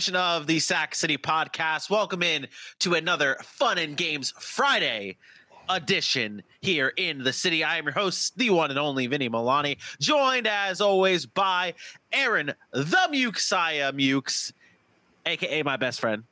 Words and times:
Edition 0.00 0.16
of 0.16 0.46
the 0.46 0.58
Sack 0.58 0.94
City 0.94 1.18
Podcast. 1.18 1.90
Welcome 1.90 2.22
in 2.22 2.46
to 2.78 2.94
another 2.94 3.36
Fun 3.42 3.76
and 3.76 3.98
Games 3.98 4.32
Friday 4.38 5.18
edition 5.68 6.42
here 6.62 6.94
in 6.96 7.22
the 7.22 7.34
city. 7.34 7.62
I 7.62 7.76
am 7.76 7.84
your 7.84 7.92
host, 7.92 8.38
the 8.38 8.48
one 8.48 8.70
and 8.70 8.78
only 8.78 9.06
Vinny 9.08 9.28
Milani, 9.28 9.76
joined 10.00 10.46
as 10.46 10.80
always 10.80 11.26
by 11.26 11.74
Aaron 12.14 12.54
the 12.70 13.08
Mukesiah 13.12 13.92
Mukes, 13.92 14.54
aka 15.26 15.62
my 15.64 15.76
best 15.76 16.00
friend. 16.00 16.24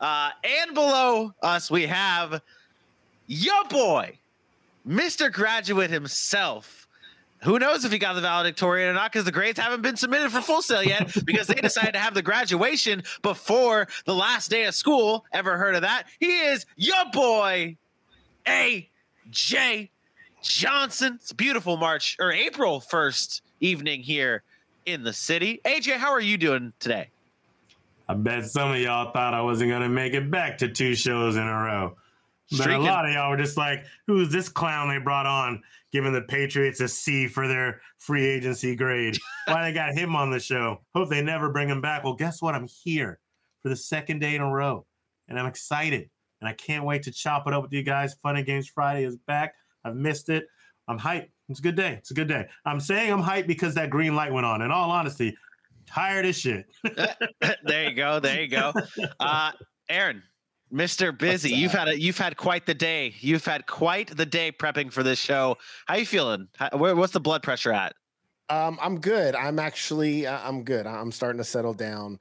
Uh, 0.00 0.30
and 0.42 0.72
below 0.72 1.34
us, 1.42 1.70
we 1.70 1.88
have 1.88 2.40
your 3.26 3.64
boy, 3.64 4.18
Mr. 4.88 5.30
Graduate 5.30 5.90
himself. 5.90 6.79
Who 7.42 7.58
knows 7.58 7.84
if 7.84 7.92
he 7.92 7.98
got 7.98 8.14
the 8.14 8.20
valedictorian 8.20 8.88
or 8.88 8.92
not 8.92 9.10
because 9.10 9.24
the 9.24 9.32
grades 9.32 9.58
haven't 9.58 9.82
been 9.82 9.96
submitted 9.96 10.30
for 10.30 10.40
Full 10.40 10.62
Sail 10.62 10.82
yet 10.82 11.12
because 11.24 11.46
they 11.46 11.54
decided 11.54 11.92
to 11.92 11.98
have 11.98 12.14
the 12.14 12.22
graduation 12.22 13.02
before 13.22 13.88
the 14.04 14.14
last 14.14 14.50
day 14.50 14.64
of 14.64 14.74
school. 14.74 15.24
Ever 15.32 15.56
heard 15.56 15.74
of 15.74 15.82
that? 15.82 16.04
He 16.18 16.40
is 16.40 16.66
your 16.76 17.04
boy, 17.12 17.76
A.J. 18.46 19.90
Johnson. 20.42 21.14
It's 21.20 21.30
a 21.30 21.34
beautiful 21.34 21.76
March 21.76 22.16
or 22.20 22.30
April 22.32 22.80
1st 22.80 23.40
evening 23.60 24.02
here 24.02 24.42
in 24.86 25.02
the 25.02 25.12
city. 25.12 25.60
AJ, 25.64 25.96
how 25.96 26.12
are 26.12 26.20
you 26.20 26.36
doing 26.36 26.72
today? 26.78 27.08
I 28.08 28.14
bet 28.14 28.44
some 28.46 28.72
of 28.72 28.78
y'all 28.78 29.12
thought 29.12 29.34
I 29.34 29.40
wasn't 29.40 29.70
gonna 29.70 29.88
make 29.88 30.14
it 30.14 30.30
back 30.30 30.58
to 30.58 30.68
two 30.68 30.94
shows 30.94 31.36
in 31.36 31.42
a 31.42 31.54
row. 31.54 31.96
But 32.50 32.62
Streaking. 32.62 32.82
a 32.82 32.90
lot 32.90 33.06
of 33.06 33.12
y'all 33.12 33.30
were 33.30 33.36
just 33.36 33.56
like, 33.56 33.84
"Who's 34.08 34.30
this 34.32 34.48
clown 34.48 34.88
they 34.88 34.98
brought 34.98 35.26
on, 35.26 35.62
giving 35.92 36.12
the 36.12 36.22
Patriots 36.22 36.80
a 36.80 36.88
C 36.88 37.26
for 37.26 37.48
their 37.48 37.80
free 37.98 38.26
agency 38.26 38.76
grade? 38.76 39.16
Why 39.46 39.64
they 39.64 39.72
got 39.72 39.94
him 39.94 40.16
on 40.16 40.30
the 40.30 40.40
show? 40.40 40.82
Hope 40.94 41.08
they 41.08 41.22
never 41.22 41.50
bring 41.50 41.68
him 41.68 41.80
back." 41.80 42.04
Well, 42.04 42.14
guess 42.14 42.40
what? 42.40 42.54
I'm 42.54 42.68
here 42.82 43.18
for 43.62 43.68
the 43.68 43.76
second 43.76 44.20
day 44.20 44.34
in 44.34 44.40
a 44.40 44.50
row, 44.50 44.86
and 45.28 45.38
I'm 45.38 45.46
excited, 45.46 46.08
and 46.40 46.48
I 46.48 46.52
can't 46.52 46.84
wait 46.84 47.02
to 47.04 47.12
chop 47.12 47.46
it 47.46 47.52
up 47.52 47.62
with 47.62 47.72
you 47.72 47.82
guys. 47.82 48.14
Fun 48.22 48.36
and 48.36 48.46
Games 48.46 48.68
Friday 48.68 49.04
is 49.04 49.16
back. 49.16 49.54
I've 49.84 49.96
missed 49.96 50.28
it. 50.28 50.46
I'm 50.88 50.98
hyped. 50.98 51.28
It's 51.48 51.60
a 51.60 51.62
good 51.62 51.76
day. 51.76 51.94
It's 51.94 52.10
a 52.10 52.14
good 52.14 52.28
day. 52.28 52.46
I'm 52.64 52.80
saying 52.80 53.12
I'm 53.12 53.22
hyped 53.22 53.46
because 53.46 53.74
that 53.74 53.90
green 53.90 54.14
light 54.14 54.32
went 54.32 54.46
on. 54.46 54.62
In 54.62 54.70
all 54.70 54.90
honesty, 54.90 55.36
tired 55.86 56.26
as 56.26 56.36
shit. 56.36 56.66
there 57.64 57.88
you 57.88 57.94
go. 57.94 58.20
There 58.20 58.40
you 58.40 58.48
go. 58.48 58.72
Uh, 59.20 59.52
Aaron, 59.88 60.22
Mr. 60.72 61.16
Busy, 61.16 61.50
you've 61.50 61.72
had 61.72 61.88
a, 61.88 62.00
you've 62.00 62.18
had 62.18 62.36
quite 62.36 62.66
the 62.66 62.74
day. 62.74 63.14
You've 63.18 63.44
had 63.44 63.66
quite 63.66 64.16
the 64.16 64.26
day 64.26 64.52
prepping 64.52 64.92
for 64.92 65.02
this 65.02 65.18
show. 65.18 65.56
How 65.86 65.96
you 65.96 66.06
feeling? 66.06 66.48
How, 66.56 66.70
where, 66.76 66.94
what's 66.94 67.12
the 67.12 67.20
blood 67.20 67.42
pressure 67.42 67.72
at? 67.72 67.94
Um, 68.48 68.78
I'm 68.80 69.00
good. 69.00 69.34
I'm 69.34 69.58
actually 69.58 70.26
uh, 70.26 70.40
I'm 70.42 70.64
good. 70.64 70.86
I'm 70.86 71.12
starting 71.12 71.38
to 71.38 71.44
settle 71.44 71.74
down, 71.74 72.18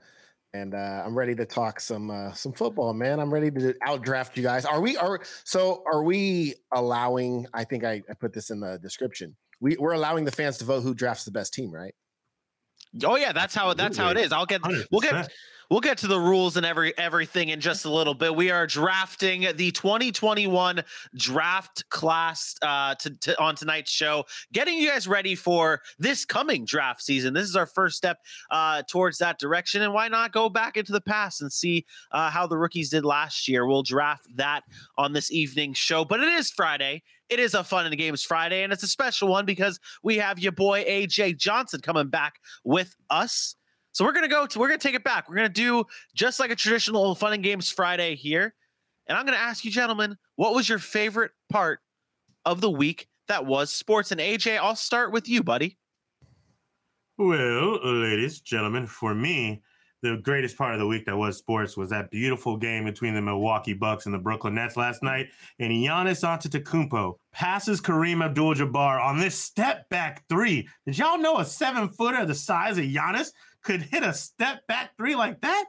and 0.53 0.75
uh, 0.75 1.03
I'm 1.05 1.17
ready 1.17 1.35
to 1.35 1.45
talk 1.45 1.79
some 1.79 2.11
uh, 2.11 2.33
some 2.33 2.53
football, 2.53 2.93
man. 2.93 3.19
I'm 3.19 3.33
ready 3.33 3.51
to 3.51 3.73
outdraft 3.87 4.37
you 4.37 4.43
guys. 4.43 4.65
Are 4.65 4.79
we? 4.79 4.95
Are 4.97 5.19
so? 5.43 5.83
Are 5.91 6.03
we 6.03 6.55
allowing? 6.71 7.47
I 7.53 7.63
think 7.63 7.83
I, 7.83 8.03
I 8.09 8.13
put 8.13 8.33
this 8.33 8.51
in 8.51 8.59
the 8.59 8.77
description. 8.77 9.35
We 9.59 9.75
we're 9.77 9.93
allowing 9.93 10.23
the 10.25 10.31
fans 10.31 10.57
to 10.59 10.65
vote 10.65 10.81
who 10.81 10.93
drafts 10.93 11.25
the 11.25 11.31
best 11.31 11.53
team, 11.53 11.71
right? 11.71 11.93
Oh 13.03 13.15
yeah, 13.15 13.31
that's 13.31 13.55
how 13.55 13.73
that's 13.73 13.97
how 13.97 14.09
it 14.09 14.17
is. 14.17 14.31
I'll 14.31 14.45
get 14.45 14.61
we'll 14.91 15.01
get 15.01 15.13
100%. 15.13 15.29
We'll 15.69 15.79
get 15.79 15.97
to 15.99 16.07
the 16.07 16.19
rules 16.19 16.57
and 16.57 16.65
every 16.65 16.97
everything 16.97 17.49
in 17.49 17.59
just 17.59 17.85
a 17.85 17.89
little 17.89 18.13
bit. 18.13 18.35
We 18.35 18.51
are 18.51 18.67
drafting 18.67 19.47
the 19.55 19.71
2021 19.71 20.83
draft 21.15 21.87
class 21.89 22.55
uh, 22.61 22.95
to, 22.95 23.09
to 23.11 23.41
on 23.41 23.55
tonight's 23.55 23.91
show, 23.91 24.25
getting 24.51 24.77
you 24.77 24.89
guys 24.89 25.07
ready 25.07 25.35
for 25.35 25.81
this 25.97 26.25
coming 26.25 26.65
draft 26.65 27.01
season. 27.01 27.33
This 27.33 27.47
is 27.47 27.55
our 27.55 27.67
first 27.67 27.97
step 27.97 28.19
uh, 28.51 28.83
towards 28.83 29.17
that 29.19 29.39
direction, 29.39 29.81
and 29.81 29.93
why 29.93 30.07
not 30.07 30.31
go 30.31 30.49
back 30.49 30.77
into 30.77 30.91
the 30.91 31.01
past 31.01 31.41
and 31.41 31.51
see 31.51 31.85
uh, 32.11 32.29
how 32.29 32.47
the 32.47 32.57
rookies 32.57 32.89
did 32.89 33.05
last 33.05 33.47
year? 33.47 33.65
We'll 33.65 33.83
draft 33.83 34.25
that 34.35 34.63
on 34.97 35.13
this 35.13 35.31
evening 35.31 35.73
show, 35.73 36.05
but 36.05 36.19
it 36.19 36.33
is 36.33 36.49
Friday. 36.49 37.03
It 37.29 37.39
is 37.39 37.53
a 37.53 37.63
fun 37.63 37.85
and 37.85 37.95
games 37.95 38.23
Friday, 38.23 38.63
and 38.63 38.73
it's 38.73 38.81
a 38.81 38.87
special 38.87 39.27
one 39.27 39.45
because 39.45 39.79
we 40.01 40.17
have 40.17 40.39
your 40.39 40.51
boy 40.51 40.83
AJ 40.83 41.37
Johnson 41.37 41.79
coming 41.79 42.07
back 42.07 42.39
with 42.63 42.95
us. 43.11 43.55
So 43.91 44.05
we're 44.05 44.13
gonna 44.13 44.27
go 44.27 44.45
to 44.45 44.59
we're 44.59 44.67
gonna 44.67 44.79
take 44.79 44.95
it 44.95 45.03
back. 45.03 45.29
We're 45.29 45.35
gonna 45.35 45.49
do 45.49 45.85
just 46.15 46.39
like 46.39 46.51
a 46.51 46.55
traditional 46.55 47.15
fun 47.15 47.33
and 47.33 47.43
games 47.43 47.69
Friday 47.71 48.15
here. 48.15 48.53
And 49.07 49.17
I'm 49.17 49.25
gonna 49.25 49.37
ask 49.37 49.65
you, 49.65 49.71
gentlemen, 49.71 50.17
what 50.35 50.53
was 50.53 50.69
your 50.69 50.79
favorite 50.79 51.31
part 51.49 51.79
of 52.45 52.61
the 52.61 52.69
week 52.69 53.07
that 53.27 53.45
was 53.45 53.71
sports? 53.71 54.11
And 54.11 54.21
AJ, 54.21 54.57
I'll 54.57 54.75
start 54.75 55.11
with 55.11 55.27
you, 55.27 55.43
buddy. 55.43 55.77
Well, 57.17 57.79
ladies, 57.83 58.37
and 58.37 58.45
gentlemen, 58.45 58.87
for 58.87 59.13
me, 59.13 59.61
the 60.01 60.17
greatest 60.23 60.57
part 60.57 60.73
of 60.73 60.79
the 60.79 60.87
week 60.87 61.05
that 61.05 61.17
was 61.17 61.37
sports 61.37 61.75
was 61.75 61.89
that 61.89 62.09
beautiful 62.09 62.55
game 62.55 62.85
between 62.85 63.13
the 63.13 63.21
Milwaukee 63.21 63.73
Bucks 63.73 64.05
and 64.05 64.15
the 64.15 64.19
Brooklyn 64.19 64.55
Nets 64.55 64.77
last 64.77 65.03
night. 65.03 65.27
And 65.59 65.71
Giannis 65.71 66.23
Antetokounmpo 66.23 67.15
passes 67.33 67.81
Kareem 67.81 68.23
Abdul-Jabbar 68.23 69.03
on 69.03 69.19
this 69.19 69.35
step 69.35 69.89
back 69.89 70.23
three. 70.29 70.69
Did 70.85 70.97
y'all 70.97 71.17
know 71.17 71.39
a 71.39 71.45
seven 71.45 71.89
footer 71.89 72.25
the 72.25 72.35
size 72.35 72.77
of 72.77 72.85
Giannis 72.85 73.31
could 73.63 73.81
hit 73.81 74.03
a 74.03 74.13
step 74.13 74.65
back 74.67 74.95
three 74.97 75.15
like 75.15 75.41
that? 75.41 75.65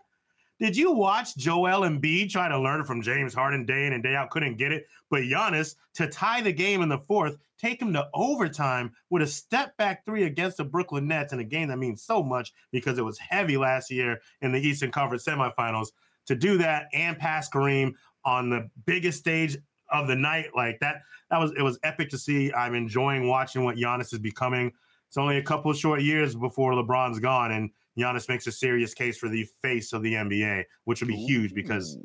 Did 0.60 0.76
you 0.76 0.92
watch 0.92 1.36
Joel 1.36 1.88
Embiid 1.88 2.30
try 2.30 2.46
to 2.46 2.58
learn 2.60 2.84
from 2.84 3.00
James 3.00 3.32
Harden 3.32 3.64
day 3.64 3.86
in 3.86 3.94
and 3.94 4.02
day 4.02 4.14
out? 4.14 4.28
Couldn't 4.28 4.58
get 4.58 4.72
it. 4.72 4.84
But 5.08 5.22
Giannis, 5.22 5.76
to 5.94 6.06
tie 6.06 6.42
the 6.42 6.52
game 6.52 6.82
in 6.82 6.90
the 6.90 6.98
fourth, 6.98 7.38
take 7.58 7.80
him 7.80 7.94
to 7.94 8.08
overtime 8.12 8.92
with 9.08 9.22
a 9.22 9.26
step 9.26 9.74
back 9.78 10.04
three 10.04 10.24
against 10.24 10.58
the 10.58 10.64
Brooklyn 10.64 11.08
Nets 11.08 11.32
in 11.32 11.40
a 11.40 11.44
game 11.44 11.68
that 11.68 11.78
means 11.78 12.02
so 12.02 12.22
much 12.22 12.52
because 12.72 12.98
it 12.98 13.04
was 13.04 13.18
heavy 13.18 13.56
last 13.56 13.90
year 13.90 14.20
in 14.42 14.52
the 14.52 14.58
Eastern 14.58 14.90
Conference 14.90 15.24
semifinals. 15.24 15.88
To 16.26 16.34
do 16.34 16.58
that 16.58 16.88
and 16.92 17.18
pass 17.18 17.48
Kareem 17.48 17.94
on 18.26 18.50
the 18.50 18.68
biggest 18.84 19.18
stage 19.18 19.56
of 19.90 20.08
the 20.08 20.14
night 20.14 20.50
like 20.54 20.78
that, 20.80 21.02
that 21.30 21.38
was 21.38 21.52
it 21.56 21.62
was 21.62 21.78
epic 21.82 22.10
to 22.10 22.18
see. 22.18 22.52
I'm 22.52 22.74
enjoying 22.74 23.26
watching 23.28 23.64
what 23.64 23.76
Giannis 23.76 24.12
is 24.12 24.18
becoming. 24.18 24.72
It's 25.08 25.16
only 25.16 25.38
a 25.38 25.42
couple 25.42 25.72
short 25.72 26.02
years 26.02 26.36
before 26.36 26.72
LeBron's 26.74 27.18
gone, 27.18 27.50
and 27.52 27.70
Giannis 28.00 28.28
makes 28.28 28.46
a 28.46 28.52
serious 28.52 28.94
case 28.94 29.18
for 29.18 29.28
the 29.28 29.46
face 29.62 29.92
of 29.92 30.02
the 30.02 30.14
NBA, 30.14 30.64
which 30.84 31.00
would 31.00 31.08
be 31.08 31.16
huge 31.16 31.54
because 31.54 31.98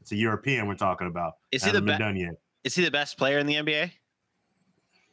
it's 0.00 0.12
a 0.12 0.16
European 0.16 0.66
we're 0.66 0.74
talking 0.74 1.06
about. 1.06 1.34
Is 1.50 1.64
he 1.64 1.70
the 1.70 1.80
been 1.80 1.96
be- 1.96 1.98
done 1.98 2.16
yet? 2.16 2.34
Is 2.64 2.74
he 2.74 2.84
the 2.84 2.90
best 2.90 3.18
player 3.18 3.38
in 3.38 3.46
the 3.46 3.54
NBA? 3.54 3.90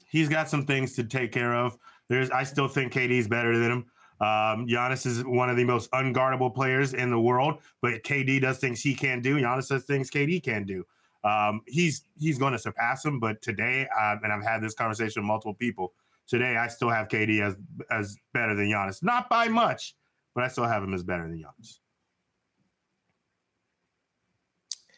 He's 0.10 0.30
got 0.30 0.50
some 0.50 0.66
things 0.66 0.96
to 0.96 1.04
take 1.04 1.32
care 1.32 1.54
of. 1.54 1.78
There's, 2.10 2.32
I 2.32 2.44
still 2.44 2.68
think 2.68 2.94
KD's 2.94 3.28
better 3.28 3.58
than 3.58 3.72
him. 3.72 3.86
Um, 4.22 4.68
Giannis 4.68 5.06
is 5.06 5.24
one 5.24 5.50
of 5.50 5.56
the 5.56 5.64
most 5.64 5.90
unguardable 5.92 6.54
players 6.54 6.94
in 6.94 7.10
the 7.10 7.20
world, 7.20 7.60
but 7.82 8.04
KD 8.04 8.42
does 8.42 8.58
things 8.58 8.82
he 8.82 8.94
can 8.94 9.22
do. 9.22 9.38
Giannis 9.38 9.70
does 9.70 9.86
things 9.86 10.10
KD 10.10 10.44
can 10.44 10.66
do. 10.66 10.86
Um, 11.24 11.62
he's 11.68 12.04
he's 12.18 12.38
going 12.38 12.54
to 12.54 12.60
surpass 12.60 13.04
him, 13.04 13.20
but 13.20 13.42
today, 13.42 13.88
uh, 13.98 14.16
and 14.24 14.32
I've 14.32 14.44
had 14.44 14.62
this 14.62 14.74
conversation 14.74 15.22
with 15.22 15.28
multiple 15.28 15.54
people. 15.54 15.94
Today, 16.28 16.58
I 16.58 16.68
still 16.68 16.90
have 16.90 17.08
KD 17.08 17.42
as 17.42 17.56
as 17.92 18.16
better 18.34 18.56
than 18.56 18.68
Giannis, 18.68 19.04
not 19.04 19.30
by 19.30 19.48
much, 19.48 19.96
but 20.36 20.44
I 20.44 20.48
still 20.48 20.66
have 20.66 20.84
him 20.84 20.94
as 20.94 21.04
better 21.04 21.24
than 21.24 21.38
Giannis. 21.38 21.80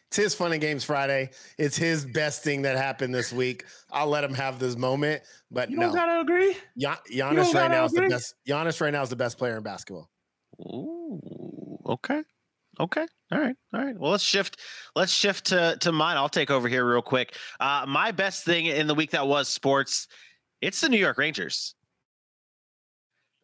It's 0.08 0.16
his 0.18 0.34
fun 0.34 0.52
and 0.52 0.60
games 0.60 0.84
Friday. 0.84 1.30
It's 1.58 1.74
his 1.76 2.04
best 2.04 2.44
thing 2.44 2.62
that 2.62 2.76
happened 2.76 3.14
this 3.14 3.32
week. 3.32 3.64
I'll 3.90 4.08
let 4.08 4.22
him 4.22 4.34
have 4.34 4.58
this 4.58 4.76
moment, 4.76 5.22
but 5.50 5.70
You 5.70 5.78
no, 5.78 5.86
don't 5.86 5.94
gotta 5.94 6.20
agree. 6.20 6.54
Gian- 6.76 6.98
Giannis 7.10 7.44
right 7.44 7.52
gotta 7.54 7.68
now 7.70 7.84
is 7.86 7.92
the 7.92 8.08
best. 8.08 8.34
Giannis 8.46 8.78
right 8.82 8.92
now 8.92 9.02
is 9.02 9.08
the 9.08 9.16
best 9.16 9.38
player 9.38 9.56
in 9.56 9.62
basketball. 9.62 10.10
Ooh, 10.60 11.78
okay. 11.86 12.22
Okay. 12.78 13.06
All 13.30 13.38
right. 13.38 13.56
All 13.72 13.82
right. 13.82 13.98
Well, 13.98 14.10
let's 14.10 14.22
shift. 14.22 14.58
Let's 14.94 15.12
shift 15.12 15.46
to 15.46 15.78
to 15.80 15.92
mine. 15.92 16.18
I'll 16.18 16.28
take 16.28 16.50
over 16.50 16.68
here 16.68 16.84
real 16.86 17.00
quick. 17.00 17.34
Uh, 17.58 17.86
my 17.88 18.10
best 18.10 18.44
thing 18.44 18.66
in 18.66 18.86
the 18.86 18.94
week 18.94 19.12
that 19.12 19.26
was 19.26 19.48
sports. 19.48 20.08
It's 20.60 20.82
the 20.82 20.90
New 20.90 20.98
York 20.98 21.16
Rangers. 21.16 21.74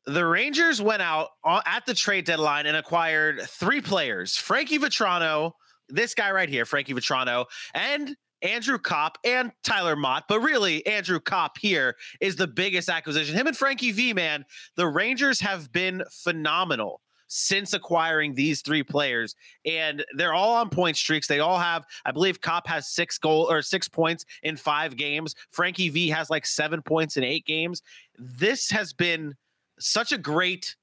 The 0.08 0.25
Rangers 0.25 0.81
went 0.81 1.02
out 1.02 1.28
at 1.44 1.84
the 1.87 1.94
trade 1.94 2.25
deadline 2.25 2.66
and 2.66 2.76
acquired 2.76 3.43
three 3.43 3.82
players 3.82 4.37
Frankie 4.37 4.78
Vatrano, 4.78 5.52
this 5.88 6.14
guy 6.14 6.31
right 6.31 6.49
here, 6.49 6.64
Frankie 6.64 6.94
Vatrano, 6.94 7.44
and 7.75 8.16
Andrew 8.40 8.78
Copp 8.78 9.19
and 9.25 9.52
Tyler 9.62 9.96
Motte, 9.96 10.25
but 10.28 10.40
really 10.40 10.87
Andrew 10.87 11.20
Copp 11.20 11.58
here 11.58 11.96
is 12.20 12.37
the 12.37 12.46
biggest 12.46 12.88
acquisition. 12.88 13.34
Him 13.34 13.49
and 13.49 13.56
Frankie 13.56 13.93
V, 13.93 14.14
man, 14.14 14.44
the 14.76 14.87
Rangers 14.87 15.40
have 15.40 15.72
been 15.72 16.02
phenomenal 16.11 17.00
since 17.26 17.75
acquiring 17.75 18.34
these 18.34 18.62
three 18.62 18.82
players, 18.82 19.34
and 19.66 20.02
they're 20.16 20.32
all 20.32 20.54
on 20.54 20.70
point 20.70 20.96
streaks. 20.96 21.26
They 21.26 21.40
all 21.40 21.58
have, 21.58 21.84
I 22.06 22.12
believe, 22.12 22.40
Copp 22.40 22.66
has 22.69 22.88
six 22.88 23.19
goal 23.19 23.46
or 23.50 23.61
six 23.61 23.88
points 23.88 24.25
in 24.43 24.56
five 24.56 24.96
games. 24.96 25.34
Frankie 25.50 25.90
V 25.90 26.08
has 26.08 26.31
like 26.31 26.46
seven 26.46 26.81
points 26.81 27.19
in 27.19 27.25
eight 27.25 27.44
games. 27.44 27.82
This 28.16 28.70
has 28.70 28.94
been 28.94 29.34
such 29.78 30.12
a 30.12 30.19
great 30.19 30.76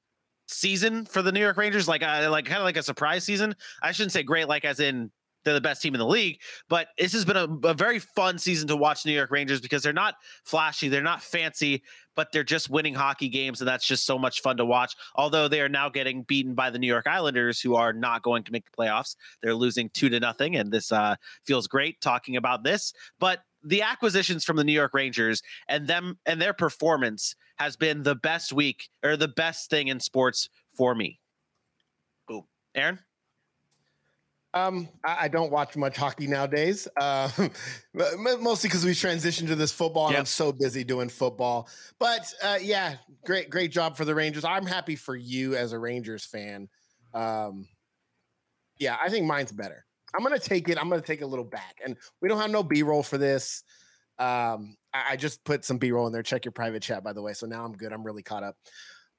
season 0.48 1.06
for 1.06 1.22
the 1.22 1.32
New 1.32 1.40
York 1.40 1.58
Rangers, 1.58 1.88
like 1.88 2.04
uh, 2.04 2.28
like 2.30 2.46
kind 2.46 2.60
of 2.60 2.64
like 2.64 2.78
a 2.78 2.84
surprise 2.84 3.24
season. 3.24 3.56
I 3.82 3.92
shouldn't 3.92 4.12
say 4.12 4.24
great, 4.24 4.48
like 4.48 4.66
as 4.66 4.80
in 4.80 5.12
they're 5.46 5.54
the 5.54 5.62
best 5.62 5.82
team 5.82 5.94
in 5.94 6.00
the 6.00 6.06
league. 6.06 6.40
But 6.68 6.88
this 6.98 7.14
has 7.14 7.24
been 7.24 7.38
a, 7.38 7.48
a, 7.68 7.74
very 7.74 8.00
fun 8.00 8.38
season 8.38 8.68
to 8.68 8.76
watch 8.76 9.06
New 9.06 9.14
York 9.14 9.32
Rangers 9.32 9.62
because 9.62 9.84
they're 9.84 9.94
not 9.94 10.16
flashy, 10.44 10.90
they're 10.90 11.04
not 11.04 11.22
fancy, 11.22 11.84
but 12.16 12.32
they're 12.32 12.44
just 12.44 12.70
winning 12.70 12.96
hockey 12.96 13.30
games, 13.30 13.62
and 13.62 13.68
that's 13.68 13.86
just 13.86 14.06
so 14.06 14.18
much 14.18 14.42
fun 14.42 14.58
to 14.58 14.66
watch. 14.66 14.96
Although 15.16 15.48
they 15.48 15.62
are 15.62 15.70
now 15.70 15.88
getting 15.88 16.24
beaten 16.24 16.56
by 16.56 16.70
the 16.70 16.80
New 16.80 16.88
York 16.88 17.08
Islanders, 17.08 17.62
who 17.62 17.76
are 17.76 17.94
not 17.94 18.24
going 18.24 18.44
to 18.44 18.52
make 18.52 18.66
the 18.66 18.76
playoffs. 18.76 19.16
They're 19.42 19.56
losing 19.56 19.90
two 19.90 20.10
to 20.10 20.20
nothing, 20.20 20.56
and 20.56 20.72
this 20.72 20.92
uh, 20.92 21.16
feels 21.46 21.68
great 21.68 22.02
talking 22.02 22.36
about 22.36 22.64
this. 22.64 22.94
But 23.20 23.40
the 23.66 23.82
acquisitions 23.82 24.46
from 24.46 24.58
the 24.58 24.64
New 24.64 24.74
York 24.74 24.94
Rangers 24.94 25.42
and 25.68 25.88
them 25.88 26.18
and 26.26 26.42
their 26.42 26.54
performance 26.54 27.36
has 27.58 27.76
been 27.76 28.04
the 28.04 28.16
best 28.16 28.54
week 28.54 28.90
or 29.04 29.18
the 29.18 29.28
best 29.28 29.70
thing 29.70 29.88
in 29.88 30.00
sports 30.00 30.50
for 30.76 30.94
me. 30.94 31.20
Boom. 32.28 32.44
Aaron? 32.76 33.00
Um, 34.54 34.88
I, 35.04 35.18
I, 35.24 35.28
don't 35.28 35.52
watch 35.52 35.76
much 35.76 35.98
hockey 35.98 36.28
nowadays, 36.28 36.88
uh, 37.02 37.30
mostly 37.94 38.70
because 38.70 38.86
we 38.86 38.92
transitioned 38.92 39.48
to 39.48 39.56
this 39.56 39.74
football, 39.74 40.06
and 40.06 40.14
yep. 40.14 40.22
I'm 40.22 40.26
so 40.26 40.54
busy 40.54 40.86
doing 40.86 41.10
football. 41.10 41.68
But 42.00 42.34
uh, 42.42 42.60
yeah, 42.62 42.96
great, 43.26 43.50
great 43.50 43.72
job 43.74 43.98
for 43.98 44.06
the 44.06 44.16
Rangers. 44.16 44.46
I'm 44.46 44.66
happy 44.66 44.96
for 44.96 45.14
you 45.14 45.58
as 45.58 45.74
a 45.74 45.80
Rangers 45.80 46.24
fan. 46.24 46.70
Um, 47.14 47.68
yeah, 48.80 48.96
I 49.02 49.10
think 49.10 49.26
mine's 49.26 49.52
better. 49.52 49.85
I'm 50.16 50.24
gonna 50.24 50.40
take 50.40 50.70
it. 50.70 50.78
I'm 50.80 50.90
gonna 50.90 51.02
take 51.02 51.22
a 51.22 51.26
little 51.26 51.46
back, 51.46 51.80
and 51.84 51.98
we 52.22 52.30
don't 52.30 52.40
have 52.40 52.52
no 52.52 52.64
B-roll 52.64 53.04
for 53.04 53.18
this. 53.18 53.64
Um, 54.18 54.78
I, 54.94 55.12
I 55.12 55.16
just 55.18 55.44
put 55.44 55.66
some 55.66 55.78
B-roll 55.78 56.08
in 56.08 56.14
there. 56.14 56.24
Check 56.24 56.46
your 56.46 56.54
private 56.54 56.82
chat, 56.82 57.04
by 57.04 57.14
the 57.14 57.22
way. 57.22 57.34
So 57.34 57.46
now 57.48 57.66
I'm 57.66 57.74
good. 57.74 57.92
I'm 57.92 58.04
really 58.04 58.24
caught 58.24 58.44
up. 58.44 58.56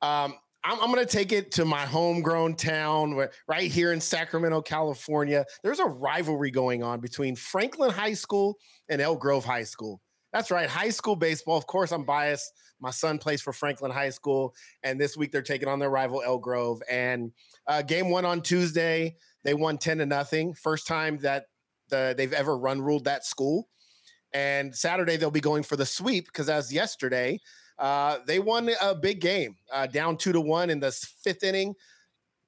Um, 0.00 0.34
I'm, 0.64 0.81
I'm 0.81 0.94
to 0.94 1.06
take 1.06 1.32
it 1.32 1.52
to 1.52 1.64
my 1.64 1.87
homegrown 1.87 2.56
town, 2.56 3.28
right 3.46 3.70
here 3.70 3.93
in 3.93 4.00
Sacramento, 4.00 4.62
California. 4.62 5.44
There's 5.62 5.78
a 5.78 5.84
rivalry 5.84 6.50
going 6.50 6.82
on 6.82 7.00
between 7.00 7.37
Franklin 7.37 7.90
High 7.90 8.14
School 8.14 8.56
and 8.88 9.00
Elk 9.00 9.20
Grove 9.20 9.44
High 9.44 9.64
School. 9.64 10.00
That's 10.37 10.50
right, 10.50 10.69
high 10.69 10.91
school 10.91 11.17
baseball. 11.17 11.56
Of 11.56 11.67
course, 11.67 11.93
I'm 11.93 12.05
biased. 12.05 12.53
My 12.79 12.91
son 12.91 13.17
plays 13.17 13.41
for 13.41 13.55
Franklin 13.55 13.91
High 13.91 14.11
School, 14.11 14.55
and 14.83 15.00
this 15.00 15.17
week 15.17 15.33
they're 15.33 15.41
taking 15.41 15.67
on 15.67 15.79
their 15.79 15.88
rival 15.88 16.23
Elk 16.23 16.43
Grove. 16.43 16.83
And 16.91 17.33
uh, 17.67 17.81
game 17.81 18.11
one 18.11 18.27
on 18.27 18.43
Tuesday, 18.43 19.17
they 19.44 19.55
won 19.55 19.79
ten 19.79 19.97
to 19.97 20.05
nothing. 20.05 20.53
First 20.53 20.87
time 20.87 21.17
that 21.23 21.47
the, 21.88 22.15
they've 22.15 22.35
ever 22.35 22.59
run 22.59 22.83
ruled 22.83 23.05
that 23.05 23.25
school. 23.25 23.71
And 24.35 24.77
Saturday 24.77 25.17
they'll 25.17 25.31
be 25.31 25.41
going 25.41 25.62
for 25.62 25.77
the 25.77 25.87
sweep 25.87 26.27
because 26.27 26.50
as 26.50 26.71
yesterday 26.71 27.41
uh, 27.79 28.19
they 28.27 28.38
won 28.38 28.69
a 28.83 28.94
big 28.94 29.23
game, 29.23 29.56
uh, 29.73 29.87
down 29.87 30.19
two 30.19 30.33
to 30.33 30.41
one 30.43 30.69
in 30.69 30.81
the 30.81 30.93
fifth 31.25 31.44
inning. 31.44 31.75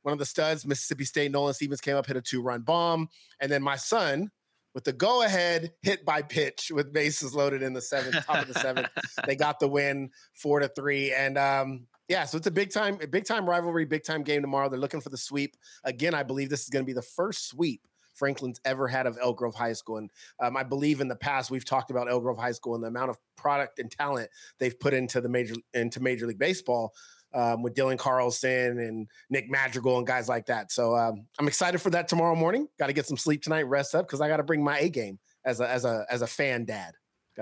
One 0.02 0.12
of 0.12 0.19
the 0.19 0.26
studs, 0.26 0.67
Mississippi 0.67 1.06
State, 1.06 1.32
Nolan 1.32 1.55
Stevens 1.55 1.81
came 1.81 1.96
up, 1.96 2.05
hit 2.05 2.19
a 2.19 2.20
two 2.20 2.43
run 2.43 2.61
bomb. 2.61 3.08
And 3.40 3.50
then 3.50 3.62
my 3.62 3.76
son, 3.76 4.31
with 4.74 4.84
the 4.84 4.92
go 4.92 5.22
ahead 5.22 5.72
hit 5.82 6.04
by 6.04 6.22
pitch 6.22 6.70
with 6.72 6.92
bases 6.92 7.34
loaded 7.34 7.62
in 7.62 7.72
the 7.72 7.80
seventh, 7.80 8.24
top 8.26 8.42
of 8.42 8.52
the 8.52 8.60
seventh, 8.60 8.88
they 9.26 9.36
got 9.36 9.60
the 9.60 9.68
win 9.68 10.10
four 10.34 10.60
to 10.60 10.68
three. 10.68 11.12
And 11.12 11.36
um, 11.38 11.86
yeah, 12.08 12.24
so 12.24 12.38
it's 12.38 12.46
a 12.46 12.52
big 12.52 12.72
time, 12.72 12.98
big 13.10 13.24
time 13.24 13.48
rivalry, 13.48 13.84
big 13.84 14.04
time 14.04 14.22
game 14.22 14.40
tomorrow. 14.40 14.68
They're 14.68 14.78
looking 14.78 15.00
for 15.00 15.10
the 15.10 15.18
sweep. 15.18 15.56
Again, 15.84 16.14
I 16.14 16.22
believe 16.22 16.50
this 16.50 16.62
is 16.62 16.68
going 16.68 16.84
to 16.84 16.86
be 16.86 16.92
the 16.92 17.02
first 17.02 17.48
sweep 17.48 17.86
Franklin's 18.18 18.60
ever 18.64 18.88
had 18.88 19.06
of 19.06 19.16
Elk 19.22 19.38
Grove 19.38 19.54
High 19.54 19.72
School. 19.72 19.98
And 19.98 20.10
um, 20.40 20.56
I 20.56 20.64
believe 20.64 21.00
in 21.00 21.08
the 21.08 21.16
past 21.16 21.50
we've 21.50 21.64
talked 21.64 21.90
about 21.90 22.10
Elk 22.10 22.22
Grove 22.22 22.38
High 22.38 22.52
School 22.52 22.74
and 22.74 22.82
the 22.82 22.88
amount 22.88 23.10
of 23.10 23.18
product 23.36 23.78
and 23.78 23.90
talent 23.90 24.28
they've 24.58 24.78
put 24.78 24.92
into 24.92 25.20
the 25.20 25.28
major 25.28 25.54
into 25.72 26.00
Major 26.00 26.26
League 26.26 26.38
Baseball. 26.38 26.92
Um, 27.34 27.62
with 27.62 27.75
Dylan 27.75 27.98
Carlson 27.98 28.78
and 28.78 29.06
Nick 29.28 29.50
Madrigal 29.50 29.98
and 29.98 30.06
guys 30.06 30.30
like 30.30 30.46
that. 30.46 30.72
So 30.72 30.96
um, 30.96 31.26
I'm 31.38 31.46
excited 31.46 31.78
for 31.78 31.90
that 31.90 32.08
tomorrow 32.08 32.34
morning. 32.34 32.69
Got 32.78 32.86
to 32.86 32.94
get 32.94 33.04
some 33.04 33.19
sleep 33.19 33.42
tonight, 33.42 33.64
rest 33.64 33.94
up 33.94 34.06
because 34.06 34.22
I 34.22 34.28
got 34.28 34.38
to 34.38 34.42
bring 34.42 34.64
my 34.64 34.78
A 34.78 34.88
game 34.88 35.19
as 35.44 35.60
a 35.60 35.69
as 35.70 35.84
a 35.84 36.06
as 36.10 36.22
a 36.22 36.26
fan 36.26 36.64
dad. 36.64 36.94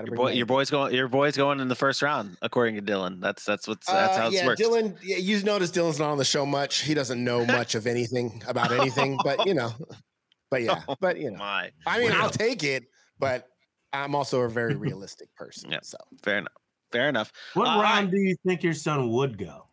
Your, 0.05 0.15
boy, 0.15 0.31
your 0.33 0.45
boy's 0.45 0.69
going. 0.69 0.93
Your 0.93 1.07
boy's 1.07 1.35
going 1.35 1.59
in 1.59 1.69
the 1.69 1.75
first 1.75 2.03
round, 2.03 2.37
according 2.43 2.75
to 2.75 2.81
Dylan. 2.81 3.19
That's 3.19 3.43
that's 3.43 3.67
what's 3.67 3.87
that's 3.87 4.15
uh, 4.15 4.21
how 4.21 4.27
it 4.27 4.33
yeah, 4.33 4.45
works. 4.45 4.61
Dylan, 4.61 4.95
yeah, 5.01 5.17
you 5.17 5.41
notice 5.41 5.71
Dylan's 5.71 5.97
not 5.97 6.11
on 6.11 6.19
the 6.19 6.25
show 6.25 6.45
much. 6.45 6.81
He 6.81 6.93
doesn't 6.93 7.23
know 7.23 7.45
much 7.47 7.73
of 7.73 7.87
anything 7.87 8.43
about 8.47 8.71
anything, 8.71 9.17
but 9.23 9.47
you 9.47 9.55
know, 9.55 9.71
but 10.51 10.61
yeah, 10.61 10.81
oh, 10.87 10.95
but 10.99 11.17
you 11.17 11.31
know, 11.31 11.37
my. 11.37 11.71
I 11.87 11.99
mean, 11.99 12.11
I'll 12.11 12.29
take 12.29 12.63
it, 12.63 12.83
but 13.17 13.47
I'm 13.91 14.13
also 14.13 14.41
a 14.41 14.49
very 14.49 14.75
realistic 14.87 15.33
person. 15.35 15.71
Yeah, 15.71 15.79
so 15.81 15.97
fair 16.21 16.37
enough. 16.37 16.53
Fair 16.91 17.09
enough. 17.09 17.31
What 17.53 17.67
uh, 17.67 17.81
round 17.81 18.11
do 18.11 18.17
you 18.17 18.35
think 18.45 18.63
your 18.63 18.73
son 18.73 19.09
would 19.09 19.37
go? 19.37 19.66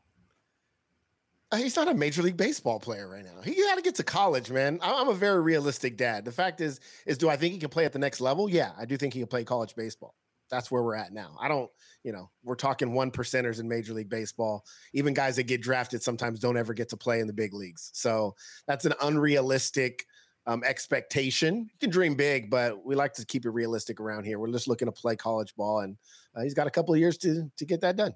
Uh, 1.55 1.57
he's 1.57 1.77
not 1.77 1.87
a 1.87 1.95
major 1.95 2.21
league 2.21 2.37
baseball 2.37 2.81
player 2.81 3.09
right 3.09 3.25
now. 3.25 3.41
He 3.45 3.55
got 3.55 3.77
to 3.77 3.83
get 3.83 3.95
to 3.97 4.03
college, 4.03 4.51
man. 4.51 4.81
I'm 4.83 5.09
a 5.09 5.15
very 5.15 5.41
realistic 5.41 5.97
dad. 5.97 6.25
The 6.25 6.33
fact 6.33 6.61
is, 6.61 6.81
is 7.07 7.17
do 7.17 7.29
I 7.29 7.37
think 7.37 7.53
he 7.53 7.61
can 7.61 7.69
play 7.69 7.85
at 7.85 7.93
the 7.93 7.99
next 8.01 8.21
level? 8.21 8.51
Yeah, 8.51 8.73
I 8.77 8.87
do 8.87 8.97
think 8.97 9.15
he 9.15 9.21
can 9.21 9.29
play 9.29 9.45
college 9.45 9.77
baseball. 9.77 10.17
That's 10.51 10.69
where 10.73 10.83
we're 10.83 10.97
at 10.97 11.13
now. 11.13 11.37
I 11.41 11.47
don't, 11.47 11.71
you 12.03 12.11
know, 12.11 12.29
we're 12.43 12.57
talking 12.57 12.93
one 12.93 13.13
percenters 13.13 13.61
in 13.61 13.69
Major 13.69 13.93
League 13.93 14.09
Baseball. 14.09 14.65
Even 14.95 15.15
guys 15.15 15.37
that 15.37 15.45
get 15.45 15.63
drafted 15.63 16.03
sometimes 16.03 16.41
don't 16.41 16.57
ever 16.57 16.75
get 16.75 16.89
to 16.89 16.97
play 16.97 17.21
in 17.21 17.29
the 17.29 17.33
big 17.33 17.55
leagues. 17.55 17.89
So 17.95 18.35
that's 18.67 18.85
an 18.85 18.95
unrealistic 19.01 20.07
um, 20.49 20.65
expectation. 20.65 21.71
You 21.73 21.79
can 21.79 21.91
dream 21.91 22.17
big, 22.17 22.51
but 22.51 22.85
we 22.85 22.97
like 22.97 23.13
to 23.15 23.25
keep 23.25 23.47
it 23.47 23.51
realistic 23.51 24.01
around 24.01 24.25
here. 24.25 24.41
We're 24.41 24.51
just 24.51 24.67
looking 24.67 24.87
to 24.87 24.93
play 24.93 25.15
college 25.15 25.55
ball, 25.55 25.81
and 25.81 25.97
uh, 26.35 26.43
he's 26.43 26.55
got 26.55 26.67
a 26.67 26.71
couple 26.71 26.95
of 26.95 26.99
years 26.99 27.17
to 27.19 27.49
to 27.57 27.65
get 27.65 27.81
that 27.83 27.95
done. 27.95 28.13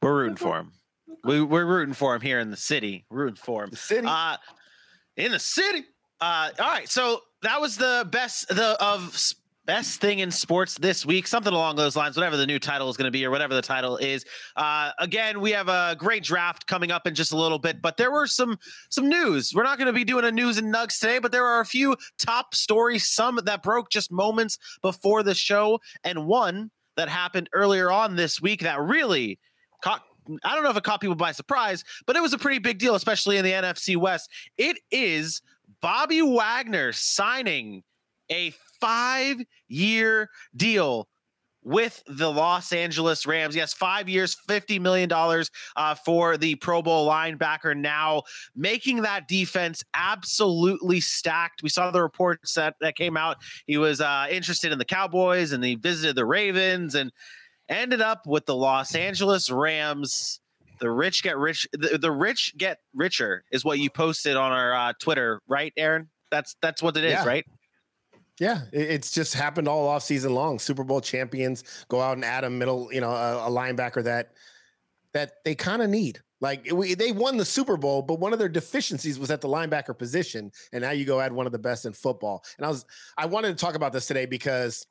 We're 0.00 0.14
rooting 0.14 0.36
for 0.36 0.58
him. 0.58 0.72
We, 1.24 1.42
we're 1.42 1.64
rooting 1.64 1.94
for 1.94 2.14
him 2.14 2.20
here 2.20 2.40
in 2.40 2.50
the 2.50 2.56
city. 2.56 3.04
Rooting 3.10 3.36
for 3.36 3.64
him. 3.64 3.70
The 3.70 3.76
city. 3.76 4.06
Uh, 4.08 4.36
in 5.16 5.32
the 5.32 5.38
city. 5.38 5.84
Uh, 6.20 6.50
all 6.58 6.66
right. 6.66 6.88
So 6.88 7.20
that 7.42 7.60
was 7.60 7.76
the 7.76 8.06
best 8.10 8.48
the 8.48 8.76
of 8.82 9.12
best 9.64 10.00
thing 10.00 10.18
in 10.18 10.30
sports 10.30 10.76
this 10.78 11.06
week, 11.06 11.26
something 11.26 11.52
along 11.52 11.76
those 11.76 11.94
lines, 11.94 12.16
whatever 12.16 12.36
the 12.36 12.46
new 12.46 12.58
title 12.58 12.88
is 12.88 12.96
going 12.96 13.06
to 13.06 13.12
be 13.12 13.24
or 13.24 13.30
whatever 13.30 13.54
the 13.54 13.62
title 13.62 13.96
is. 13.96 14.24
Uh, 14.56 14.90
again, 14.98 15.40
we 15.40 15.52
have 15.52 15.68
a 15.68 15.94
great 15.96 16.24
draft 16.24 16.66
coming 16.66 16.90
up 16.90 17.06
in 17.06 17.14
just 17.14 17.32
a 17.32 17.36
little 17.36 17.58
bit, 17.58 17.80
but 17.80 17.96
there 17.96 18.10
were 18.10 18.26
some 18.26 18.58
some 18.90 19.08
news. 19.08 19.52
We're 19.54 19.62
not 19.62 19.78
going 19.78 19.86
to 19.86 19.92
be 19.92 20.04
doing 20.04 20.24
a 20.24 20.32
news 20.32 20.58
and 20.58 20.72
nugs 20.72 20.98
today, 20.98 21.18
but 21.18 21.32
there 21.32 21.46
are 21.46 21.60
a 21.60 21.66
few 21.66 21.96
top 22.18 22.54
stories, 22.54 23.08
some 23.08 23.38
that 23.44 23.62
broke 23.62 23.90
just 23.90 24.10
moments 24.10 24.58
before 24.82 25.22
the 25.22 25.34
show, 25.34 25.78
and 26.04 26.26
one 26.26 26.70
that 26.96 27.08
happened 27.08 27.48
earlier 27.52 27.90
on 27.90 28.16
this 28.16 28.40
week 28.40 28.60
that 28.60 28.80
really 28.80 29.38
caught 29.82 30.02
I 30.44 30.54
don't 30.54 30.64
know 30.64 30.70
if 30.70 30.76
it 30.76 30.84
caught 30.84 31.00
people 31.00 31.16
by 31.16 31.32
surprise, 31.32 31.84
but 32.06 32.16
it 32.16 32.22
was 32.22 32.32
a 32.32 32.38
pretty 32.38 32.58
big 32.58 32.78
deal, 32.78 32.94
especially 32.94 33.38
in 33.38 33.44
the 33.44 33.52
NFC 33.52 33.96
West. 33.96 34.30
It 34.56 34.78
is 34.90 35.42
Bobby 35.80 36.22
Wagner 36.22 36.92
signing 36.92 37.82
a 38.30 38.52
five 38.80 39.36
year 39.68 40.30
deal 40.56 41.08
with 41.64 42.02
the 42.06 42.30
Los 42.30 42.72
Angeles 42.72 43.24
Rams. 43.24 43.54
Yes, 43.54 43.72
five 43.72 44.08
years, 44.08 44.36
$50 44.48 44.80
million 44.80 45.10
uh, 45.76 45.94
for 45.94 46.36
the 46.36 46.56
Pro 46.56 46.82
Bowl 46.82 47.08
linebacker 47.08 47.76
now, 47.76 48.22
making 48.56 49.02
that 49.02 49.28
defense 49.28 49.84
absolutely 49.94 51.00
stacked. 51.00 51.62
We 51.62 51.68
saw 51.68 51.90
the 51.90 52.02
reports 52.02 52.54
that, 52.54 52.74
that 52.80 52.96
came 52.96 53.16
out. 53.16 53.36
He 53.66 53.78
was 53.78 54.00
uh, 54.00 54.26
interested 54.30 54.72
in 54.72 54.78
the 54.78 54.84
Cowboys 54.84 55.52
and 55.52 55.62
he 55.62 55.76
visited 55.76 56.16
the 56.16 56.26
Ravens 56.26 56.94
and 56.94 57.12
ended 57.68 58.00
up 58.00 58.26
with 58.26 58.46
the 58.46 58.54
Los 58.54 58.94
Angeles 58.94 59.50
Rams. 59.50 60.40
The 60.80 60.90
rich 60.90 61.22
get 61.22 61.38
rich. 61.38 61.68
The, 61.72 61.98
the 61.98 62.10
rich 62.10 62.54
get 62.56 62.78
richer 62.94 63.44
is 63.52 63.64
what 63.64 63.78
you 63.78 63.88
posted 63.88 64.36
on 64.36 64.52
our 64.52 64.74
uh, 64.74 64.92
Twitter, 64.98 65.40
right, 65.46 65.72
Aaron? 65.76 66.08
That's 66.30 66.56
that's 66.60 66.82
what 66.82 66.96
it 66.96 67.04
is, 67.04 67.12
yeah. 67.12 67.24
right? 67.24 67.46
Yeah, 68.40 68.62
it's 68.72 69.12
just 69.12 69.34
happened 69.34 69.68
all 69.68 69.86
off 69.86 70.02
season 70.02 70.34
long. 70.34 70.58
Super 70.58 70.82
Bowl 70.82 71.00
champions 71.00 71.62
go 71.88 72.00
out 72.00 72.16
and 72.16 72.24
add 72.24 72.44
a 72.44 72.50
middle, 72.50 72.92
you 72.92 73.00
know, 73.00 73.10
a, 73.10 73.46
a 73.46 73.50
linebacker 73.50 74.02
that 74.04 74.32
that 75.12 75.44
they 75.44 75.54
kind 75.54 75.82
of 75.82 75.90
need. 75.90 76.20
Like 76.40 76.66
we, 76.72 76.94
they 76.94 77.12
won 77.12 77.36
the 77.36 77.44
Super 77.44 77.76
Bowl, 77.76 78.02
but 78.02 78.18
one 78.18 78.32
of 78.32 78.40
their 78.40 78.48
deficiencies 78.48 79.16
was 79.16 79.30
at 79.30 79.40
the 79.40 79.48
linebacker 79.48 79.96
position, 79.96 80.50
and 80.72 80.82
now 80.82 80.90
you 80.90 81.04
go 81.04 81.20
add 81.20 81.32
one 81.32 81.46
of 81.46 81.52
the 81.52 81.58
best 81.58 81.86
in 81.86 81.92
football. 81.92 82.42
And 82.56 82.66
I 82.66 82.68
was 82.68 82.84
I 83.16 83.26
wanted 83.26 83.56
to 83.56 83.64
talk 83.64 83.76
about 83.76 83.92
this 83.92 84.06
today 84.06 84.26
because 84.26 84.86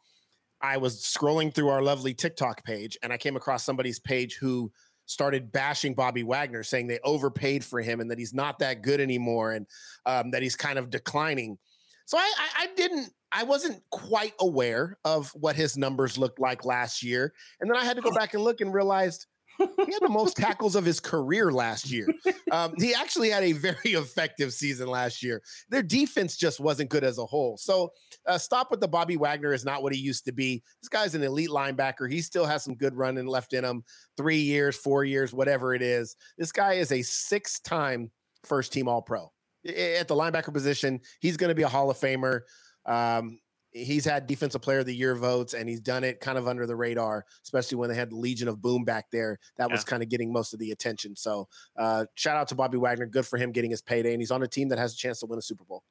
I 0.62 0.78
was 0.78 1.02
scrolling 1.02 1.54
through 1.54 1.70
our 1.70 1.82
lovely 1.82 2.14
TikTok 2.14 2.64
page, 2.64 2.98
and 3.04 3.12
I 3.12 3.18
came 3.18 3.36
across 3.36 3.64
somebody's 3.64 4.00
page 4.00 4.38
who 4.40 4.72
started 5.06 5.52
bashing 5.52 5.94
Bobby 5.94 6.24
Wagner, 6.24 6.64
saying 6.64 6.88
they 6.88 7.00
overpaid 7.04 7.66
for 7.66 7.82
him 7.82 8.00
and 8.00 8.10
that 8.12 8.20
he's 8.20 8.34
not 8.34 8.60
that 8.60 8.82
good 8.82 9.02
anymore 9.02 9.52
and 9.52 9.66
um, 10.06 10.32
that 10.32 10.42
he's 10.42 10.56
kind 10.56 10.80
of 10.80 10.90
declining. 10.90 11.58
So 12.06 12.18
I, 12.18 12.32
I, 12.38 12.64
I 12.64 12.68
didn't 12.76 13.12
I 13.32 13.44
wasn't 13.44 13.82
quite 13.92 14.34
aware 14.40 14.98
of 15.06 15.32
what 15.36 15.56
his 15.56 15.78
numbers 15.78 16.18
looked 16.18 16.40
like 16.40 16.66
last 16.66 17.02
year. 17.02 17.34
And 17.60 17.70
then 17.70 17.78
I 17.78 17.86
had 17.86 17.96
to 17.96 18.02
go 18.02 18.12
back 18.12 18.34
and 18.34 18.44
look 18.44 18.60
and 18.60 18.74
realized 18.74 19.28
he 19.86 19.94
had 19.94 20.02
the 20.02 20.10
most 20.10 20.38
tackles 20.38 20.76
of 20.76 20.86
his 20.86 21.00
career 21.00 21.52
last 21.52 21.90
year. 21.90 22.08
Um, 22.52 22.74
he 22.78 22.94
actually 22.94 23.30
had 23.30 23.44
a 23.44 23.52
very 23.54 23.76
effective 23.86 24.54
season 24.54 24.88
last 24.88 25.24
year. 25.24 25.42
Their 25.70 25.84
defense 25.84 26.38
just 26.38 26.60
wasn't 26.60 26.90
good 26.90 27.04
as 27.04 27.18
a 27.18 27.26
whole. 27.26 27.58
So, 27.58 27.92
uh, 28.28 28.38
stop 28.38 28.72
with 28.72 28.80
the 28.80 28.88
Bobby 28.88 29.18
Wagner 29.18 29.54
is 29.54 29.66
not 29.66 29.84
what 29.84 29.94
he 29.94 30.00
used 30.00 30.26
to 30.26 30.32
be. 30.32 30.64
This 30.82 30.90
guy's 30.90 31.16
an 31.16 31.24
elite 31.24 31.50
linebacker. 31.50 32.12
He 32.12 32.22
still 32.22 32.46
has 32.46 32.64
some 32.64 32.76
good 32.76 32.96
running 32.96 33.28
left 33.28 33.54
in 33.54 33.64
him. 33.64 33.84
Three 34.18 34.42
years, 34.42 34.76
four 34.76 35.04
years, 35.04 35.34
whatever 35.34 35.74
it 35.74 35.82
is. 35.82 36.16
This 36.38 36.52
guy 36.52 36.74
is 36.74 36.92
a 36.92 37.02
six-time 37.02 38.12
first 38.44 38.74
team 38.74 38.88
All 38.88 39.02
Pro 39.02 39.32
at 39.66 40.08
the 40.08 40.16
linebacker 40.16 40.54
position. 40.54 41.00
He's 41.20 41.38
going 41.38 41.50
to 41.50 41.56
be 41.56 41.64
a 41.64 41.70
Hall 41.70 41.90
of 41.90 41.98
Famer. 41.98 42.42
Um, 42.86 43.40
he's 43.74 44.04
had 44.04 44.28
defensive 44.28 44.62
player 44.62 44.80
of 44.80 44.86
the 44.86 44.96
year 44.96 45.16
votes 45.16 45.54
and 45.54 45.68
he's 45.70 45.80
done 45.80 46.04
it 46.04 46.20
kind 46.20 46.38
of 46.38 46.48
under 46.48 46.66
the 46.66 46.76
radar 46.76 47.26
especially 47.44 47.78
when 47.78 47.90
they 47.90 47.96
had 47.96 48.12
the 48.12 48.16
legion 48.16 48.48
of 48.48 48.62
boom 48.62 48.84
back 48.84 49.06
there 49.12 49.40
that 49.58 49.70
yeah. 49.70 49.74
was 49.74 49.84
kind 49.84 50.04
of 50.04 50.10
getting 50.10 50.32
most 50.32 50.54
of 50.54 50.60
the 50.60 50.72
attention 50.72 51.16
so 51.16 51.48
uh, 51.78 52.06
shout 52.16 52.38
out 52.38 52.48
to 52.48 52.56
bobby 52.56 52.78
wagner 52.78 53.06
good 53.06 53.26
for 53.26 53.38
him 53.38 53.52
getting 53.52 53.72
his 53.72 53.82
payday 53.82 54.14
and 54.14 54.22
he's 54.22 54.32
on 54.32 54.44
a 54.44 54.48
team 54.48 54.70
that 54.70 54.78
has 54.78 54.94
a 54.94 54.98
chance 54.98 55.20
to 55.20 55.26
win 55.26 55.40
a 55.40 55.42
super 55.42 55.64
bowl 55.64 55.84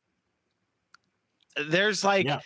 there's 1.69 2.05
like 2.05 2.27
yeah. 2.27 2.41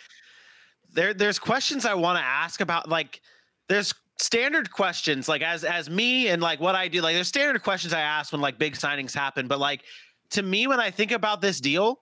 there 0.93 1.13
there's 1.13 1.39
questions 1.39 1.85
i 1.85 1.93
want 1.93 2.17
to 2.17 2.23
ask 2.23 2.61
about 2.61 2.89
like 2.89 3.21
there's 3.67 3.93
standard 4.17 4.71
questions 4.71 5.27
like 5.27 5.41
as 5.41 5.63
as 5.63 5.89
me 5.89 6.29
and 6.29 6.41
like 6.41 6.59
what 6.61 6.73
i 6.73 6.87
do 6.87 7.01
like 7.01 7.13
there's 7.13 7.27
standard 7.27 7.61
questions 7.61 7.93
i 7.93 7.99
ask 7.99 8.31
when 8.31 8.41
like 8.41 8.57
big 8.57 8.73
signings 8.73 9.13
happen 9.13 9.47
but 9.47 9.59
like 9.59 9.81
to 10.29 10.41
me 10.41 10.67
when 10.67 10.79
i 10.79 10.89
think 10.89 11.11
about 11.11 11.41
this 11.41 11.59
deal 11.59 11.99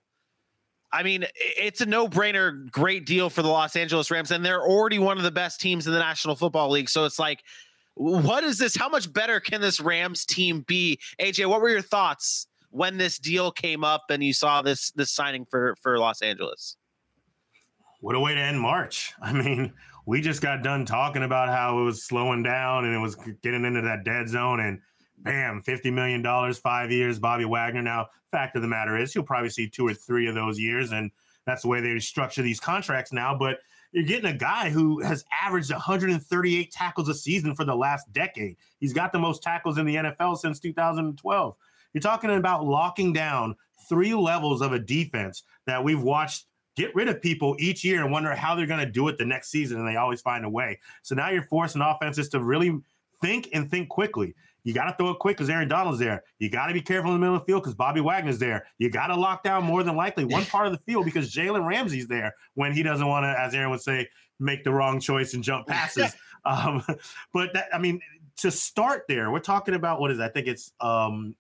I 0.94 1.02
mean, 1.02 1.26
it's 1.36 1.82
a 1.82 1.88
no-brainer, 1.88 2.70
great 2.72 3.06
deal 3.08 3.32
for 3.32 3.42
the 3.42 3.50
Los 3.50 3.76
Angeles 3.76 4.12
Rams, 4.12 4.30
and 4.30 4.46
they're 4.46 4.62
already 4.62 5.00
one 5.00 5.18
of 5.18 5.24
the 5.24 5.32
best 5.32 5.60
teams 5.60 5.88
in 5.88 5.94
the 5.94 6.00
National 6.00 6.36
Football 6.36 6.70
League. 6.70 6.88
So 6.88 7.06
it's 7.06 7.18
like, 7.18 7.44
what 7.96 8.44
is 8.44 8.60
this? 8.60 8.76
How 8.76 8.90
much 8.90 9.12
better 9.12 9.40
can 9.40 9.60
this 9.60 9.80
Rams 9.80 10.24
team 10.26 10.62
be? 10.68 11.00
AJ, 11.20 11.48
what 11.48 11.62
were 11.62 11.70
your 11.70 11.82
thoughts 11.82 12.48
when 12.70 12.98
this 12.98 13.18
deal 13.18 13.52
came 13.52 13.84
up 13.84 14.04
and 14.10 14.24
you 14.24 14.34
saw 14.34 14.62
this 14.62 14.92
this 14.92 15.12
signing 15.12 15.46
for 15.50 15.76
for 15.82 16.00
Los 16.00 16.22
Angeles? 16.22 16.78
What 18.02 18.16
a 18.16 18.20
way 18.20 18.36
to 18.36 18.42
end 18.42 18.60
March. 18.60 19.14
I 19.22 19.32
mean, 19.32 19.74
we 20.06 20.22
just 20.22 20.42
got 20.42 20.64
done 20.64 20.86
talking 20.86 21.24
about 21.24 21.50
how 21.50 21.80
it 21.80 21.84
was 21.84 22.04
slowing 22.04 22.44
down 22.44 22.86
and 22.86 22.94
it 22.94 23.00
was 23.00 23.16
getting 23.42 23.66
into 23.66 23.82
that 23.82 24.04
dead 24.04 24.28
zone 24.28 24.60
and 24.60 24.80
bam, 25.24 25.62
$50 25.62 25.92
million, 25.94 26.54
five 26.54 26.92
years, 26.92 27.20
Bobby 27.20 27.46
Wagner. 27.46 27.82
Now, 27.82 28.08
fact 28.32 28.56
of 28.56 28.62
the 28.62 28.68
matter 28.68 28.98
is, 28.98 29.16
you'll 29.16 29.24
probably 29.24 29.50
see 29.50 29.68
two 29.68 29.88
or 29.88 29.94
three 29.94 30.28
of 30.28 30.36
those 30.36 30.60
years, 30.60 30.92
and 30.92 31.12
that's 31.46 31.64
the 31.64 31.68
way 31.68 31.82
they 31.82 31.98
structure 32.00 32.42
these 32.42 32.60
contracts 32.60 33.12
now. 33.12 33.36
But 33.38 33.60
you're 33.92 34.04
getting 34.04 34.30
a 34.30 34.38
guy 34.38 34.70
who 34.70 35.02
has 35.02 35.24
averaged 35.44 35.72
138 35.72 36.72
tackles 36.72 37.10
a 37.10 37.14
season 37.14 37.56
for 37.56 37.64
the 37.64 37.76
last 37.76 38.12
decade. 38.12 38.58
He's 38.80 38.94
got 38.94 39.12
the 39.12 39.20
most 39.20 39.44
tackles 39.44 39.78
in 39.78 39.86
the 39.86 39.96
NFL 39.96 40.38
since 40.38 40.60
2012. 40.60 41.56
You're 41.94 42.02
talking 42.02 42.32
about 42.32 42.66
locking 42.66 43.14
down 43.14 43.56
three 43.88 44.14
levels 44.16 44.62
of 44.62 44.74
a 44.74 44.80
defense 44.80 45.44
that 45.68 45.84
we've 45.84 46.02
watched 46.02 46.46
get 46.76 46.94
rid 46.96 47.08
of 47.08 47.22
people 47.22 47.56
each 47.60 47.84
year 47.84 48.02
and 48.02 48.12
wonder 48.12 48.34
how 48.34 48.56
they're 48.56 48.66
going 48.66 48.84
to 48.84 48.92
do 48.92 49.08
it 49.08 49.18
the 49.18 49.26
next 49.26 49.50
season, 49.50 49.78
and 49.78 49.88
they 49.88 49.96
always 49.96 50.22
find 50.22 50.44
a 50.44 50.50
way. 50.50 50.80
So 51.04 51.14
now 51.14 51.30
you're 51.30 51.44
forcing 51.44 51.82
offenses 51.82 52.30
to 52.30 52.44
really 52.44 52.80
think 53.22 53.50
and 53.54 53.70
think 53.70 53.90
quickly. 53.90 54.34
You 54.64 54.74
got 54.74 54.86
to 54.86 54.96
throw 54.98 55.10
it 55.10 55.20
quick 55.20 55.38
because 55.38 55.50
Aaron 55.50 55.68
Donald's 55.68 56.00
there. 56.00 56.24
You 56.40 56.50
got 56.50 56.68
to 56.68 56.74
be 56.74 56.82
careful 56.82 57.12
in 57.12 57.16
the 57.16 57.20
middle 57.20 57.36
of 57.36 57.42
the 57.42 57.46
field 57.46 57.64
because 57.64 57.76
Bobby 57.76 58.02
Wagner's 58.02 58.40
there. 58.40 58.66
You 58.78 58.90
got 58.90 59.08
to 59.08 59.16
lock 59.16 59.44
down 59.44 59.64
more 59.64 59.84
than 59.84 59.96
likely 59.96 60.26
one 60.26 60.46
part 60.46 60.68
of 60.68 60.74
the 60.74 60.80
field 60.80 61.06
because 61.06 61.34
Jalen 61.34 61.66
Ramsey's 61.66 62.08
there 62.08 62.34
when 62.54 62.72
he 62.72 62.82
doesn't 62.82 63.06
want 63.06 63.26
to, 63.26 63.40
as 63.40 63.54
Aaron 63.54 63.72
would 63.72 63.82
say, 63.82 64.08
make 64.40 64.64
the 64.64 64.72
wrong 64.72 65.00
choice 65.00 65.34
and 65.34 65.44
jump 65.44 65.68
passes. 65.68 66.16
um, 66.46 66.84
but 67.34 67.54
that, 67.54 67.68
I 67.74 67.78
mean, 67.78 68.00
to 68.38 68.52
start 68.52 69.04
there, 69.08 69.32
we're 69.32 69.40
talking 69.40 69.76
about 69.76 70.00
what 70.00 70.12
is 70.12 70.20
I 70.20 70.30
think 70.30 70.48
it's 70.48 70.72
um, 70.80 71.36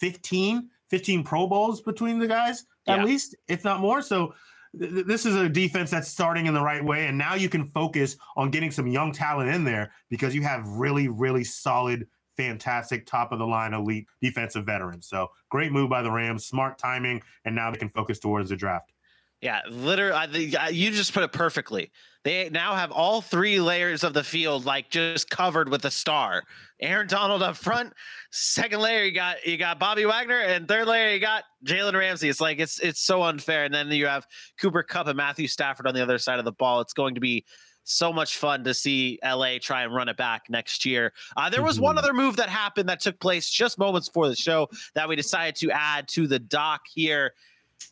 15, 0.00 0.68
15 0.90 1.24
Pro 1.24 1.46
Bowls 1.46 1.80
between 1.80 2.18
the 2.18 2.26
guys 2.26 2.64
at 2.86 3.04
least, 3.04 3.34
if 3.48 3.64
not 3.64 3.80
more. 3.80 4.02
So 4.02 4.34
this 4.74 5.24
is 5.24 5.36
a 5.36 5.48
defense 5.48 5.90
that's 5.90 6.08
starting 6.08 6.46
in 6.46 6.54
the 6.54 6.60
right 6.60 6.84
way, 6.84 7.06
and 7.06 7.16
now 7.16 7.34
you 7.34 7.48
can 7.48 7.64
focus 7.66 8.16
on 8.36 8.50
getting 8.50 8.70
some 8.70 8.86
young 8.86 9.12
talent 9.12 9.50
in 9.50 9.64
there 9.64 9.92
because 10.10 10.34
you 10.34 10.42
have 10.42 10.66
really, 10.66 11.08
really 11.08 11.44
solid 11.44 12.06
fantastic 12.36 13.06
top 13.06 13.32
of 13.32 13.38
the 13.38 13.46
line 13.46 13.74
elite 13.74 14.06
defensive 14.20 14.64
veterans. 14.64 15.08
So 15.08 15.30
great 15.50 15.72
move 15.72 15.90
by 15.90 16.02
the 16.02 16.10
Rams, 16.10 16.46
smart 16.46 16.78
timing, 16.78 17.22
and 17.44 17.54
now 17.54 17.70
they 17.70 17.78
can 17.78 17.90
focus 17.90 18.18
towards 18.18 18.50
the 18.50 18.56
draft. 18.56 18.92
Yeah, 19.40 19.60
literally, 19.68 20.54
you 20.70 20.90
just 20.90 21.12
put 21.12 21.22
it 21.22 21.32
perfectly. 21.32 21.90
They 22.24 22.48
now 22.48 22.74
have 22.74 22.90
all 22.90 23.20
three 23.20 23.60
layers 23.60 24.02
of 24.02 24.14
the 24.14 24.24
field 24.24 24.64
like 24.64 24.88
just 24.88 25.28
covered 25.28 25.68
with 25.68 25.84
a 25.84 25.90
star. 25.90 26.44
Aaron 26.80 27.06
Donald 27.06 27.42
up 27.42 27.54
front, 27.54 27.92
second 28.30 28.80
layer 28.80 29.04
you 29.04 29.12
got 29.12 29.46
you 29.46 29.58
got 29.58 29.78
Bobby 29.78 30.06
Wagner, 30.06 30.40
and 30.40 30.66
third 30.66 30.86
layer 30.86 31.10
you 31.10 31.20
got 31.20 31.44
Jalen 31.66 31.92
Ramsey. 31.92 32.30
It's 32.30 32.40
like 32.40 32.58
it's 32.58 32.80
it's 32.80 33.02
so 33.02 33.22
unfair. 33.22 33.64
And 33.64 33.74
then 33.74 33.90
you 33.90 34.06
have 34.06 34.26
Cooper 34.58 34.82
Kupp 34.82 35.08
and 35.08 35.16
Matthew 35.18 35.46
Stafford 35.46 35.86
on 35.86 35.94
the 35.94 36.02
other 36.02 36.16
side 36.16 36.38
of 36.38 36.46
the 36.46 36.52
ball. 36.52 36.80
It's 36.80 36.94
going 36.94 37.14
to 37.16 37.20
be 37.20 37.44
so 37.84 38.12
much 38.12 38.38
fun 38.38 38.64
to 38.64 38.74
see 38.74 39.18
LA 39.22 39.58
try 39.60 39.84
and 39.84 39.94
run 39.94 40.08
it 40.08 40.16
back 40.16 40.44
next 40.48 40.84
year. 40.84 41.12
Uh, 41.36 41.48
there 41.50 41.62
was 41.62 41.78
one 41.78 41.96
mm-hmm. 41.96 42.04
other 42.04 42.14
move 42.14 42.36
that 42.36 42.48
happened 42.48 42.88
that 42.88 43.00
took 43.00 43.20
place 43.20 43.48
just 43.48 43.78
moments 43.78 44.08
before 44.08 44.28
the 44.28 44.36
show 44.36 44.68
that 44.94 45.08
we 45.08 45.14
decided 45.14 45.54
to 45.56 45.70
add 45.70 46.08
to 46.08 46.26
the 46.26 46.38
doc 46.38 46.82
here. 46.92 47.34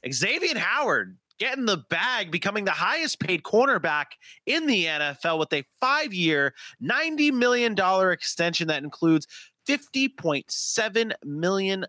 Xavien 0.07 0.57
Howard 0.57 1.17
getting 1.39 1.67
the 1.67 1.77
bag, 1.77 2.31
becoming 2.31 2.65
the 2.65 2.71
highest 2.71 3.21
paid 3.21 3.43
cornerback 3.43 4.07
in 4.47 4.67
the 4.67 4.87
NFL 4.87 5.39
with 5.39 5.53
a 5.53 5.65
five 5.81 6.15
year, 6.15 6.55
$90 6.83 7.33
million 7.33 7.77
extension 8.13 8.69
that 8.69 8.83
includes 8.83 9.27
$50.7 9.69 11.13
million 11.25 11.85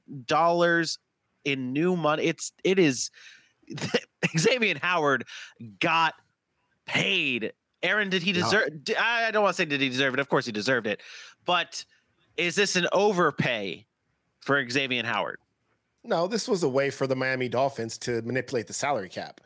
in 1.45 1.73
new 1.73 1.95
money. 1.95 2.23
It's, 2.23 2.51
it 2.63 2.79
is, 2.79 3.11
Xavien 4.25 4.77
Howard 4.77 5.25
got 5.79 6.15
paid 6.85 7.53
Aaron, 7.83 8.09
did 8.09 8.23
he 8.23 8.31
deserve? 8.31 8.69
No. 8.87 8.95
I 8.99 9.29
don't 9.31 9.43
want 9.43 9.55
to 9.55 9.61
say 9.61 9.65
did 9.65 9.81
he 9.81 9.89
deserve 9.89 10.13
it. 10.13 10.19
Of 10.19 10.29
course 10.29 10.45
he 10.45 10.51
deserved 10.51 10.87
it, 10.87 11.01
but 11.45 11.83
is 12.37 12.55
this 12.55 12.75
an 12.75 12.87
overpay 12.91 13.85
for 14.41 14.63
Xavien 14.63 15.05
Howard? 15.05 15.39
No, 16.03 16.27
this 16.27 16.47
was 16.47 16.63
a 16.63 16.69
way 16.69 16.89
for 16.89 17.07
the 17.07 17.15
Miami 17.15 17.47
Dolphins 17.47 17.97
to 17.99 18.21
manipulate 18.23 18.67
the 18.67 18.73
salary 18.73 19.09
cap 19.09 19.39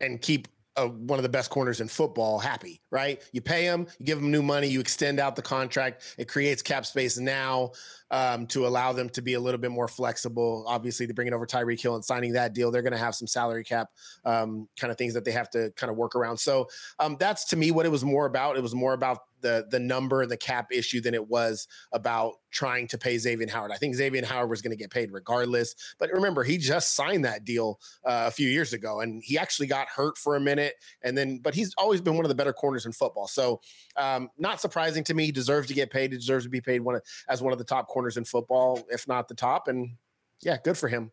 and 0.00 0.20
keep 0.20 0.48
a, 0.76 0.88
one 0.88 1.18
of 1.18 1.22
the 1.22 1.28
best 1.28 1.50
corners 1.50 1.80
in 1.80 1.88
football 1.88 2.38
happy, 2.38 2.80
right? 2.90 3.22
You 3.32 3.40
pay 3.40 3.64
him, 3.64 3.86
you 3.98 4.06
give 4.06 4.18
him 4.18 4.30
new 4.30 4.42
money, 4.42 4.66
you 4.66 4.80
extend 4.80 5.20
out 5.20 5.36
the 5.36 5.42
contract. 5.42 6.14
It 6.18 6.26
creates 6.26 6.62
cap 6.62 6.86
space 6.86 7.18
now 7.18 7.72
um, 8.10 8.46
to 8.48 8.66
allow 8.66 8.92
them 8.92 9.08
to 9.10 9.22
be 9.22 9.34
a 9.34 9.40
little 9.40 9.60
bit 9.60 9.70
more 9.70 9.88
flexible. 9.88 10.64
Obviously, 10.66 11.06
to 11.06 11.14
bringing 11.14 11.34
over 11.34 11.46
Tyreek 11.46 11.80
Hill 11.80 11.94
and 11.94 12.04
signing 12.04 12.32
that 12.32 12.54
deal, 12.54 12.70
they're 12.70 12.82
going 12.82 12.92
to 12.92 12.98
have 12.98 13.14
some 13.14 13.26
salary 13.26 13.64
cap 13.64 13.88
um, 14.24 14.68
kind 14.78 14.90
of 14.90 14.98
things 14.98 15.14
that 15.14 15.24
they 15.24 15.32
have 15.32 15.50
to 15.50 15.70
kind 15.76 15.90
of 15.90 15.96
work 15.96 16.14
around. 16.14 16.38
So 16.38 16.68
um, 16.98 17.16
that's 17.18 17.44
to 17.46 17.56
me 17.56 17.70
what 17.70 17.86
it 17.86 17.90
was 17.90 18.04
more 18.04 18.26
about. 18.26 18.56
It 18.56 18.62
was 18.62 18.74
more 18.74 18.92
about 18.92 19.18
the 19.42 19.66
the 19.70 19.78
number 19.78 20.22
and 20.22 20.30
the 20.30 20.36
cap 20.36 20.68
issue 20.72 21.00
than 21.00 21.14
it 21.14 21.28
was 21.28 21.66
about 21.92 22.34
trying 22.50 22.86
to 22.88 22.98
pay 22.98 23.14
Xavien 23.14 23.48
Howard. 23.48 23.70
I 23.70 23.76
think 23.76 23.94
Xavien 23.94 24.24
Howard 24.24 24.50
was 24.50 24.60
going 24.60 24.72
to 24.72 24.76
get 24.76 24.90
paid 24.90 25.12
regardless. 25.12 25.74
But 25.98 26.10
remember, 26.12 26.42
he 26.42 26.58
just 26.58 26.94
signed 26.94 27.24
that 27.24 27.44
deal 27.44 27.78
uh, 28.04 28.24
a 28.26 28.30
few 28.30 28.48
years 28.48 28.72
ago, 28.72 29.00
and 29.00 29.22
he 29.24 29.38
actually 29.38 29.68
got 29.68 29.88
hurt 29.88 30.18
for 30.18 30.36
a 30.36 30.40
minute, 30.40 30.74
and 31.02 31.16
then 31.16 31.38
but 31.38 31.54
he's 31.54 31.74
always 31.78 32.00
been 32.00 32.16
one 32.16 32.24
of 32.24 32.28
the 32.28 32.34
better 32.34 32.52
corners 32.52 32.86
in 32.86 32.92
football. 32.92 33.26
So 33.26 33.60
um, 33.96 34.30
not 34.38 34.60
surprising 34.60 35.04
to 35.04 35.14
me. 35.14 35.26
He 35.26 35.32
deserves 35.32 35.68
to 35.68 35.74
get 35.74 35.90
paid. 35.90 36.12
He 36.12 36.18
deserves 36.18 36.44
to 36.44 36.50
be 36.50 36.60
paid 36.60 36.80
one 36.80 36.96
of, 36.96 37.02
as 37.28 37.42
one 37.42 37.52
of 37.52 37.58
the 37.58 37.64
top 37.64 37.86
corners 37.88 37.99
in 38.08 38.24
football, 38.24 38.84
if 38.88 39.06
not 39.08 39.28
the 39.28 39.34
top. 39.34 39.68
And 39.68 39.96
yeah, 40.40 40.56
good 40.62 40.78
for 40.78 40.88
him. 40.88 41.10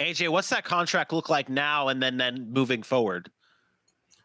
AJ, 0.00 0.30
what's 0.30 0.48
that 0.50 0.64
contract 0.64 1.12
look 1.12 1.28
like 1.28 1.48
now, 1.48 1.88
and 1.88 2.02
then 2.02 2.16
then 2.16 2.50
moving 2.52 2.82
forward? 2.82 3.30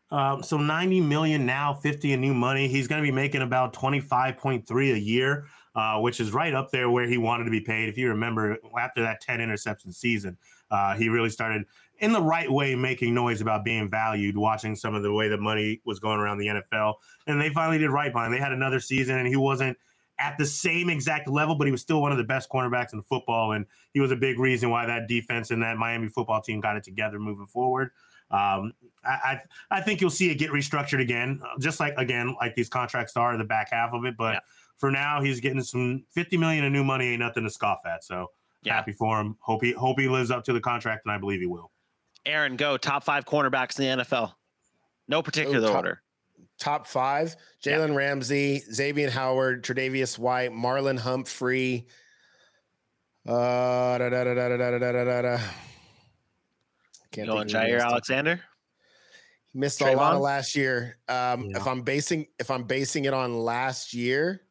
Um, 0.09 0.41
so 0.41 0.57
90 0.57 1.01
million 1.01 1.45
now, 1.45 1.73
50 1.73 2.13
in 2.13 2.21
new 2.21 2.33
money. 2.33 2.67
He's 2.67 2.87
going 2.87 3.01
to 3.01 3.05
be 3.05 3.11
making 3.11 3.41
about 3.41 3.73
25.3 3.73 4.93
a 4.93 4.99
year, 4.99 5.47
uh, 5.75 5.99
which 5.99 6.19
is 6.19 6.31
right 6.31 6.53
up 6.53 6.71
there 6.71 6.89
where 6.89 7.05
he 7.05 7.17
wanted 7.17 7.43
to 7.43 7.51
be 7.51 7.59
paid. 7.59 7.89
If 7.89 7.97
you 7.97 8.07
remember, 8.09 8.57
after 8.79 9.01
that 9.01 9.19
10 9.21 9.41
interception 9.41 9.91
season, 9.91 10.37
uh, 10.71 10.95
he 10.95 11.09
really 11.09 11.29
started 11.29 11.65
in 11.99 12.13
the 12.13 12.21
right 12.21 12.49
way 12.49 12.73
making 12.75 13.13
noise 13.13 13.41
about 13.41 13.65
being 13.65 13.89
valued, 13.89 14.37
watching 14.37 14.75
some 14.75 14.95
of 14.95 15.03
the 15.03 15.11
way 15.11 15.27
the 15.27 15.37
money 15.37 15.81
was 15.85 15.99
going 15.99 16.19
around 16.19 16.37
the 16.37 16.47
NFL. 16.47 16.95
And 17.25 17.41
they 17.41 17.49
finally 17.49 17.77
did 17.77 17.89
right 17.89 18.13
by 18.13 18.25
him. 18.25 18.31
They 18.31 18.39
had 18.39 18.53
another 18.53 18.79
season, 18.79 19.17
and 19.17 19.27
he 19.27 19.35
wasn't 19.35 19.77
at 20.19 20.37
the 20.37 20.45
same 20.45 20.89
exact 20.89 21.27
level, 21.27 21.55
but 21.55 21.67
he 21.67 21.71
was 21.71 21.81
still 21.81 22.01
one 22.01 22.11
of 22.11 22.17
the 22.17 22.23
best 22.23 22.49
cornerbacks 22.49 22.93
in 22.93 23.01
football. 23.03 23.51
And 23.51 23.65
he 23.93 23.99
was 23.99 24.11
a 24.11 24.15
big 24.15 24.39
reason 24.39 24.69
why 24.69 24.85
that 24.85 25.07
defense 25.07 25.51
and 25.51 25.61
that 25.61 25.77
Miami 25.77 26.07
football 26.07 26.41
team 26.41 26.59
got 26.59 26.75
it 26.75 26.83
together 26.83 27.19
moving 27.19 27.45
forward. 27.45 27.91
Um, 28.29 28.73
I, 29.05 29.39
I, 29.71 29.79
think 29.79 30.01
you'll 30.01 30.09
see 30.09 30.29
it 30.29 30.35
get 30.35 30.51
restructured 30.51 30.99
again, 30.99 31.41
just 31.61 31.79
like 31.79 31.93
again 31.97 32.35
like 32.41 32.55
these 32.55 32.67
contracts 32.67 33.15
are 33.15 33.31
in 33.31 33.39
the 33.39 33.45
back 33.45 33.69
half 33.71 33.93
of 33.93 34.03
it. 34.03 34.17
But 34.17 34.33
yeah. 34.33 34.39
for 34.75 34.91
now, 34.91 35.21
he's 35.21 35.39
getting 35.39 35.63
some 35.63 36.03
50 36.09 36.35
million 36.35 36.65
in 36.65 36.73
new 36.73 36.83
money. 36.83 37.07
Ain't 37.09 37.21
nothing 37.21 37.45
to 37.45 37.49
scoff 37.49 37.79
at. 37.85 38.03
So 38.03 38.31
Yeah. 38.63 38.73
happy 38.73 38.91
for 38.91 39.21
him. 39.21 39.37
Hope 39.39 39.63
he 39.63 39.71
hope 39.71 39.97
he 39.97 40.09
lives 40.09 40.29
up 40.29 40.43
to 40.45 40.53
the 40.53 40.59
contract, 40.59 41.05
and 41.05 41.11
I 41.13 41.17
believe 41.17 41.39
he 41.39 41.45
will. 41.45 41.71
Aaron, 42.25 42.57
go 42.57 42.75
top 42.75 43.05
five 43.05 43.23
cornerbacks 43.23 43.79
in 43.79 43.97
the 43.97 44.03
NFL. 44.03 44.33
No 45.07 45.21
particular 45.21 45.65
top- 45.65 45.77
order. 45.77 46.01
Top 46.59 46.87
five: 46.87 47.35
Jalen 47.63 47.95
Ramsey, 47.95 48.61
Xavien 48.71 49.09
Howard, 49.09 49.63
Tre'Davious 49.63 50.17
White, 50.17 50.51
Marlon 50.51 50.97
Humphrey. 50.99 51.87
Uh, 53.27 53.97
da, 53.97 54.09
da, 54.09 54.23
da, 54.23 54.33
da, 54.33 54.49
da, 54.49 54.57
da, 54.57 54.77
da, 54.77 54.91
da, 54.91 55.03
da, 55.03 55.21
da. 55.21 55.37
Can't 57.11 57.27
Going 57.27 57.47
think 57.47 57.57
of 57.57 57.61
any 57.61 57.71
Jair 57.71 57.75
of 57.75 57.81
the. 57.81 57.87
Alexander. 57.87 58.41
He 59.53 59.59
missed 59.59 59.81
a 59.81 59.91
lot 59.93 60.15
of 60.15 60.21
last 60.21 60.55
year. 60.55 60.97
Um, 61.07 61.45
Yeah. 61.45 61.57
If 61.57 61.67
I'm 61.67 61.81
basing 61.81 62.27
if 62.39 62.49
I'm 62.51 62.63
basing 62.63 63.05
it 63.05 63.13
on 63.13 63.37
last 63.37 63.93
year, 63.93 64.41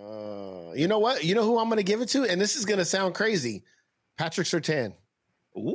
uh, 0.00 0.72
you 0.74 0.88
know 0.88 0.98
what? 0.98 1.24
You 1.24 1.34
know 1.34 1.44
who 1.44 1.58
I'm 1.58 1.68
going 1.68 1.76
to 1.78 1.82
give 1.82 2.00
it 2.00 2.08
to, 2.10 2.24
and 2.24 2.40
this 2.40 2.56
is 2.56 2.64
going 2.64 2.78
to 2.78 2.84
sound 2.84 3.14
crazy. 3.14 3.64
Patrick 4.16 4.46
Surtain. 4.46 4.94
Ooh. 5.56 5.74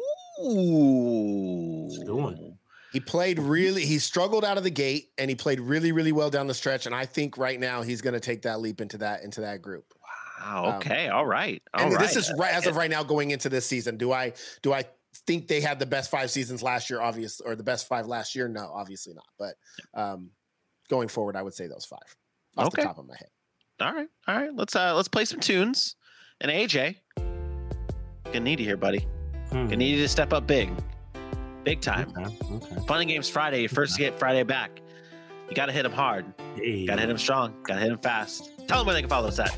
Good 2.06 2.14
one. 2.14 2.57
He 2.94 3.00
played 3.00 3.38
really. 3.40 3.86
He 3.86 4.00
struggled 4.00 4.46
out 4.46 4.58
of 4.58 4.64
the 4.64 4.70
gate, 4.72 5.10
and 5.18 5.30
he 5.30 5.36
played 5.36 5.60
really, 5.60 5.92
really 5.92 6.12
well 6.12 6.30
down 6.30 6.48
the 6.48 6.54
stretch. 6.54 6.86
And 6.86 6.96
I 6.96 7.06
think 7.06 7.38
right 7.38 7.60
now 7.60 7.82
he's 7.82 8.02
going 8.02 8.14
to 8.14 8.20
take 8.20 8.44
that 8.44 8.60
leap 8.62 8.80
into 8.82 8.98
that 9.00 9.24
into 9.24 9.42
that 9.42 9.62
group. 9.62 9.86
Wow. 10.40 10.66
Um, 10.66 10.74
Okay. 10.76 11.10
all 11.10 11.26
right. 11.26 11.62
All 11.74 11.86
and 11.86 11.94
right. 11.94 12.00
this 12.02 12.16
is 12.16 12.32
right 12.38 12.54
as 12.54 12.66
of 12.68 12.76
right 12.76 12.90
now 12.90 13.04
going 13.04 13.32
into 13.32 13.50
this 13.50 13.66
season. 13.66 13.98
Do 13.98 14.12
I 14.14 14.34
do 14.62 14.72
I 14.74 14.86
think 15.26 15.48
they 15.48 15.60
had 15.62 15.80
the 15.80 15.86
best 15.86 16.10
five 16.12 16.32
seasons 16.32 16.62
last 16.64 16.90
year? 16.90 17.02
Obvious 17.02 17.42
or 17.42 17.56
the 17.56 17.64
best 17.64 17.88
five 17.88 18.08
last 18.08 18.36
year? 18.36 18.48
No, 18.48 18.72
obviously 18.74 19.14
not. 19.14 19.26
But 19.38 19.56
um, 20.00 20.30
going 20.90 21.08
forward, 21.10 21.36
I 21.36 21.42
would 21.42 21.54
say 21.56 21.68
those 21.68 21.86
five 21.86 22.16
off 22.56 22.68
Okay. 22.68 22.82
the 22.84 22.88
top 22.88 22.98
of 23.00 23.08
my 23.08 23.16
head. 23.18 23.30
all 23.82 23.94
right. 23.94 24.08
All 24.28 24.36
right. 24.38 24.54
Let's 24.56 24.76
uh 24.76 24.96
let's 24.96 25.08
play 25.10 25.26
some 25.26 25.40
tunes. 25.40 25.96
And 26.40 26.52
AJ, 26.52 26.98
gonna 28.26 28.40
need 28.42 28.60
you 28.60 28.66
here, 28.66 28.78
buddy. 28.78 29.08
Hmm. 29.50 29.64
Gonna 29.66 29.78
need 29.78 29.96
you 29.98 30.04
to 30.04 30.08
step 30.10 30.34
up 30.34 30.46
big, 30.48 30.70
big 31.68 31.82
time. 31.82 32.14
Okay, 32.18 32.34
okay. 32.50 32.86
Fun 32.88 33.02
and 33.02 33.10
games 33.10 33.28
Friday. 33.28 33.60
Your 33.60 33.70
first 33.70 33.98
get 33.98 34.18
Friday 34.18 34.44
back. 34.44 34.80
You 35.50 35.56
gotta 35.56 35.74
hit 35.74 35.86
him 35.86 35.92
hard. 35.92 36.24
Hey. 36.56 36.86
Gotta 36.86 37.02
hit 37.02 37.10
him 37.10 37.18
strong. 37.18 37.54
Gotta 37.64 37.82
hit 37.82 37.92
him 37.92 37.98
fast. 37.98 38.52
Tell 38.70 38.78
them 38.78 38.86
where 38.86 38.94
they 38.96 39.02
can 39.02 39.10
follow 39.10 39.28
us 39.28 39.38
at. 39.38 39.58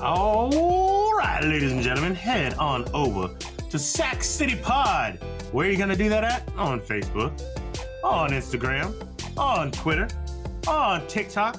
All 0.00 1.14
right, 1.18 1.44
ladies 1.44 1.72
and 1.72 1.82
gentlemen, 1.82 2.14
head 2.14 2.54
on 2.54 2.88
over 2.94 3.36
to 3.68 3.78
Sac 3.78 4.22
City 4.22 4.56
Pod. 4.56 5.18
Where 5.52 5.68
are 5.68 5.70
you 5.70 5.76
going 5.76 5.90
to 5.90 5.96
do 5.96 6.08
that 6.08 6.24
at? 6.24 6.48
On 6.56 6.80
Facebook, 6.80 7.38
on 8.02 8.30
Instagram, 8.30 8.94
on 9.36 9.70
Twitter, 9.70 10.08
on 10.66 11.06
TikTok, 11.08 11.56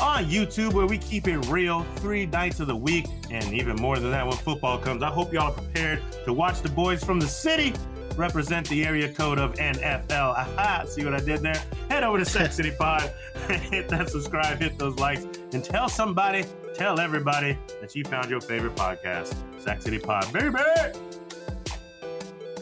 on 0.00 0.26
YouTube, 0.26 0.74
where 0.74 0.86
we 0.86 0.98
keep 0.98 1.26
it 1.26 1.38
real 1.46 1.84
three 1.96 2.26
nights 2.26 2.60
of 2.60 2.66
the 2.66 2.76
week, 2.76 3.06
and 3.30 3.52
even 3.52 3.74
more 3.76 3.98
than 3.98 4.10
that 4.10 4.24
when 4.26 4.36
football 4.36 4.78
comes. 4.78 5.02
I 5.02 5.08
hope 5.08 5.32
y'all 5.32 5.50
are 5.50 5.52
prepared 5.52 6.02
to 6.24 6.32
watch 6.32 6.60
the 6.60 6.68
boys 6.68 7.02
from 7.02 7.18
the 7.18 7.26
city 7.28 7.72
represent 8.18 8.68
the 8.68 8.84
area 8.84 9.10
code 9.12 9.38
of 9.38 9.54
NFL. 9.54 10.36
Aha, 10.36 10.84
see 10.86 11.04
what 11.04 11.14
I 11.14 11.20
did 11.20 11.40
there? 11.40 11.62
Head 11.88 12.02
over 12.02 12.18
to 12.18 12.24
Sac 12.26 12.52
City 12.52 12.72
Pod, 12.72 13.02
hit 13.48 13.88
that 13.88 14.10
subscribe, 14.10 14.58
hit 14.58 14.78
those 14.78 14.96
likes, 14.96 15.24
and 15.52 15.64
tell 15.64 15.88
somebody, 15.88 16.44
tell 16.74 17.00
everybody 17.00 17.56
that 17.80 17.94
you 17.94 18.04
found 18.04 18.28
your 18.28 18.40
favorite 18.40 18.74
podcast, 18.74 19.34
Sac 19.60 19.80
City 19.80 19.98
Pod. 19.98 20.30
Baby! 20.32 20.58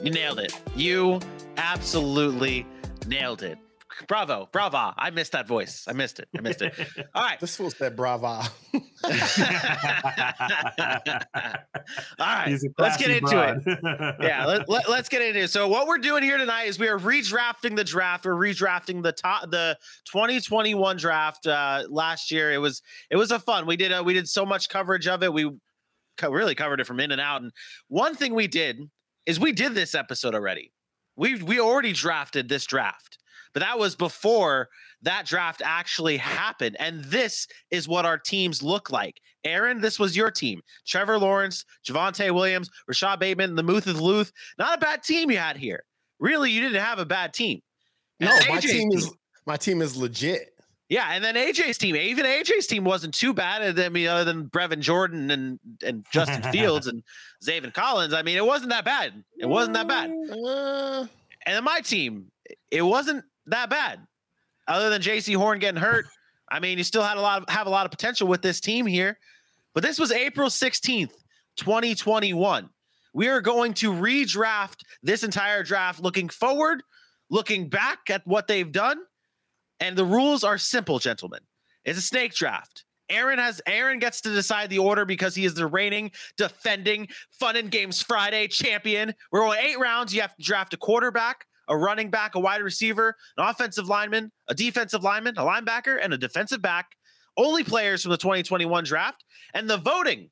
You 0.02 0.10
nailed 0.10 0.38
it. 0.38 0.52
You 0.76 1.20
absolutely 1.56 2.66
nailed 3.06 3.42
it. 3.42 3.58
Bravo, 4.08 4.48
brava. 4.52 4.94
I 4.96 5.10
missed 5.10 5.32
that 5.32 5.46
voice. 5.46 5.84
I 5.88 5.92
missed 5.92 6.18
it. 6.18 6.28
I 6.36 6.40
missed 6.40 6.62
it. 6.62 6.74
All 7.14 7.22
right. 7.22 7.40
This 7.40 7.56
fool 7.56 7.70
said 7.70 7.96
brava. 7.96 8.26
All 8.74 8.80
right. 12.21 12.49
Let's 12.49 12.62
get 12.62 12.76
classy 12.76 13.16
into 13.16 13.62
it. 13.66 13.78
yeah, 14.21 14.47
let, 14.47 14.68
let, 14.68 14.88
us 14.88 15.08
get 15.08 15.23
into 15.23 15.40
it. 15.40 15.49
So 15.49 15.68
what 15.68 15.86
we're 15.86 15.99
doing 15.99 16.23
here 16.23 16.38
tonight 16.38 16.64
is 16.64 16.78
we 16.78 16.88
are 16.88 16.99
redrafting 16.99 17.76
the 17.76 17.84
draft. 17.84 18.25
We're 18.25 18.34
redrafting 18.34 19.02
the 19.02 19.12
top 19.12 19.50
the 19.50 19.78
2021 20.06 20.97
draft. 20.97 21.47
Uh, 21.47 21.84
last 21.88 22.30
year 22.30 22.52
it 22.52 22.58
was 22.58 22.82
it 23.10 23.16
was 23.16 23.30
a 23.30 23.38
fun. 23.38 23.66
We 23.66 23.76
did 23.76 23.92
uh, 23.92 24.02
we 24.04 24.14
did 24.14 24.28
so 24.28 24.44
much 24.44 24.68
coverage 24.68 25.06
of 25.06 25.23
it. 25.23 25.32
We 25.32 25.50
co- 26.16 26.30
really 26.30 26.54
covered 26.54 26.80
it 26.80 26.86
from 26.86 27.00
in 27.00 27.12
and 27.12 27.21
out. 27.21 27.42
And 27.42 27.52
one 27.88 28.14
thing 28.14 28.34
we 28.34 28.47
did 28.47 28.80
is 29.26 29.40
we 29.40 29.52
did 29.52 29.75
this 29.75 29.94
episode 29.94 30.34
already. 30.34 30.73
We 31.16 31.42
we 31.42 31.60
already 31.60 31.92
drafted 31.92 32.49
this 32.49 32.66
draft, 32.66 33.18
but 33.56 33.60
that 33.62 33.78
was 33.78 33.97
before 33.97 34.69
that 35.00 35.25
draft 35.25 35.62
actually 35.64 36.19
happened. 36.19 36.76
And 36.78 37.02
this 37.04 37.49
is 37.71 37.88
what 37.88 38.04
our 38.04 38.19
teams 38.19 38.62
look 38.62 38.90
like. 38.90 39.19
Aaron, 39.45 39.80
this 39.80 39.99
was 39.99 40.14
your 40.14 40.30
team. 40.30 40.60
Trevor 40.86 41.19
Lawrence, 41.19 41.64
Javonte 41.88 42.34
Williams, 42.34 42.69
Rashod 42.86 43.19
Bateman, 43.19 43.54
the 43.54 43.62
Muth 43.62 43.86
of 43.86 43.99
Luth. 43.99 44.30
Not 44.58 44.76
a 44.76 44.78
bad 44.78 45.02
team 45.02 45.30
you 45.30 45.38
had 45.38 45.56
here. 45.56 45.84
Really, 46.21 46.50
you 46.50 46.60
didn't 46.60 46.82
have 46.82 46.99
a 46.99 47.06
bad 47.06 47.32
team. 47.32 47.62
no, 48.21 48.28
And 48.30 48.47
my 48.47 48.58
AJ's 48.58 48.71
team 48.71 48.92
is 48.92 49.10
my 49.47 49.56
team 49.56 49.80
is 49.80 49.97
legit. 49.97 50.50
yeah, 50.90 51.08
and 51.12 51.25
then 51.25 51.34
AJ's 51.34 51.78
team, 51.78 51.97
even 51.97 52.26
AJ's 52.26 52.66
team 52.66 52.84
wasn't 52.84 53.14
too 53.14 53.32
bad. 53.32 53.78
I 53.80 53.88
mean, 53.88 54.06
other 54.06 54.25
than 54.25 54.50
Brevin 54.50 54.80
Jordan 54.80 55.30
and 55.30 55.58
and 55.82 56.04
Justin 56.12 56.42
Fields 56.52 56.88
and 56.88 57.02
Zaven 57.42 57.73
Collins, 57.73 58.12
I 58.12 58.21
mean, 58.21 58.36
it 58.36 58.45
wasn't 58.45 58.69
that 58.69 58.84
bad. 58.84 59.25
It 59.38 59.47
wasn't 59.47 59.73
that 59.76 59.88
bad. 59.88 60.10
Uh, 60.30 61.06
And 61.47 61.56
then 61.56 61.64
my 61.64 61.80
team, 61.80 62.30
it 62.71 62.82
wasn't 62.82 63.25
that 63.47 63.71
bad. 63.71 64.00
Other 64.69 64.91
than 64.91 65.02
Jaycee 65.02 65.37
Horn 65.37 65.59
getting 65.59 65.80
hurt, 65.80 66.06
I 66.49 66.61
mean, 66.61 66.78
you 66.78 66.85
still 66.85 67.02
had 67.02 67.17
a 67.17 67.21
lot 67.21 67.43
of 67.43 67.49
have 67.49 67.67
a 67.67 67.71
lot 67.71 67.87
of 67.87 67.91
potential 67.91 68.28
with 68.28 68.43
this 68.43 68.61
team 68.61 68.87
here. 68.87 69.19
But 69.75 69.82
this 69.82 69.99
was 69.99 70.11
April 70.13 70.49
16th, 70.49 71.13
2021. 71.56 72.71
We 73.13 73.28
are 73.28 73.41
going 73.41 73.75
to 73.75 73.93
redraft 73.93 74.80
this 75.02 75.23
entire 75.23 75.63
draft 75.63 76.00
looking 76.00 76.28
forward, 76.28 76.82
looking 77.30 77.69
back 77.69 78.11
at 78.11 78.26
what 78.26 78.47
they've 78.47 78.71
done. 78.71 78.99
And 79.80 79.97
the 79.97 80.04
rules 80.04 80.45
are 80.45 80.59
simple, 80.59 80.99
gentlemen. 80.99 81.41
It's 81.85 81.99
a 81.99 82.02
snake 82.02 82.35
draft. 82.35 82.85
Aaron 83.09 83.39
has 83.39 83.61
Aaron 83.67 83.99
gets 83.99 84.21
to 84.23 84.30
decide 84.30 84.71
the 84.71 84.78
order 84.78 85.04
because 85.04 85.35
he 85.35 85.45
is 85.45 85.54
the 85.54 85.67
reigning, 85.67 86.11
defending 86.37 87.09
Fun 87.30 87.56
and 87.56 87.71
Games 87.71 88.02
Friday 88.02 88.49
champion. 88.49 89.15
We're 89.30 89.41
going 89.41 89.61
eight 89.61 89.78
rounds. 89.78 90.15
You 90.15 90.23
have 90.23 90.35
to 90.37 90.43
draft 90.43 90.75
a 90.75 90.76
quarterback, 90.76 91.47
a 91.68 91.76
running 91.76 92.10
back, 92.10 92.34
a 92.34 92.40
wide 92.40 92.62
receiver, 92.62 93.16
an 93.36 93.46
offensive 93.46 93.88
lineman, 93.88 94.30
a 94.48 94.54
defensive 94.54 95.02
lineman, 95.02 95.36
a 95.36 95.42
linebacker, 95.42 95.98
and 96.00 96.12
a 96.12 96.18
defensive 96.18 96.62
back. 96.62 96.86
Only 97.36 97.64
players 97.64 98.02
from 98.02 98.12
the 98.12 98.16
2021 98.16 98.84
draft. 98.84 99.24
And 99.54 99.68
the 99.68 99.76
voting 99.76 100.30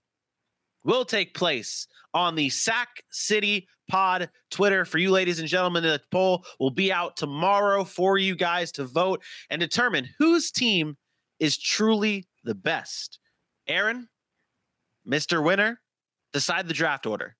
will 0.84 1.04
take 1.04 1.34
place 1.34 1.86
on 2.12 2.34
the 2.34 2.48
Sac 2.48 2.88
City 3.10 3.66
Pod 3.90 4.30
Twitter 4.50 4.84
for 4.84 4.98
you, 4.98 5.10
ladies 5.10 5.40
and 5.40 5.48
gentlemen. 5.48 5.82
The 5.82 6.00
poll 6.10 6.44
will 6.58 6.70
be 6.70 6.92
out 6.92 7.16
tomorrow 7.16 7.84
for 7.84 8.16
you 8.16 8.34
guys 8.34 8.72
to 8.72 8.84
vote 8.84 9.22
and 9.50 9.60
determine 9.60 10.08
whose 10.18 10.50
team 10.50 10.96
is 11.38 11.58
truly 11.58 12.26
the 12.44 12.54
best. 12.54 13.18
Aaron, 13.66 14.08
Mr. 15.06 15.44
Winner, 15.44 15.80
decide 16.32 16.68
the 16.68 16.74
draft 16.74 17.06
order. 17.06 17.36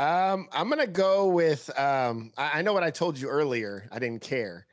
Um, 0.00 0.48
I'm 0.52 0.68
gonna 0.68 0.86
go 0.86 1.26
with. 1.28 1.70
Um, 1.78 2.32
I, 2.38 2.58
I 2.58 2.62
know 2.62 2.72
what 2.72 2.82
I 2.82 2.90
told 2.90 3.18
you 3.18 3.28
earlier. 3.28 3.88
I 3.92 3.98
didn't 3.98 4.22
care, 4.22 4.66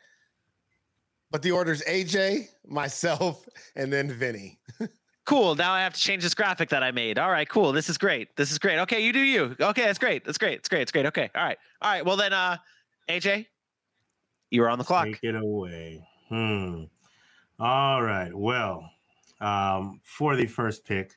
but 1.32 1.42
the 1.42 1.52
order's 1.52 1.82
AJ, 1.84 2.48
myself, 2.66 3.48
and 3.76 3.92
then 3.92 4.10
Vinny. 4.10 4.60
Cool. 5.26 5.56
Now 5.56 5.74
I 5.74 5.82
have 5.82 5.94
to 5.94 6.00
change 6.00 6.24
this 6.24 6.34
graphic 6.34 6.70
that 6.70 6.84
I 6.84 6.92
made. 6.92 7.20
All 7.20 7.30
right, 7.30 7.50
cool. 7.50 7.74
This 7.74 7.90
is 7.90 7.98
great. 7.98 8.34
This 8.38 8.50
is 8.50 8.58
great. 8.58 8.80
Okay, 8.80 9.02
you 9.02 9.12
do 9.12 9.20
you. 9.20 9.58
Okay, 9.60 9.84
that's 9.84 10.00
great. 10.00 10.24
That's 10.24 10.38
great. 10.38 10.60
That's 10.60 10.70
great. 10.70 10.84
It's 10.84 10.92
great. 10.94 11.06
Okay. 11.08 11.30
All 11.36 11.44
right. 11.44 11.58
All 11.82 11.92
right. 11.92 12.06
Well 12.06 12.16
then 12.16 12.32
uh 12.32 12.56
AJ, 13.10 13.46
you 14.52 14.64
are 14.64 14.70
on 14.70 14.78
the 14.78 14.86
clock. 14.86 15.04
Take 15.04 15.20
it 15.24 15.36
away. 15.36 16.02
Hmm. 16.30 16.86
All 17.60 18.02
right. 18.02 18.34
Well, 18.34 18.90
um, 19.42 20.00
for 20.04 20.38
the 20.38 20.46
first 20.46 20.86
pick, 20.86 21.12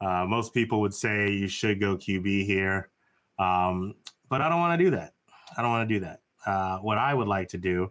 uh, 0.00 0.24
most 0.26 0.54
people 0.54 0.80
would 0.80 0.94
say 0.94 1.30
you 1.30 1.48
should 1.48 1.80
go 1.80 1.96
QB 1.96 2.46
here, 2.46 2.88
um, 3.38 3.94
but 4.28 4.40
I 4.40 4.48
don't 4.48 4.60
want 4.60 4.78
to 4.78 4.84
do 4.84 4.90
that. 4.92 5.14
I 5.56 5.62
don't 5.62 5.70
want 5.70 5.88
to 5.88 5.94
do 5.94 6.00
that. 6.00 6.20
Uh, 6.46 6.78
what 6.78 6.98
I 6.98 7.14
would 7.14 7.28
like 7.28 7.48
to 7.48 7.58
do 7.58 7.90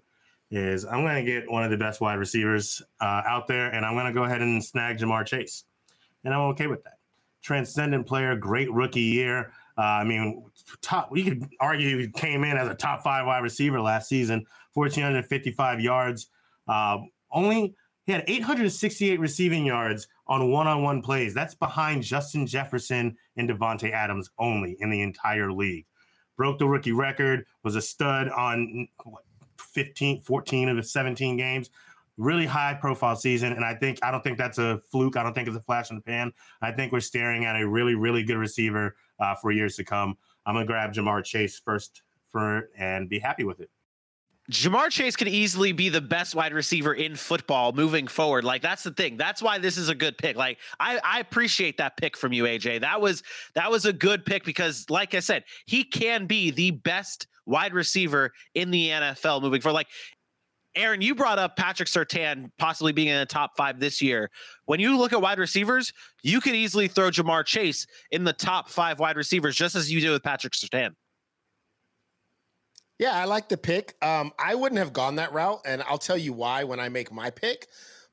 is 0.49 0.85
I'm 0.85 1.01
going 1.03 1.23
to 1.23 1.29
get 1.29 1.49
one 1.49 1.63
of 1.63 1.71
the 1.71 1.77
best 1.77 1.99
wide 1.99 2.15
receivers 2.15 2.81
uh, 3.01 3.21
out 3.27 3.47
there, 3.47 3.69
and 3.69 3.85
I'm 3.85 3.93
going 3.93 4.05
to 4.05 4.13
go 4.13 4.23
ahead 4.23 4.41
and 4.41 4.63
snag 4.63 4.97
Ja'Marr 4.97 5.25
Chase, 5.25 5.65
and 6.23 6.33
I'm 6.33 6.41
okay 6.51 6.67
with 6.67 6.83
that. 6.83 6.99
Transcendent 7.41 8.07
player, 8.07 8.35
great 8.35 8.71
rookie 8.71 9.01
year. 9.01 9.51
Uh, 9.77 9.81
I 9.81 10.03
mean, 10.03 10.43
top. 10.81 11.11
We 11.11 11.23
could 11.23 11.47
argue 11.59 11.97
he 11.99 12.07
came 12.09 12.43
in 12.43 12.57
as 12.57 12.67
a 12.67 12.73
top 12.73 13.03
five 13.03 13.25
wide 13.25 13.43
receiver 13.43 13.79
last 13.79 14.09
season, 14.09 14.45
1,455 14.73 15.79
yards. 15.79 16.27
Uh, 16.67 16.99
only 17.31 17.75
he 18.05 18.11
had 18.11 18.23
868 18.27 19.19
receiving 19.19 19.65
yards 19.65 20.07
on 20.27 20.51
one-on-one 20.51 21.01
plays. 21.01 21.33
That's 21.33 21.55
behind 21.55 22.03
Justin 22.03 22.45
Jefferson 22.45 23.15
and 23.37 23.49
Davante 23.49 23.91
Adams 23.91 24.29
only 24.37 24.77
in 24.79 24.89
the 24.89 25.01
entire 25.01 25.51
league. 25.51 25.85
Broke 26.35 26.59
the 26.59 26.67
rookie 26.67 26.91
record. 26.91 27.45
Was 27.63 27.75
a 27.75 27.81
stud 27.81 28.29
on 28.29 28.87
what, 29.03 29.23
15, 29.59 30.21
14 30.21 30.69
of 30.69 30.77
the 30.77 30.83
17 30.83 31.37
games. 31.37 31.69
really 32.17 32.47
high 32.47 32.73
profile 32.73 33.15
season. 33.15 33.53
And 33.53 33.63
I 33.63 33.75
think, 33.75 33.99
I 34.01 34.09
don't 34.09 34.23
think 34.23 34.37
that's 34.37 34.57
a 34.57 34.81
fluke. 34.91 35.17
I 35.17 35.23
don't 35.23 35.33
think 35.33 35.47
it's 35.47 35.57
a 35.57 35.61
flash 35.61 35.91
in 35.91 35.97
the 35.97 36.01
pan. 36.01 36.33
I 36.61 36.71
think 36.71 36.91
we're 36.91 36.99
staring 36.99 37.45
at 37.45 37.55
a 37.55 37.67
really, 37.67 37.93
really 37.93 38.23
good 38.23 38.37
receiver 38.37 38.95
uh, 39.19 39.35
for 39.35 39.51
years 39.51 39.75
to 39.75 39.83
come. 39.83 40.17
I'm 40.45 40.55
to 40.55 40.65
grab 40.65 40.93
Ja'Marr 40.93 41.23
Chase 41.23 41.59
first 41.59 42.01
for 42.29 42.69
and 42.77 43.07
be 43.07 43.19
happy 43.19 43.43
with 43.43 43.59
it. 43.59 43.69
Ja'Marr 44.51 44.89
Chase 44.89 45.17
could 45.17 45.27
easily 45.27 45.73
be 45.73 45.89
the 45.89 45.99
best 45.99 46.33
wide 46.33 46.53
receiver 46.53 46.93
in 46.93 47.17
football 47.17 47.73
moving 47.73 48.07
forward. 48.07 48.45
Like 48.45 48.61
that's 48.61 48.83
the 48.83 48.91
thing. 48.91 49.17
That's 49.17 49.41
why 49.41 49.57
this 49.57 49.77
is 49.77 49.89
a 49.89 49.95
good 49.95 50.17
pick. 50.17 50.37
Like 50.37 50.57
I, 50.79 50.99
I 51.03 51.19
appreciate 51.19 51.77
that 51.77 51.97
pick 51.97 52.15
from 52.15 52.31
you, 52.31 52.45
AJ. 52.45 52.81
That 52.81 53.01
was 53.01 53.23
that 53.55 53.69
was 53.69 53.85
a 53.85 53.91
good 53.91 54.25
pick 54.25 54.45
because, 54.45 54.89
like 54.89 55.13
I 55.13 55.19
said, 55.19 55.43
he 55.65 55.83
can 55.83 56.27
be 56.27 56.51
the 56.51 56.71
best 56.71 57.27
wide 57.45 57.73
receiver 57.73 58.31
in 58.55 58.71
the 58.71 58.89
NFL 58.89 59.41
moving 59.41 59.59
forward. 59.59 59.75
Like 59.75 59.87
Aaron, 60.77 61.01
you 61.01 61.13
brought 61.13 61.39
up 61.39 61.57
Patrick 61.57 61.89
Surtain 61.89 62.49
possibly 62.57 62.93
being 62.93 63.09
in 63.09 63.19
the 63.19 63.25
top 63.25 63.57
five 63.57 63.79
this 63.81 64.01
year. 64.01 64.29
When 64.65 64.79
you 64.79 64.97
look 64.97 65.11
at 65.11 65.21
wide 65.21 65.39
receivers, 65.39 65.91
you 66.23 66.39
could 66.39 66.55
easily 66.55 66.87
throw 66.87 67.09
Ja'Marr 67.09 67.45
Chase 67.45 67.85
in 68.11 68.23
the 68.23 68.33
top 68.33 68.69
five 68.69 68.99
wide 68.99 69.17
receivers, 69.17 69.57
just 69.57 69.75
as 69.75 69.91
you 69.91 69.99
did 69.99 70.11
with 70.11 70.23
Patrick 70.23 70.53
Surtain. 70.53 70.91
Yeah, 72.99 73.13
I 73.13 73.25
like 73.25 73.47
the 73.47 73.57
pick. 73.57 73.95
Um, 74.01 74.31
I 74.39 74.55
wouldn't 74.55 74.79
have 74.79 74.91
gone 74.91 75.15
that 75.15 75.31
route, 75.31 75.61
and 75.65 75.83
I'll 75.83 75.99
tell 75.99 76.17
you 76.17 76.33
why 76.33 76.63
when 76.63 76.79
I 76.79 76.89
make 76.89 77.11
my 77.11 77.29
pick. 77.29 77.67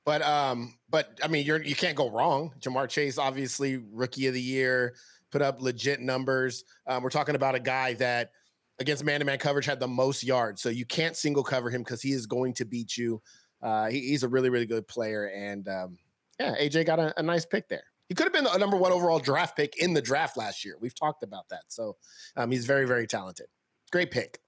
But 0.04 0.20
um, 0.22 0.74
but 0.90 1.18
I 1.22 1.28
mean, 1.28 1.46
you're 1.46 1.62
you 1.62 1.74
can't 1.74 1.96
go 1.96 2.10
wrong. 2.10 2.52
Ja'Marr 2.60 2.88
Chase, 2.88 3.16
obviously 3.16 3.78
rookie 3.92 4.26
of 4.26 4.34
the 4.34 4.42
year, 4.42 4.94
put 5.30 5.40
up 5.40 5.62
legit 5.62 6.00
numbers. 6.00 6.64
Um, 6.86 7.02
we're 7.02 7.10
talking 7.10 7.34
about 7.34 7.54
a 7.54 7.60
guy 7.60 7.94
that 7.94 8.32
against 8.78 9.04
man-to-man 9.04 9.38
coverage 9.38 9.64
had 9.64 9.80
the 9.80 9.88
most 9.88 10.22
yards, 10.22 10.60
so 10.60 10.68
you 10.68 10.84
can't 10.84 11.16
single 11.16 11.42
cover 11.42 11.70
him 11.70 11.82
because 11.82 12.02
he 12.02 12.12
is 12.12 12.26
going 12.26 12.52
to 12.54 12.66
beat 12.66 12.96
you. 12.96 13.22
Uh, 13.62 13.86
he, 13.86 14.00
he's 14.00 14.22
a 14.22 14.28
really 14.28 14.50
really 14.50 14.66
good 14.66 14.86
player, 14.86 15.30
and 15.34 15.66
um, 15.68 15.96
yeah, 16.38 16.54
AJ 16.60 16.84
got 16.84 16.98
a, 16.98 17.18
a 17.18 17.22
nice 17.22 17.46
pick 17.46 17.68
there. 17.68 17.84
He 18.10 18.14
could 18.14 18.24
have 18.24 18.34
been 18.34 18.46
a 18.46 18.58
number 18.58 18.76
one 18.76 18.92
overall 18.92 19.18
draft 19.18 19.56
pick 19.56 19.78
in 19.78 19.94
the 19.94 20.02
draft 20.02 20.36
last 20.36 20.62
year. 20.62 20.76
We've 20.78 20.94
talked 20.94 21.22
about 21.22 21.48
that, 21.48 21.62
so 21.68 21.96
um, 22.36 22.50
he's 22.50 22.66
very 22.66 22.86
very 22.86 23.06
talented. 23.06 23.46
Great 23.90 24.10
pick. 24.10 24.38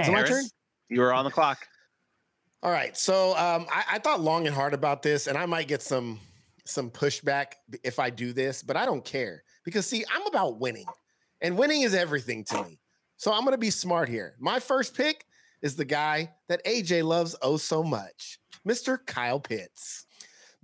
Is 0.00 0.08
it 0.08 0.12
my 0.12 0.22
turn? 0.22 0.44
You 0.88 1.00
were 1.00 1.14
on 1.14 1.24
the 1.24 1.30
clock. 1.30 1.66
All 2.62 2.70
right. 2.70 2.96
So 2.96 3.36
um, 3.36 3.66
I, 3.70 3.84
I, 3.92 3.98
thought 3.98 4.20
long 4.20 4.46
and 4.46 4.54
hard 4.54 4.72
about 4.72 5.02
this, 5.02 5.26
and 5.26 5.36
I 5.36 5.44
might 5.46 5.68
get 5.68 5.82
some 5.82 6.18
some 6.64 6.90
pushback 6.90 7.54
if 7.82 7.98
I 7.98 8.08
do 8.08 8.32
this, 8.32 8.62
but 8.62 8.76
I 8.76 8.86
don't 8.86 9.04
care 9.04 9.42
because 9.64 9.86
see, 9.86 10.04
I'm 10.12 10.26
about 10.26 10.58
winning, 10.58 10.86
and 11.42 11.58
winning 11.58 11.82
is 11.82 11.94
everything 11.94 12.44
to 12.44 12.62
me. 12.64 12.80
So 13.18 13.32
I'm 13.32 13.44
gonna 13.44 13.58
be 13.58 13.70
smart 13.70 14.08
here. 14.08 14.34
My 14.40 14.60
first 14.60 14.96
pick 14.96 15.24
is 15.60 15.76
the 15.76 15.84
guy 15.84 16.30
that 16.48 16.64
AJ 16.64 17.04
loves 17.04 17.36
oh 17.42 17.58
so 17.58 17.82
much, 17.82 18.38
Mr. 18.66 18.98
Kyle 19.04 19.40
Pitts. 19.40 20.03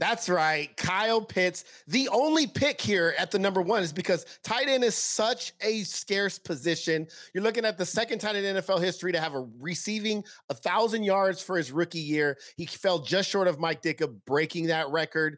That's 0.01 0.31
right. 0.31 0.75
Kyle 0.79 1.21
Pitts. 1.21 1.65
The 1.87 2.09
only 2.09 2.47
pick 2.47 2.81
here 2.81 3.15
at 3.19 3.31
the 3.31 3.39
number 3.39 3.61
one 3.61 3.83
is 3.83 3.93
because 3.93 4.25
tight 4.43 4.67
end 4.67 4.83
is 4.83 4.95
such 4.95 5.53
a 5.61 5.83
scarce 5.83 6.39
position. 6.39 7.07
You're 7.35 7.45
looking 7.45 7.67
at 7.67 7.77
the 7.77 7.85
second 7.85 8.19
tight 8.19 8.35
end 8.35 8.47
in 8.47 8.57
NFL 8.57 8.81
history 8.81 9.13
to 9.13 9.21
have 9.21 9.35
a 9.35 9.47
receiving 9.61 10.25
a 10.49 10.55
thousand 10.55 11.03
yards 11.03 11.43
for 11.43 11.59
his 11.59 11.71
rookie 11.71 12.01
year. 12.01 12.39
He 12.57 12.65
fell 12.65 13.01
just 13.01 13.29
short 13.29 13.47
of 13.47 13.61
Mike 13.61 13.83
Ditka 13.83 14.11
breaking 14.25 14.69
that 14.69 14.89
record. 14.89 15.37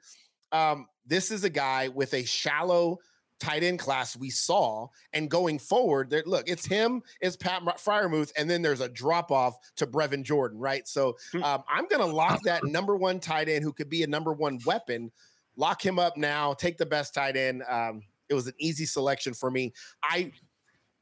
Um, 0.53 0.87
this 1.05 1.33
is 1.33 1.43
a 1.43 1.51
guy 1.51 1.89
with 1.89 2.15
a 2.15 2.23
shallow 2.25 2.99
tight 3.41 3.63
end 3.63 3.79
class 3.79 4.17
we 4.17 4.31
saw. 4.31 4.87
And 5.13 5.31
going 5.31 5.59
forward, 5.59 6.11
there, 6.11 6.23
look, 6.27 6.49
it's 6.49 6.67
him, 6.67 7.03
it's 7.21 7.37
Pat 7.37 7.63
Freiermuth, 7.63 8.33
and 8.37 8.49
then 8.49 8.63
there's 8.63 8.81
a 8.81 8.89
drop 8.89 9.31
off 9.31 9.57
to 9.77 9.87
Brevin 9.87 10.23
Jordan, 10.23 10.59
right? 10.59 10.87
So 10.87 11.17
hmm. 11.33 11.43
um, 11.43 11.63
I'm 11.69 11.87
going 11.89 12.01
to 12.01 12.15
lock 12.15 12.43
that 12.45 12.65
number 12.65 12.97
one 12.97 13.21
tight 13.21 13.49
end 13.49 13.65
who 13.65 13.73
could 13.73 13.89
be 13.89 14.03
a 14.03 14.07
number 14.07 14.33
one 14.33 14.59
weapon, 14.65 15.11
lock 15.57 15.85
him 15.85 15.99
up 15.99 16.17
now, 16.17 16.55
take 16.55 16.79
the 16.79 16.87
best 16.87 17.15
tight 17.15 17.37
end. 17.37 17.63
Um, 17.69 18.03
it 18.29 18.35
was 18.35 18.47
an 18.47 18.55
easy 18.59 18.87
selection 18.87 19.35
for 19.35 19.51
me. 19.51 19.73
I 20.03 20.33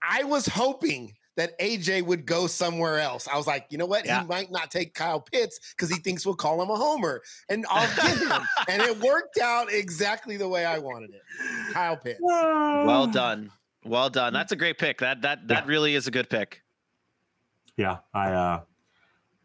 I 0.02 0.24
was 0.24 0.46
hoping 0.46 1.14
that 1.40 1.59
AJ 1.59 2.05
would 2.05 2.26
go 2.26 2.46
somewhere 2.46 2.98
else. 2.98 3.26
I 3.26 3.35
was 3.35 3.46
like, 3.46 3.64
you 3.70 3.79
know 3.79 3.87
what? 3.87 4.05
Yeah. 4.05 4.20
He 4.20 4.26
might 4.26 4.50
not 4.50 4.70
take 4.70 4.92
Kyle 4.92 5.20
Pitts 5.20 5.59
because 5.70 5.88
he 5.88 5.98
thinks 5.98 6.26
we'll 6.26 6.35
call 6.35 6.61
him 6.61 6.68
a 6.68 6.76
homer, 6.76 7.22
and 7.48 7.64
I'll 7.70 7.88
get 7.96 8.18
him. 8.31 8.42
and 8.68 8.83
it 8.83 9.00
worked 9.00 9.38
out 9.38 9.72
exactly 9.72 10.37
the 10.37 10.46
way 10.46 10.66
I 10.66 10.79
wanted 10.79 11.14
it. 11.14 11.22
Kyle 11.72 11.96
Pitts. 11.96 12.20
Well 12.20 13.07
done. 13.07 13.50
Well 13.87 14.11
done. 14.11 14.35
That's 14.35 14.53
a 14.53 14.57
great 14.57 14.76
pick. 14.76 14.98
That 14.98 15.22
that 15.22 15.48
that 15.48 15.64
yeah. 15.64 15.70
really 15.70 15.94
is 15.94 16.07
a 16.07 16.11
good 16.11 16.29
pick. 16.29 16.61
Yeah, 17.79 17.98
I 18.12 18.33
uh 18.33 18.61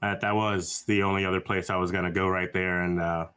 that 0.02 0.20
that 0.20 0.36
was 0.36 0.84
the 0.88 1.04
only 1.04 1.24
other 1.24 1.40
place 1.40 1.70
I 1.70 1.78
was 1.78 1.92
gonna 1.94 2.12
go 2.12 2.28
right 2.28 2.52
there, 2.52 2.82
and 2.82 3.00
uh 3.00 3.28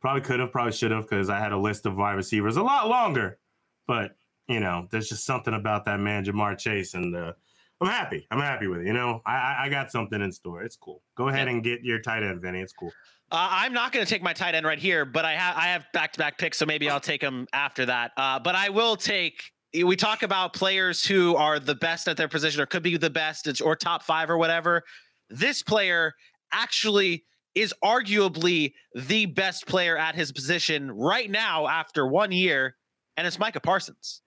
probably 0.00 0.22
could 0.22 0.40
have, 0.40 0.50
probably 0.50 0.72
should 0.72 0.90
have, 0.90 1.08
because 1.08 1.30
I 1.30 1.38
had 1.38 1.52
a 1.52 1.56
list 1.56 1.86
of 1.86 1.96
wide 1.96 2.14
receivers 2.14 2.56
a 2.56 2.64
lot 2.64 2.88
longer. 2.88 3.38
But 3.86 4.16
you 4.48 4.58
know, 4.58 4.88
there's 4.90 5.08
just 5.08 5.24
something 5.24 5.54
about 5.54 5.84
that 5.84 6.00
man, 6.00 6.24
Ja'Marr 6.24 6.58
Chase, 6.58 6.94
and 6.94 7.14
uh, 7.14 7.32
I'm 7.80 7.88
happy. 7.88 8.26
I'm 8.30 8.40
happy 8.40 8.68
with 8.68 8.80
it. 8.80 8.86
You 8.86 8.94
know, 8.94 9.20
I 9.26 9.64
I 9.64 9.68
got 9.68 9.90
something 9.90 10.20
in 10.20 10.32
store. 10.32 10.62
It's 10.62 10.76
cool. 10.76 11.02
Go 11.16 11.28
ahead 11.28 11.46
yeah. 11.46 11.54
and 11.54 11.64
get 11.64 11.82
your 11.82 12.00
tight 12.00 12.22
end, 12.22 12.40
Vinny. 12.40 12.60
It's 12.60 12.72
cool. 12.72 12.90
Uh, 13.30 13.48
I'm 13.50 13.72
not 13.72 13.92
going 13.92 14.06
to 14.06 14.10
take 14.10 14.22
my 14.22 14.32
tight 14.32 14.54
end 14.54 14.64
right 14.64 14.78
here, 14.78 15.04
but 15.04 15.24
I 15.24 15.32
have 15.32 15.56
I 15.56 15.66
have 15.66 15.86
back 15.92 16.12
to 16.12 16.18
back 16.18 16.38
picks, 16.38 16.58
so 16.58 16.64
maybe 16.64 16.88
I'll 16.88 17.00
take 17.00 17.20
them 17.20 17.46
after 17.52 17.84
that. 17.86 18.12
Uh, 18.16 18.38
but 18.38 18.54
I 18.54 18.70
will 18.70 18.96
take. 18.96 19.42
We 19.74 19.96
talk 19.96 20.22
about 20.22 20.54
players 20.54 21.04
who 21.04 21.36
are 21.36 21.58
the 21.58 21.74
best 21.74 22.08
at 22.08 22.16
their 22.16 22.28
position, 22.28 22.62
or 22.62 22.66
could 22.66 22.82
be 22.82 22.96
the 22.96 23.10
best, 23.10 23.60
or 23.60 23.76
top 23.76 24.04
five, 24.04 24.30
or 24.30 24.38
whatever. 24.38 24.82
This 25.28 25.62
player 25.62 26.14
actually 26.52 27.24
is 27.54 27.74
arguably 27.84 28.72
the 28.94 29.26
best 29.26 29.66
player 29.66 29.96
at 29.96 30.14
his 30.14 30.30
position 30.30 30.90
right 30.92 31.30
now 31.30 31.66
after 31.66 32.06
one 32.06 32.32
year, 32.32 32.76
and 33.16 33.26
it's 33.26 33.38
Micah 33.38 33.60
Parsons. 33.60 34.22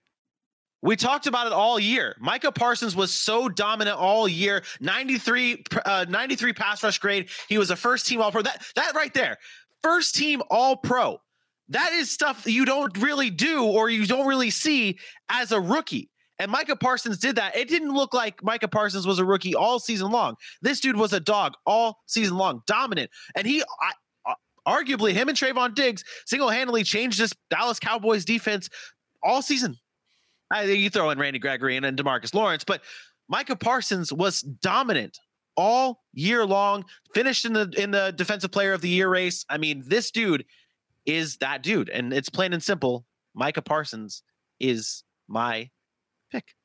We 0.82 0.96
talked 0.96 1.28
about 1.28 1.48
it 1.48 1.54
all 1.54 1.80
year. 1.80 2.16
Micah 2.20 2.52
Parsons 2.52 2.96
was 2.96 3.14
so 3.14 3.50
dominant 3.50 3.98
all 3.98 4.28
year. 4.28 4.64
93, 4.80 5.66
uh, 5.86 6.06
93 6.08 6.54
pass 6.54 6.84
rush 6.84 7.00
grade. 7.00 7.30
He 7.50 7.58
was 7.58 7.70
a 7.70 7.76
first 7.76 8.06
team 8.06 8.22
all 8.22 8.32
pro. 8.32 8.42
That, 8.42 8.64
that 8.76 8.96
right 8.96 9.14
there, 9.14 9.38
first 9.82 10.16
team 10.16 10.42
all 10.50 10.78
pro. 10.78 11.20
That 11.70 11.92
is 11.94 12.10
stuff 12.10 12.46
that 12.46 12.52
you 12.52 12.66
don't 12.66 12.98
really 12.98 13.30
do 13.30 13.64
or 13.64 13.90
you 13.90 14.06
don't 14.08 14.26
really 14.26 14.50
see 14.50 14.98
as 15.30 15.52
a 15.52 15.60
rookie. 15.60 16.10
And 16.40 16.50
Micah 16.50 16.78
Parsons 16.78 17.18
did 17.18 17.36
that. 17.36 17.56
It 17.56 17.68
didn't 17.68 17.94
look 17.94 18.14
like 18.14 18.42
Micah 18.42 18.70
Parsons 18.70 19.06
was 19.06 19.20
a 19.20 19.26
rookie 19.26 19.54
all 19.54 19.78
season 19.78 20.10
long. 20.10 20.36
This 20.62 20.80
dude 20.80 20.96
was 20.96 21.12
a 21.12 21.20
dog 21.20 21.54
all 21.66 22.00
season 22.08 22.38
long, 22.38 22.62
dominant. 22.66 23.12
And 23.36 23.46
he, 23.46 23.62
I, 23.82 23.92
uh, 24.26 24.36
arguably, 24.66 25.12
him 25.12 25.28
and 25.28 25.38
Trevon 25.38 25.76
Diggs 25.76 26.06
single 26.26 26.50
handedly 26.50 26.84
changed 26.84 27.20
this 27.20 27.34
Dallas 27.50 27.78
Cowboys 27.78 28.24
defense 28.24 28.70
all 29.22 29.42
season. 29.42 29.78
I, 30.52 30.66
think 30.66 30.80
you 30.80 30.90
throw 30.90 31.10
in 31.10 31.20
Randy 31.20 31.40
Gregory 31.40 31.78
and, 31.78 31.86
and 31.86 31.98
Demarcus 31.98 32.34
Lawrence, 32.34 32.64
but 32.64 32.82
Micah 33.28 33.56
Parsons 33.56 34.12
was 34.12 34.42
dominant 34.42 35.20
all 35.56 36.04
year 36.14 36.46
long. 36.46 36.86
Finished 37.14 37.46
in 37.46 37.54
the 37.54 37.72
in 37.78 37.92
the 37.92 38.14
defensive 38.16 38.52
player 38.52 38.74
of 38.74 38.82
the 38.82 38.90
year 38.90 39.10
race. 39.10 39.46
I 39.50 39.58
mean, 39.58 39.84
this 39.86 40.12
dude 40.12 40.46
is 41.06 41.38
that 41.38 41.64
dude, 41.64 41.90
and 41.90 42.14
it's 42.14 42.30
plain 42.30 42.54
and 42.54 42.64
simple. 42.64 43.06
Micah 43.36 43.62
Parsons 43.62 44.24
is 44.60 45.04
my 45.28 45.70
pick. 46.32 46.56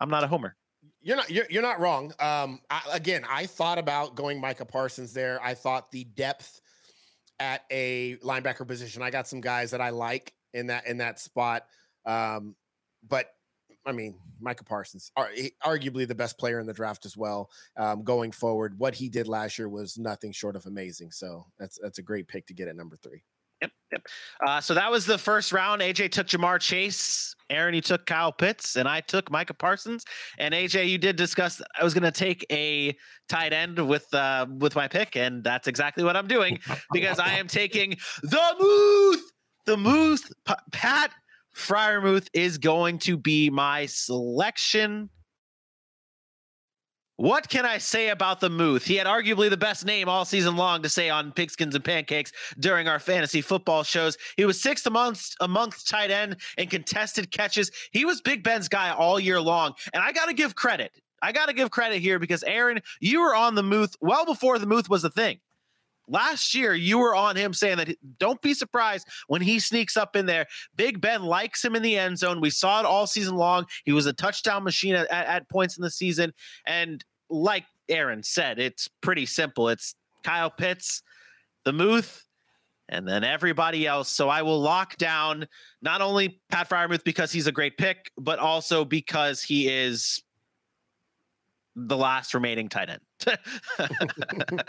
I'm 0.00 0.10
not 0.10 0.24
a 0.24 0.26
homer. 0.26 0.56
You're 1.02 1.16
not 1.16 1.30
you're, 1.30 1.46
you're 1.50 1.62
not 1.62 1.80
wrong. 1.80 2.12
Um, 2.20 2.60
I, 2.70 2.82
again, 2.92 3.24
I 3.28 3.46
thought 3.46 3.78
about 3.78 4.14
going 4.14 4.40
Micah 4.40 4.64
Parsons 4.64 5.12
there. 5.12 5.40
I 5.42 5.54
thought 5.54 5.90
the 5.90 6.04
depth 6.04 6.60
at 7.38 7.62
a 7.70 8.16
linebacker 8.16 8.66
position. 8.66 9.02
I 9.02 9.10
got 9.10 9.26
some 9.26 9.40
guys 9.40 9.70
that 9.70 9.80
I 9.80 9.90
like 9.90 10.34
in 10.52 10.66
that 10.68 10.86
in 10.86 10.98
that 10.98 11.18
spot. 11.18 11.66
Um, 12.06 12.54
but 13.08 13.26
I 13.86 13.92
mean, 13.92 14.14
Micah 14.40 14.64
Parsons, 14.64 15.10
are, 15.16 15.30
arguably 15.64 16.06
the 16.06 16.14
best 16.14 16.38
player 16.38 16.60
in 16.60 16.66
the 16.66 16.72
draft 16.72 17.06
as 17.06 17.16
well. 17.16 17.50
Um, 17.76 18.02
going 18.02 18.30
forward, 18.30 18.78
what 18.78 18.94
he 18.94 19.08
did 19.08 19.26
last 19.26 19.58
year 19.58 19.68
was 19.68 19.98
nothing 19.98 20.32
short 20.32 20.56
of 20.56 20.66
amazing. 20.66 21.10
So 21.12 21.46
that's 21.58 21.78
that's 21.82 21.98
a 21.98 22.02
great 22.02 22.28
pick 22.28 22.46
to 22.46 22.54
get 22.54 22.68
at 22.68 22.76
number 22.76 22.96
three. 22.96 23.22
Yep, 23.62 23.70
yep. 23.92 24.02
Uh, 24.46 24.60
so 24.60 24.72
that 24.74 24.90
was 24.90 25.04
the 25.04 25.18
first 25.18 25.52
round. 25.52 25.82
AJ 25.82 26.12
took 26.12 26.26
Ja'Marr 26.26 26.60
Chase. 26.60 27.34
Aaron, 27.50 27.74
you 27.74 27.80
took 27.80 28.06
Kyle 28.06 28.32
Pitts, 28.32 28.76
and 28.76 28.88
I 28.88 29.00
took 29.00 29.30
Micah 29.30 29.54
Parsons. 29.54 30.04
And 30.38 30.54
AJ, 30.54 30.88
you 30.88 30.98
did 30.98 31.16
discuss 31.16 31.60
I 31.78 31.84
was 31.84 31.92
going 31.92 32.04
to 32.04 32.12
take 32.12 32.46
a 32.50 32.96
tight 33.28 33.52
end 33.52 33.86
with 33.86 34.12
uh, 34.14 34.46
with 34.58 34.74
my 34.76 34.88
pick, 34.88 35.16
and 35.16 35.42
that's 35.44 35.68
exactly 35.68 36.04
what 36.04 36.16
I'm 36.16 36.26
doing 36.26 36.58
because 36.92 37.18
I 37.18 37.32
am 37.34 37.48
taking 37.48 37.96
the 38.22 38.56
Muth, 38.58 39.32
the 39.66 39.76
Muth, 39.76 40.32
Pat 40.72 41.12
Freiermuth 41.60 42.28
is 42.32 42.58
going 42.58 42.98
to 43.00 43.16
be 43.16 43.50
my 43.50 43.86
selection. 43.86 45.10
What 47.16 47.50
can 47.50 47.66
I 47.66 47.76
say 47.76 48.08
about 48.08 48.40
the 48.40 48.48
Muth? 48.48 48.86
He 48.86 48.96
had 48.96 49.06
arguably 49.06 49.50
the 49.50 49.56
best 49.58 49.84
name 49.84 50.08
all 50.08 50.24
season 50.24 50.56
long 50.56 50.82
to 50.82 50.88
say 50.88 51.10
on 51.10 51.32
Pigskins 51.32 51.74
and 51.74 51.84
Pancakes 51.84 52.32
during 52.58 52.88
our 52.88 52.98
fantasy 52.98 53.42
football 53.42 53.82
shows. 53.82 54.16
He 54.38 54.46
was 54.46 54.58
sixth 54.58 54.86
amongst 54.86 55.36
amongst 55.40 55.86
tight 55.86 56.10
end 56.10 56.38
and 56.56 56.70
contested 56.70 57.30
catches. 57.30 57.70
He 57.92 58.06
was 58.06 58.22
Big 58.22 58.42
Ben's 58.42 58.68
guy 58.68 58.90
all 58.90 59.20
year 59.20 59.38
long, 59.38 59.74
and 59.92 60.02
I 60.02 60.12
got 60.12 60.28
to 60.28 60.34
give 60.34 60.54
credit. 60.54 60.92
I 61.20 61.32
got 61.32 61.46
to 61.46 61.52
give 61.52 61.70
credit 61.70 62.00
here 62.00 62.18
because 62.18 62.42
Aaron, 62.42 62.80
you 63.00 63.20
were 63.20 63.34
on 63.34 63.54
the 63.54 63.62
Muth 63.62 63.94
well 64.00 64.24
before 64.24 64.58
the 64.58 64.66
Muth 64.66 64.88
was 64.88 65.04
a 65.04 65.10
thing. 65.10 65.40
Last 66.10 66.56
year, 66.56 66.74
you 66.74 66.98
were 66.98 67.14
on 67.14 67.36
him 67.36 67.54
saying 67.54 67.76
that 67.76 67.96
don't 68.18 68.42
be 68.42 68.52
surprised 68.52 69.06
when 69.28 69.40
he 69.40 69.60
sneaks 69.60 69.96
up 69.96 70.16
in 70.16 70.26
there. 70.26 70.46
Big 70.76 71.00
Ben 71.00 71.22
likes 71.22 71.64
him 71.64 71.76
in 71.76 71.82
the 71.82 71.96
end 71.96 72.18
zone. 72.18 72.40
We 72.40 72.50
saw 72.50 72.80
it 72.80 72.86
all 72.86 73.06
season 73.06 73.36
long. 73.36 73.66
He 73.84 73.92
was 73.92 74.06
a 74.06 74.12
touchdown 74.12 74.64
machine 74.64 74.96
at, 74.96 75.08
at, 75.08 75.48
points 75.48 75.78
in 75.78 75.82
the 75.82 75.90
season. 75.90 76.32
And 76.66 77.04
like 77.30 77.64
Aaron 77.88 78.24
said, 78.24 78.58
it's 78.58 78.88
pretty 79.00 79.24
simple. 79.24 79.68
It's 79.68 79.94
Kyle 80.24 80.50
Pitts, 80.50 81.02
the 81.64 81.72
Muth, 81.72 82.24
and 82.88 83.06
then 83.06 83.22
everybody 83.22 83.86
else. 83.86 84.08
So 84.08 84.28
I 84.28 84.42
will 84.42 84.60
lock 84.60 84.96
down 84.96 85.46
not 85.80 86.00
only 86.00 86.40
Pat 86.50 86.68
Freiermuth 86.68 87.04
because 87.04 87.30
he's 87.30 87.46
a 87.46 87.52
great 87.52 87.78
pick, 87.78 88.10
but 88.18 88.40
also 88.40 88.84
because 88.84 89.42
he 89.42 89.68
is 89.68 90.20
the 91.76 91.96
last 91.96 92.34
remaining 92.34 92.68
tight 92.68 92.90
end. 92.90 93.00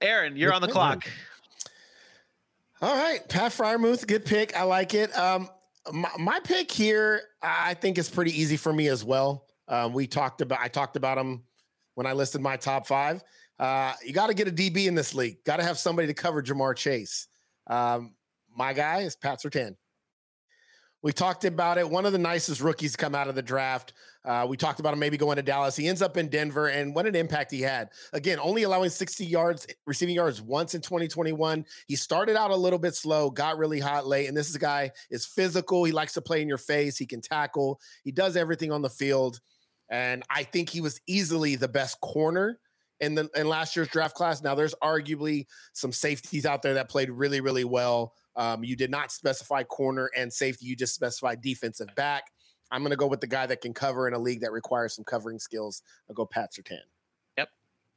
Aaron, 0.00 0.36
you're 0.36 0.52
on 0.52 0.62
the 0.62 0.68
clock. 0.68 1.04
All 2.82 2.96
right, 2.96 3.26
Pat 3.28 3.52
Freiermuth, 3.52 4.06
good 4.06 4.24
pick. 4.24 4.56
I 4.56 4.62
like 4.62 4.94
it. 4.94 5.16
Um, 5.16 5.48
my, 5.92 6.08
my, 6.18 6.40
pick 6.40 6.70
here, 6.70 7.22
I 7.42 7.74
think 7.74 7.98
is 7.98 8.08
pretty 8.08 8.38
easy 8.38 8.56
for 8.56 8.72
me 8.72 8.88
as 8.88 9.04
well. 9.04 9.46
Um, 9.68 9.92
we 9.92 10.06
talked 10.06 10.40
about, 10.40 10.60
I 10.60 10.68
talked 10.68 10.96
about 10.96 11.18
him 11.18 11.42
when 11.94 12.06
I 12.06 12.12
listed 12.12 12.40
my 12.40 12.56
top 12.56 12.86
five. 12.86 13.22
Uh, 13.58 13.92
you 14.02 14.14
got 14.14 14.28
to 14.28 14.34
get 14.34 14.48
a 14.48 14.50
DB 14.50 14.86
in 14.86 14.94
this 14.94 15.14
league. 15.14 15.44
Got 15.44 15.58
to 15.58 15.62
have 15.62 15.78
somebody 15.78 16.08
to 16.08 16.14
cover 16.14 16.42
Ja'Marr 16.42 16.74
Chase. 16.74 17.28
Um, 17.66 18.14
my 18.56 18.72
guy 18.72 19.00
is 19.00 19.16
Pat 19.16 19.42
Surtain. 19.42 19.76
We 21.02 21.12
talked 21.12 21.44
about 21.44 21.78
it. 21.78 21.88
One 21.88 22.06
of 22.06 22.12
the 22.12 22.18
nicest 22.18 22.60
rookies 22.60 22.96
come 22.96 23.14
out 23.14 23.28
of 23.28 23.34
the 23.34 23.42
draft. 23.42 23.92
Uh, 24.24 24.46
we 24.48 24.56
talked 24.56 24.80
about 24.80 24.92
him 24.92 24.98
maybe 24.98 25.16
going 25.16 25.36
to 25.36 25.42
Dallas. 25.42 25.76
He 25.76 25.88
ends 25.88 26.02
up 26.02 26.16
in 26.16 26.28
Denver, 26.28 26.68
and 26.68 26.94
what 26.94 27.06
an 27.06 27.14
impact 27.14 27.50
he 27.50 27.62
had. 27.62 27.88
Again, 28.12 28.38
only 28.40 28.64
allowing 28.64 28.90
60 28.90 29.24
yards, 29.24 29.66
receiving 29.86 30.14
yards 30.14 30.42
once 30.42 30.74
in 30.74 30.82
2021. 30.82 31.64
He 31.86 31.96
started 31.96 32.36
out 32.36 32.50
a 32.50 32.56
little 32.56 32.78
bit 32.78 32.94
slow, 32.94 33.30
got 33.30 33.56
really 33.56 33.80
hot 33.80 34.06
late, 34.06 34.26
and 34.26 34.36
this 34.36 34.50
is 34.50 34.56
a 34.56 34.60
guy 34.60 34.90
is 35.10 35.24
physical. 35.24 35.84
He 35.84 35.92
likes 35.92 36.12
to 36.14 36.20
play 36.20 36.42
in 36.42 36.48
your 36.48 36.58
face. 36.58 36.98
He 36.98 37.06
can 37.06 37.22
tackle. 37.22 37.80
He 38.04 38.12
does 38.12 38.36
everything 38.36 38.72
on 38.72 38.82
the 38.82 38.90
field, 38.90 39.40
and 39.88 40.22
I 40.28 40.42
think 40.42 40.68
he 40.68 40.82
was 40.82 41.00
easily 41.06 41.56
the 41.56 41.68
best 41.68 41.98
corner 42.00 42.58
in 43.00 43.14
the 43.14 43.30
in 43.34 43.48
last 43.48 43.74
year's 43.74 43.88
draft 43.88 44.14
class. 44.14 44.42
Now, 44.42 44.54
there's 44.54 44.74
arguably 44.82 45.46
some 45.72 45.92
safeties 45.92 46.44
out 46.44 46.60
there 46.60 46.74
that 46.74 46.90
played 46.90 47.10
really, 47.10 47.40
really 47.40 47.64
well. 47.64 48.12
Um, 48.36 48.62
you 48.62 48.76
did 48.76 48.90
not 48.90 49.12
specify 49.12 49.62
corner 49.62 50.10
and 50.16 50.32
safety. 50.32 50.66
You 50.66 50.76
just 50.76 50.94
specified 50.94 51.40
defensive 51.40 51.88
back. 51.96 52.24
I'm 52.70 52.82
going 52.82 52.90
to 52.90 52.96
go 52.96 53.06
with 53.06 53.20
the 53.20 53.26
guy 53.26 53.46
that 53.46 53.60
can 53.60 53.74
cover 53.74 54.06
in 54.06 54.14
a 54.14 54.18
league 54.18 54.40
that 54.40 54.52
requires 54.52 54.94
some 54.94 55.04
covering 55.04 55.38
skills. 55.38 55.82
I'll 56.08 56.14
go 56.14 56.26
Pat 56.26 56.50
Surtain. 56.52 56.78
Yep. 57.36 57.48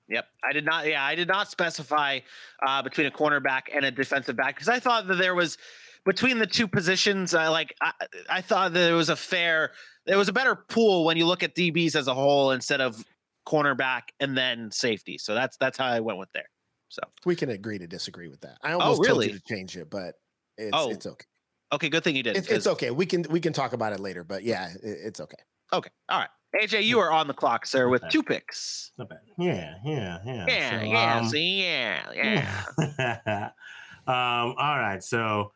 Yep. 0.09 0.25
I 0.43 0.53
did 0.53 0.65
not. 0.65 0.87
Yeah, 0.87 1.03
I 1.03 1.15
did 1.15 1.27
not 1.27 1.49
specify 1.49 2.19
uh, 2.65 2.81
between 2.81 3.07
a 3.07 3.11
cornerback 3.11 3.63
and 3.73 3.85
a 3.85 3.91
defensive 3.91 4.35
back 4.35 4.55
because 4.55 4.69
I 4.69 4.79
thought 4.79 5.07
that 5.07 5.17
there 5.17 5.35
was 5.35 5.57
between 6.05 6.39
the 6.39 6.47
two 6.47 6.67
positions. 6.67 7.33
I 7.33 7.47
like 7.49 7.75
I, 7.81 7.91
I 8.29 8.41
thought 8.41 8.73
that 8.73 8.91
it 8.91 8.95
was 8.95 9.09
a 9.09 9.15
fair. 9.15 9.71
There 10.05 10.17
was 10.17 10.29
a 10.29 10.33
better 10.33 10.55
pool 10.55 11.05
when 11.05 11.17
you 11.17 11.25
look 11.25 11.43
at 11.43 11.55
DBs 11.55 11.95
as 11.95 12.07
a 12.07 12.13
whole 12.13 12.51
instead 12.51 12.81
of 12.81 13.03
cornerback 13.47 14.01
and 14.19 14.37
then 14.37 14.71
safety. 14.71 15.17
So 15.17 15.33
that's 15.33 15.57
that's 15.57 15.77
how 15.77 15.87
I 15.87 15.99
went 15.99 16.19
with 16.19 16.31
there. 16.33 16.49
So 16.89 17.01
we 17.25 17.35
can 17.35 17.49
agree 17.49 17.79
to 17.79 17.87
disagree 17.87 18.27
with 18.27 18.41
that. 18.41 18.57
I 18.61 18.73
almost 18.73 18.99
oh, 18.99 19.03
really? 19.03 19.27
told 19.27 19.33
you 19.33 19.39
to 19.39 19.45
change 19.45 19.77
it, 19.77 19.89
but 19.89 20.15
it's, 20.57 20.71
oh. 20.73 20.91
it's 20.91 21.05
okay. 21.07 21.25
Okay, 21.73 21.89
good 21.89 22.03
thing 22.03 22.15
you 22.15 22.21
did. 22.21 22.37
It's, 22.37 22.47
it's, 22.49 22.67
okay. 22.67 22.91
We 22.91 23.07
can 23.07 23.25
we 23.31 23.39
can 23.39 23.51
talk 23.51 23.73
about 23.73 23.93
it 23.93 23.99
later, 23.99 24.23
but 24.23 24.43
yeah, 24.43 24.69
it, 24.69 24.79
it's 24.83 25.19
okay. 25.19 25.37
Okay, 25.73 25.89
all 26.07 26.19
right. 26.19 26.29
AJ, 26.55 26.83
you 26.83 26.99
are 26.99 27.11
on 27.11 27.27
the 27.27 27.33
clock, 27.33 27.65
sir, 27.65 27.89
with 27.89 28.03
two 28.11 28.21
picks. 28.21 28.91
Not 28.99 29.09
bad. 29.09 29.21
Yeah, 29.39 29.73
yeah, 29.83 30.19
yeah. 30.23 30.45
Yeah, 30.47 30.79
so, 30.79 30.85
yeah. 30.85 31.17
Um, 31.17 31.27
see, 31.27 31.63
yeah, 31.63 32.11
yeah. 32.77 33.49
um, 34.07 34.53
all 34.59 34.77
right. 34.77 35.03
So 35.03 35.51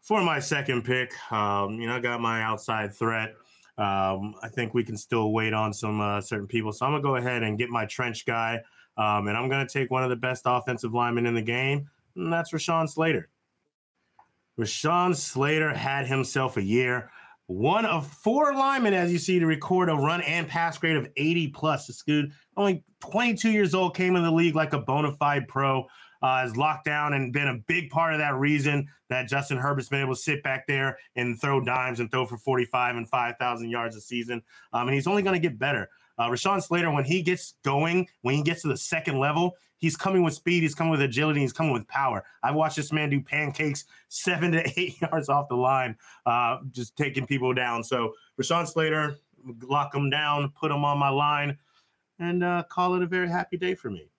for 0.00 0.22
my 0.22 0.40
second 0.40 0.84
pick, 0.84 1.12
um, 1.30 1.74
you 1.74 1.86
know, 1.86 1.96
I 1.96 2.00
got 2.00 2.22
my 2.22 2.42
outside 2.42 2.94
threat. 2.94 3.34
Um, 3.76 4.34
I 4.42 4.48
think 4.48 4.72
we 4.72 4.84
can 4.84 4.96
still 4.96 5.32
wait 5.32 5.52
on 5.52 5.74
some 5.74 6.00
uh, 6.00 6.22
certain 6.22 6.46
people. 6.46 6.72
So 6.72 6.86
I'm 6.86 6.92
gonna 6.92 7.02
go 7.02 7.16
ahead 7.16 7.42
and 7.42 7.58
get 7.58 7.68
my 7.68 7.84
trench 7.84 8.24
guy, 8.24 8.60
um, 8.96 9.28
and 9.28 9.36
I'm 9.36 9.50
gonna 9.50 9.68
take 9.68 9.90
one 9.90 10.02
of 10.02 10.08
the 10.08 10.16
best 10.16 10.44
offensive 10.46 10.94
linemen 10.94 11.26
in 11.26 11.34
the 11.34 11.42
game, 11.42 11.90
and 12.16 12.32
that's 12.32 12.52
Rashawn 12.52 12.88
Slater. 12.88 13.28
Rashawn 14.60 15.16
Slater 15.16 15.72
had 15.72 16.06
himself 16.06 16.56
a 16.56 16.62
year. 16.62 17.10
One 17.46 17.86
of 17.86 18.06
four 18.06 18.54
linemen, 18.54 18.94
as 18.94 19.10
you 19.10 19.18
see, 19.18 19.38
to 19.38 19.46
record 19.46 19.88
a 19.88 19.94
run 19.94 20.20
and 20.22 20.46
pass 20.46 20.78
grade 20.78 20.96
of 20.96 21.08
80 21.16 21.48
plus. 21.48 21.86
This 21.86 22.02
dude, 22.02 22.30
only 22.56 22.84
22 23.00 23.50
years 23.50 23.74
old, 23.74 23.96
came 23.96 24.14
in 24.14 24.22
the 24.22 24.30
league 24.30 24.54
like 24.54 24.72
a 24.72 24.78
bona 24.78 25.12
fide 25.12 25.48
pro. 25.48 25.86
Uh, 26.22 26.42
has 26.42 26.54
locked 26.54 26.84
down 26.84 27.14
and 27.14 27.32
been 27.32 27.48
a 27.48 27.56
big 27.66 27.88
part 27.88 28.12
of 28.12 28.18
that 28.18 28.34
reason 28.34 28.86
that 29.08 29.26
Justin 29.26 29.56
Herbert's 29.56 29.88
been 29.88 30.02
able 30.02 30.14
to 30.14 30.20
sit 30.20 30.42
back 30.42 30.66
there 30.66 30.98
and 31.16 31.40
throw 31.40 31.62
dimes 31.62 31.98
and 31.98 32.10
throw 32.10 32.26
for 32.26 32.36
45 32.36 32.96
and 32.96 33.08
5,000 33.08 33.70
yards 33.70 33.96
a 33.96 34.02
season. 34.02 34.42
Um, 34.74 34.86
and 34.86 34.94
he's 34.94 35.06
only 35.06 35.22
going 35.22 35.40
to 35.40 35.40
get 35.40 35.58
better. 35.58 35.88
Uh, 36.20 36.28
Rashawn 36.28 36.62
Slater, 36.62 36.90
when 36.90 37.04
he 37.04 37.22
gets 37.22 37.54
going, 37.64 38.06
when 38.20 38.34
he 38.34 38.42
gets 38.42 38.60
to 38.60 38.68
the 38.68 38.76
second 38.76 39.18
level, 39.18 39.56
he's 39.78 39.96
coming 39.96 40.22
with 40.22 40.34
speed, 40.34 40.62
he's 40.62 40.74
coming 40.74 40.90
with 40.90 41.00
agility, 41.00 41.40
he's 41.40 41.52
coming 41.54 41.72
with 41.72 41.88
power. 41.88 42.22
I've 42.42 42.54
watched 42.54 42.76
this 42.76 42.92
man 42.92 43.08
do 43.08 43.22
pancakes 43.22 43.86
seven 44.08 44.52
to 44.52 44.78
eight 44.78 45.00
yards 45.00 45.30
off 45.30 45.48
the 45.48 45.56
line, 45.56 45.96
uh, 46.26 46.58
just 46.72 46.94
taking 46.94 47.26
people 47.26 47.54
down. 47.54 47.82
So 47.82 48.12
Rashawn 48.38 48.68
Slater, 48.68 49.16
lock 49.62 49.94
him 49.94 50.10
down, 50.10 50.50
put 50.50 50.70
him 50.70 50.84
on 50.84 50.98
my 50.98 51.08
line, 51.08 51.56
and 52.18 52.44
uh, 52.44 52.64
call 52.68 52.96
it 52.96 53.02
a 53.02 53.06
very 53.06 53.30
happy 53.30 53.56
day 53.56 53.74
for 53.74 53.88
me. 53.88 54.09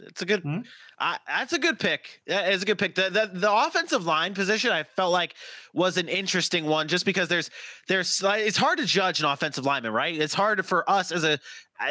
It's 0.00 0.22
a 0.22 0.26
good. 0.26 0.42
Mm-hmm. 0.42 0.62
Uh, 0.98 1.16
that's 1.26 1.52
a 1.52 1.58
good 1.58 1.78
pick. 1.78 2.20
It's 2.26 2.62
a 2.62 2.66
good 2.66 2.78
pick. 2.78 2.94
The, 2.94 3.10
the 3.10 3.30
the 3.32 3.52
offensive 3.52 4.04
line 4.04 4.34
position 4.34 4.70
I 4.70 4.82
felt 4.82 5.12
like 5.12 5.34
was 5.72 5.96
an 5.96 6.08
interesting 6.08 6.64
one, 6.64 6.88
just 6.88 7.04
because 7.04 7.28
there's 7.28 7.50
there's 7.88 8.22
it's 8.24 8.56
hard 8.56 8.78
to 8.78 8.86
judge 8.86 9.20
an 9.20 9.26
offensive 9.26 9.64
lineman, 9.64 9.92
right? 9.92 10.14
It's 10.14 10.34
hard 10.34 10.64
for 10.64 10.88
us 10.88 11.12
as 11.12 11.24
a 11.24 11.38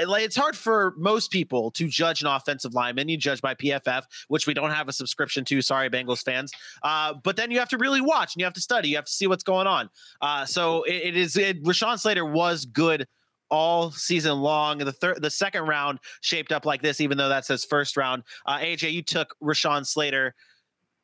like 0.07 0.23
it's 0.23 0.35
hard 0.35 0.55
for 0.55 0.93
most 0.97 1.31
people 1.31 1.71
to 1.71 1.87
judge 1.87 2.21
an 2.21 2.27
offensive 2.27 2.73
lineman. 2.73 3.09
You 3.09 3.17
judge 3.17 3.41
by 3.41 3.55
PFF, 3.55 4.03
which 4.27 4.47
we 4.47 4.53
don't 4.53 4.71
have 4.71 4.87
a 4.87 4.93
subscription 4.93 5.45
to. 5.45 5.61
Sorry, 5.61 5.89
Bengals 5.89 6.23
fans. 6.23 6.51
Uh, 6.83 7.13
but 7.23 7.35
then 7.35 7.51
you 7.51 7.59
have 7.59 7.69
to 7.69 7.77
really 7.77 8.01
watch 8.01 8.35
and 8.35 8.39
you 8.39 8.45
have 8.45 8.53
to 8.53 8.61
study. 8.61 8.89
You 8.89 8.95
have 8.95 9.05
to 9.05 9.11
see 9.11 9.27
what's 9.27 9.43
going 9.43 9.67
on. 9.67 9.89
Uh, 10.21 10.45
so 10.45 10.83
it, 10.83 10.95
it 10.95 11.17
is. 11.17 11.37
It, 11.37 11.63
Rashawn 11.63 11.99
Slater 11.99 12.25
was 12.25 12.65
good 12.65 13.07
all 13.49 13.91
season 13.91 14.39
long. 14.39 14.79
The 14.79 14.91
third, 14.91 15.21
the 15.21 15.29
second 15.29 15.63
round 15.63 15.99
shaped 16.21 16.51
up 16.51 16.65
like 16.65 16.81
this, 16.81 17.01
even 17.01 17.17
though 17.17 17.29
that 17.29 17.45
says 17.45 17.65
first 17.65 17.97
round. 17.97 18.23
Uh, 18.45 18.57
AJ, 18.57 18.93
you 18.93 19.01
took 19.01 19.35
Rashawn 19.41 19.85
Slater. 19.85 20.33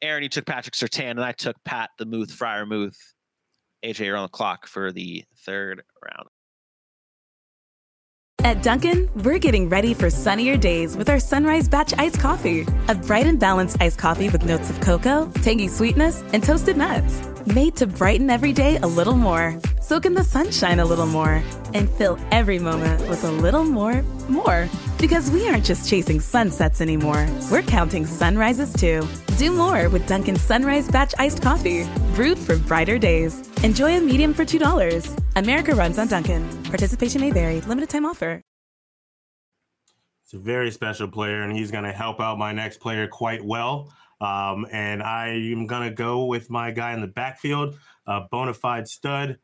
Aaron, 0.01 0.23
you 0.23 0.29
took 0.29 0.45
Patrick 0.45 0.73
Surtain, 0.73 1.11
and 1.11 1.23
I 1.23 1.31
took 1.31 1.55
Pat 1.63 1.91
the 1.99 2.05
Muth 2.05 2.31
Freiermuth. 2.37 2.97
AJ, 3.85 4.05
you're 4.05 4.17
on 4.17 4.23
the 4.23 4.29
clock 4.29 4.67
for 4.67 4.91
the 4.91 5.23
third 5.45 5.83
round. 6.03 6.27
At 8.43 8.63
Dunkin, 8.63 9.07
we're 9.23 9.37
getting 9.37 9.69
ready 9.69 9.93
for 9.93 10.09
sunnier 10.09 10.57
days 10.57 10.97
with 10.97 11.09
our 11.09 11.19
Sunrise 11.19 11.69
Batch 11.69 11.93
Iced 11.99 12.19
Coffee. 12.19 12.65
A 12.87 12.95
bright 12.95 13.27
and 13.27 13.39
balanced 13.39 13.77
iced 13.79 13.99
coffee 13.99 14.29
with 14.29 14.45
notes 14.45 14.71
of 14.71 14.79
cocoa, 14.81 15.29
tangy 15.43 15.67
sweetness, 15.67 16.23
and 16.33 16.43
toasted 16.43 16.75
nuts. 16.75 17.30
Made 17.47 17.75
to 17.77 17.87
brighten 17.87 18.29
every 18.29 18.53
day 18.53 18.77
a 18.77 18.87
little 18.87 19.15
more. 19.15 19.59
Soak 19.81 20.05
in 20.05 20.13
the 20.13 20.23
sunshine 20.23 20.79
a 20.79 20.85
little 20.85 21.07
more. 21.07 21.43
And 21.73 21.89
fill 21.89 22.19
every 22.29 22.59
moment 22.59 23.01
with 23.09 23.23
a 23.23 23.31
little 23.31 23.63
more, 23.63 24.03
more. 24.29 24.69
Because 24.99 25.31
we 25.31 25.47
aren't 25.47 25.65
just 25.65 25.89
chasing 25.89 26.19
sunsets 26.19 26.81
anymore. 26.81 27.27
We're 27.49 27.63
counting 27.63 28.05
sunrises 28.05 28.71
too. 28.73 29.07
Do 29.39 29.51
more 29.51 29.89
with 29.89 30.07
Dunkin' 30.07 30.35
Sunrise 30.35 30.87
Batch 30.87 31.15
Iced 31.17 31.41
Coffee. 31.41 31.87
Brewed 32.13 32.37
for 32.37 32.57
brighter 32.57 32.99
days. 32.99 33.41
Enjoy 33.63 33.97
a 33.97 34.01
medium 34.01 34.35
for 34.35 34.45
$2. 34.45 35.17
America 35.35 35.73
runs 35.73 35.97
on 35.97 36.07
Dunkin'. 36.07 36.47
Participation 36.65 37.21
may 37.21 37.31
vary. 37.31 37.61
Limited 37.61 37.89
time 37.89 38.05
offer. 38.05 38.41
It's 40.23 40.33
a 40.35 40.39
very 40.39 40.69
special 40.71 41.07
player, 41.07 41.41
and 41.41 41.51
he's 41.57 41.71
going 41.71 41.83
to 41.85 41.91
help 41.91 42.21
out 42.21 42.37
my 42.37 42.53
next 42.53 42.77
player 42.79 43.07
quite 43.07 43.43
well. 43.43 43.91
Um, 44.21 44.67
and 44.71 45.01
I 45.01 45.29
am 45.29 45.65
going 45.65 45.89
to 45.89 45.93
go 45.93 46.25
with 46.25 46.49
my 46.49 46.71
guy 46.71 46.93
in 46.93 47.01
the 47.01 47.07
backfield, 47.07 47.77
a 48.05 48.21
bona 48.21 48.53
fide 48.53 48.87
stud. 48.87 49.39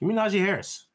Give 0.00 0.08
me 0.08 0.14
Najee 0.14 0.40
Harris. 0.40 0.86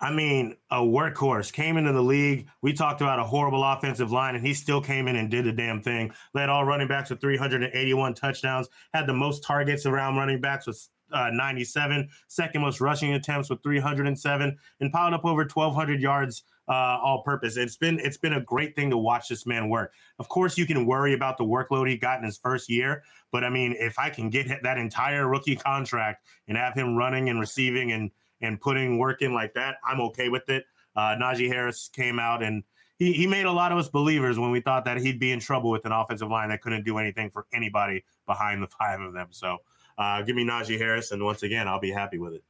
I 0.00 0.12
mean, 0.12 0.56
a 0.70 0.80
workhorse 0.80 1.52
came 1.52 1.76
into 1.76 1.92
the 1.92 2.02
league. 2.02 2.48
We 2.62 2.72
talked 2.72 3.00
about 3.00 3.20
a 3.20 3.24
horrible 3.24 3.62
offensive 3.62 4.10
line, 4.10 4.34
and 4.34 4.44
he 4.44 4.52
still 4.52 4.80
came 4.80 5.06
in 5.08 5.16
and 5.16 5.30
did 5.30 5.44
the 5.44 5.52
damn 5.52 5.80
thing. 5.80 6.12
Led 6.34 6.48
all 6.48 6.64
running 6.64 6.88
backs 6.88 7.10
with 7.10 7.20
381 7.20 8.14
touchdowns. 8.14 8.68
Had 8.92 9.06
the 9.06 9.14
most 9.14 9.44
targets 9.44 9.86
around 9.86 10.16
running 10.16 10.40
backs 10.40 10.66
with 10.66 10.88
uh, 11.12 11.30
97, 11.32 12.08
second 12.26 12.60
most 12.60 12.80
rushing 12.80 13.14
attempts 13.14 13.48
with 13.48 13.62
307, 13.62 14.58
and 14.80 14.92
piled 14.92 15.14
up 15.14 15.24
over 15.24 15.42
1,200 15.42 16.02
yards 16.02 16.42
uh, 16.68 16.98
all 17.02 17.22
purpose. 17.22 17.56
It's 17.56 17.76
been 17.76 17.98
it's 18.00 18.16
been 18.16 18.34
a 18.34 18.40
great 18.40 18.74
thing 18.74 18.90
to 18.90 18.98
watch 18.98 19.28
this 19.28 19.46
man 19.46 19.68
work. 19.68 19.92
Of 20.18 20.28
course, 20.28 20.56
you 20.56 20.66
can 20.66 20.86
worry 20.86 21.14
about 21.14 21.36
the 21.38 21.44
workload 21.44 21.88
he 21.88 21.96
got 21.96 22.18
in 22.18 22.24
his 22.24 22.38
first 22.38 22.70
year, 22.70 23.02
but 23.32 23.44
I 23.44 23.50
mean, 23.50 23.74
if 23.78 23.98
I 23.98 24.10
can 24.10 24.30
get 24.30 24.62
that 24.62 24.78
entire 24.78 25.28
rookie 25.28 25.56
contract 25.56 26.24
and 26.48 26.56
have 26.56 26.74
him 26.74 26.96
running 26.96 27.28
and 27.28 27.40
receiving 27.40 27.92
and 27.92 28.10
and 28.40 28.60
putting 28.60 28.98
work 28.98 29.22
in 29.22 29.32
like 29.32 29.54
that, 29.54 29.76
I'm 29.86 30.00
okay 30.02 30.28
with 30.28 30.48
it. 30.48 30.64
Uh, 30.96 31.16
Najee 31.16 31.48
Harris 31.48 31.88
came 31.92 32.18
out 32.18 32.42
and 32.42 32.62
he, 32.98 33.12
he 33.12 33.26
made 33.26 33.46
a 33.46 33.52
lot 33.52 33.72
of 33.72 33.78
us 33.78 33.88
believers 33.88 34.38
when 34.38 34.50
we 34.50 34.60
thought 34.60 34.84
that 34.84 34.98
he'd 34.98 35.18
be 35.18 35.32
in 35.32 35.40
trouble 35.40 35.70
with 35.70 35.84
an 35.84 35.92
offensive 35.92 36.30
line 36.30 36.50
that 36.50 36.62
couldn't 36.62 36.84
do 36.84 36.98
anything 36.98 37.30
for 37.30 37.46
anybody 37.52 38.04
behind 38.26 38.62
the 38.62 38.68
five 38.68 39.00
of 39.00 39.12
them. 39.12 39.28
So 39.30 39.58
uh, 39.98 40.22
give 40.22 40.36
me 40.36 40.44
Najee 40.44 40.78
Harris, 40.78 41.10
and 41.10 41.22
once 41.22 41.42
again, 41.42 41.68
I'll 41.68 41.80
be 41.80 41.90
happy 41.90 42.18
with 42.18 42.34
it. 42.34 42.44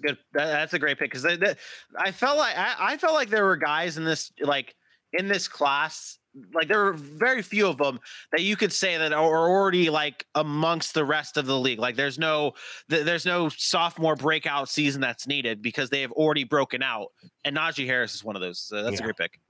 Good. 0.00 0.18
That, 0.32 0.46
that's 0.46 0.74
a 0.74 0.78
great 0.78 0.98
pick 0.98 1.12
because 1.12 1.24
I 1.24 2.12
felt 2.12 2.38
like 2.38 2.56
I, 2.56 2.74
I 2.78 2.96
felt 2.96 3.14
like 3.14 3.28
there 3.28 3.44
were 3.44 3.56
guys 3.56 3.96
in 3.96 4.04
this 4.04 4.32
like 4.40 4.74
in 5.12 5.28
this 5.28 5.48
class 5.48 6.18
like 6.54 6.68
there 6.68 6.84
were 6.84 6.92
very 6.92 7.42
few 7.42 7.66
of 7.66 7.78
them 7.78 7.98
that 8.32 8.42
you 8.42 8.56
could 8.56 8.72
say 8.72 8.96
that 8.96 9.12
are 9.12 9.50
already 9.50 9.90
like 9.90 10.26
amongst 10.34 10.94
the 10.94 11.04
rest 11.04 11.36
of 11.36 11.46
the 11.46 11.58
league. 11.58 11.78
Like 11.78 11.96
there's 11.96 12.18
no 12.18 12.52
there's 12.88 13.26
no 13.26 13.48
sophomore 13.48 14.16
breakout 14.16 14.68
season 14.68 15.00
that's 15.00 15.26
needed 15.26 15.62
because 15.62 15.90
they 15.90 16.02
have 16.02 16.12
already 16.12 16.44
broken 16.44 16.82
out. 16.82 17.08
And 17.44 17.56
Najee 17.56 17.86
Harris 17.86 18.14
is 18.14 18.24
one 18.24 18.36
of 18.36 18.42
those. 18.42 18.60
So 18.60 18.82
that's 18.82 18.96
yeah. 18.96 19.00
a 19.00 19.04
great 19.04 19.16
pick. 19.16 19.40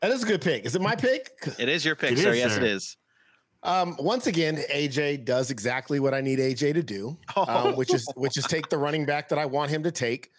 That 0.00 0.12
is 0.12 0.22
a 0.22 0.26
good 0.26 0.40
pick. 0.40 0.64
Is 0.64 0.74
it 0.74 0.80
my 0.80 0.96
pick? 0.96 1.30
It 1.58 1.68
is 1.68 1.84
your 1.84 1.94
pick, 1.94 2.12
it 2.12 2.18
sir. 2.18 2.30
Is, 2.30 2.38
yes, 2.38 2.54
sir. 2.54 2.60
it 2.60 2.64
is. 2.64 2.96
Um, 3.62 3.96
once 3.98 4.26
again, 4.26 4.56
AJ 4.72 5.24
does 5.24 5.50
exactly 5.50 6.00
what 6.00 6.14
I 6.14 6.22
need 6.22 6.38
AJ 6.38 6.74
to 6.74 6.82
do, 6.82 7.16
oh. 7.36 7.44
um, 7.46 7.76
which 7.76 7.92
is 7.92 8.10
which 8.16 8.36
is 8.36 8.44
take 8.44 8.68
the 8.70 8.78
running 8.78 9.04
back 9.04 9.28
that 9.28 9.38
I 9.38 9.46
want 9.46 9.70
him 9.70 9.82
to 9.82 9.90
take. 9.90 10.30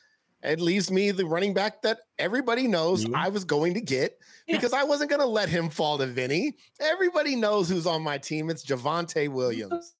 It 0.44 0.60
leaves 0.60 0.90
me 0.90 1.12
the 1.12 1.26
running 1.26 1.54
back 1.54 1.84
that 1.84 2.00
everybody 2.18 2.68
knows 2.68 3.06
mm-hmm. 3.06 3.16
I 3.16 3.30
was 3.30 3.46
going 3.46 3.76
to 3.76 3.82
get 3.82 4.18
yeah. 4.48 4.56
because 4.56 4.74
I 4.74 4.84
wasn't 4.84 5.12
going 5.12 5.22
to 5.22 5.28
let 5.28 5.50
him 5.50 5.70
fall 5.70 6.00
to 6.00 6.08
Vinny. 6.08 6.56
Everybody 6.80 7.36
knows 7.36 7.70
who's 7.70 7.86
on 7.86 8.02
my 8.02 8.18
team. 8.18 8.50
It's 8.50 8.66
Javonte 8.66 9.30
Williams. 9.30 9.94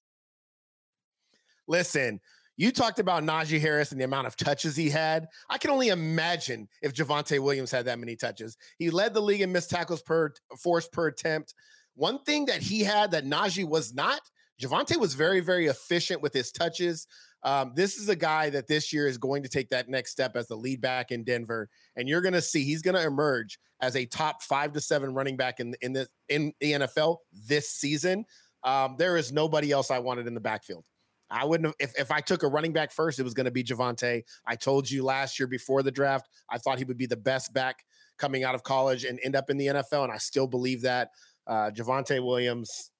Listen, 1.68 2.20
you 2.56 2.72
talked 2.72 2.98
about 2.98 3.22
Najee 3.22 3.60
Harris 3.60 3.92
and 3.92 4.00
the 4.00 4.04
amount 4.04 4.26
of 4.26 4.36
touches 4.36 4.74
he 4.74 4.90
had. 4.90 5.28
I 5.48 5.58
can 5.58 5.70
only 5.70 5.88
imagine 5.88 6.68
if 6.82 6.92
Javonte 6.92 7.38
Williams 7.38 7.70
had 7.70 7.84
that 7.84 8.00
many 8.00 8.16
touches. 8.16 8.56
He 8.78 8.90
led 8.90 9.14
the 9.14 9.22
league 9.22 9.42
in 9.42 9.52
missed 9.52 9.70
tackles 9.70 10.02
per 10.02 10.32
force 10.58 10.88
per 10.88 11.06
attempt. 11.06 11.54
One 11.94 12.22
thing 12.24 12.46
that 12.46 12.62
he 12.62 12.80
had 12.80 13.10
that 13.10 13.24
Najee 13.24 13.68
was 13.68 13.94
not, 13.94 14.20
Javonte 14.60 14.96
was 14.96 15.14
very, 15.14 15.40
very 15.40 15.66
efficient 15.66 16.22
with 16.22 16.32
his 16.32 16.52
touches. 16.52 17.06
Um, 17.42 17.72
this 17.74 17.96
is 17.96 18.08
a 18.08 18.16
guy 18.16 18.50
that 18.50 18.68
this 18.68 18.92
year 18.92 19.06
is 19.06 19.18
going 19.18 19.42
to 19.42 19.48
take 19.48 19.70
that 19.70 19.88
next 19.88 20.12
step 20.12 20.36
as 20.36 20.46
the 20.46 20.56
lead 20.56 20.80
back 20.80 21.10
in 21.10 21.24
Denver, 21.24 21.68
and 21.96 22.08
you're 22.08 22.20
going 22.20 22.34
to 22.34 22.42
see 22.42 22.64
he's 22.64 22.82
going 22.82 22.94
to 22.94 23.04
emerge 23.04 23.58
as 23.80 23.96
a 23.96 24.06
top 24.06 24.42
five 24.42 24.72
to 24.72 24.80
seven 24.80 25.12
running 25.12 25.36
back 25.36 25.58
in 25.58 25.74
in 25.80 25.92
the 25.92 26.06
in 26.28 26.52
the 26.60 26.72
NFL 26.72 27.18
this 27.32 27.68
season. 27.70 28.24
Um, 28.62 28.94
there 28.96 29.16
is 29.16 29.32
nobody 29.32 29.72
else 29.72 29.90
I 29.90 29.98
wanted 29.98 30.28
in 30.28 30.34
the 30.34 30.40
backfield. 30.40 30.84
I 31.28 31.44
wouldn't 31.44 31.66
have 31.66 31.74
if, 31.80 31.98
if 31.98 32.10
I 32.12 32.20
took 32.20 32.44
a 32.44 32.48
running 32.48 32.72
back 32.72 32.92
first, 32.92 33.18
it 33.18 33.24
was 33.24 33.34
going 33.34 33.46
to 33.46 33.50
be 33.50 33.64
Javonte. 33.64 34.22
I 34.46 34.54
told 34.54 34.88
you 34.88 35.02
last 35.02 35.40
year 35.40 35.48
before 35.48 35.82
the 35.82 35.90
draft, 35.90 36.28
I 36.48 36.58
thought 36.58 36.78
he 36.78 36.84
would 36.84 36.98
be 36.98 37.06
the 37.06 37.16
best 37.16 37.52
back 37.52 37.84
coming 38.18 38.44
out 38.44 38.54
of 38.54 38.62
college 38.62 39.04
and 39.04 39.18
end 39.24 39.34
up 39.34 39.50
in 39.50 39.56
the 39.56 39.66
NFL, 39.66 40.04
and 40.04 40.12
I 40.12 40.18
still 40.18 40.46
believe 40.46 40.82
that 40.82 41.08
uh, 41.46 41.70
Javonte 41.74 42.24
Williams, 42.24 42.90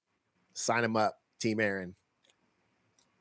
sign 0.53 0.83
him 0.83 0.95
up, 0.95 1.19
Team 1.39 1.59
Aaron. 1.59 1.95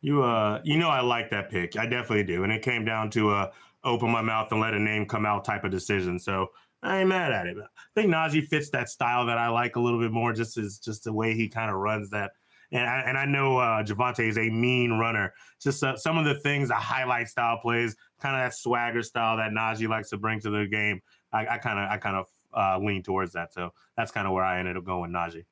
You 0.01 0.23
uh, 0.23 0.61
you 0.65 0.79
know 0.79 0.89
I 0.89 1.01
like 1.01 1.31
that 1.31 1.51
pick. 1.51 1.77
I 1.77 1.87
definitely 1.87 2.25
do, 2.25 2.45
and 2.45 2.53
it 2.53 2.63
came 2.63 2.85
down 2.85 3.11
to 3.11 3.33
a 3.33 3.51
open 3.85 4.11
my 4.11 4.23
mouth 4.23 4.51
and 4.53 4.61
let 4.61 4.75
a 4.75 4.79
name 4.79 5.07
come 5.07 5.27
out 5.27 5.45
type 5.45 5.65
of 5.65 5.71
decision. 5.71 6.19
So 6.19 6.49
I 6.83 7.01
ain't 7.01 7.09
mad 7.09 7.33
at 7.33 7.47
it. 7.47 7.57
I 7.59 8.01
think 8.01 8.13
Najee 8.13 8.47
fits 8.47 8.71
that 8.71 8.89
style 8.89 9.27
that 9.27 9.39
I 9.39 9.49
like 9.49 9.77
a 9.77 9.81
little 9.81 10.01
bit 10.01 10.13
more, 10.13 10.33
just 10.33 10.57
as 10.59 10.79
just 10.79 11.05
the 11.05 11.13
way 11.13 11.35
he 11.35 11.49
kind 11.49 11.71
of 11.71 11.77
runs 11.77 12.11
that. 12.11 12.33
And 12.73 12.89
I, 12.89 13.03
and 13.07 13.19
I 13.19 13.27
know 13.27 13.59
uh, 13.59 13.83
Javonte 13.83 14.27
is 14.27 14.39
a 14.39 14.49
mean 14.49 14.93
runner. 14.93 15.35
Just 15.61 15.85
uh, 15.85 15.97
some 15.97 16.17
of 16.17 16.25
the 16.25 16.41
things, 16.41 16.69
the 16.69 16.75
highlight 16.75 17.29
style 17.29 17.59
plays, 17.59 17.95
kind 18.21 18.35
of 18.35 18.41
that 18.41 18.57
swagger 18.57 19.03
style 19.03 19.37
that 19.37 19.51
Najee 19.51 19.89
likes 19.89 20.09
to 20.11 20.17
bring 20.17 20.41
to 20.41 20.51
the 20.51 20.67
game. 20.67 21.01
I 21.33 21.59
kind 21.59 21.79
of 21.79 21.91
I 21.91 21.97
kind 21.97 22.17
of 22.17 22.27
uh, 22.55 22.79
lean 22.79 23.03
towards 23.03 23.33
that. 23.33 23.53
So 23.53 23.73
that's 23.97 24.11
kind 24.11 24.27
of 24.27 24.33
where 24.33 24.45
I 24.45 24.59
ended 24.59 24.77
up 24.77 24.85
going 24.85 25.11
Najee. 25.11 25.45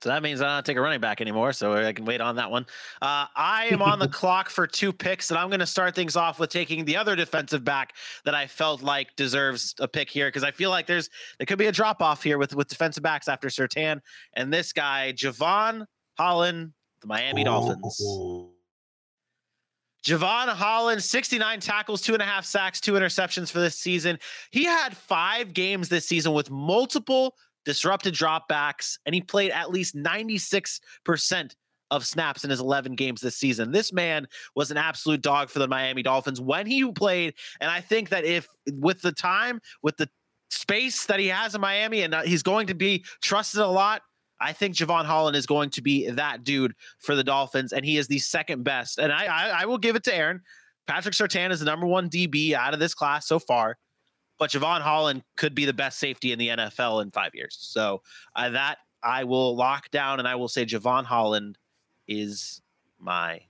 So 0.00 0.10
that 0.10 0.22
means 0.22 0.40
I 0.40 0.54
don't 0.54 0.64
take 0.64 0.76
a 0.76 0.80
running 0.80 1.00
back 1.00 1.20
anymore, 1.20 1.52
so 1.52 1.72
I 1.72 1.92
can 1.92 2.04
wait 2.04 2.20
on 2.20 2.36
that 2.36 2.52
one. 2.52 2.66
Uh, 3.02 3.26
I 3.34 3.68
am 3.72 3.82
on 3.82 3.98
the 3.98 4.06
clock 4.08 4.48
for 4.48 4.64
two 4.64 4.92
picks, 4.92 5.30
and 5.30 5.38
I'm 5.38 5.48
going 5.48 5.58
to 5.58 5.66
start 5.66 5.96
things 5.96 6.14
off 6.14 6.38
with 6.38 6.50
taking 6.50 6.84
the 6.84 6.96
other 6.96 7.16
defensive 7.16 7.64
back 7.64 7.94
that 8.24 8.32
I 8.32 8.46
felt 8.46 8.80
like 8.80 9.16
deserves 9.16 9.74
a 9.80 9.88
pick 9.88 10.08
here 10.08 10.28
because 10.28 10.44
I 10.44 10.52
feel 10.52 10.70
like 10.70 10.86
there's 10.86 11.10
there 11.38 11.46
could 11.46 11.58
be 11.58 11.66
a 11.66 11.72
drop 11.72 12.00
off 12.00 12.22
here 12.22 12.38
with 12.38 12.54
with 12.54 12.68
defensive 12.68 13.02
backs 13.02 13.26
after 13.26 13.48
Surtain 13.48 14.00
and 14.34 14.52
this 14.52 14.72
guy 14.72 15.12
Jevon 15.16 15.84
Holland, 16.16 16.72
the 17.00 17.08
Miami 17.08 17.42
Dolphins. 17.42 18.00
Oh. 18.00 18.52
Jevon 20.08 20.48
Holland, 20.48 21.04
69 21.04 21.60
tackles, 21.60 22.00
two 22.00 22.14
and 22.14 22.22
a 22.22 22.26
half 22.26 22.46
sacks, 22.46 22.80
two 22.80 22.94
interceptions 22.94 23.50
for 23.50 23.60
this 23.60 23.76
season. 23.76 24.18
He 24.50 24.64
had 24.64 24.96
five 24.96 25.52
games 25.52 25.90
this 25.90 26.08
season 26.08 26.32
with 26.32 26.50
multiple 26.50 27.34
disrupted 27.66 28.14
dropbacks, 28.14 28.98
and 29.04 29.14
he 29.14 29.20
played 29.20 29.50
at 29.50 29.70
least 29.70 29.94
96% 29.94 31.54
of 31.90 32.06
snaps 32.06 32.42
in 32.42 32.48
his 32.48 32.60
11 32.60 32.94
games 32.94 33.20
this 33.20 33.36
season. 33.36 33.70
This 33.70 33.92
man 33.92 34.26
was 34.56 34.70
an 34.70 34.78
absolute 34.78 35.20
dog 35.20 35.50
for 35.50 35.58
the 35.58 35.68
Miami 35.68 36.02
Dolphins 36.02 36.40
when 36.40 36.66
he 36.66 36.90
played. 36.90 37.34
And 37.60 37.70
I 37.70 37.82
think 37.82 38.08
that 38.08 38.24
if 38.24 38.48
with 38.72 39.02
the 39.02 39.12
time, 39.12 39.60
with 39.82 39.98
the 39.98 40.08
space 40.50 41.04
that 41.04 41.20
he 41.20 41.26
has 41.28 41.54
in 41.54 41.60
Miami, 41.60 42.00
and 42.00 42.14
he's 42.24 42.42
going 42.42 42.68
to 42.68 42.74
be 42.74 43.04
trusted 43.22 43.60
a 43.60 43.66
lot, 43.66 44.00
I 44.40 44.52
think 44.52 44.74
Jevon 44.74 45.04
Holland 45.04 45.36
is 45.36 45.46
going 45.46 45.70
to 45.70 45.82
be 45.82 46.08
that 46.10 46.44
dude 46.44 46.74
for 46.98 47.14
the 47.14 47.24
Dolphins, 47.24 47.72
and 47.72 47.84
he 47.84 47.96
is 47.96 48.06
the 48.06 48.18
second 48.18 48.62
best. 48.62 48.98
And 48.98 49.12
I, 49.12 49.24
I, 49.24 49.62
I 49.62 49.64
will 49.66 49.78
give 49.78 49.96
it 49.96 50.04
to 50.04 50.14
Aaron. 50.14 50.42
Patrick 50.86 51.14
Surtain 51.14 51.50
is 51.50 51.60
the 51.60 51.66
number 51.66 51.86
one 51.86 52.08
DB 52.08 52.52
out 52.52 52.72
of 52.72 52.80
this 52.80 52.94
class 52.94 53.26
so 53.26 53.38
far, 53.38 53.76
but 54.38 54.50
Jevon 54.50 54.80
Holland 54.80 55.22
could 55.36 55.54
be 55.54 55.64
the 55.64 55.72
best 55.72 55.98
safety 55.98 56.32
in 56.32 56.38
the 56.38 56.48
NFL 56.48 57.02
in 57.02 57.10
five 57.10 57.34
years. 57.34 57.56
So 57.60 58.02
uh, 58.36 58.50
that 58.50 58.78
I 59.02 59.24
will 59.24 59.54
lock 59.56 59.90
down, 59.90 60.18
and 60.18 60.26
I 60.26 60.36
will 60.36 60.48
say 60.48 60.64
Jevon 60.64 61.04
Holland 61.04 61.58
is 62.06 62.60
my 62.98 63.40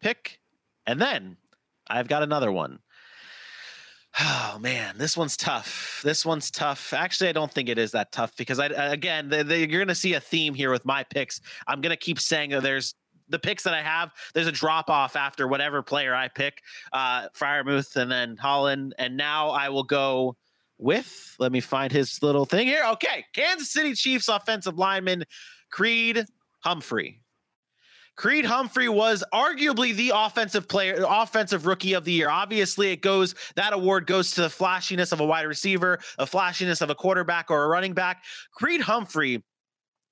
pick. 0.00 0.40
And 0.86 1.00
then 1.00 1.36
I've 1.88 2.08
got 2.08 2.22
another 2.22 2.52
one. 2.52 2.80
Oh 4.20 4.58
man, 4.60 4.98
this 4.98 5.16
one's 5.16 5.36
tough. 5.36 6.00
This 6.04 6.26
one's 6.26 6.50
tough. 6.50 6.92
Actually, 6.92 7.30
I 7.30 7.32
don't 7.32 7.50
think 7.50 7.68
it 7.68 7.78
is 7.78 7.92
that 7.92 8.12
tough 8.12 8.36
because 8.36 8.58
I 8.58 8.66
again, 8.66 9.28
they, 9.28 9.42
they, 9.42 9.58
you're 9.60 9.80
going 9.80 9.88
to 9.88 9.94
see 9.94 10.14
a 10.14 10.20
theme 10.20 10.54
here 10.54 10.70
with 10.70 10.84
my 10.84 11.02
picks. 11.02 11.40
I'm 11.66 11.80
going 11.80 11.90
to 11.90 11.96
keep 11.96 12.20
saying 12.20 12.50
that 12.50 12.62
there's 12.62 12.94
the 13.28 13.38
picks 13.38 13.62
that 13.62 13.72
I 13.72 13.80
have. 13.82 14.12
There's 14.34 14.46
a 14.46 14.52
drop 14.52 14.90
off 14.90 15.16
after 15.16 15.48
whatever 15.48 15.82
player 15.82 16.14
I 16.14 16.28
pick, 16.28 16.62
uh, 16.92 17.28
Freiermuth 17.30 17.96
and 17.96 18.10
then 18.12 18.36
Holland, 18.36 18.94
and 18.98 19.16
now 19.16 19.50
I 19.50 19.70
will 19.70 19.84
go 19.84 20.36
with. 20.76 21.34
Let 21.38 21.50
me 21.50 21.60
find 21.60 21.90
his 21.90 22.22
little 22.22 22.44
thing 22.44 22.66
here. 22.66 22.84
Okay, 22.92 23.24
Kansas 23.32 23.72
City 23.72 23.94
Chiefs 23.94 24.28
offensive 24.28 24.76
lineman 24.78 25.24
Creed 25.70 26.26
Humphrey. 26.60 27.21
Creed 28.16 28.44
Humphrey 28.44 28.88
was 28.88 29.24
arguably 29.32 29.94
the 29.94 30.12
offensive 30.14 30.68
player, 30.68 31.04
offensive 31.08 31.66
rookie 31.66 31.94
of 31.94 32.04
the 32.04 32.12
year. 32.12 32.28
Obviously, 32.28 32.92
it 32.92 33.00
goes 33.00 33.34
that 33.56 33.72
award 33.72 34.06
goes 34.06 34.32
to 34.32 34.42
the 34.42 34.50
flashiness 34.50 35.12
of 35.12 35.20
a 35.20 35.26
wide 35.26 35.46
receiver, 35.46 35.98
a 36.18 36.26
flashiness 36.26 36.80
of 36.80 36.90
a 36.90 36.94
quarterback 36.94 37.50
or 37.50 37.64
a 37.64 37.68
running 37.68 37.94
back. 37.94 38.22
Creed 38.52 38.82
Humphrey 38.82 39.42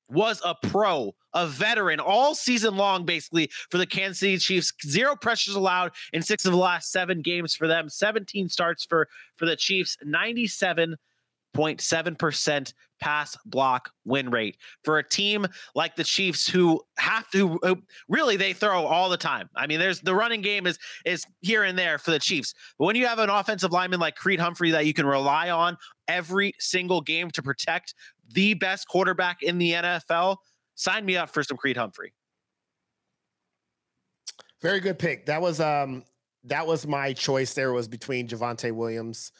was 0.08 0.40
a 0.44 0.54
pro, 0.54 1.14
a 1.34 1.46
veteran 1.46 2.00
all 2.00 2.34
season 2.34 2.76
long, 2.76 3.04
basically 3.04 3.50
for 3.70 3.78
the 3.78 3.86
Kansas 3.86 4.18
City 4.18 4.38
Chiefs. 4.38 4.72
Zero 4.86 5.14
pressures 5.14 5.54
allowed 5.54 5.92
in 6.12 6.22
six 6.22 6.44
of 6.44 6.52
the 6.52 6.58
last 6.58 6.90
seven 6.90 7.22
games 7.22 7.54
for 7.54 7.68
them. 7.68 7.88
17 7.88 8.48
starts 8.48 8.84
for 8.84 9.08
for 9.36 9.46
the 9.46 9.56
Chiefs. 9.56 9.96
97 10.02 10.96
0.7% 11.56 12.72
pass 13.00 13.36
block 13.46 13.90
win 14.04 14.30
rate 14.30 14.56
for 14.84 14.98
a 14.98 15.08
team 15.08 15.46
like 15.74 15.96
the 15.96 16.04
Chiefs 16.04 16.46
who 16.46 16.80
have 16.98 17.28
to 17.30 17.58
really 18.08 18.36
they 18.36 18.52
throw 18.52 18.84
all 18.84 19.08
the 19.08 19.16
time. 19.16 19.48
I 19.56 19.66
mean, 19.66 19.80
there's 19.80 20.00
the 20.00 20.14
running 20.14 20.42
game 20.42 20.66
is 20.66 20.78
is 21.04 21.24
here 21.40 21.64
and 21.64 21.78
there 21.78 21.98
for 21.98 22.10
the 22.10 22.18
Chiefs. 22.18 22.54
But 22.78 22.86
when 22.86 22.96
you 22.96 23.06
have 23.06 23.18
an 23.18 23.30
offensive 23.30 23.72
lineman 23.72 24.00
like 24.00 24.16
Creed 24.16 24.38
Humphrey 24.38 24.70
that 24.72 24.86
you 24.86 24.94
can 24.94 25.06
rely 25.06 25.50
on 25.50 25.76
every 26.08 26.54
single 26.58 27.00
game 27.00 27.30
to 27.32 27.42
protect 27.42 27.94
the 28.32 28.54
best 28.54 28.86
quarterback 28.86 29.42
in 29.42 29.58
the 29.58 29.72
NFL, 29.72 30.36
sign 30.74 31.04
me 31.04 31.16
up 31.16 31.30
for 31.30 31.42
some 31.42 31.56
Creed 31.56 31.76
Humphrey. 31.76 32.12
Very 34.62 34.80
good 34.80 34.98
pick. 34.98 35.26
That 35.26 35.40
was 35.40 35.60
um 35.60 36.04
that 36.44 36.66
was 36.66 36.86
my 36.86 37.12
choice 37.12 37.54
there 37.54 37.72
was 37.72 37.88
between 37.88 38.28
Javonte 38.28 38.72
Williams 38.72 39.32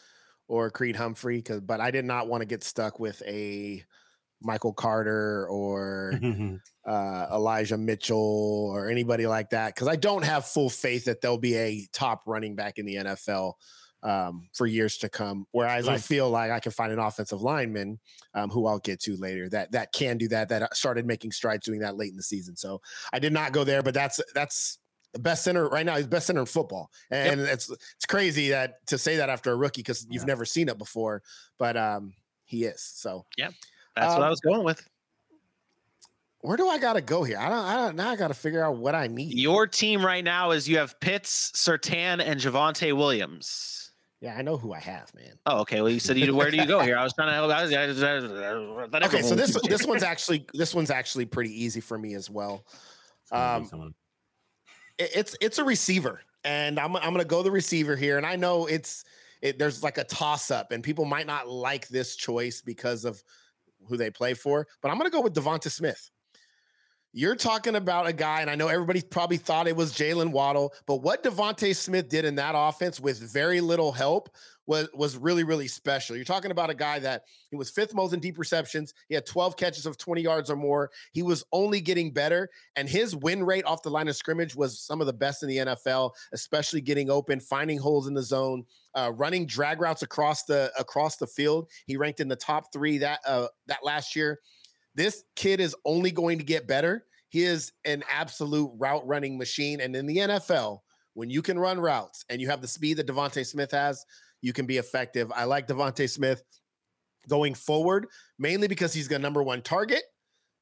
or 0.50 0.68
Creed 0.68 0.96
Humphrey, 0.96 1.36
because 1.36 1.60
but 1.60 1.80
I 1.80 1.92
did 1.92 2.04
not 2.04 2.26
want 2.26 2.40
to 2.42 2.44
get 2.44 2.64
stuck 2.64 2.98
with 2.98 3.22
a 3.24 3.84
Michael 4.42 4.72
Carter 4.72 5.46
or 5.48 6.12
uh, 6.86 7.26
Elijah 7.32 7.78
Mitchell 7.78 8.70
or 8.72 8.90
anybody 8.90 9.28
like 9.28 9.50
that 9.50 9.74
because 9.74 9.86
I 9.86 9.94
don't 9.94 10.24
have 10.24 10.46
full 10.46 10.68
faith 10.68 11.04
that 11.04 11.20
there'll 11.20 11.38
be 11.38 11.56
a 11.56 11.86
top 11.92 12.22
running 12.26 12.56
back 12.56 12.78
in 12.78 12.84
the 12.84 12.96
NFL 12.96 13.52
um, 14.02 14.48
for 14.52 14.66
years 14.66 14.98
to 14.98 15.08
come. 15.08 15.46
Whereas 15.52 15.86
I 15.86 15.98
feel 15.98 16.28
like 16.30 16.50
I 16.50 16.58
can 16.58 16.72
find 16.72 16.90
an 16.90 16.98
offensive 16.98 17.42
lineman 17.42 18.00
um, 18.34 18.50
who 18.50 18.66
I'll 18.66 18.80
get 18.80 18.98
to 19.02 19.16
later 19.16 19.48
that 19.50 19.70
that 19.70 19.92
can 19.92 20.18
do 20.18 20.26
that. 20.28 20.48
That 20.48 20.62
uh, 20.62 20.68
started 20.72 21.06
making 21.06 21.30
strides 21.30 21.64
doing 21.64 21.80
that 21.80 21.96
late 21.96 22.10
in 22.10 22.16
the 22.16 22.24
season. 22.24 22.56
So 22.56 22.80
I 23.12 23.20
did 23.20 23.32
not 23.32 23.52
go 23.52 23.62
there, 23.62 23.84
but 23.84 23.94
that's 23.94 24.20
that's 24.34 24.79
the 25.12 25.18
best 25.18 25.44
center 25.44 25.68
right 25.68 25.84
now. 25.84 25.96
He's 25.96 26.06
best 26.06 26.26
center 26.26 26.40
in 26.40 26.46
football, 26.46 26.90
and 27.10 27.40
yep. 27.40 27.50
it's 27.52 27.70
it's 27.70 28.06
crazy 28.06 28.50
that 28.50 28.86
to 28.86 28.98
say 28.98 29.16
that 29.16 29.28
after 29.28 29.52
a 29.52 29.56
rookie 29.56 29.82
because 29.82 30.06
you've 30.10 30.22
yeah. 30.22 30.26
never 30.26 30.44
seen 30.44 30.68
it 30.68 30.78
before, 30.78 31.22
but 31.58 31.76
um, 31.76 32.12
he 32.44 32.64
is. 32.64 32.82
So 32.82 33.26
yeah, 33.36 33.50
that's 33.96 34.12
um, 34.12 34.20
what 34.20 34.26
I 34.26 34.30
was 34.30 34.40
going 34.40 34.64
with. 34.64 34.86
Where 36.42 36.56
do 36.56 36.68
I 36.68 36.78
got 36.78 36.94
to 36.94 37.02
go 37.02 37.22
here? 37.22 37.38
I 37.38 37.48
don't. 37.48 37.64
I 37.64 37.76
don't. 37.76 37.96
Now 37.96 38.10
I 38.10 38.16
got 38.16 38.28
to 38.28 38.34
figure 38.34 38.64
out 38.64 38.76
what 38.76 38.94
I 38.94 39.08
need. 39.08 39.38
Your 39.38 39.66
team 39.66 40.04
right 40.04 40.24
now 40.24 40.52
is 40.52 40.68
you 40.68 40.78
have 40.78 40.98
Pitts, 41.00 41.52
Surtain, 41.54 42.22
and 42.24 42.40
Javonte 42.40 42.96
Williams. 42.96 43.92
Yeah, 44.20 44.36
I 44.36 44.42
know 44.42 44.58
who 44.58 44.74
I 44.74 44.80
have, 44.80 45.12
man. 45.14 45.38
Oh, 45.46 45.60
okay. 45.60 45.80
Well, 45.80 45.90
you 45.90 45.98
said 45.98 46.18
you. 46.18 46.34
Where 46.34 46.50
do 46.50 46.58
you 46.58 46.66
go 46.66 46.80
here? 46.80 46.96
I 46.98 47.04
was 47.04 47.14
trying 47.14 47.28
to 47.28 47.34
help. 47.34 47.50
I 47.50 47.62
was, 47.62 47.72
I 47.72 47.86
was, 47.86 48.02
I 48.02 49.06
okay, 49.06 49.22
so 49.22 49.34
this 49.34 49.58
this 49.62 49.86
one's 49.86 50.02
actually 50.02 50.46
this 50.52 50.74
one's 50.74 50.90
actually 50.90 51.24
pretty 51.24 51.50
easy 51.62 51.80
for 51.80 51.98
me 51.98 52.14
as 52.14 52.28
well. 52.28 52.64
Um, 53.32 53.62
it, 53.72 53.94
it's 55.00 55.36
it's 55.40 55.58
a 55.58 55.64
receiver, 55.64 56.20
and 56.44 56.78
I'm 56.78 56.96
I'm 56.96 57.12
gonna 57.12 57.24
go 57.24 57.42
the 57.42 57.50
receiver 57.50 57.96
here, 57.96 58.16
and 58.16 58.26
I 58.26 58.36
know 58.36 58.66
it's 58.66 59.04
it, 59.42 59.58
there's 59.58 59.82
like 59.82 59.98
a 59.98 60.04
toss 60.04 60.50
up, 60.50 60.72
and 60.72 60.84
people 60.84 61.04
might 61.04 61.26
not 61.26 61.48
like 61.48 61.88
this 61.88 62.16
choice 62.16 62.60
because 62.60 63.04
of 63.04 63.22
who 63.88 63.96
they 63.96 64.10
play 64.10 64.34
for, 64.34 64.66
but 64.82 64.90
I'm 64.90 64.98
gonna 64.98 65.10
go 65.10 65.22
with 65.22 65.34
Devonta 65.34 65.70
Smith. 65.70 66.10
You're 67.12 67.34
talking 67.34 67.74
about 67.74 68.06
a 68.06 68.12
guy, 68.12 68.40
and 68.40 68.48
I 68.48 68.54
know 68.54 68.68
everybody 68.68 69.02
probably 69.02 69.36
thought 69.36 69.66
it 69.66 69.74
was 69.74 69.92
Jalen 69.92 70.30
Waddle, 70.30 70.72
but 70.86 70.96
what 70.96 71.24
DeVonta 71.24 71.74
Smith 71.74 72.08
did 72.08 72.24
in 72.24 72.36
that 72.36 72.54
offense 72.56 73.00
with 73.00 73.18
very 73.18 73.60
little 73.60 73.90
help 73.90 74.30
was 74.66 74.88
was 74.94 75.16
really 75.16 75.42
really 75.42 75.66
special. 75.66 76.14
You're 76.14 76.24
talking 76.24 76.52
about 76.52 76.70
a 76.70 76.74
guy 76.74 77.00
that 77.00 77.24
he 77.50 77.56
was 77.56 77.68
fifth 77.68 77.94
most 77.94 78.12
in 78.12 78.20
deep 78.20 78.38
receptions. 78.38 78.94
He 79.08 79.16
had 79.16 79.26
12 79.26 79.56
catches 79.56 79.86
of 79.86 79.98
20 79.98 80.22
yards 80.22 80.50
or 80.50 80.54
more. 80.54 80.92
He 81.10 81.22
was 81.22 81.42
only 81.50 81.80
getting 81.80 82.12
better, 82.12 82.48
and 82.76 82.88
his 82.88 83.16
win 83.16 83.42
rate 83.42 83.64
off 83.64 83.82
the 83.82 83.90
line 83.90 84.06
of 84.06 84.14
scrimmage 84.14 84.54
was 84.54 84.78
some 84.78 85.00
of 85.00 85.08
the 85.08 85.12
best 85.12 85.42
in 85.42 85.48
the 85.48 85.56
NFL, 85.56 86.12
especially 86.32 86.80
getting 86.80 87.10
open, 87.10 87.40
finding 87.40 87.78
holes 87.78 88.06
in 88.06 88.14
the 88.14 88.22
zone, 88.22 88.64
uh, 88.94 89.10
running 89.16 89.46
drag 89.46 89.80
routes 89.80 90.02
across 90.02 90.44
the 90.44 90.70
across 90.78 91.16
the 91.16 91.26
field. 91.26 91.68
He 91.86 91.96
ranked 91.96 92.20
in 92.20 92.28
the 92.28 92.36
top 92.36 92.72
three 92.72 92.98
that 92.98 93.18
uh, 93.26 93.48
that 93.66 93.80
last 93.82 94.14
year. 94.14 94.38
This 94.94 95.24
kid 95.36 95.60
is 95.60 95.76
only 95.84 96.10
going 96.10 96.38
to 96.38 96.44
get 96.44 96.66
better. 96.66 97.04
He 97.28 97.44
is 97.44 97.72
an 97.84 98.02
absolute 98.10 98.72
route 98.76 99.06
running 99.06 99.38
machine. 99.38 99.80
And 99.80 99.94
in 99.94 100.06
the 100.06 100.16
NFL, 100.16 100.80
when 101.14 101.30
you 101.30 101.42
can 101.42 101.58
run 101.58 101.78
routes 101.78 102.24
and 102.28 102.40
you 102.40 102.48
have 102.48 102.60
the 102.60 102.68
speed 102.68 102.96
that 102.96 103.06
DeVonta 103.06 103.46
Smith 103.46 103.70
has, 103.70 104.04
you 104.42 104.52
can 104.52 104.66
be 104.66 104.78
effective. 104.78 105.30
I 105.34 105.44
like 105.44 105.68
DeVonta 105.68 106.08
Smith 106.08 106.42
going 107.28 107.54
forward, 107.54 108.06
mainly 108.38 108.68
because 108.68 108.92
he's 108.92 109.08
the 109.08 109.18
number 109.18 109.42
one 109.42 109.62
target. 109.62 110.02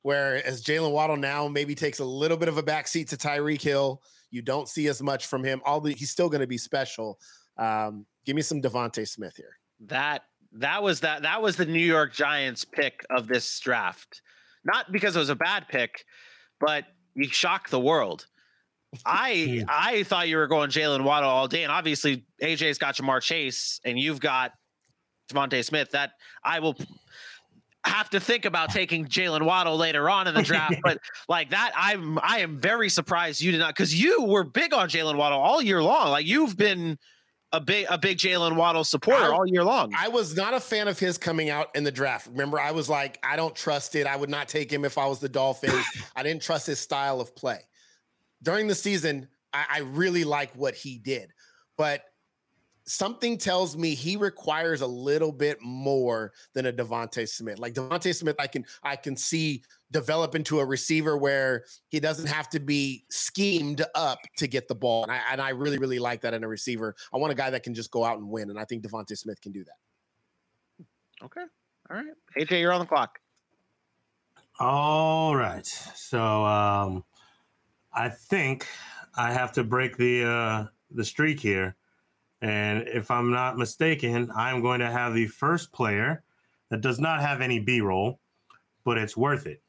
Whereas 0.02 0.62
Jalen 0.62 0.92
Waddle 0.92 1.16
now 1.16 1.48
maybe 1.48 1.74
takes 1.74 1.98
a 1.98 2.04
little 2.04 2.36
bit 2.36 2.48
of 2.48 2.58
a 2.58 2.62
backseat 2.62 3.08
to 3.08 3.16
Tyreek 3.16 3.62
Hill. 3.62 4.00
You 4.30 4.42
don't 4.42 4.68
see 4.68 4.88
as 4.88 5.02
much 5.02 5.26
from 5.26 5.44
him. 5.44 5.60
Although 5.64 5.90
he's 5.90 6.10
still 6.10 6.28
going 6.28 6.40
to 6.40 6.46
be 6.46 6.58
special. 6.58 7.18
Um, 7.56 8.06
give 8.24 8.36
me 8.36 8.42
some 8.42 8.62
DeVonta 8.62 9.08
Smith 9.08 9.34
here. 9.36 9.56
That 9.86 10.22
that 10.52 10.82
was 10.82 11.00
that 11.00 11.22
that 11.22 11.42
was 11.42 11.56
the 11.56 11.66
New 11.66 11.78
York 11.78 12.12
Giants 12.12 12.64
pick 12.64 13.04
of 13.10 13.26
this 13.28 13.58
draft. 13.60 14.22
Not 14.64 14.90
because 14.90 15.16
it 15.16 15.18
was 15.18 15.30
a 15.30 15.36
bad 15.36 15.68
pick, 15.68 16.04
but 16.60 16.84
you 17.14 17.28
shock 17.28 17.68
the 17.68 17.80
world. 17.80 18.26
I 19.04 19.60
hmm. 19.60 19.68
I 19.68 20.02
thought 20.04 20.28
you 20.28 20.36
were 20.36 20.46
going 20.46 20.70
Jalen 20.70 21.04
Waddle 21.04 21.28
all 21.28 21.48
day, 21.48 21.62
and 21.62 21.72
obviously 21.72 22.24
AJ's 22.42 22.78
got 22.78 22.96
Ja'Marr 22.96 23.20
Chase, 23.20 23.80
and 23.84 23.98
you've 23.98 24.20
got 24.20 24.52
DeVonta 25.30 25.64
Smith. 25.64 25.90
That 25.90 26.12
I 26.42 26.60
will 26.60 26.76
have 27.84 28.10
to 28.10 28.20
think 28.20 28.44
about 28.44 28.70
taking 28.70 29.06
Jalen 29.06 29.42
Waddle 29.42 29.76
later 29.76 30.08
on 30.08 30.26
in 30.26 30.34
the 30.34 30.42
draft, 30.42 30.76
but 30.82 30.98
like 31.28 31.50
that, 31.50 31.72
I'm 31.76 32.18
I 32.22 32.38
am 32.38 32.58
very 32.58 32.88
surprised 32.88 33.42
you 33.42 33.52
did 33.52 33.58
not 33.58 33.74
because 33.74 34.00
you 34.00 34.24
were 34.24 34.44
big 34.44 34.72
on 34.72 34.88
Jalen 34.88 35.16
Waddle 35.16 35.38
all 35.38 35.60
year 35.60 35.82
long. 35.82 36.08
Like 36.10 36.26
you've 36.26 36.56
been 36.56 36.98
a 37.52 37.60
big 37.60 37.86
a 37.88 37.96
big 37.96 38.18
Jalen 38.18 38.56
Waddle 38.56 38.84
supporter 38.84 39.24
I, 39.24 39.28
all 39.28 39.46
year 39.46 39.64
long. 39.64 39.92
I 39.96 40.08
was 40.08 40.36
not 40.36 40.54
a 40.54 40.60
fan 40.60 40.88
of 40.88 40.98
his 40.98 41.16
coming 41.16 41.50
out 41.50 41.74
in 41.74 41.84
the 41.84 41.92
draft. 41.92 42.26
Remember, 42.28 42.60
I 42.60 42.72
was 42.72 42.88
like, 42.88 43.18
I 43.22 43.36
don't 43.36 43.54
trust 43.54 43.94
it. 43.94 44.06
I 44.06 44.16
would 44.16 44.30
not 44.30 44.48
take 44.48 44.70
him 44.70 44.84
if 44.84 44.98
I 44.98 45.06
was 45.06 45.18
the 45.18 45.28
Dolphins. 45.28 45.84
I 46.16 46.22
didn't 46.22 46.42
trust 46.42 46.66
his 46.66 46.78
style 46.78 47.20
of 47.20 47.34
play. 47.34 47.60
During 48.42 48.66
the 48.66 48.74
season, 48.74 49.28
I, 49.52 49.64
I 49.70 49.78
really 49.80 50.24
like 50.24 50.54
what 50.54 50.74
he 50.74 50.98
did, 50.98 51.32
but 51.76 52.02
something 52.88 53.36
tells 53.36 53.76
me 53.76 53.94
he 53.94 54.16
requires 54.16 54.80
a 54.80 54.86
little 54.86 55.32
bit 55.32 55.58
more 55.60 56.32
than 56.54 56.66
a 56.66 56.72
DeVonta 56.72 57.28
Smith. 57.28 57.58
Like 57.58 57.74
DeVonta 57.74 58.14
Smith, 58.14 58.36
I 58.38 58.46
can 58.46 58.64
I 58.82 58.96
can 58.96 59.16
see 59.16 59.62
develop 59.90 60.34
into 60.34 60.60
a 60.60 60.64
receiver 60.64 61.16
where 61.16 61.64
he 61.88 62.00
doesn't 62.00 62.26
have 62.26 62.48
to 62.50 62.60
be 62.60 63.04
schemed 63.10 63.84
up 63.94 64.18
to 64.36 64.46
get 64.46 64.68
the 64.68 64.74
ball. 64.74 65.04
And 65.04 65.12
I, 65.12 65.20
and 65.32 65.40
I 65.40 65.50
really, 65.50 65.78
really 65.78 65.98
like 65.98 66.20
that 66.22 66.34
in 66.34 66.44
a 66.44 66.48
receiver. 66.48 66.94
I 67.12 67.16
want 67.16 67.32
a 67.32 67.34
guy 67.34 67.50
that 67.50 67.62
can 67.62 67.74
just 67.74 67.90
go 67.90 68.04
out 68.04 68.18
and 68.18 68.28
win. 68.28 68.50
And 68.50 68.58
I 68.58 68.64
think 68.64 68.84
DeVonta 68.84 69.16
Smith 69.16 69.40
can 69.40 69.52
do 69.52 69.64
that. 69.64 70.86
Okay. 71.24 71.44
All 71.90 71.96
right. 71.96 72.06
AJ, 72.38 72.60
you're 72.60 72.72
on 72.72 72.80
the 72.80 72.86
clock. 72.86 73.18
All 74.60 75.34
right. 75.34 75.66
So 75.66 76.44
um, 76.44 77.04
I 77.92 78.08
think 78.08 78.66
I 79.16 79.32
have 79.32 79.52
to 79.52 79.64
break 79.64 79.96
the 79.96 80.24
uh, 80.24 80.66
the 80.90 81.04
streak 81.04 81.40
here. 81.40 81.76
And 82.40 82.86
if 82.86 83.10
I'm 83.10 83.30
not 83.30 83.58
mistaken, 83.58 84.30
I'm 84.36 84.62
going 84.62 84.80
to 84.80 84.90
have 84.90 85.14
the 85.14 85.26
first 85.26 85.72
player 85.72 86.22
that 86.70 86.80
does 86.80 87.00
not 87.00 87.20
have 87.20 87.40
any 87.40 87.58
B 87.58 87.80
roll, 87.80 88.20
but 88.84 88.96
it's 88.96 89.16
worth 89.16 89.46
it. 89.46 89.60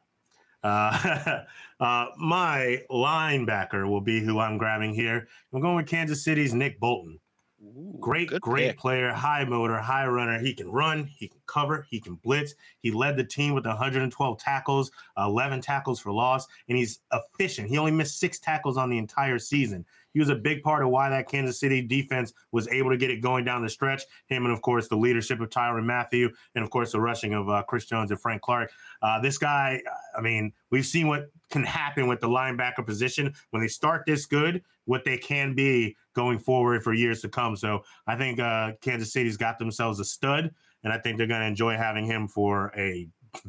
Uh, 0.63 1.43
uh, 1.79 2.07
my 2.17 2.83
linebacker 2.89 3.89
will 3.89 4.01
be 4.01 4.23
who 4.23 4.39
I'm 4.39 4.57
grabbing 4.57 4.93
here. 4.93 5.27
I'm 5.53 5.61
going 5.61 5.75
with 5.75 5.87
Kansas 5.87 6.23
City's 6.23 6.53
Nick 6.53 6.79
Bolton. 6.79 7.19
Ooh, 7.61 7.97
great, 7.99 8.29
great 8.39 8.69
pick. 8.69 8.77
player, 8.77 9.11
high 9.11 9.43
motor, 9.43 9.77
high 9.77 10.07
runner. 10.07 10.39
He 10.39 10.53
can 10.53 10.71
run, 10.71 11.05
he 11.05 11.27
can 11.27 11.41
cover, 11.45 11.85
he 11.89 11.99
can 11.99 12.15
blitz. 12.15 12.55
He 12.79 12.91
led 12.91 13.17
the 13.17 13.23
team 13.23 13.53
with 13.53 13.65
112 13.65 14.39
tackles, 14.39 14.91
11 15.17 15.59
tackles 15.59 15.99
for 15.99 16.11
loss, 16.13 16.47
and 16.69 16.77
he's 16.77 16.99
efficient. 17.11 17.69
He 17.69 17.77
only 17.77 17.91
missed 17.91 18.19
six 18.19 18.39
tackles 18.39 18.77
on 18.77 18.89
the 18.89 18.97
entire 18.97 19.39
season. 19.39 19.85
He 20.13 20.19
was 20.19 20.29
a 20.29 20.35
big 20.35 20.63
part 20.63 20.83
of 20.83 20.89
why 20.89 21.09
that 21.09 21.27
Kansas 21.27 21.59
City 21.59 21.81
defense 21.81 22.33
was 22.51 22.67
able 22.69 22.89
to 22.89 22.97
get 22.97 23.09
it 23.09 23.21
going 23.21 23.45
down 23.45 23.61
the 23.61 23.69
stretch. 23.69 24.03
Him 24.27 24.45
and, 24.45 24.53
of 24.53 24.61
course, 24.61 24.87
the 24.87 24.97
leadership 24.97 25.39
of 25.39 25.49
Tyrann 25.49 25.85
Mathieu 25.85 26.29
and, 26.55 26.63
of 26.63 26.69
course, 26.69 26.91
the 26.91 26.99
rushing 26.99 27.33
of 27.33 27.49
uh, 27.49 27.63
Chris 27.63 27.85
Jones 27.85 28.11
and 28.11 28.19
Frank 28.19 28.41
Clark. 28.41 28.71
Uh, 29.01 29.19
this 29.21 29.37
guy, 29.37 29.81
I 30.17 30.21
mean, 30.21 30.51
we've 30.71 30.85
seen 30.85 31.07
what 31.07 31.31
can 31.51 31.63
happen 31.63 32.07
with 32.07 32.19
the 32.19 32.27
linebacker 32.27 32.85
position 32.85 33.33
when 33.51 33.61
they 33.61 33.67
start 33.67 34.03
this 34.05 34.25
good, 34.25 34.63
what 34.85 35.03
they 35.05 35.17
can 35.17 35.53
be 35.53 35.95
going 36.13 36.39
forward 36.39 36.83
for 36.83 36.93
years 36.93 37.21
to 37.21 37.29
come. 37.29 37.55
So 37.55 37.83
I 38.07 38.15
think 38.15 38.39
uh, 38.39 38.73
Kansas 38.81 39.13
City's 39.13 39.37
got 39.37 39.59
themselves 39.59 39.99
a 39.99 40.05
stud, 40.05 40.51
and 40.83 40.93
I 40.93 40.97
think 40.97 41.17
they're 41.17 41.27
going 41.27 41.41
to 41.41 41.47
enjoy 41.47 41.75
having 41.77 42.05
him 42.05 42.27
for 42.27 42.71
a 42.75 43.07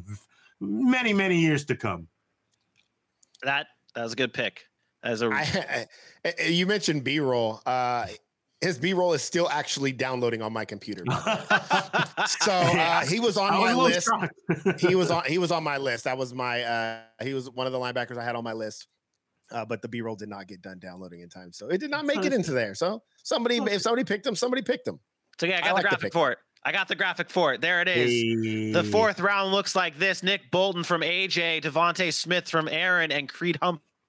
many, 0.59 1.13
many 1.13 1.39
years 1.39 1.65
to 1.65 1.75
come. 1.75 2.07
That 3.43 3.67
that 3.95 4.03
was 4.03 4.13
a 4.13 4.15
good 4.15 4.33
pick. 4.33 4.67
As 5.03 5.21
a 5.21 5.29
I, 5.29 5.87
I, 6.25 6.43
you 6.43 6.67
mentioned 6.67 7.03
B 7.03 7.19
roll. 7.19 7.61
Uh, 7.65 8.07
his 8.61 8.77
B 8.77 8.93
roll 8.93 9.13
is 9.13 9.23
still 9.23 9.49
actually 9.49 9.91
downloading 9.91 10.43
on 10.43 10.53
my 10.53 10.65
computer. 10.65 11.03
so 12.27 12.51
uh, 12.51 13.05
he 13.05 13.19
was 13.19 13.35
on 13.35 13.59
my 13.59 13.73
list. 13.73 14.07
he 14.79 14.95
was 14.95 15.09
on 15.09 15.23
he 15.25 15.39
was 15.39 15.51
on 15.51 15.63
my 15.63 15.77
list. 15.77 16.03
That 16.03 16.17
was 16.17 16.33
my 16.33 16.61
uh, 16.61 16.99
he 17.23 17.33
was 17.33 17.49
one 17.49 17.65
of 17.65 17.73
the 17.73 17.79
linebackers 17.79 18.17
I 18.17 18.23
had 18.23 18.35
on 18.35 18.43
my 18.43 18.53
list. 18.53 18.87
Uh, 19.51 19.65
but 19.65 19.81
the 19.81 19.87
B 19.87 20.01
roll 20.01 20.15
did 20.15 20.29
not 20.29 20.47
get 20.47 20.61
done 20.61 20.79
downloading 20.79 21.21
in 21.21 21.29
time, 21.29 21.51
so 21.51 21.67
it 21.67 21.79
did 21.79 21.91
not 21.91 22.05
make 22.05 22.23
it 22.23 22.31
into 22.31 22.51
there. 22.51 22.73
So 22.73 23.03
somebody, 23.23 23.57
if 23.57 23.81
somebody 23.81 24.05
picked 24.05 24.25
him, 24.25 24.33
somebody 24.33 24.61
picked 24.61 24.87
him. 24.87 24.99
So 25.39 25.45
yeah, 25.45 25.57
I 25.57 25.59
got 25.59 25.65
I 25.65 25.69
the 25.69 25.73
like 25.73 25.83
graphic 25.83 26.13
for 26.13 26.31
it. 26.31 26.37
I 26.63 26.71
got 26.71 26.87
the 26.87 26.95
graphic 26.95 27.29
for 27.29 27.53
it. 27.53 27.59
There 27.59 27.81
it 27.81 27.87
is. 27.87 28.11
Hey. 28.11 28.71
The 28.71 28.83
fourth 28.83 29.19
round 29.19 29.51
looks 29.51 29.75
like 29.75 29.97
this: 29.97 30.23
Nick 30.23 30.51
Bolton 30.51 30.83
from 30.83 31.01
AJ, 31.01 31.63
DeVonta 31.63 32.13
Smith 32.13 32.47
from 32.47 32.69
Aaron, 32.69 33.11
and 33.11 33.27
Creed 33.27 33.57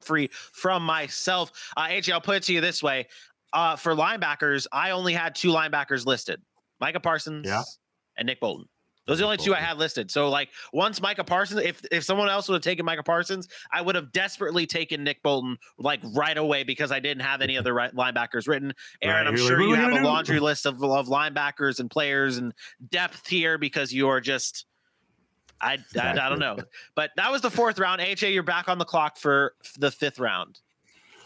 Humphrey 0.02 0.30
from 0.32 0.84
myself. 0.84 1.52
Uh, 1.76 1.86
AJ, 1.86 2.12
I'll 2.12 2.20
put 2.20 2.36
it 2.36 2.42
to 2.44 2.52
you 2.52 2.60
this 2.60 2.82
way: 2.82 3.06
uh, 3.52 3.76
for 3.76 3.94
linebackers, 3.94 4.66
I 4.72 4.90
only 4.90 5.12
had 5.12 5.34
two 5.34 5.50
linebackers 5.50 6.06
listed: 6.06 6.40
Micah 6.80 7.00
Parsons 7.00 7.46
yeah. 7.46 7.62
and 8.16 8.26
Nick 8.26 8.40
Bolton. 8.40 8.66
Those 9.06 9.18
are 9.18 9.22
the 9.22 9.24
only 9.24 9.36
two 9.36 9.52
I 9.52 9.58
had 9.58 9.78
listed. 9.78 10.12
So, 10.12 10.28
like, 10.28 10.50
once 10.72 11.02
Micah 11.02 11.24
Parsons, 11.24 11.62
if 11.62 11.82
if 11.90 12.04
someone 12.04 12.28
else 12.28 12.48
would 12.48 12.54
have 12.54 12.62
taken 12.62 12.86
Micah 12.86 13.02
Parsons, 13.02 13.48
I 13.72 13.82
would 13.82 13.96
have 13.96 14.12
desperately 14.12 14.64
taken 14.64 15.02
Nick 15.02 15.22
Bolton 15.24 15.56
like 15.76 16.00
right 16.14 16.38
away 16.38 16.62
because 16.62 16.92
I 16.92 17.00
didn't 17.00 17.24
have 17.24 17.40
any 17.40 17.58
other 17.58 17.74
right 17.74 17.92
linebackers 17.92 18.46
written. 18.46 18.72
Aaron, 19.02 19.26
right, 19.26 19.26
I'm 19.26 19.36
sure 19.36 19.58
like, 19.58 19.68
you 19.68 19.74
have 19.74 19.92
a 19.92 20.04
laundry 20.04 20.38
list 20.38 20.66
of, 20.66 20.82
of 20.84 21.08
linebackers 21.08 21.80
and 21.80 21.90
players 21.90 22.36
and 22.38 22.52
depth 22.90 23.26
here 23.26 23.58
because 23.58 23.92
you 23.92 24.08
are 24.08 24.20
just. 24.20 24.66
I, 25.62 25.78
I, 25.98 26.10
I 26.10 26.28
don't 26.28 26.40
know, 26.40 26.58
but 26.94 27.12
that 27.16 27.30
was 27.30 27.40
the 27.40 27.50
fourth 27.50 27.78
round. 27.78 28.00
AJ, 28.00 28.34
you're 28.34 28.42
back 28.42 28.68
on 28.68 28.78
the 28.78 28.84
clock 28.84 29.16
for 29.16 29.54
the 29.78 29.90
fifth 29.90 30.18
round. 30.18 30.60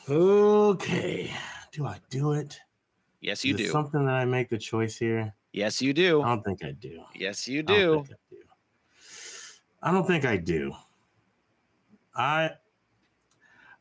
Okay 0.08 1.32
do 1.76 1.84
I 1.84 1.98
do 2.08 2.32
it? 2.32 2.58
Yes, 3.20 3.44
you 3.44 3.54
do. 3.54 3.68
Something 3.68 4.06
that 4.06 4.14
I 4.14 4.24
make 4.24 4.48
the 4.48 4.56
choice 4.56 4.96
here. 4.96 5.34
Yes, 5.52 5.82
you 5.82 5.92
do. 5.92 6.22
I 6.22 6.28
don't 6.28 6.42
think 6.42 6.64
I 6.64 6.72
do. 6.72 7.02
Yes, 7.14 7.46
you 7.46 7.62
do. 7.62 7.74
I 7.74 7.82
don't 7.82 8.06
think 8.06 8.10
I 8.10 8.34
do. 8.34 8.36
I, 9.82 9.92
don't 9.92 10.06
think 10.06 10.24
I, 10.24 10.36
do. 10.36 10.72
I 12.14 12.50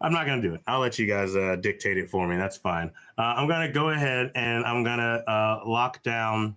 I'm 0.01 0.11
not 0.11 0.25
gonna 0.25 0.41
do 0.41 0.53
it. 0.53 0.61
I'll 0.67 0.79
let 0.79 0.99
you 0.99 1.07
guys 1.07 1.35
uh, 1.35 1.55
dictate 1.55 1.97
it 1.97 2.09
for 2.09 2.27
me. 2.27 2.35
That's 2.35 2.57
fine. 2.57 2.91
Uh, 3.17 3.21
I'm 3.21 3.47
gonna 3.47 3.71
go 3.71 3.89
ahead 3.89 4.31
and 4.35 4.65
I'm 4.65 4.83
gonna 4.83 5.23
uh, 5.25 5.61
lock 5.65 6.03
down. 6.03 6.55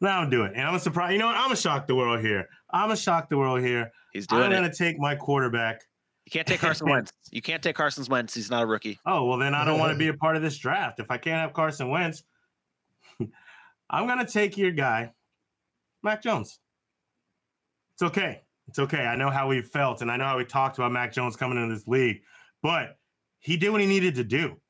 Now 0.00 0.20
I'll 0.20 0.30
do 0.30 0.42
it, 0.42 0.52
and 0.54 0.62
I'm 0.62 0.68
gonna 0.68 0.80
surprise. 0.80 1.12
You 1.12 1.18
know 1.18 1.26
what? 1.26 1.36
I'm 1.36 1.44
gonna 1.44 1.56
shock 1.56 1.86
the 1.86 1.94
world 1.94 2.20
here. 2.20 2.48
I'm 2.70 2.88
gonna 2.88 2.96
shock 2.96 3.30
the 3.30 3.38
world 3.38 3.60
here. 3.62 3.90
He's 4.12 4.26
doing 4.26 4.42
I'm 4.42 4.52
it. 4.52 4.54
gonna 4.54 4.74
take 4.74 4.98
my 4.98 5.14
quarterback. 5.14 5.82
You 6.26 6.32
can't 6.32 6.46
take 6.46 6.60
Carson 6.60 6.88
Wentz. 6.90 7.12
You 7.30 7.40
can't 7.40 7.62
take 7.62 7.76
Carson 7.76 8.04
Wentz. 8.10 8.34
He's 8.34 8.50
not 8.50 8.62
a 8.62 8.66
rookie. 8.66 8.98
Oh 9.06 9.24
well, 9.24 9.38
then 9.38 9.54
I 9.54 9.64
don't 9.64 9.78
want 9.78 9.92
to 9.92 9.98
be 9.98 10.08
a 10.08 10.14
part 10.18 10.36
of 10.36 10.42
this 10.42 10.58
draft. 10.58 11.00
If 11.00 11.10
I 11.10 11.16
can't 11.16 11.40
have 11.40 11.54
Carson 11.54 11.88
Wentz, 11.88 12.24
I'm 13.90 14.06
gonna 14.06 14.26
take 14.26 14.58
your 14.58 14.72
guy, 14.72 15.12
Mac 16.02 16.22
Jones. 16.22 16.58
It's 17.94 18.02
okay. 18.02 18.42
It's 18.68 18.78
okay. 18.78 19.06
I 19.06 19.16
know 19.16 19.30
how 19.30 19.48
we 19.48 19.62
felt, 19.62 20.02
and 20.02 20.10
I 20.10 20.16
know 20.18 20.24
how 20.24 20.36
we 20.36 20.44
talked 20.44 20.76
about 20.76 20.92
Mac 20.92 21.12
Jones 21.12 21.36
coming 21.36 21.56
into 21.56 21.74
this 21.74 21.86
league, 21.86 22.20
but 22.62 22.98
he 23.38 23.56
did 23.56 23.70
what 23.70 23.80
he 23.80 23.86
needed 23.86 24.16
to 24.16 24.24
do. 24.24 24.60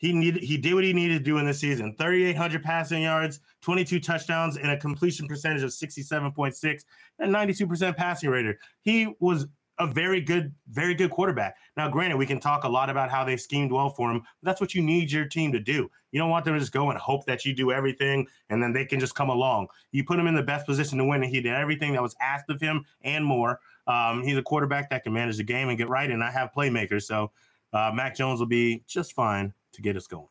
He 0.00 0.14
needed 0.14 0.42
he 0.42 0.56
did 0.56 0.72
what 0.72 0.82
he 0.82 0.94
needed 0.94 1.18
to 1.18 1.24
do 1.24 1.36
in 1.38 1.44
this 1.44 1.60
season. 1.60 1.94
3,800 1.98 2.62
passing 2.62 3.02
yards, 3.02 3.40
22 3.60 4.00
touchdowns, 4.00 4.56
and 4.56 4.70
a 4.70 4.76
completion 4.76 5.28
percentage 5.28 5.62
of 5.62 5.70
67.6 5.70 6.84
and 7.18 7.34
92% 7.34 7.96
passing 7.96 8.30
rate. 8.30 8.56
He 8.80 9.14
was 9.20 9.46
a 9.78 9.86
very 9.86 10.22
good, 10.22 10.54
very 10.70 10.94
good 10.94 11.10
quarterback. 11.10 11.56
Now, 11.76 11.90
granted, 11.90 12.16
we 12.16 12.24
can 12.24 12.40
talk 12.40 12.64
a 12.64 12.68
lot 12.68 12.88
about 12.88 13.10
how 13.10 13.24
they 13.24 13.36
schemed 13.36 13.72
well 13.72 13.90
for 13.90 14.10
him. 14.10 14.22
That's 14.42 14.60
what 14.60 14.74
you 14.74 14.80
need 14.80 15.12
your 15.12 15.26
team 15.26 15.52
to 15.52 15.60
do. 15.60 15.90
You 16.12 16.18
don't 16.18 16.30
want 16.30 16.46
them 16.46 16.54
to 16.54 16.60
just 16.60 16.72
go 16.72 16.88
and 16.88 16.98
hope 16.98 17.26
that 17.26 17.44
you 17.44 17.54
do 17.54 17.70
everything 17.70 18.26
and 18.48 18.62
then 18.62 18.72
they 18.72 18.86
can 18.86 19.00
just 19.00 19.14
come 19.14 19.28
along. 19.28 19.68
You 19.92 20.02
put 20.04 20.18
him 20.18 20.26
in 20.26 20.34
the 20.34 20.42
best 20.42 20.64
position 20.64 20.96
to 20.96 21.04
win, 21.04 21.22
and 21.22 21.30
he 21.30 21.42
did 21.42 21.52
everything 21.52 21.92
that 21.92 22.02
was 22.02 22.16
asked 22.22 22.48
of 22.48 22.58
him 22.58 22.86
and 23.02 23.22
more. 23.22 23.60
Um, 23.86 24.22
he's 24.22 24.38
a 24.38 24.42
quarterback 24.42 24.88
that 24.90 25.04
can 25.04 25.12
manage 25.12 25.36
the 25.36 25.44
game 25.44 25.68
and 25.68 25.76
get 25.76 25.90
right, 25.90 26.10
and 26.10 26.24
I 26.24 26.30
have 26.30 26.52
playmakers. 26.56 27.02
So 27.02 27.32
uh, 27.74 27.90
Mac 27.94 28.16
Jones 28.16 28.40
will 28.40 28.46
be 28.46 28.82
just 28.86 29.12
fine 29.12 29.52
to 29.72 29.82
get 29.82 29.96
us 29.96 30.06
going. 30.06 30.28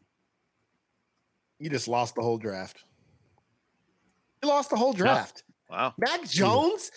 You 1.60 1.70
just 1.70 1.88
lost 1.88 2.16
the 2.16 2.22
whole 2.22 2.38
draft. 2.38 2.84
You 4.42 4.50
lost 4.50 4.70
the 4.70 4.78
whole 4.78 4.94
draft. 4.94 5.44
Wow. 5.70 5.94
Mac 5.98 6.24
Jones. 6.28 6.92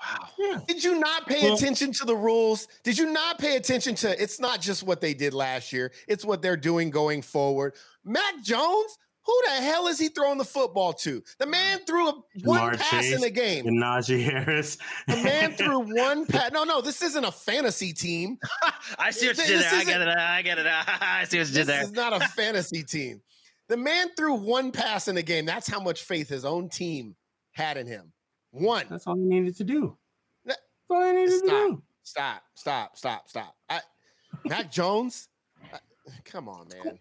Wow. 0.00 0.28
Yeah. 0.38 0.60
Did 0.66 0.84
you 0.84 0.98
not 0.98 1.26
pay 1.26 1.42
Well- 1.42 1.54
attention 1.54 1.92
to 1.92 2.04
the 2.04 2.16
rules? 2.16 2.68
Did 2.84 2.98
you 2.98 3.10
not 3.12 3.38
pay 3.38 3.56
attention 3.56 3.94
to 3.96 4.20
it's 4.22 4.38
not 4.40 4.60
just 4.60 4.82
what 4.82 5.00
they 5.00 5.14
did 5.14 5.34
last 5.34 5.72
year, 5.72 5.92
it's 6.06 6.24
what 6.24 6.42
they're 6.42 6.56
doing 6.56 6.90
going 6.90 7.22
forward. 7.22 7.74
Mac 8.04 8.42
Jones, 8.42 8.98
who 9.28 9.42
the 9.44 9.60
hell 9.62 9.88
is 9.88 9.98
he 9.98 10.08
throwing 10.08 10.38
the 10.38 10.44
football 10.44 10.94
to? 10.94 11.22
The 11.38 11.44
man 11.44 11.80
threw 11.86 12.08
a 12.08 12.12
one 12.44 12.60
Ja'Marr 12.60 12.78
pass 12.78 13.12
in 13.12 13.20
the 13.20 13.28
game. 13.28 13.66
And 13.66 13.78
Najee 13.78 14.22
Harris. 14.24 14.78
The 15.06 15.16
man 15.16 15.52
threw 15.52 15.80
one 16.02 16.24
pass. 16.24 16.50
No, 16.50 16.64
no, 16.64 16.80
this 16.80 17.02
isn't 17.02 17.24
a 17.24 17.30
fantasy 17.30 17.92
team. 17.92 18.38
I 18.98 19.10
see 19.10 19.26
what 19.26 19.36
you 19.36 19.44
did 19.44 19.60
there. 19.60 19.70
I 19.70 19.74
isn't- 19.82 19.86
get 19.86 20.00
it. 20.00 20.08
I 20.08 20.42
get 20.42 20.58
it. 20.58 20.66
I 21.00 21.24
see 21.28 21.38
what 21.40 21.48
you 21.48 21.52
did 21.54 21.60
This 21.60 21.66
there. 21.66 21.82
is 21.82 21.92
not 21.92 22.14
a 22.14 22.26
fantasy 22.28 22.82
team. 22.82 23.20
The 23.68 23.76
man 23.76 24.06
threw 24.16 24.32
one 24.34 24.72
pass 24.72 25.08
in 25.08 25.14
the 25.14 25.22
game. 25.22 25.44
That's 25.44 25.68
how 25.68 25.78
much 25.78 26.04
faith 26.04 26.30
his 26.30 26.46
own 26.46 26.70
team 26.70 27.14
had 27.52 27.76
in 27.76 27.86
him. 27.86 28.10
One. 28.52 28.86
That's 28.88 29.06
all 29.06 29.14
he 29.16 29.24
needed 29.24 29.56
to 29.58 29.64
do. 29.64 29.94
That's 30.46 30.58
all 30.88 31.04
he 31.04 31.12
needed 31.12 31.30
to 31.32 31.36
Stop. 31.38 31.48
do. 31.68 31.82
Stop, 32.02 32.42
stop, 32.54 32.96
stop, 32.96 33.28
stop. 33.28 33.56
I, 33.68 33.80
Mac 34.46 34.72
Jones, 34.72 35.28
I- 35.70 35.78
come 36.24 36.48
on, 36.48 36.66
man. 36.72 36.98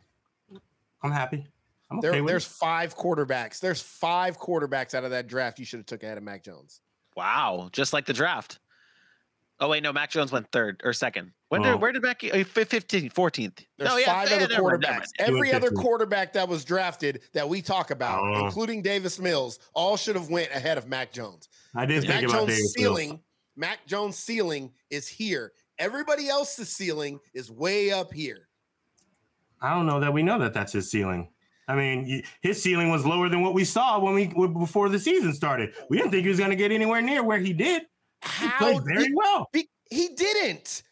I'm 1.01 1.11
happy. 1.13 1.47
I'm 1.89 1.99
There, 2.01 2.11
okay 2.11 2.21
with 2.21 2.29
there's 2.31 2.45
it. 2.45 2.49
five 2.51 2.95
quarterbacks. 2.97 3.59
There's 3.59 3.81
five 3.81 4.38
quarterbacks 4.38 4.93
out 4.93 5.03
of 5.03 5.11
that 5.11 5.27
draft 5.27 5.57
you 5.59 5.65
should 5.65 5.79
have 5.79 5.85
took 5.85 6.03
ahead 6.03 6.17
of 6.17 6.23
Mac 6.23 6.43
Jones. 6.43 6.81
Wow. 7.15 7.69
Just 7.71 7.93
like 7.93 8.05
the 8.05 8.13
draft. 8.13 8.59
Oh, 9.59 9.69
wait. 9.69 9.81
No, 9.81 9.91
Mac 9.91 10.11
Jones 10.11 10.31
went 10.31 10.51
third 10.51 10.81
or 10.83 10.93
second. 10.93 11.31
When 11.49 11.61
Well- 11.61 11.73
did, 11.73 11.81
where 11.81 11.91
did 11.91 12.01
Mac, 12.03 12.23
uh, 12.23 12.27
15th, 12.43 13.11
14th? 13.13 13.65
There's 13.77 13.89
oh, 13.89 13.97
yeah, 13.97 14.05
five 14.05 14.29
yeah, 14.29 14.35
other 14.35 14.47
never 14.49 14.63
never 14.63 14.77
quarterbacks. 14.77 15.07
Every 15.17 15.53
other 15.53 15.71
quarterback 15.71 16.33
that 16.33 16.47
was 16.47 16.63
drafted 16.65 17.21
that 17.33 17.47
we 17.47 17.61
talk 17.61 17.89
about, 17.89 18.19
Oh. 18.23 18.45
including 18.45 18.81
Davis 18.81 19.17
Mills, 19.17 19.57
all 19.73 19.97
should 19.97 20.15
have 20.15 20.29
went 20.29 20.51
ahead 20.51 20.77
of 20.77 20.88
Mac 20.88 21.11
Jones. 21.11 21.47
I 21.73 21.85
did 21.85 22.03
Mac 22.07 22.19
think 22.19 22.29
about 22.29 22.39
Jones' 22.39 22.49
Davis 22.49 22.59
Mills. 22.59 22.73
ceiling, 22.97 23.23
Mac 23.55 23.88
Jones' 23.88 24.19
ceiling 24.19 24.73
is 24.91 25.07
here. 25.07 25.53
Everybody 25.79 26.27
else's 26.27 26.69
ceiling 26.75 27.19
is 27.33 27.49
way 27.49 27.91
up 27.91 28.13
here. 28.13 28.49
I 29.61 29.69
don't 29.73 29.88
know 29.88 29.99
that 30.01 30.13
we 30.13 30.21
know 30.21 30.38
that 30.39 30.53
that's 30.53 30.73
his 30.73 30.91
ceiling. 30.91 31.29
I 31.68 31.76
mean, 31.76 32.24
his 32.41 32.61
ceiling 32.61 32.89
was 32.89 33.05
lower 33.05 33.28
than 33.28 33.41
what 33.41 33.53
we 33.53 33.65
saw 33.65 33.99
when 33.99 34.13
we 34.13 34.28
before 34.47 34.89
the 34.89 34.99
season 34.99 35.34
started. 35.34 35.74
We 35.89 35.97
didn't 35.97 36.11
think 36.11 36.24
he 36.24 36.30
was 36.30 36.39
going 36.39 36.51
to 36.51 36.55
get 36.55 36.72
anywhere 36.72 37.01
near 37.01 37.24
where 37.24 37.39
he 37.39 37.53
did. 37.53 37.84
He 38.39 38.47
played 38.57 38.84
very 38.86 39.05
he- 39.05 39.13
well. 39.13 39.49
Be- 39.51 39.70
he 39.89 40.09
didn't. 40.15 40.84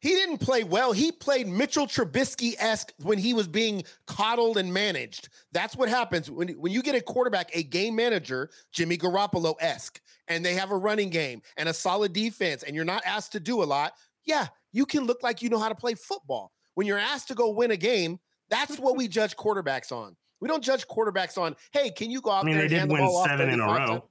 He 0.00 0.10
didn't 0.10 0.38
play 0.38 0.64
well. 0.64 0.92
He 0.92 1.12
played 1.12 1.46
Mitchell 1.46 1.86
Trubisky 1.86 2.54
esque 2.58 2.92
when 3.02 3.18
he 3.18 3.34
was 3.34 3.46
being 3.46 3.84
coddled 4.06 4.56
and 4.56 4.72
managed. 4.72 5.28
That's 5.52 5.76
what 5.76 5.90
happens 5.90 6.30
when, 6.30 6.48
when 6.50 6.72
you 6.72 6.82
get 6.82 6.94
a 6.94 7.02
quarterback, 7.02 7.50
a 7.54 7.62
game 7.62 7.96
manager, 7.96 8.48
Jimmy 8.72 8.96
Garoppolo 8.96 9.56
esque, 9.60 10.00
and 10.28 10.42
they 10.42 10.54
have 10.54 10.70
a 10.70 10.76
running 10.76 11.10
game 11.10 11.42
and 11.58 11.68
a 11.68 11.74
solid 11.74 12.14
defense, 12.14 12.62
and 12.62 12.74
you're 12.74 12.84
not 12.84 13.02
asked 13.04 13.32
to 13.32 13.40
do 13.40 13.62
a 13.62 13.64
lot. 13.64 13.92
Yeah, 14.24 14.46
you 14.72 14.86
can 14.86 15.04
look 15.04 15.22
like 15.22 15.42
you 15.42 15.50
know 15.50 15.58
how 15.58 15.68
to 15.68 15.74
play 15.74 15.94
football. 15.94 16.50
When 16.76 16.86
you're 16.86 16.98
asked 16.98 17.28
to 17.28 17.34
go 17.34 17.50
win 17.50 17.72
a 17.72 17.76
game, 17.76 18.18
that's 18.50 18.78
what 18.78 18.96
we 18.96 19.08
judge 19.08 19.36
quarterbacks 19.36 19.92
on. 19.92 20.16
We 20.40 20.48
don't 20.48 20.62
judge 20.64 20.86
quarterbacks 20.88 21.36
on, 21.38 21.54
hey, 21.72 21.90
can 21.90 22.10
you 22.10 22.20
go 22.20 22.30
out 22.30 22.44
I 22.44 22.46
mean, 22.46 22.56
there 22.58 22.60
they 22.60 22.64
and 22.64 22.70
did 22.70 22.78
hand 22.78 22.90
the 22.90 22.94
win 22.94 23.04
ball 23.04 23.16
off 23.18 23.28
seven 23.28 23.48
in 23.50 23.60
a 23.60 23.66
row. 23.66 23.72
times? 23.86 24.02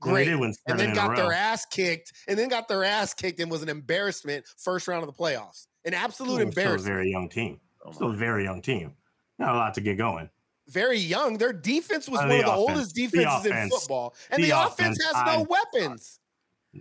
Great 0.00 0.24
They 0.26 0.30
did 0.30 0.36
win 0.40 0.46
and 0.50 0.56
seven 0.68 0.78
then 0.78 0.88
in 0.90 0.94
got 0.94 1.12
a 1.12 1.16
their 1.16 1.24
row. 1.30 1.34
ass 1.36 1.64
kicked, 1.66 2.12
and 2.28 2.38
then 2.38 2.48
got 2.48 2.68
their 2.68 2.84
ass 2.84 3.14
kicked 3.14 3.40
and 3.40 3.50
was 3.50 3.62
an 3.62 3.68
embarrassment 3.68 4.44
first 4.56 4.86
round 4.86 5.02
of 5.02 5.08
the 5.08 5.12
playoffs. 5.12 5.66
An 5.84 5.92
absolute 5.94 6.28
Ooh, 6.30 6.34
Still 6.34 6.38
a 6.38 6.48
embarrassment. 6.48 6.84
very 6.84 7.10
young 7.10 7.28
team. 7.28 7.60
Oh, 7.84 7.90
Still 7.92 8.10
a 8.10 8.16
very 8.16 8.44
young 8.44 8.62
team. 8.62 8.94
Not 9.38 9.54
a 9.54 9.58
lot 9.58 9.74
to 9.74 9.80
get 9.80 9.98
going. 9.98 10.30
Very 10.68 10.98
young. 10.98 11.36
Their 11.38 11.52
defense 11.52 12.08
was 12.08 12.20
Uh, 12.20 12.24
one 12.24 12.28
the 12.28 12.34
of 12.40 12.44
the 12.44 12.52
offense. 12.52 12.68
oldest 12.70 12.94
The 12.94 13.06
defenses 13.08 13.46
in 13.50 13.70
football, 13.70 14.14
and 14.30 14.42
The 14.42 14.50
the, 14.50 14.66
offense, 14.66 14.98
offense. 15.00 15.04
has 15.16 15.26
no 15.26 15.42
I- 15.42 15.46
weapons. 15.48 16.20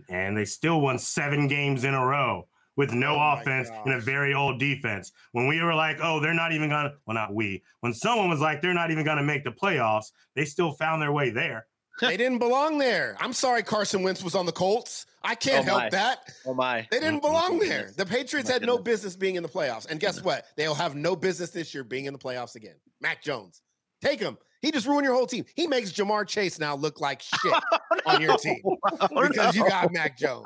And 0.09 0.37
they 0.37 0.45
still 0.45 0.81
won 0.81 0.99
seven 0.99 1.47
games 1.47 1.85
in 1.85 1.93
a 1.95 2.05
row 2.05 2.47
with 2.77 2.93
no 2.93 3.15
Oh 3.15 3.17
my 3.17 3.41
offense 3.41 3.69
and 3.85 3.93
a 3.93 3.99
very 3.99 4.33
old 4.33 4.59
defense. 4.59 5.11
When 5.33 5.47
we 5.47 5.61
were 5.61 5.73
like, 5.75 5.97
oh, 6.01 6.19
they're 6.21 6.33
not 6.33 6.53
even 6.53 6.69
gonna 6.69 6.93
well, 7.05 7.15
not 7.15 7.33
we. 7.33 7.63
When 7.81 7.93
someone 7.93 8.29
was 8.29 8.39
like, 8.39 8.61
they're 8.61 8.73
not 8.73 8.91
even 8.91 9.03
gonna 9.03 9.23
make 9.23 9.43
the 9.43 9.51
playoffs, 9.51 10.11
they 10.35 10.45
still 10.45 10.71
found 10.71 11.01
their 11.01 11.11
way 11.11 11.29
there. 11.29 11.67
they 11.99 12.15
didn't 12.23 12.39
belong 12.39 12.77
there. 12.77 13.17
I'm 13.19 13.33
sorry, 13.33 13.63
Carson 13.63 14.03
Wentz 14.03 14.23
was 14.23 14.35
on 14.35 14.45
the 14.45 14.51
Colts. 14.51 15.05
I 15.23 15.35
can't 15.35 15.67
Oh 15.67 15.73
my. 15.73 15.79
help 15.81 15.91
that. 15.91 16.19
Oh, 16.45 16.53
my. 16.53 16.87
They 16.89 16.99
didn't 16.99 17.15
mm-hmm. 17.15 17.27
belong 17.27 17.59
there. 17.59 17.91
The 17.97 18.05
Patriots 18.05 18.47
My 18.47 18.53
had 18.53 18.61
no 18.65 18.77
business 18.77 19.17
being 19.17 19.35
in 19.35 19.43
the 19.43 19.49
playoffs. 19.49 19.89
And 19.89 19.99
guess 19.99 20.23
what? 20.23 20.45
They'll 20.55 20.75
have 20.75 20.95
no 20.95 21.17
business 21.17 21.49
this 21.49 21.73
year 21.73 21.83
being 21.83 22.05
in 22.05 22.13
the 22.13 22.19
playoffs 22.19 22.55
again. 22.55 22.75
Mac 23.01 23.21
Jones. 23.21 23.61
Take 24.01 24.21
him. 24.21 24.37
He 24.61 24.71
just 24.71 24.87
ruined 24.87 25.05
your 25.05 25.13
whole 25.13 25.27
team. 25.27 25.45
He 25.55 25.67
makes 25.67 25.91
Ja'Marr 25.91 26.27
Chase 26.27 26.59
now 26.59 26.75
look 26.75 27.01
like 27.01 27.21
shit 27.21 27.53
on 28.05 28.21
your 28.21 28.37
team 28.37 28.61
Oh, 29.01 29.27
because 29.27 29.55
you 29.55 29.67
got 29.67 29.91
Mac 29.91 30.17
Jones. 30.17 30.45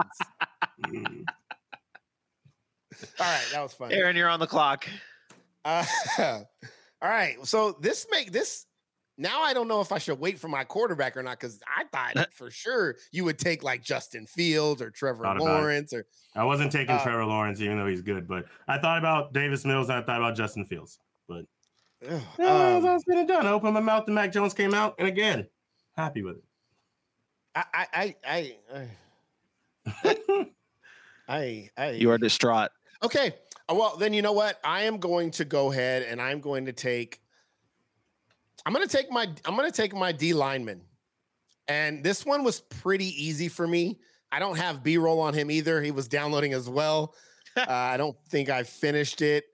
All 3.20 3.26
right, 3.26 3.48
that 3.52 3.62
was 3.62 3.74
fun. 3.74 3.92
Aaron, 3.92 4.16
you're 4.16 4.30
on 4.30 4.40
the 4.40 4.48
clock. 4.48 4.88
Uh, 5.64 5.86
all 6.20 6.44
right, 7.02 7.36
so 7.46 7.78
this 7.82 8.08
make 8.12 8.32
this 8.32 8.66
now 9.18 9.42
I 9.42 9.54
don't 9.54 9.68
know 9.68 9.82
if 9.82 9.92
I 9.92 10.00
should 10.00 10.20
wait 10.20 10.40
for 10.40 10.48
my 10.48 10.64
quarterback 10.64 11.16
or 11.16 11.24
not 11.24 11.40
because 11.40 11.60
I 11.68 11.84
thought 11.86 12.34
for 12.34 12.50
sure 12.50 12.96
you 13.12 13.24
would 13.24 13.38
take 13.38 13.64
like 13.64 13.84
Justin 13.84 14.26
Fields 14.26 14.82
or 14.82 14.90
Trevor 14.90 15.24
Thought. 15.24 15.40
Lawrence 15.40 15.94
or 15.94 16.06
I 16.36 16.44
wasn't 16.44 16.72
taking 16.72 16.96
Uh, 16.96 17.04
Trevor 17.04 17.26
Lawrence, 17.26 17.62
even 17.62 17.78
though 17.78 17.88
he's 17.88 18.02
good, 18.02 18.28
but 18.28 18.46
I 18.68 18.80
thought 18.80 18.98
about 18.98 19.34
Davis 19.34 19.64
Mills 19.66 19.90
and 19.90 20.00
I 20.00 20.02
thought 20.02 20.18
about 20.18 20.36
Justin 20.36 20.66
Fields. 20.66 21.00
but 21.28 21.46
Yeah, 22.02 22.76
um, 22.76 22.84
that's 22.84 23.04
been 23.04 23.20
and 23.20 23.28
done. 23.28 23.46
I 23.46 23.52
opened 23.52 23.74
my 23.76 23.80
mouth 23.80 24.06
and 24.08 24.16
Mac 24.16 24.32
Jones 24.32 24.54
came 24.54 24.74
out, 24.74 24.96
and 24.98 25.08
again, 25.08 25.48
happy 25.96 26.24
with 26.24 26.38
it. 26.38 26.44
I 27.54 27.66
I 27.74 28.16
I 28.26 28.56
I 28.74 28.88
I, 31.28 31.70
I 31.78 31.90
You 31.92 32.12
are 32.12 32.18
distraught. 32.18 32.72
Okay. 33.04 33.36
uh, 33.70 33.76
Well, 33.76 33.98
then 33.98 34.14
you 34.14 34.22
know 34.22 34.34
what? 34.34 34.60
I 34.64 34.84
am 34.84 34.98
going 34.98 35.32
to 35.32 35.46
go 35.46 35.72
ahead 35.72 36.04
and 36.04 36.22
I'm 36.22 36.40
going 36.40 36.66
to 36.66 36.74
take. 36.74 37.22
I'm 38.66 38.74
going 38.74 38.88
to 38.88 38.98
take 38.98 39.12
my. 39.12 39.28
I'm 39.46 39.56
going 39.56 39.70
to 39.70 39.76
take 39.76 39.94
my 39.94 40.12
D 40.12 40.34
lineman, 40.34 40.82
and 41.68 42.04
this 42.04 42.26
one 42.26 42.44
was 42.44 42.62
pretty 42.62 43.08
easy 43.24 43.48
for 43.48 43.68
me. 43.68 44.00
I 44.32 44.40
don't 44.40 44.58
have 44.58 44.84
B 44.84 44.98
roll 44.98 45.20
on 45.20 45.34
him 45.34 45.50
either. 45.52 45.82
He 45.82 45.92
was 45.92 46.08
downloading 46.08 46.54
as 46.54 46.70
well. 46.70 47.16
uh, 47.58 47.66
I 47.68 47.98
don't 47.98 48.16
think 48.30 48.50
I 48.50 48.64
finished 48.64 49.22
it. 49.22 49.46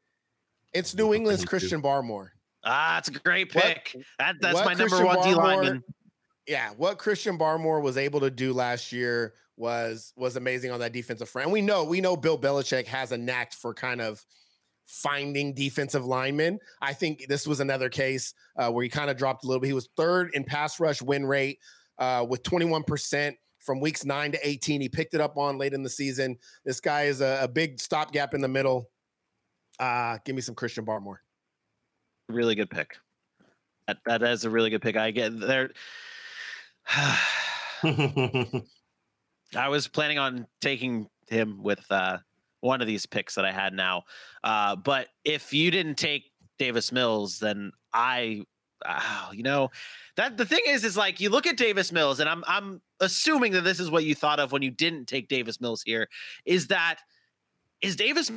It's 0.73 0.93
New 0.93 1.13
England's 1.13 1.45
Christian 1.45 1.81
Barmore. 1.81 2.29
Ah, 2.63 2.95
that's 2.95 3.07
a 3.07 3.13
great 3.13 3.55
What- 3.55 3.63
pick. 3.63 3.95
that, 4.19 4.35
that's 4.41 4.53
what 4.55 4.65
my 4.65 4.73
number 4.73 4.89
Christian 4.97 5.05
one 5.07 5.23
D 5.27 5.33
lineman. 5.33 5.83
yeah, 6.47 6.71
what 6.77 6.97
Christian 6.99 7.37
Barmore 7.39 7.81
was 7.81 7.97
able 7.97 8.19
to 8.19 8.29
do 8.29 8.51
last 8.53 8.91
year 8.91 9.33
was 9.57 10.13
was 10.15 10.35
amazing 10.35 10.71
on 10.71 10.79
that 10.79 10.93
defensive 10.93 11.27
front. 11.27 11.47
And 11.47 11.53
we 11.53 11.61
know 11.61 11.83
we 11.83 11.99
know 11.99 12.15
Bill 12.15 12.37
Belichick 12.37 12.85
has 12.85 13.11
a 13.11 13.17
knack 13.17 13.53
for 13.53 13.73
kind 13.73 14.01
of 14.01 14.23
finding 14.85 15.53
defensive 15.53 16.05
linemen. 16.05 16.59
I 16.81 16.93
think 16.93 17.25
this 17.27 17.45
was 17.45 17.59
another 17.59 17.89
case 17.89 18.33
uh, 18.57 18.71
where 18.71 18.83
he 18.83 18.89
kind 18.89 19.09
of 19.09 19.17
dropped 19.17 19.43
a 19.43 19.47
little 19.47 19.59
bit. 19.59 19.67
He 19.67 19.73
was 19.73 19.89
third 19.97 20.29
in 20.33 20.43
pass 20.45 20.79
rush 20.79 21.01
win 21.01 21.25
rate. 21.25 21.59
uh, 21.97 22.25
with 22.27 22.43
21% 22.43 23.33
from 23.59 23.79
weeks 23.79 24.05
nine 24.05 24.31
to 24.31 24.47
18. 24.47 24.81
He 24.81 24.89
picked 24.89 25.13
it 25.13 25.21
up 25.21 25.37
on 25.37 25.57
late 25.57 25.73
in 25.73 25.83
the 25.83 25.89
season. 25.89 26.37
This 26.63 26.79
guy 26.79 27.03
is 27.03 27.21
a, 27.21 27.39
a 27.41 27.47
big 27.47 27.79
stopgap 27.79 28.33
in 28.33 28.41
the 28.41 28.47
middle. 28.47 28.89
Uh, 29.79 30.17
give 30.25 30.35
me 30.35 30.41
some 30.41 30.55
Christian 30.55 30.85
Barmore. 30.85 31.17
Really 32.29 32.55
good 32.55 32.69
pick. 32.69 32.97
That, 33.87 33.97
that 34.05 34.23
is 34.23 34.45
a 34.45 34.49
really 34.49 34.69
good 34.69 34.81
pick. 34.81 34.97
I 34.97 35.11
get 35.11 35.39
there. 35.39 35.71
I 39.55 39.69
was 39.69 39.87
planning 39.87 40.17
on 40.17 40.47
taking 40.61 41.07
him 41.27 41.61
with 41.61 41.83
uh, 41.89 42.17
one 42.61 42.81
of 42.81 42.87
these 42.87 43.05
picks 43.05 43.35
that 43.35 43.45
I 43.45 43.51
had 43.51 43.73
now. 43.73 44.03
Uh, 44.43 44.75
but 44.75 45.07
if 45.23 45.53
you 45.53 45.71
didn't 45.71 45.95
take 45.95 46.31
Davis 46.57 46.91
Mills, 46.91 47.39
then 47.39 47.71
I, 47.93 48.43
uh, 48.85 49.29
you 49.33 49.43
know, 49.43 49.69
that 50.15 50.37
the 50.37 50.45
thing 50.45 50.61
is, 50.67 50.83
is 50.83 50.97
like 50.97 51.19
you 51.19 51.29
look 51.29 51.47
at 51.47 51.57
Davis 51.57 51.91
Mills, 51.91 52.19
and 52.19 52.29
I'm 52.29 52.43
I'm 52.47 52.81
assuming 52.99 53.51
that 53.53 53.61
this 53.61 53.79
is 53.79 53.89
what 53.89 54.03
you 54.03 54.15
thought 54.15 54.39
of 54.39 54.51
when 54.51 54.61
you 54.61 54.71
didn't 54.71 55.05
take 55.05 55.27
Davis 55.27 55.61
Mills 55.61 55.83
here. 55.83 56.07
Is 56.45 56.67
that 56.67 56.97
is 57.81 57.95
Davis 57.95 58.31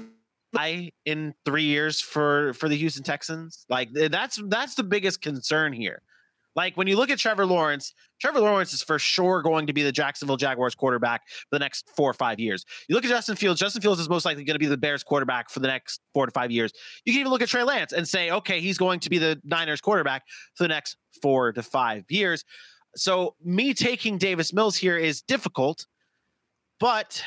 I 0.55 0.91
in 1.05 1.35
three 1.45 1.65
years 1.65 2.01
for 2.01 2.53
for 2.55 2.69
the 2.69 2.77
Houston 2.77 3.03
Texans? 3.03 3.65
Like 3.69 3.91
that's 3.93 4.41
that's 4.49 4.75
the 4.75 4.83
biggest 4.83 5.23
concern 5.23 5.73
here. 5.73 6.03
Like 6.57 6.77
when 6.77 6.87
you 6.87 6.97
look 6.97 7.11
at 7.11 7.19
Trevor 7.19 7.47
Lawrence, 7.47 7.93
Trevor 8.21 8.41
Lawrence 8.41 8.73
is 8.73 8.83
for 8.83 8.99
sure 8.99 9.43
going 9.43 9.67
to 9.67 9.73
be 9.73 9.83
the 9.83 9.93
Jacksonville 9.93 10.37
Jaguars 10.37 10.75
quarterback 10.75 11.23
for 11.29 11.47
the 11.53 11.59
next 11.59 11.89
four 11.97 12.11
or 12.11 12.15
five 12.15 12.41
years. 12.41 12.65
You 12.89 12.95
look 12.95 13.05
at 13.05 13.11
Justin 13.11 13.37
Fields, 13.37 13.61
Justin 13.61 13.83
Fields 13.83 14.01
is 14.01 14.09
most 14.09 14.25
likely 14.25 14.45
going 14.45 14.55
to 14.55 14.59
be 14.59 14.67
the 14.67 14.77
Bears 14.77 15.03
quarterback 15.03 15.51
for 15.51 15.61
the 15.61 15.69
next 15.69 16.01
four 16.13 16.27
to 16.27 16.33
five 16.33 16.51
years. 16.51 16.73
You 17.05 17.13
can 17.13 17.21
even 17.21 17.33
look 17.33 17.43
at 17.43 17.49
Trey 17.49 17.63
Lance 17.63 17.93
and 17.93 18.07
say, 18.07 18.31
okay, 18.31 18.61
he's 18.61 18.79
going 18.79 19.01
to 19.01 19.11
be 19.11 19.19
the 19.19 19.41
Niners 19.45 19.81
quarterback 19.81 20.25
for 20.55 20.65
the 20.65 20.69
next 20.69 20.97
four 21.23 21.53
to 21.53 21.63
five 21.63 22.05
years. 22.09 22.45
So 22.97 23.37
me 23.43 23.73
taking 23.73 24.19
Davis 24.19 24.53
Mills 24.53 24.77
here 24.77 24.97
is 24.97 25.23
difficult, 25.23 25.87
but 26.81 27.23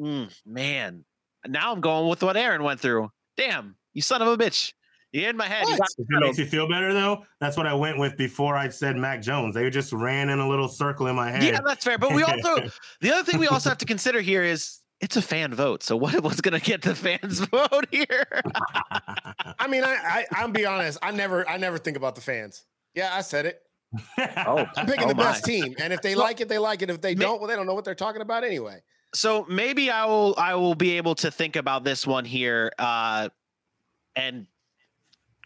mm, 0.00 0.32
man, 0.46 1.04
now 1.46 1.72
I'm 1.72 1.80
going 1.80 2.08
with 2.08 2.22
what 2.22 2.36
Aaron 2.36 2.62
went 2.62 2.78
through. 2.78 3.10
Damn, 3.36 3.76
you 3.92 4.02
son 4.02 4.22
of 4.22 4.28
a 4.28 4.36
bitch. 4.36 4.72
You 5.14 5.28
in 5.28 5.36
my 5.36 5.46
head. 5.46 5.64
You 5.68 5.74
it 5.76 6.06
makes 6.08 6.38
you 6.38 6.46
feel 6.46 6.68
better 6.68 6.92
though, 6.92 7.24
that's 7.38 7.56
what 7.56 7.68
I 7.68 7.74
went 7.74 7.98
with 7.98 8.16
before 8.16 8.56
I 8.56 8.68
said 8.68 8.96
Mac 8.96 9.22
Jones. 9.22 9.54
They 9.54 9.70
just 9.70 9.92
ran 9.92 10.28
in 10.28 10.40
a 10.40 10.48
little 10.48 10.66
circle 10.66 11.06
in 11.06 11.14
my 11.14 11.30
head. 11.30 11.44
Yeah, 11.44 11.60
that's 11.64 11.84
fair. 11.84 11.98
But 11.98 12.12
we 12.12 12.24
also 12.24 12.68
the 13.00 13.12
other 13.12 13.22
thing 13.22 13.38
we 13.38 13.46
also 13.46 13.68
have 13.68 13.78
to 13.78 13.86
consider 13.86 14.20
here 14.20 14.42
is 14.42 14.80
it's 15.00 15.16
a 15.16 15.22
fan 15.22 15.54
vote. 15.54 15.84
So 15.84 15.96
what 15.96 16.20
was 16.24 16.40
going 16.40 16.58
to 16.58 16.64
get 16.64 16.82
the 16.82 16.96
fans 16.96 17.38
vote 17.52 17.86
here? 17.92 18.26
I 19.60 19.68
mean, 19.68 19.84
I, 19.84 19.94
I 19.94 20.26
I'm 20.32 20.50
be 20.50 20.66
honest. 20.66 20.98
I 21.00 21.12
never 21.12 21.48
I 21.48 21.58
never 21.58 21.78
think 21.78 21.96
about 21.96 22.16
the 22.16 22.20
fans. 22.20 22.64
Yeah, 22.94 23.14
I 23.14 23.20
said 23.20 23.46
it. 23.46 23.62
oh, 24.18 24.66
I'm 24.76 24.86
picking 24.86 25.04
oh 25.04 25.08
the 25.08 25.14
best 25.14 25.44
team, 25.44 25.76
and 25.78 25.92
if 25.92 26.02
they 26.02 26.16
like 26.16 26.40
it, 26.40 26.48
they 26.48 26.58
like 26.58 26.82
it. 26.82 26.90
If 26.90 27.00
they 27.00 27.14
don't, 27.14 27.38
well, 27.38 27.48
they 27.48 27.54
don't 27.54 27.66
know 27.66 27.74
what 27.74 27.84
they're 27.84 27.94
talking 27.94 28.20
about 28.20 28.42
anyway. 28.42 28.82
So 29.14 29.46
maybe 29.48 29.92
I 29.92 30.06
will 30.06 30.34
I 30.36 30.56
will 30.56 30.74
be 30.74 30.96
able 30.96 31.14
to 31.16 31.30
think 31.30 31.54
about 31.54 31.84
this 31.84 32.04
one 32.04 32.24
here 32.24 32.72
uh, 32.80 33.28
and 34.16 34.48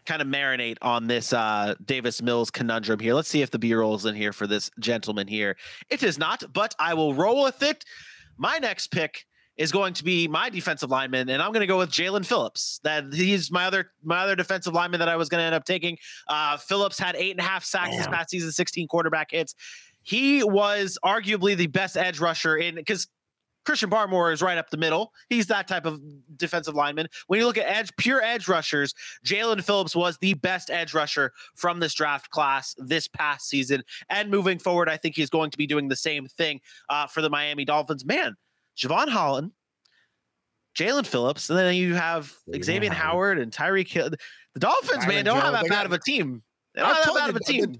kind 0.09 0.21
of 0.23 0.27
marinate 0.27 0.77
on 0.81 1.05
this 1.05 1.33
uh, 1.33 1.75
Davis 1.85 2.19
Mills 2.19 2.49
conundrum 2.49 2.99
here. 2.99 3.13
Let's 3.13 3.29
see 3.29 3.43
if 3.43 3.51
the 3.51 3.59
B 3.59 3.73
roll 3.75 3.93
is 3.93 4.05
in 4.05 4.15
here 4.15 4.33
for 4.33 4.47
this 4.47 4.71
gentleman 4.79 5.27
here. 5.27 5.55
It 5.89 6.01
is 6.01 6.17
not, 6.17 6.43
but 6.51 6.73
I 6.79 6.95
will 6.95 7.13
roll 7.13 7.43
with 7.43 7.61
it. 7.61 7.85
My 8.35 8.57
next 8.57 8.87
pick 8.87 9.25
is 9.55 9.71
going 9.71 9.93
to 9.93 10.03
be 10.03 10.27
my 10.27 10.49
defensive 10.49 10.89
lineman, 10.89 11.29
and 11.29 11.43
I'm 11.43 11.51
going 11.51 11.61
to 11.61 11.67
go 11.67 11.77
with 11.77 11.91
Jalen 11.91 12.25
Phillips. 12.25 12.79
That 12.83 13.13
he's 13.13 13.51
my 13.51 13.65
other 13.65 13.91
my 14.03 14.23
other 14.23 14.35
defensive 14.35 14.73
lineman 14.73 14.99
that 14.99 15.09
I 15.09 15.15
was 15.15 15.29
going 15.29 15.41
to 15.41 15.45
end 15.45 15.53
up 15.53 15.65
taking. 15.65 15.97
Uh, 16.27 16.57
Phillips 16.57 16.97
had 16.97 17.15
eight 17.15 17.31
and 17.31 17.39
a 17.39 17.43
half 17.43 17.63
sacks 17.63 17.95
this 17.95 18.07
past 18.07 18.31
season, 18.31 18.51
16 18.51 18.87
quarterback 18.87 19.29
hits. 19.29 19.53
He 20.01 20.43
was 20.43 20.97
arguably 21.05 21.55
the 21.55 21.67
best 21.67 21.97
edge 21.97 22.19
rusher 22.19 22.57
in 22.57 22.75
because 22.75 23.07
Christian 23.65 23.89
Barmore 23.89 24.33
is 24.33 24.41
right 24.41 24.57
up 24.57 24.69
the 24.69 24.77
middle. 24.77 25.13
He's 25.29 25.47
that 25.47 25.67
type 25.67 25.85
of 25.85 26.01
defensive 26.37 26.75
lineman. 26.75 27.07
When 27.27 27.39
you 27.39 27.45
look 27.45 27.57
at 27.57 27.67
edge, 27.67 27.91
pure 27.97 28.21
edge 28.21 28.47
rushers, 28.47 28.93
Jalen 29.25 29.63
Phillips 29.63 29.95
was 29.95 30.17
the 30.17 30.33
best 30.35 30.69
edge 30.69 30.93
rusher 30.93 31.31
from 31.55 31.79
this 31.79 31.93
draft 31.93 32.29
class 32.29 32.75
this 32.77 33.07
past 33.07 33.47
season. 33.47 33.83
And 34.09 34.31
moving 34.31 34.59
forward, 34.59 34.89
I 34.89 34.97
think 34.97 35.15
he's 35.15 35.29
going 35.29 35.51
to 35.51 35.57
be 35.57 35.67
doing 35.67 35.87
the 35.87 35.95
same 35.95 36.25
thing 36.25 36.61
uh, 36.89 37.07
for 37.07 37.21
the 37.21 37.29
Miami 37.29 37.65
Dolphins. 37.65 38.05
Man, 38.05 38.35
Jevon 38.77 39.09
Holland, 39.09 39.51
Jalen 40.77 41.05
Phillips, 41.05 41.49
and 41.49 41.59
then 41.59 41.75
you 41.75 41.95
have 41.95 42.33
Xavier 42.49 42.63
Xavier 42.63 42.91
Howard. 42.91 42.97
Howard 42.97 43.39
and 43.39 43.51
Tyreek 43.51 43.89
Hill. 43.89 44.09
The 44.09 44.59
Dolphins, 44.59 45.05
man, 45.05 45.25
don't 45.25 45.41
have 45.41 45.53
that 45.53 45.67
bad 45.69 45.85
of 45.85 45.91
a 45.91 45.99
team. 45.99 46.41
They 46.73 46.81
don't 46.81 46.91
I 46.91 46.95
have 46.95 47.05
that 47.05 47.15
bad 47.15 47.23
you, 47.25 47.29
of 47.29 47.35
a 47.35 47.39
team. 47.43 47.79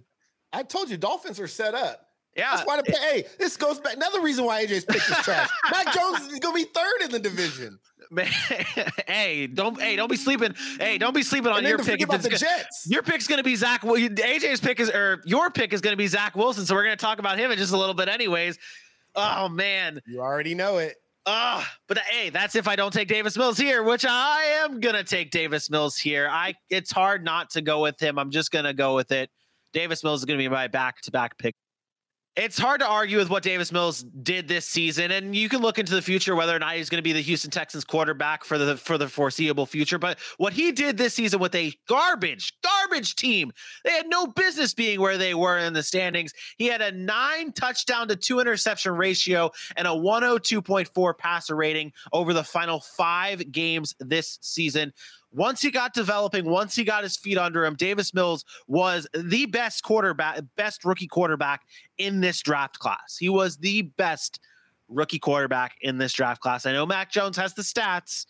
I 0.51 0.63
told 0.63 0.89
you, 0.89 0.97
Dolphins 0.97 1.39
are 1.39 1.47
set 1.47 1.73
up. 1.73 2.08
Yeah. 2.35 2.55
That's 2.55 2.67
why 2.67 2.81
the 2.81 2.91
hey, 2.91 3.25
this 3.37 3.57
goes 3.57 3.79
back. 3.79 3.95
Another 3.95 4.21
reason 4.21 4.45
why 4.45 4.65
AJ's 4.65 4.85
pick 4.85 4.97
is 4.97 5.17
trash. 5.23 5.49
Mac 5.71 5.93
Jones 5.93 6.31
is 6.31 6.39
gonna 6.39 6.55
be 6.55 6.63
third 6.65 7.01
in 7.03 7.11
the 7.11 7.19
division. 7.19 7.79
Man, 8.11 8.25
hey, 9.07 9.45
don't 9.47 9.79
hey, 9.79 9.95
don't 9.95 10.09
be 10.09 10.15
sleeping. 10.15 10.55
Hey, 10.79 10.97
don't 10.97 11.13
be 11.13 11.21
sleeping 11.21 11.51
on 11.51 11.63
your 11.63 11.77
pick. 11.77 12.01
about 12.01 12.21
the 12.21 12.29
Jets. 12.29 12.87
Your 12.89 13.03
pick's 13.03 13.27
going 13.27 13.37
to 13.37 13.43
be 13.43 13.55
Zach. 13.55 13.81
AJ's 13.83 14.59
pick 14.61 14.79
is 14.79 14.89
or 14.89 15.21
your 15.25 15.51
pick 15.51 15.73
is 15.73 15.81
going 15.81 15.93
to 15.93 15.97
be 15.97 16.07
Zach 16.07 16.35
Wilson. 16.35 16.65
So 16.65 16.73
we're 16.73 16.85
going 16.85 16.97
to 16.97 17.01
talk 17.01 17.19
about 17.19 17.37
him 17.37 17.51
in 17.51 17.57
just 17.59 17.71
a 17.71 17.77
little 17.77 17.93
bit, 17.93 18.07
anyways. 18.07 18.57
Oh 19.15 19.47
man, 19.49 20.01
You 20.07 20.21
already 20.21 20.55
know 20.55 20.77
it. 20.79 20.95
ah, 21.27 21.69
but 21.87 21.99
hey, 21.99 22.29
that's 22.31 22.55
if 22.55 22.67
I 22.67 22.75
don't 22.75 22.91
take 22.93 23.09
Davis 23.09 23.37
Mills 23.37 23.57
here, 23.59 23.83
which 23.83 24.05
I 24.07 24.43
am 24.63 24.79
going 24.79 24.95
to 24.95 25.03
take 25.03 25.29
Davis 25.29 25.69
Mills 25.69 25.95
here. 25.97 26.27
I 26.31 26.55
it's 26.71 26.91
hard 26.91 27.23
not 27.23 27.51
to 27.51 27.61
go 27.61 27.81
with 27.81 27.99
him. 28.01 28.17
I'm 28.17 28.31
just 28.31 28.49
going 28.49 28.65
to 28.65 28.73
go 28.73 28.95
with 28.95 29.11
it. 29.11 29.29
Davis 29.71 30.03
Mills 30.03 30.21
is 30.21 30.25
going 30.25 30.39
to 30.39 30.43
be 30.43 30.49
my 30.49 30.67
back-to-back 30.67 31.37
pick. 31.37 31.55
It's 32.39 32.57
hard 32.57 32.79
to 32.79 32.87
argue 32.87 33.17
with 33.17 33.29
what 33.29 33.43
Davis 33.43 33.69
Mills 33.69 34.01
did 34.01 34.47
this 34.47 34.65
season, 34.65 35.11
and 35.11 35.35
you 35.35 35.49
can 35.49 35.59
look 35.59 35.77
into 35.77 35.93
the 35.93 36.01
future 36.01 36.37
whether 36.37 36.55
or 36.55 36.59
not 36.59 36.75
he's 36.75 36.89
going 36.89 36.99
to 36.99 37.03
be 37.03 37.11
the 37.11 37.19
Houston 37.19 37.51
Texans 37.51 37.83
quarterback 37.83 38.45
for 38.45 38.57
the 38.57 38.77
for 38.77 38.97
the 38.97 39.09
foreseeable 39.09 39.65
future. 39.65 39.99
But 39.99 40.19
what 40.37 40.53
he 40.53 40.71
did 40.71 40.95
this 40.95 41.13
season 41.13 41.41
with 41.41 41.53
a 41.53 41.73
garbage, 41.89 42.53
garbage 42.63 43.15
team, 43.15 43.51
they 43.83 43.91
had 43.91 44.07
no 44.07 44.25
business 44.25 44.73
being 44.73 45.01
where 45.01 45.17
they 45.17 45.33
were 45.33 45.57
in 45.57 45.73
the 45.73 45.83
standings. 45.83 46.31
He 46.57 46.67
had 46.67 46.81
a 46.81 46.93
nine 46.93 47.51
touchdown 47.51 48.07
to 48.07 48.15
two 48.15 48.39
interception 48.39 48.93
ratio 48.93 49.51
and 49.75 49.85
a 49.85 49.91
102.4 49.91 51.17
passer 51.17 51.57
rating 51.57 51.91
over 52.13 52.31
the 52.31 52.45
final 52.45 52.79
five 52.79 53.51
games 53.51 53.95
this 53.99 54.39
season. 54.41 54.93
Once 55.31 55.61
he 55.61 55.69
got 55.69 55.93
developing, 55.93 56.45
once 56.45 56.75
he 56.75 56.83
got 56.83 57.03
his 57.03 57.15
feet 57.15 57.37
under 57.37 57.63
him, 57.63 57.75
Davis 57.75 58.13
Mills 58.13 58.43
was 58.67 59.07
the 59.13 59.45
best 59.45 59.83
quarterback, 59.83 60.39
best 60.55 60.83
rookie 60.83 61.07
quarterback 61.07 61.61
in 61.97 62.19
this 62.19 62.41
draft 62.41 62.79
class. 62.79 63.15
He 63.19 63.29
was 63.29 63.57
the 63.57 63.83
best 63.83 64.39
rookie 64.87 65.19
quarterback 65.19 65.75
in 65.81 65.99
this 65.99 66.13
draft 66.13 66.41
class. 66.41 66.65
I 66.65 66.71
know 66.71 66.85
Mac 66.85 67.11
Jones 67.11 67.37
has 67.37 67.53
the 67.53 67.61
stats, 67.61 68.25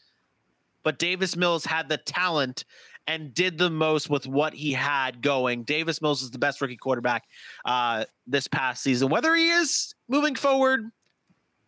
but 0.84 1.00
Davis 1.00 1.38
Mills 1.38 1.64
had 1.66 1.88
the 1.88 1.98
talent 1.98 2.66
and 3.08 3.34
did 3.34 3.58
the 3.58 3.70
most 3.70 4.10
with 4.10 4.28
what 4.28 4.54
he 4.54 4.74
had 4.74 5.22
going. 5.22 5.64
Davis 5.64 6.02
Mills 6.02 6.22
is 6.22 6.32
the 6.32 6.38
best 6.38 6.60
rookie 6.62 6.76
quarterback 6.78 7.24
uh, 7.66 8.04
this 8.28 8.48
past 8.48 8.84
season. 8.84 9.08
Whether 9.10 9.34
he 9.36 9.50
is 9.50 9.96
moving 10.10 10.36
forward, 10.36 10.92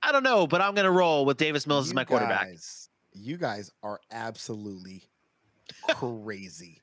I 0.04 0.12
don't 0.12 0.24
know, 0.24 0.46
but 0.46 0.62
I'm 0.62 0.76
going 0.76 0.86
to 0.86 0.92
roll 0.92 1.26
with 1.26 1.38
Davis 1.38 1.66
Mills 1.66 1.88
as 1.88 1.94
my 1.94 2.04
quarterback. 2.04 2.48
guys- 2.48 2.90
you 3.14 3.38
guys 3.38 3.70
are 3.84 4.00
absolutely 4.12 5.04
crazy. 5.90 6.82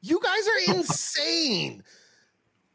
You 0.00 0.20
guys 0.20 0.48
are 0.48 0.76
insane. 0.76 1.82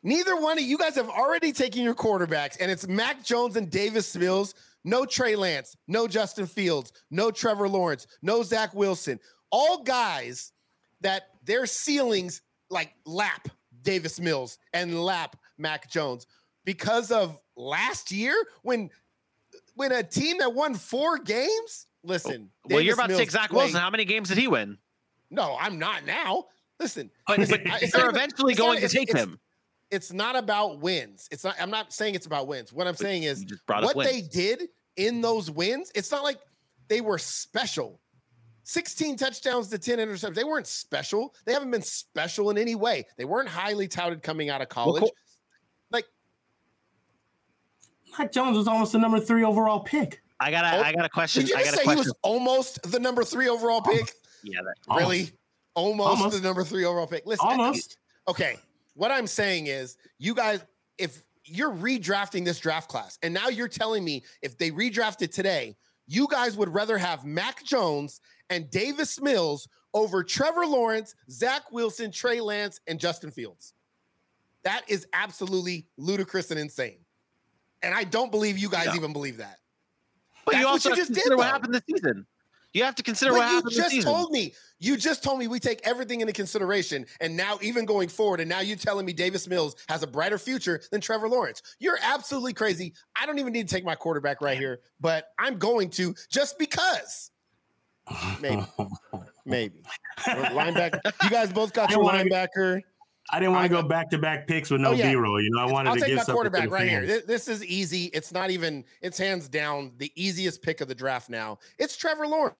Neither 0.03 0.39
one 0.39 0.57
of 0.57 0.63
you 0.63 0.77
guys 0.77 0.95
have 0.95 1.09
already 1.09 1.51
taken 1.51 1.81
your 1.83 1.95
quarterbacks, 1.95 2.57
and 2.59 2.71
it's 2.71 2.87
Mac 2.87 3.23
Jones 3.23 3.55
and 3.57 3.69
Davis 3.69 4.15
Mills. 4.15 4.53
No 4.83 5.05
Trey 5.05 5.35
Lance, 5.35 5.75
no 5.87 6.07
Justin 6.07 6.45
Fields, 6.45 6.93
no 7.11 7.29
Trevor 7.29 7.67
Lawrence, 7.67 8.07
no 8.21 8.41
Zach 8.41 8.73
Wilson. 8.73 9.19
All 9.51 9.83
guys 9.83 10.53
that 11.01 11.23
their 11.43 11.65
ceilings 11.65 12.41
like 12.69 12.93
lap 13.05 13.49
Davis 13.81 14.19
Mills 14.19 14.57
and 14.73 15.03
lap 15.03 15.35
Mac 15.57 15.89
Jones 15.89 16.25
because 16.63 17.11
of 17.11 17.37
last 17.57 18.11
year 18.11 18.35
when 18.61 18.89
when 19.75 19.91
a 19.91 20.03
team 20.03 20.37
that 20.39 20.53
won 20.53 20.73
four 20.75 21.17
games. 21.17 21.87
Listen, 22.03 22.49
oh, 22.65 22.75
Well, 22.75 22.81
you're 22.81 22.95
Davis 22.95 22.97
about 22.97 23.03
to 23.03 23.07
Mills 23.09 23.19
take 23.19 23.31
Zach 23.31 23.51
Wilson. 23.51 23.79
How 23.81 23.89
many 23.89 24.05
games 24.05 24.29
did 24.29 24.37
he 24.37 24.47
win? 24.47 24.77
No, 25.29 25.57
I'm 25.59 25.77
not 25.79 26.05
now. 26.05 26.45
Listen, 26.79 27.09
But, 27.27 27.39
listen, 27.39 27.61
but 27.63 27.73
I- 27.73 27.79
it's 27.81 27.93
you're 27.93 28.05
not 28.05 28.15
eventually 28.15 28.51
it's 28.53 28.59
not- 28.59 28.65
going 28.65 28.77
to 28.79 28.85
it's- 28.85 28.93
take 28.93 29.09
it's- 29.09 29.23
him. 29.23 29.39
It's 29.89 30.11
not 30.11 30.35
about 30.35 30.79
wins. 30.79 31.29
It's 31.31 31.45
not. 31.45 31.55
I'm 31.61 31.69
not 31.69 31.93
saying 31.93 32.15
it's 32.15 32.25
about 32.25 32.45
wins. 32.47 32.73
What 32.73 32.87
I'm 32.87 32.95
saying 32.95 33.23
is 33.23 33.39
You 33.41 33.45
just 33.47 33.65
brought 33.65 33.85
up 33.85 33.95
what 33.95 34.05
they 34.05 34.19
did 34.21 34.63
in 34.97 35.21
those 35.21 35.49
wins. 35.49 35.93
It's 35.95 36.11
not 36.11 36.23
like 36.23 36.39
they 36.89 36.99
were 36.99 37.17
special. 37.17 38.01
16 38.63 39.15
touchdowns 39.15 39.69
to 39.69 39.77
10 39.79 39.99
interceptions. 39.99 40.33
They 40.35 40.43
weren't 40.43 40.67
special. 40.67 41.33
They 41.45 41.53
haven't 41.53 41.71
been 41.71 41.81
special 41.83 42.49
in 42.49 42.57
any 42.57 42.75
way. 42.75 43.05
They 43.15 43.23
weren't 43.23 43.47
highly 43.47 43.87
touted 43.87 44.21
coming 44.23 44.49
out 44.49 44.61
of 44.61 44.67
college. 44.67 44.99
cool. 45.03 45.11
Like 45.89 46.05
Mac 48.19 48.31
Jones 48.33 48.57
was 48.57 48.67
almost 48.67 48.91
the 48.91 48.99
number 48.99 49.21
three 49.21 49.43
overall 49.45 49.79
pick. 49.79 50.21
I 50.39 50.51
got 50.51 50.65
a, 50.65 50.77
Oh, 50.77 50.81
I 50.81 50.93
got 50.93 51.05
a 51.05 51.09
question. 51.09 51.43
Did 51.43 51.51
you 51.51 51.55
I 51.55 51.63
just 51.63 51.75
got 51.75 51.81
a 51.81 51.85
say 51.85 51.91
he 51.93 51.97
was 51.97 52.13
almost 52.23 52.91
the 52.91 52.99
number 52.99 53.23
three 53.23 53.47
overall 53.47 53.81
pick? 53.81 54.13
Yeah, 54.51 54.61
that, 54.63 54.95
Really? 54.95 55.31
Almost, 55.75 56.09
Almost. 56.09 56.35
the 56.35 56.47
number 56.47 56.63
three 56.63 56.85
overall 56.85 57.07
pick. 57.07 57.25
Listen, 57.25 57.47
Almost. 57.47 57.97
okay. 58.27 58.57
What 58.95 59.11
I'm 59.11 59.27
saying 59.27 59.67
is, 59.67 59.95
you 60.17 60.33
guys, 60.33 60.63
if 60.97 61.21
you're 61.47 61.71
redrafting 61.71 62.45
this 62.45 62.59
draft 62.59 62.89
class. 62.89 63.17
And 63.23 63.33
now 63.33 63.47
you're 63.47 63.67
telling 63.67 64.03
me 64.03 64.23
if 64.41 64.57
they 64.57 64.71
redrafted 64.71 65.31
today, 65.31 65.75
you 66.05 66.27
guys 66.29 66.57
would 66.57 66.73
rather 66.73 66.97
have 66.97 67.25
Mac 67.25 67.63
Jones 67.63 68.21
and 68.49 68.69
Davis 68.69 69.21
Mills 69.21 69.67
over 69.93 70.23
Trevor 70.23 70.65
Lawrence, 70.65 71.15
Zach 71.29 71.71
Wilson, 71.71 72.11
Trey 72.11 72.39
Lance, 72.39 72.79
and 72.87 72.99
Justin 72.99 73.31
Fields. 73.31 73.73
That 74.63 74.83
is 74.87 75.07
absolutely 75.13 75.87
ludicrous 75.97 76.51
and 76.51 76.59
insane. 76.59 76.99
And 77.81 77.93
I 77.93 78.03
don't 78.03 78.31
believe 78.31 78.57
you 78.57 78.69
guys 78.69 78.87
yeah. 78.87 78.95
even 78.95 79.13
believe 79.13 79.37
that. 79.37 79.59
But 80.45 80.53
That's 80.53 80.61
you 80.61 80.67
also 80.67 80.89
you 80.89 80.95
just 80.95 81.13
did, 81.13 81.35
what 81.35 81.45
happened 81.45 81.73
this 81.73 81.83
season. 81.89 82.25
You 82.77 82.83
have 82.83 82.93
to 82.93 83.03
consider 83.03 83.31
but 83.31 83.39
what 83.39 83.47
happened. 83.47 83.73
You 83.73 83.81
just 83.81 84.01
told 84.03 84.31
me. 84.31 84.53
You 84.79 84.97
just 84.97 85.23
told 85.23 85.39
me 85.39 85.47
we 85.47 85.59
take 85.59 85.81
everything 85.83 86.21
into 86.21 86.31
consideration, 86.31 87.07
and 87.19 87.35
now 87.35 87.57
even 87.63 87.85
going 87.85 88.07
forward, 88.07 88.39
and 88.39 88.47
now 88.47 88.59
you're 88.59 88.77
telling 88.77 89.03
me 89.03 89.13
Davis 89.13 89.47
Mills 89.47 89.75
has 89.89 90.03
a 90.03 90.07
brighter 90.07 90.37
future 90.37 90.79
than 90.91 91.01
Trevor 91.01 91.27
Lawrence. 91.27 91.63
You're 91.79 91.97
absolutely 92.03 92.53
crazy. 92.53 92.93
I 93.19 93.25
don't 93.25 93.39
even 93.39 93.51
need 93.51 93.67
to 93.67 93.73
take 93.73 93.83
my 93.83 93.95
quarterback 93.95 94.41
right 94.41 94.59
here, 94.59 94.81
but 94.99 95.29
I'm 95.39 95.57
going 95.57 95.89
to 95.91 96.13
just 96.29 96.59
because. 96.59 97.31
Maybe, 98.39 98.63
maybe 99.45 99.83
linebacker. 100.19 101.01
You 101.23 101.29
guys 101.29 101.51
both 101.51 101.73
got 101.73 101.91
your 101.91 102.05
linebacker. 102.05 102.81
I 103.31 103.39
didn't 103.39 103.53
want 103.53 103.65
to 103.65 103.81
go 103.81 103.85
back 103.85 104.09
to 104.11 104.17
back 104.17 104.47
picks 104.47 104.69
with 104.69 104.79
no 104.79 104.91
oh, 104.91 104.93
yeah. 104.93 105.09
B-roll. 105.09 105.41
You 105.41 105.49
know, 105.49 105.59
I 105.59 105.69
wanted 105.69 105.89
I'll 105.89 105.95
to 105.95 106.01
take 106.01 106.09
give 106.15 106.17
my 106.19 106.33
quarterback 106.33 106.71
right 106.71 106.87
fans. 106.87 107.07
here. 107.07 107.21
This 107.27 107.49
is 107.49 107.65
easy. 107.65 108.05
It's 108.13 108.31
not 108.31 108.49
even. 108.49 108.85
It's 109.01 109.17
hands 109.17 109.49
down 109.49 109.91
the 109.97 110.09
easiest 110.15 110.61
pick 110.61 110.79
of 110.79 110.87
the 110.87 110.95
draft. 110.95 111.29
Now 111.29 111.57
it's 111.77 111.97
Trevor 111.97 112.27
Lawrence. 112.27 112.55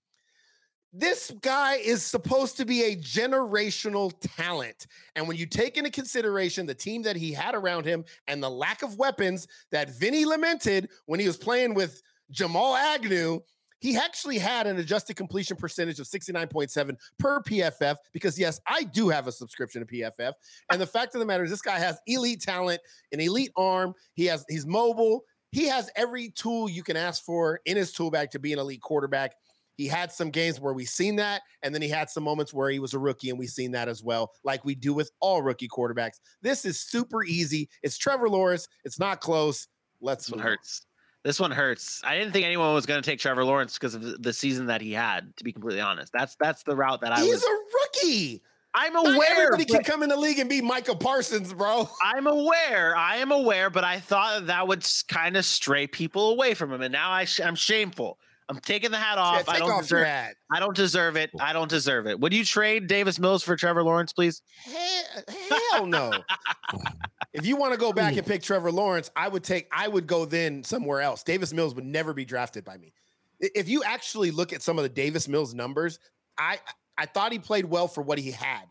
This 0.94 1.32
guy 1.42 1.76
is 1.76 2.04
supposed 2.04 2.58
to 2.58 2.66
be 2.66 2.84
a 2.84 2.96
generational 2.96 4.14
talent. 4.22 4.88
And 5.16 5.28
when 5.28 5.38
you 5.38 5.46
take 5.46 5.78
into 5.78 5.92
consideration 5.92 6.66
the 6.66 6.74
team 6.74 7.02
that 7.04 7.16
he 7.16 7.34
had 7.34 7.56
around 7.56 7.86
him 7.86 8.06
and 8.28 8.42
the 8.42 8.50
lack 8.50 8.84
of 8.84 8.98
weapons 8.98 9.48
that 9.72 9.90
Vinny 9.90 10.26
lamented 10.26 10.90
when 11.06 11.20
he 11.20 11.28
was 11.28 11.38
playing 11.38 11.74
with 11.74 12.02
Jamal 12.32 12.76
Agnew, 12.76 13.42
he 13.80 13.96
actually 13.96 14.38
had 14.38 14.66
an 14.66 14.78
adjusted 14.78 15.16
completion 15.16 15.56
percentage 15.56 16.00
of 16.00 16.08
69.7 16.08 16.96
per 17.20 17.42
PFF 17.42 17.98
because, 18.12 18.40
yes, 18.40 18.60
I 18.66 18.84
do 18.84 19.10
have 19.10 19.28
a 19.28 19.32
subscription 19.32 19.86
to 19.86 19.94
PFF. 19.94 20.34
And 20.72 20.82
the 20.82 20.88
fact 20.88 21.14
of 21.14 21.20
the 21.20 21.26
matter 21.26 21.44
is, 21.44 21.52
this 21.52 21.62
guy 21.62 21.78
has 21.78 22.00
elite 22.08 22.42
talent, 22.42 22.82
an 23.12 23.20
elite 23.20 23.52
arm. 23.56 23.94
He 24.14 24.26
has, 24.26 24.46
he's 24.50 24.66
mobile. 24.66 25.22
He 25.52 25.68
has 25.68 25.90
every 25.96 26.30
tool 26.30 26.70
you 26.70 26.84
can 26.84 26.98
ask 26.98 27.24
for 27.24 27.62
in 27.66 27.78
his 27.78 27.92
tool 27.92 28.12
bag 28.12 28.32
to 28.32 28.40
be 28.40 28.52
an 28.52 28.60
elite 28.60 28.82
quarterback. 28.82 29.36
He 29.78 29.88
had 29.88 30.12
some 30.12 30.32
games 30.32 30.60
where 30.60 30.74
we've 30.74 30.90
seen 30.90 31.16
that, 31.18 31.44
and 31.62 31.74
then 31.74 31.82
he 31.82 31.90
had 31.90 32.10
some 32.10 32.24
moments 32.24 32.54
where 32.54 32.70
he 32.70 32.80
was 32.80 32.94
a 32.94 33.00
rookie, 33.00 33.30
and 33.30 33.38
we've 33.38 33.50
seen 33.50 33.72
that 33.72 33.88
as 33.88 34.04
well, 34.04 34.32
like 34.44 34.66
we 34.66 34.76
do 34.76 34.94
with 34.94 35.12
all 35.22 35.42
rookie 35.42 35.68
quarterbacks. 35.68 36.20
This 36.42 36.66
is 36.66 36.80
super 36.82 37.24
easy. 37.24 37.70
It's 37.84 37.98
Trevor 37.98 38.28
Lawrence. 38.28 38.68
It's 38.84 39.00
not 39.00 39.22
close. 39.22 39.68
Let's. 40.02 40.26
This 40.26 40.32
one 40.32 40.40
hurts. 40.42 40.86
This 41.24 41.40
one 41.40 41.52
hurts. 41.52 42.02
I 42.04 42.18
didn't 42.18 42.32
think 42.32 42.46
anyone 42.46 42.74
was 42.74 42.86
going 42.86 43.02
to 43.02 43.10
take 43.10 43.20
Trevor 43.20 43.44
Lawrence 43.44 43.74
because 43.74 43.96
of 43.96 44.22
the 44.22 44.34
season 44.34 44.68
that 44.68 44.82
he 44.82 44.94
had. 44.94 45.36
To 45.38 45.44
be 45.44 45.52
completely 45.52 45.82
honest, 45.82 46.12
that's 46.12 46.36
that's 46.40 46.64
the 46.64 46.76
route 46.76 47.02
that 47.02 47.12
I. 47.12 47.22
He's 47.22 47.34
was. 47.34 47.44
a 47.44 48.06
rookie. 48.08 48.42
I'm 48.74 48.96
aware. 48.96 49.14
Not 49.16 49.28
everybody 49.30 49.66
can 49.66 49.84
come 49.84 50.04
in 50.04 50.10
the 50.10 50.18
league 50.18 50.38
and 50.38 50.50
be 50.50 50.62
Micah 50.62 50.96
Parsons, 50.96 51.52
bro. 51.52 51.90
I'm 52.04 52.28
aware. 52.28 52.96
I 52.96 53.18
am 53.18 53.32
aware, 53.32 53.70
but 53.70 53.84
I 53.84 54.00
thought 54.00 54.48
that 54.48 54.68
would 54.68 54.86
kind 55.08 55.36
of 55.36 55.46
stray 55.46 55.88
people 55.88 56.32
away 56.32 56.54
from 56.54 56.72
him, 56.72 56.82
and 56.82 56.92
now 56.92 57.12
I 57.12 57.26
sh- 57.26 57.42
I'm 57.42 57.56
shameful. 57.56 58.20
I'm 58.50 58.60
taking 58.60 58.92
the 58.92 58.98
hat 58.98 59.18
off. 59.18 59.44
Yeah, 59.48 59.54
I 59.54 59.60
don't 59.60 59.72
off 59.72 59.82
deserve. 59.82 60.08
I 60.52 60.60
don't 60.60 60.76
deserve 60.76 61.18
it. 61.18 61.32
I 61.40 61.52
don't 61.52 61.70
deserve 61.70 62.08
it. 62.08 62.20
Would 62.20 62.34
you 62.34 62.46
trade 62.46 62.88
Davis 62.88 63.20
Mills 63.20 63.44
for 63.44 63.56
Trevor 63.58 63.84
Lawrence, 63.84 64.14
please? 64.14 64.42
Hell, 64.64 65.24
hell 65.72 65.86
no. 65.86 66.12
if 67.34 67.46
you 67.46 67.58
want 67.58 67.74
to 67.74 67.80
go 67.80 67.92
back 67.92 68.16
and 68.16 68.26
pick 68.26 68.42
Trevor 68.42 68.72
Lawrence, 68.72 69.12
I 69.16 69.28
would 69.28 69.44
take. 69.44 69.68
I 69.72 69.88
would 69.88 70.08
go 70.08 70.26
then 70.26 70.64
somewhere 70.64 71.02
else. 71.02 71.24
Davis 71.24 71.54
Mills 71.54 71.76
would 71.76 71.86
never 71.86 72.14
be 72.14 72.24
drafted 72.24 72.64
by 72.64 72.78
me. 72.78 72.94
If 73.40 73.68
you 73.68 73.84
actually 73.84 74.32
look 74.32 74.54
at 74.54 74.62
some 74.62 74.78
of 74.80 74.84
the 74.84 74.90
Davis 74.90 75.28
Mills 75.28 75.54
numbers, 75.54 76.00
I 76.38 76.60
I 76.98 77.06
thought 77.06 77.34
he 77.34 77.40
played 77.40 77.66
well 77.66 77.88
for 77.88 78.02
what 78.02 78.18
he 78.18 78.32
had. 78.32 78.64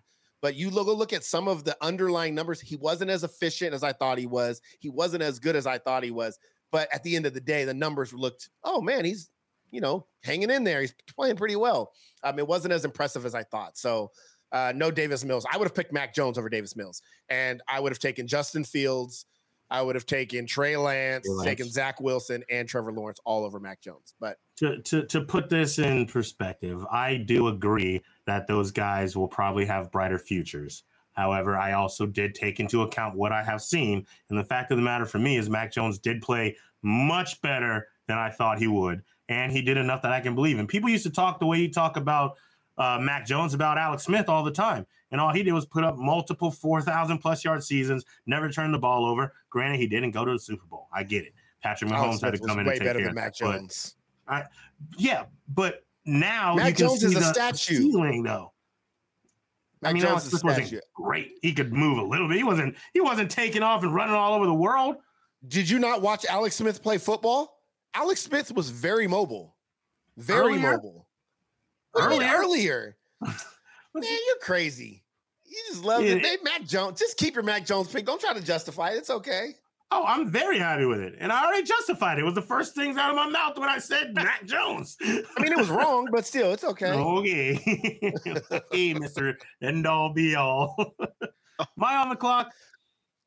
But 0.42 0.54
you 0.54 0.70
look, 0.70 0.86
look 0.86 1.12
at 1.12 1.24
some 1.24 1.48
of 1.48 1.64
the 1.64 1.76
underlying 1.80 2.34
numbers. 2.34 2.60
He 2.60 2.76
wasn't 2.76 3.10
as 3.10 3.24
efficient 3.24 3.74
as 3.74 3.82
I 3.82 3.92
thought 3.92 4.18
he 4.18 4.26
was. 4.26 4.60
He 4.80 4.88
wasn't 4.88 5.22
as 5.22 5.38
good 5.38 5.56
as 5.56 5.66
I 5.66 5.78
thought 5.78 6.04
he 6.04 6.10
was. 6.10 6.38
But 6.70 6.92
at 6.92 7.02
the 7.02 7.16
end 7.16 7.26
of 7.26 7.34
the 7.34 7.40
day, 7.40 7.64
the 7.64 7.74
numbers 7.74 8.12
looked, 8.12 8.50
oh 8.62 8.80
man, 8.80 9.04
he's 9.04 9.30
you 9.76 9.82
know, 9.82 10.06
hanging 10.24 10.50
in 10.50 10.64
there. 10.64 10.80
He's 10.80 10.94
playing 11.14 11.36
pretty 11.36 11.54
well. 11.54 11.92
Um, 12.24 12.38
it 12.38 12.48
wasn't 12.48 12.72
as 12.72 12.86
impressive 12.86 13.26
as 13.26 13.34
I 13.34 13.42
thought. 13.42 13.76
So, 13.76 14.10
uh, 14.50 14.72
no 14.74 14.90
Davis 14.90 15.22
Mills. 15.22 15.44
I 15.52 15.58
would 15.58 15.66
have 15.66 15.74
picked 15.74 15.92
Mac 15.92 16.14
Jones 16.14 16.38
over 16.38 16.48
Davis 16.48 16.74
Mills, 16.74 17.02
and 17.28 17.60
I 17.68 17.78
would 17.78 17.92
have 17.92 17.98
taken 17.98 18.26
Justin 18.26 18.64
Fields. 18.64 19.26
I 19.68 19.82
would 19.82 19.94
have 19.94 20.06
taken 20.06 20.46
Trey 20.46 20.78
Lance, 20.78 21.28
Trey 21.40 21.44
taken 21.44 21.68
Zach 21.68 22.00
Wilson, 22.00 22.42
and 22.50 22.66
Trevor 22.66 22.90
Lawrence 22.90 23.18
all 23.26 23.44
over 23.44 23.60
Mac 23.60 23.82
Jones. 23.82 24.14
But 24.18 24.38
to, 24.56 24.80
to 24.80 25.04
to 25.04 25.20
put 25.20 25.50
this 25.50 25.78
in 25.78 26.06
perspective, 26.06 26.86
I 26.90 27.16
do 27.16 27.48
agree 27.48 28.00
that 28.26 28.46
those 28.46 28.70
guys 28.70 29.14
will 29.14 29.28
probably 29.28 29.66
have 29.66 29.92
brighter 29.92 30.18
futures. 30.18 30.84
However, 31.12 31.58
I 31.58 31.72
also 31.72 32.06
did 32.06 32.34
take 32.34 32.60
into 32.60 32.80
account 32.80 33.14
what 33.14 33.32
I 33.32 33.42
have 33.42 33.60
seen, 33.60 34.06
and 34.30 34.38
the 34.38 34.44
fact 34.44 34.70
of 34.70 34.78
the 34.78 34.82
matter 34.82 35.04
for 35.04 35.18
me 35.18 35.36
is 35.36 35.50
Mac 35.50 35.70
Jones 35.70 35.98
did 35.98 36.22
play 36.22 36.56
much 36.82 37.42
better 37.42 37.88
than 38.08 38.16
I 38.16 38.30
thought 38.30 38.58
he 38.58 38.68
would 38.68 39.02
and 39.28 39.52
he 39.52 39.62
did 39.62 39.76
enough 39.76 40.02
that 40.02 40.12
I 40.12 40.20
can 40.20 40.34
believe 40.34 40.58
in. 40.58 40.66
People 40.66 40.88
used 40.88 41.04
to 41.04 41.10
talk 41.10 41.38
the 41.38 41.46
way 41.46 41.58
you 41.58 41.70
talk 41.70 41.96
about 41.96 42.36
uh, 42.78 42.98
Mac 43.00 43.26
Jones 43.26 43.54
about 43.54 43.78
Alex 43.78 44.04
Smith 44.04 44.28
all 44.28 44.44
the 44.44 44.50
time, 44.50 44.86
and 45.10 45.20
all 45.20 45.32
he 45.32 45.42
did 45.42 45.52
was 45.52 45.66
put 45.66 45.84
up 45.84 45.96
multiple 45.96 46.50
four 46.50 46.80
thousand 46.80 47.18
plus 47.18 47.44
yard 47.44 47.62
seasons, 47.64 48.04
never 48.26 48.50
turned 48.50 48.74
the 48.74 48.78
ball 48.78 49.06
over. 49.06 49.32
Granted, 49.50 49.80
he 49.80 49.86
didn't 49.86 50.10
go 50.10 50.24
to 50.24 50.32
the 50.32 50.38
Super 50.38 50.66
Bowl. 50.66 50.88
I 50.92 51.02
get 51.02 51.24
it. 51.24 51.32
Patrick 51.62 51.90
Mahomes 51.90 52.20
had 52.20 52.34
to 52.34 52.38
come 52.38 52.58
in 52.58 52.66
and 52.66 52.78
take 52.78 52.86
better 52.86 53.02
than 53.02 53.14
Mac 53.14 53.34
Jones. 53.34 53.96
I, 54.28 54.44
yeah, 54.96 55.24
but 55.48 55.84
now 56.04 56.54
Mac 56.54 56.76
Jones 56.76 57.02
is 57.02 57.16
a 57.16 57.22
statue. 57.22 57.76
Ceiling, 57.76 58.22
though. 58.22 58.52
Mac 59.82 59.90
I 59.90 59.92
mean, 59.92 60.02
Jones 60.02 60.22
Alex 60.32 60.44
wasn't 60.44 60.80
great. 60.94 61.32
He 61.42 61.52
could 61.52 61.72
move 61.72 61.98
a 61.98 62.02
little 62.02 62.28
bit. 62.28 62.36
He 62.36 62.44
wasn't. 62.44 62.76
He 62.92 63.00
wasn't 63.00 63.30
taking 63.30 63.62
off 63.62 63.82
and 63.82 63.94
running 63.94 64.14
all 64.14 64.34
over 64.34 64.46
the 64.46 64.54
world. 64.54 64.96
Did 65.48 65.68
you 65.68 65.78
not 65.78 66.02
watch 66.02 66.24
Alex 66.26 66.56
Smith 66.56 66.82
play 66.82 66.98
football? 66.98 67.55
Alex 67.96 68.20
Smith 68.20 68.52
was 68.52 68.68
very 68.68 69.06
mobile, 69.06 69.56
very 70.18 70.54
earlier? 70.54 70.72
mobile. 70.72 71.08
Earlier, 71.96 72.30
earlier. 72.34 72.96
Man, 73.22 73.32
you're 74.04 74.38
crazy. 74.42 75.02
You 75.46 75.56
just 75.70 75.82
love 75.82 76.02
yeah. 76.02 76.12
it. 76.12 76.22
They 76.22 76.36
Mac 76.42 76.66
Jones. 76.66 76.98
Just 76.98 77.16
keep 77.16 77.34
your 77.34 77.42
Mac 77.42 77.64
Jones 77.64 77.88
pick. 77.88 78.04
Don't 78.04 78.20
try 78.20 78.34
to 78.34 78.42
justify 78.42 78.90
it. 78.90 78.98
It's 78.98 79.08
okay. 79.08 79.54
Oh, 79.90 80.04
I'm 80.04 80.28
very 80.28 80.58
happy 80.58 80.84
with 80.84 81.00
it, 81.00 81.14
and 81.20 81.32
I 81.32 81.46
already 81.46 81.62
justified 81.62 82.18
it. 82.18 82.22
It 82.22 82.24
was 82.24 82.34
the 82.34 82.42
first 82.42 82.74
things 82.74 82.98
out 82.98 83.08
of 83.08 83.16
my 83.16 83.28
mouth 83.28 83.56
when 83.56 83.70
I 83.70 83.78
said 83.78 84.14
Mac 84.14 84.44
Jones. 84.44 84.98
I 85.00 85.22
mean, 85.40 85.52
it 85.52 85.56
was 85.56 85.70
wrong, 85.70 86.08
but 86.12 86.26
still, 86.26 86.52
it's 86.52 86.64
okay. 86.64 86.92
Okay, 86.92 88.12
okay, 88.52 88.94
Mister 88.94 89.38
End 89.62 89.86
All 89.86 90.12
Be 90.12 90.34
All. 90.34 90.94
my 91.76 91.96
on 91.96 92.10
the 92.10 92.16
clock? 92.16 92.52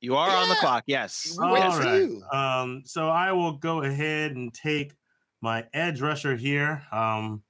You 0.02 0.16
are 0.16 0.30
yeah. 0.30 0.36
on 0.36 0.50
the 0.50 0.56
clock. 0.56 0.84
Yes. 0.88 1.38
All 1.42 1.52
right. 1.52 2.10
Um, 2.34 2.84
so 2.86 3.10
I 3.10 3.32
will 3.32 3.54
go 3.54 3.84
ahead 3.84 4.32
and 4.32 4.54
take 4.54 4.94
my 5.42 5.66
edge 5.74 6.02
rusher 6.02 6.36
here. 6.36 6.84
Um, 6.92 7.44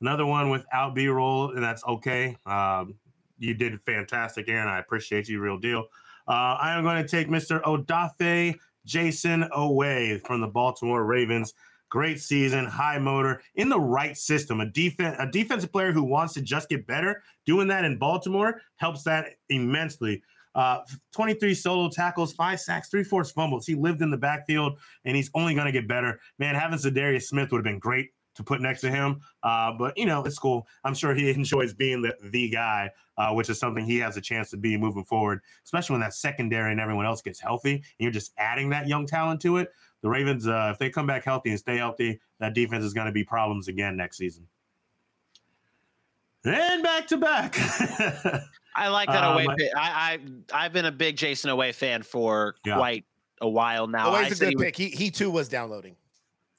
another 0.00 0.26
one 0.26 0.50
without 0.50 0.94
B 0.94 1.06
roll, 1.06 1.50
and 1.50 1.62
that's 1.62 1.84
okay. 1.84 2.36
Um, 2.46 2.94
you 3.38 3.54
did 3.54 3.80
fantastic, 3.82 4.48
Aaron. 4.48 4.68
I 4.68 4.78
appreciate 4.78 5.28
you, 5.28 5.40
real 5.40 5.58
deal. 5.58 5.86
Uh, 6.26 6.56
I 6.60 6.76
am 6.76 6.84
going 6.84 7.02
to 7.02 7.08
take 7.08 7.28
Mr. 7.28 7.62
Odafe 7.62 8.56
Jayson 8.86 9.48
Oweh 9.50 10.20
from 10.26 10.40
the 10.40 10.46
Baltimore 10.46 11.04
Ravens. 11.04 11.54
Great 11.90 12.20
season, 12.20 12.64
high 12.66 12.98
motor 12.98 13.40
in 13.54 13.68
the 13.68 13.78
right 13.78 14.16
system. 14.16 14.60
A 14.60 14.66
defense, 14.66 15.16
a 15.20 15.30
defensive 15.30 15.70
player 15.70 15.92
who 15.92 16.02
wants 16.02 16.34
to 16.34 16.40
just 16.40 16.68
get 16.68 16.86
better. 16.86 17.22
Doing 17.46 17.68
that 17.68 17.84
in 17.84 17.98
Baltimore 17.98 18.60
helps 18.76 19.04
that 19.04 19.26
immensely. 19.48 20.22
Uh, 20.54 20.80
23 21.12 21.54
solo 21.54 21.88
tackles, 21.88 22.32
five 22.32 22.60
sacks, 22.60 22.88
three 22.88 23.04
forced 23.04 23.34
fumbles. 23.34 23.66
He 23.66 23.74
lived 23.74 24.02
in 24.02 24.10
the 24.10 24.16
backfield, 24.16 24.78
and 25.04 25.16
he's 25.16 25.30
only 25.34 25.54
going 25.54 25.66
to 25.66 25.72
get 25.72 25.88
better. 25.88 26.20
Man, 26.38 26.54
having 26.54 26.78
Za'Darius 26.78 27.24
Smith 27.24 27.50
would 27.50 27.58
have 27.58 27.64
been 27.64 27.78
great 27.78 28.10
to 28.34 28.42
put 28.42 28.60
next 28.60 28.80
to 28.82 28.90
him. 28.90 29.20
Uh, 29.42 29.72
but 29.78 29.96
you 29.96 30.06
know, 30.06 30.24
it's 30.24 30.38
cool. 30.38 30.66
I'm 30.84 30.94
sure 30.94 31.14
he 31.14 31.30
enjoys 31.34 31.74
being 31.74 32.02
the 32.02 32.14
the 32.30 32.48
guy, 32.48 32.90
uh, 33.16 33.32
which 33.32 33.48
is 33.48 33.58
something 33.58 33.84
he 33.84 33.98
has 33.98 34.16
a 34.16 34.20
chance 34.20 34.50
to 34.50 34.56
be 34.56 34.76
moving 34.76 35.04
forward, 35.04 35.40
especially 35.64 35.94
when 35.94 36.00
that 36.00 36.14
secondary 36.14 36.72
and 36.72 36.80
everyone 36.80 37.06
else 37.06 37.22
gets 37.22 37.40
healthy, 37.40 37.74
and 37.74 37.82
you're 37.98 38.10
just 38.10 38.32
adding 38.38 38.70
that 38.70 38.86
young 38.86 39.06
talent 39.06 39.40
to 39.42 39.58
it. 39.58 39.70
The 40.02 40.10
Ravens, 40.10 40.46
uh, 40.46 40.70
if 40.72 40.78
they 40.78 40.90
come 40.90 41.06
back 41.06 41.24
healthy 41.24 41.50
and 41.50 41.58
stay 41.58 41.78
healthy, 41.78 42.20
that 42.38 42.54
defense 42.54 42.84
is 42.84 42.92
going 42.92 43.06
to 43.06 43.12
be 43.12 43.24
problems 43.24 43.68
again 43.68 43.96
next 43.96 44.18
season. 44.18 44.46
And 46.44 46.82
back 46.82 47.06
to 47.08 47.16
back. 47.16 47.56
I 48.76 48.88
like 48.88 49.08
that 49.08 49.24
um, 49.24 49.38
Oweh. 49.38 49.56
I, 49.76 50.18
I 50.52 50.64
I've 50.64 50.72
been 50.72 50.84
a 50.84 50.92
big 50.92 51.16
Jayson 51.16 51.50
Oweh 51.50 51.74
fan 51.74 52.02
for 52.02 52.56
yeah. 52.64 52.76
quite 52.76 53.04
a 53.40 53.48
while 53.48 53.86
now. 53.86 54.12
Oweh's 54.12 54.40
a 54.40 54.44
good 54.44 54.48
he 54.50 54.56
pick. 54.56 54.76
he 54.76 54.88
he 54.88 55.10
too 55.10 55.30
was 55.30 55.48
downloading. 55.48 55.96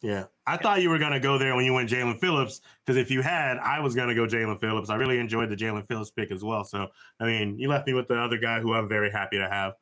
Yeah, 0.02 0.26
I 0.46 0.58
thought 0.58 0.82
you 0.82 0.90
were 0.90 1.00
gonna 1.00 1.20
go 1.20 1.38
there 1.38 1.56
when 1.56 1.66
you 1.66 1.74
went 1.74 1.90
Jalen 1.90 2.20
Phillips 2.20 2.62
because 2.86 2.98
if 2.98 3.10
you 3.10 3.22
had, 3.22 3.58
I 3.58 3.80
was 3.80 3.96
gonna 3.96 4.16
go 4.16 4.26
Jalen 4.26 4.60
Phillips. 4.60 4.90
I 4.90 4.96
really 4.96 5.20
enjoyed 5.20 5.50
the 5.50 5.56
Jalen 5.56 5.88
Phillips 5.88 6.12
pick 6.12 6.32
as 6.32 6.44
well. 6.44 6.64
So 6.64 6.88
I 7.20 7.26
mean, 7.26 7.58
you 7.58 7.70
left 7.70 7.88
me 7.88 7.94
with 7.94 8.08
the 8.08 8.20
other 8.20 8.38
guy 8.38 8.60
who 8.60 8.74
I'm 8.74 8.88
very 8.88 9.10
happy 9.10 9.38
to 9.38 9.50
have. 9.50 9.74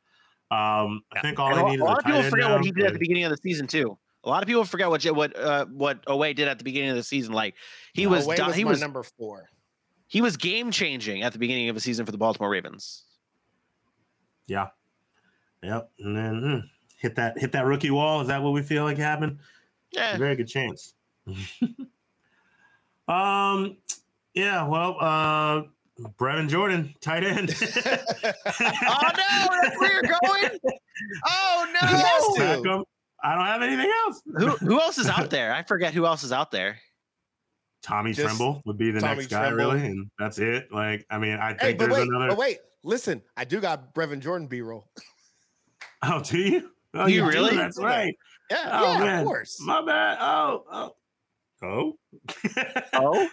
Um, 0.52 1.02
I 1.12 1.22
think 1.22 1.40
all 1.40 1.50
And 1.50 1.60
I 1.60 1.62
a, 1.62 1.66
need 1.66 1.76
is 1.76 1.82
a 1.82 1.84
lot 1.84 2.00
of 2.00 2.06
people 2.06 2.24
forget 2.24 2.48
now, 2.48 2.56
what 2.56 2.66
he 2.66 2.72
did 2.72 2.86
at 2.86 2.94
the 2.94 3.00
beginning 3.00 3.26
of 3.26 3.32
the 3.32 3.38
season 3.38 3.68
too. 3.68 3.98
A 4.24 4.30
lot 4.30 4.42
of 4.42 4.48
people 4.48 4.64
forget 4.64 4.90
what 4.90 5.04
what 5.06 5.38
uh, 5.38 5.66
what 5.66 6.06
Oweh 6.06 6.36
did 6.36 6.48
at 6.48 6.58
the 6.58 6.64
beginning 6.64 6.92
of 6.92 6.96
the 6.96 7.04
season. 7.04 7.34
Like 7.34 7.56
he 7.94 8.08
was, 8.08 8.26
Oweh 8.26 8.36
do- 8.38 8.46
was 8.46 8.56
he 8.56 8.64
my 8.64 8.72
was 8.72 8.82
number 8.82 9.04
four. 9.04 9.50
He 10.14 10.22
was 10.22 10.38
game 10.38 10.70
changing 10.70 11.24
at 11.24 11.34
the 11.34 11.40
beginning 11.40 11.70
of 11.70 11.76
the 11.76 11.82
season 11.82 12.06
for 12.06 12.12
the 12.12 12.20
Baltimore 12.20 12.48
Ravens. 12.48 13.06
Yeah. 14.46 14.68
Yep. 15.64 15.90
And 16.02 16.16
then 16.16 16.42
hmm, 16.44 16.60
hit 17.00 17.16
that 17.16 17.40
hit 17.40 17.52
that 17.54 17.66
rookie 17.66 17.90
wall. 17.90 18.22
Is 18.22 18.28
that 18.28 18.44
what 18.44 18.54
we 18.54 18.62
feel 18.62 18.84
like 18.84 19.00
happened? 19.00 19.40
Yeah, 19.92 20.16
Very 20.18 20.36
good 20.36 20.48
chance. 20.48 20.94
um. 23.08 23.78
Yeah. 24.36 24.68
Well. 24.68 24.98
Uh. 25.02 25.62
Brevin 26.20 26.50
Jordan, 26.50 26.94
tight 27.02 27.24
end. 27.24 27.50
oh 27.60 27.72
no, 28.26 29.48
that's 29.62 29.80
where 29.80 29.94
you're 29.94 30.02
going. 30.02 30.60
Oh 31.26 31.68
no. 31.74 32.36
dude. 32.36 32.66
Beckham. 32.66 32.84
I 33.24 33.36
don't 33.36 33.46
have 33.46 33.62
anything 33.64 33.92
else. 34.06 34.22
who 34.26 34.50
who 34.68 34.80
else 34.80 35.00
is 35.00 35.08
out 35.08 35.32
there? 35.32 35.54
I 35.54 35.64
forget 35.64 35.94
who 35.94 36.06
else 36.06 36.24
is 36.24 36.32
out 36.32 36.52
there. 36.52 36.78
Tommy 37.84 38.14
Just 38.14 38.26
Tremble 38.38 38.62
would 38.66 38.78
be 38.78 38.92
the 38.92 39.00
Tommy 39.02 39.16
next 39.18 39.28
guy, 39.28 39.50
Tremble. 39.50 39.58
really, 39.74 39.86
and 39.86 40.10
that's 40.18 40.40
it. 40.40 40.72
Like, 40.72 41.06
I 41.10 41.18
mean, 41.18 41.34
I 41.36 41.50
think 41.50 41.62
Hey, 41.62 41.74
but 41.74 41.80
there's 41.90 41.94
wait, 42.00 42.08
another. 42.08 42.28
but 42.30 42.38
wait, 42.38 42.58
listen, 42.84 43.22
I 43.38 43.44
do 43.46 43.60
got 43.60 43.94
Brevin 43.94 44.20
Jordan 44.20 44.48
B 44.48 44.62
roll. 44.62 44.90
Oh, 46.06 46.22
do 46.22 46.38
you? 46.38 46.70
Oh, 46.96 47.08
You 47.08 47.22
do? 47.22 47.28
really? 47.28 47.56
That's 47.56 47.80
right. 47.82 48.14
Yeah, 48.52 48.70
Oh, 48.72 48.94
yeah, 48.94 49.00
man. 49.00 49.20
of 49.22 49.26
course. 49.26 49.58
My 49.62 49.84
bad. 49.84 50.18
Oh, 50.22 50.64
oh, 50.72 50.96
oh. 51.64 51.98
Oh, 52.94 53.28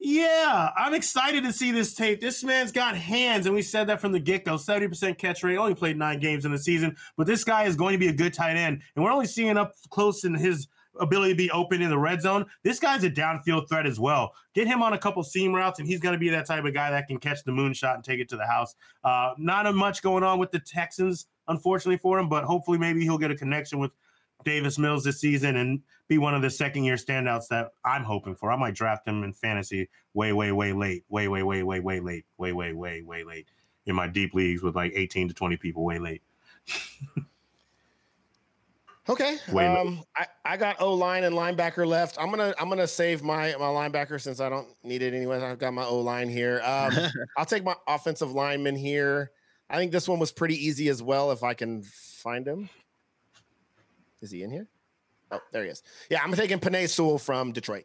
Yeah, 0.00 0.70
I'm 0.76 0.94
excited 0.94 1.44
to 1.44 1.52
see 1.52 1.70
this 1.70 1.94
tape. 1.94 2.20
This 2.20 2.42
man's 2.44 2.72
got 2.72 2.96
hands, 2.96 3.46
and 3.46 3.54
we 3.54 3.62
said 3.62 3.88
that 3.88 4.00
from 4.00 4.12
the 4.12 4.20
get 4.20 4.44
go 4.44 4.54
70% 4.56 5.18
catch 5.18 5.42
rate, 5.42 5.56
only 5.56 5.74
played 5.74 5.96
nine 5.98 6.18
games 6.20 6.44
in 6.44 6.52
the 6.52 6.58
season, 6.58 6.96
but 7.16 7.26
this 7.26 7.42
guy 7.44 7.64
is 7.64 7.74
going 7.76 7.92
to 7.92 7.98
be 7.98 8.08
a 8.08 8.12
good 8.12 8.32
tight 8.32 8.56
end. 8.56 8.80
And 8.96 9.04
we're 9.04 9.12
only 9.12 9.26
seeing 9.26 9.56
up 9.56 9.72
close 9.90 10.24
in 10.24 10.34
his 10.34 10.68
ability 11.00 11.32
to 11.32 11.36
be 11.36 11.50
open 11.50 11.82
in 11.82 11.90
the 11.90 11.98
red 11.98 12.20
zone. 12.20 12.46
This 12.62 12.78
guy's 12.78 13.04
a 13.04 13.10
downfield 13.10 13.68
threat 13.68 13.86
as 13.86 13.98
well. 13.98 14.32
Get 14.54 14.66
him 14.66 14.82
on 14.82 14.92
a 14.92 14.98
couple 14.98 15.22
seam 15.22 15.54
routes, 15.54 15.78
and 15.78 15.88
he's 15.88 16.00
going 16.00 16.14
to 16.14 16.18
be 16.18 16.28
that 16.30 16.46
type 16.46 16.64
of 16.64 16.74
guy 16.74 16.90
that 16.90 17.08
can 17.08 17.18
catch 17.18 17.44
the 17.44 17.52
moonshot 17.52 17.94
and 17.94 18.04
take 18.04 18.20
it 18.20 18.28
to 18.30 18.36
the 18.36 18.46
house. 18.46 18.74
Uh, 19.02 19.32
not 19.38 19.66
a 19.66 19.72
much 19.72 20.02
going 20.02 20.22
on 20.22 20.38
with 20.38 20.50
the 20.50 20.60
Texans, 20.60 21.26
unfortunately, 21.48 21.98
for 21.98 22.18
him, 22.18 22.28
but 22.28 22.44
hopefully, 22.44 22.78
maybe 22.78 23.02
he'll 23.02 23.18
get 23.18 23.30
a 23.30 23.36
connection 23.36 23.78
with 23.78 23.90
Davis 24.44 24.78
Mills 24.78 25.04
this 25.04 25.20
season 25.20 25.56
and 25.56 25.80
be 26.08 26.18
one 26.18 26.34
of 26.34 26.42
the 26.42 26.50
second 26.50 26.84
year 26.84 26.96
standouts 26.96 27.48
that 27.48 27.70
I'm 27.84 28.04
hoping 28.04 28.34
for. 28.34 28.52
I 28.52 28.56
might 28.56 28.74
draft 28.74 29.06
him 29.06 29.24
in 29.24 29.32
fantasy 29.32 29.88
way, 30.12 30.32
way, 30.32 30.52
way 30.52 30.72
late, 30.72 31.04
way, 31.08 31.28
way, 31.28 31.42
way, 31.42 31.62
way, 31.62 31.80
way 31.80 32.00
late, 32.00 32.26
way, 32.36 32.52
way, 32.52 32.72
way, 32.72 33.02
way 33.02 33.24
late 33.24 33.48
in 33.86 33.94
my 33.94 34.06
deep 34.06 34.34
leagues 34.34 34.62
with 34.62 34.76
like 34.76 34.92
18 34.94 35.28
to 35.28 35.34
20 35.34 35.56
people 35.56 35.84
way 35.84 35.98
late. 35.98 36.22
Okay. 39.06 39.36
Um, 39.54 40.02
I, 40.16 40.26
I 40.44 40.56
got 40.56 40.80
O 40.80 40.94
line 40.94 41.24
and 41.24 41.36
linebacker 41.36 41.86
left. 41.86 42.16
I'm 42.18 42.30
gonna 42.30 42.54
I'm 42.58 42.70
gonna 42.70 42.86
save 42.86 43.22
my 43.22 43.54
my 43.58 43.66
linebacker 43.66 44.18
since 44.18 44.40
I 44.40 44.48
don't 44.48 44.68
need 44.82 45.02
it 45.02 45.12
anyway. 45.12 45.42
I've 45.42 45.58
got 45.58 45.74
my 45.74 45.84
O 45.84 45.98
line 45.98 46.30
here. 46.30 46.62
Um, 46.64 46.92
I'll 47.36 47.44
take 47.44 47.64
my 47.64 47.74
offensive 47.86 48.32
lineman 48.32 48.76
here. 48.76 49.30
I 49.68 49.76
think 49.76 49.92
this 49.92 50.08
one 50.08 50.18
was 50.18 50.32
pretty 50.32 50.54
easy 50.54 50.88
as 50.88 51.02
well 51.02 51.32
if 51.32 51.42
I 51.42 51.52
can 51.52 51.82
find 51.82 52.46
him. 52.46 52.70
Is 54.22 54.30
he 54.30 54.42
in 54.42 54.50
here? 54.50 54.68
Oh, 55.30 55.40
there 55.52 55.64
he 55.64 55.70
is. 55.70 55.82
Yeah, 56.08 56.22
I'm 56.22 56.32
taking 56.32 56.58
Penei 56.58 56.88
Sewell 56.88 57.18
from 57.18 57.52
Detroit. 57.52 57.84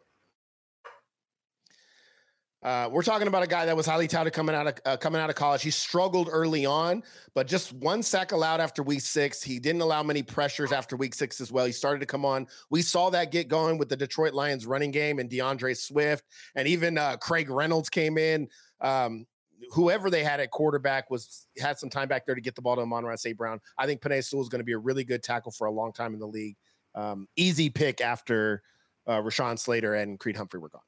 Uh, 2.62 2.90
we're 2.92 3.02
talking 3.02 3.26
about 3.26 3.42
a 3.42 3.46
guy 3.46 3.64
that 3.64 3.74
was 3.74 3.86
highly 3.86 4.06
touted 4.06 4.34
coming 4.34 4.54
out 4.54 4.66
of 4.66 4.74
uh, 4.84 4.96
coming 4.98 5.18
out 5.18 5.30
of 5.30 5.36
college. 5.36 5.62
He 5.62 5.70
struggled 5.70 6.28
early 6.30 6.66
on, 6.66 7.02
but 7.34 7.46
just 7.46 7.72
one 7.72 8.02
sack 8.02 8.32
allowed 8.32 8.60
after 8.60 8.82
week 8.82 9.00
six. 9.00 9.42
He 9.42 9.58
didn't 9.58 9.80
allow 9.80 10.02
many 10.02 10.22
pressures 10.22 10.70
after 10.70 10.94
week 10.94 11.14
six 11.14 11.40
as 11.40 11.50
well. 11.50 11.64
He 11.64 11.72
started 11.72 12.00
to 12.00 12.06
come 12.06 12.26
on. 12.26 12.46
We 12.68 12.82
saw 12.82 13.08
that 13.10 13.32
get 13.32 13.48
going 13.48 13.78
with 13.78 13.88
the 13.88 13.96
Detroit 13.96 14.34
Lions 14.34 14.66
running 14.66 14.90
game 14.90 15.20
and 15.20 15.30
D'Andre 15.30 15.72
Swift, 15.72 16.24
and 16.54 16.68
even 16.68 16.98
uh, 16.98 17.16
Craig 17.16 17.48
Reynolds 17.48 17.88
came 17.88 18.18
in. 18.18 18.46
Um, 18.82 19.26
whoever 19.72 20.10
they 20.10 20.22
had 20.22 20.40
at 20.40 20.50
quarterback 20.50 21.10
was 21.10 21.46
had 21.58 21.78
some 21.78 21.88
time 21.88 22.08
back 22.08 22.26
there 22.26 22.34
to 22.34 22.40
get 22.42 22.56
the 22.56 22.62
ball 22.62 22.76
to 22.76 22.82
Amon 22.82 23.16
St. 23.16 23.38
Brown. 23.38 23.60
I 23.78 23.86
think 23.86 24.02
Penei 24.02 24.22
Sewell 24.22 24.42
is 24.42 24.50
going 24.50 24.60
to 24.60 24.64
be 24.64 24.72
a 24.72 24.78
really 24.78 25.04
good 25.04 25.22
tackle 25.22 25.52
for 25.52 25.66
a 25.66 25.72
long 25.72 25.94
time 25.94 26.12
in 26.12 26.20
the 26.20 26.28
league. 26.28 26.56
Um, 26.94 27.26
easy 27.36 27.70
pick 27.70 28.02
after 28.02 28.62
uh, 29.06 29.20
Rashawn 29.22 29.58
Slater 29.58 29.94
and 29.94 30.18
Creed 30.18 30.36
Humphrey 30.36 30.60
were 30.60 30.68
gone. 30.68 30.82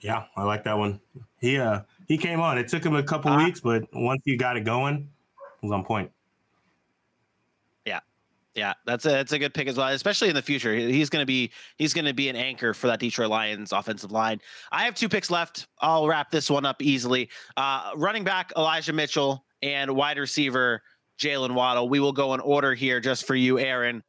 Yeah, 0.00 0.24
I 0.36 0.44
like 0.44 0.64
that 0.64 0.78
one. 0.78 1.00
He 1.40 1.58
uh 1.58 1.80
he 2.06 2.16
came 2.18 2.40
on. 2.40 2.56
It 2.58 2.68
took 2.68 2.84
him 2.84 2.94
a 2.94 3.02
couple 3.02 3.32
Ah. 3.32 3.44
weeks, 3.44 3.60
but 3.60 3.84
once 3.92 4.22
he 4.24 4.36
got 4.36 4.56
it 4.56 4.64
going, 4.64 5.08
it 5.62 5.66
was 5.66 5.72
on 5.72 5.84
point. 5.84 6.10
yeah, 7.84 8.00
yeah, 8.54 8.74
that's 8.86 9.04
a 9.06 9.10
that's 9.10 9.32
a 9.32 9.38
good 9.38 9.54
pick 9.54 9.68
as 9.68 9.76
well, 9.76 9.88
especially 9.88 10.28
in 10.28 10.34
the 10.34 10.42
future. 10.42 10.74
He's 10.74 11.10
going 11.10 11.22
to 11.22 11.26
be 11.26 11.50
he's 11.76 11.94
going 11.94 12.04
to 12.04 12.14
be 12.14 12.28
an 12.28 12.36
anchor 12.36 12.74
for 12.74 12.86
that 12.88 13.00
Detroit 13.00 13.30
Lions 13.30 13.72
offensive 13.72 14.12
line. 14.12 14.40
I 14.72 14.84
have 14.84 14.94
two 14.94 15.08
picks 15.08 15.30
left. 15.30 15.66
I'll 15.80 16.06
wrap 16.06 16.30
this 16.30 16.50
one 16.50 16.64
up 16.64 16.80
easily. 16.82 17.28
Uh, 17.56 17.90
running 17.96 18.24
back 18.24 18.52
Elijah 18.56 18.92
Mitchell 18.92 19.44
and 19.62 19.94
wide 19.96 20.18
receiver 20.18 20.82
Jalen 21.20 21.52
Waddle. 21.54 21.88
We 21.88 21.98
will 22.00 22.12
go 22.12 22.34
in 22.34 22.40
order 22.40 22.74
here 22.74 23.00
just 23.00 23.26
for 23.26 23.34
you, 23.34 23.58
Aaron. 23.58 24.02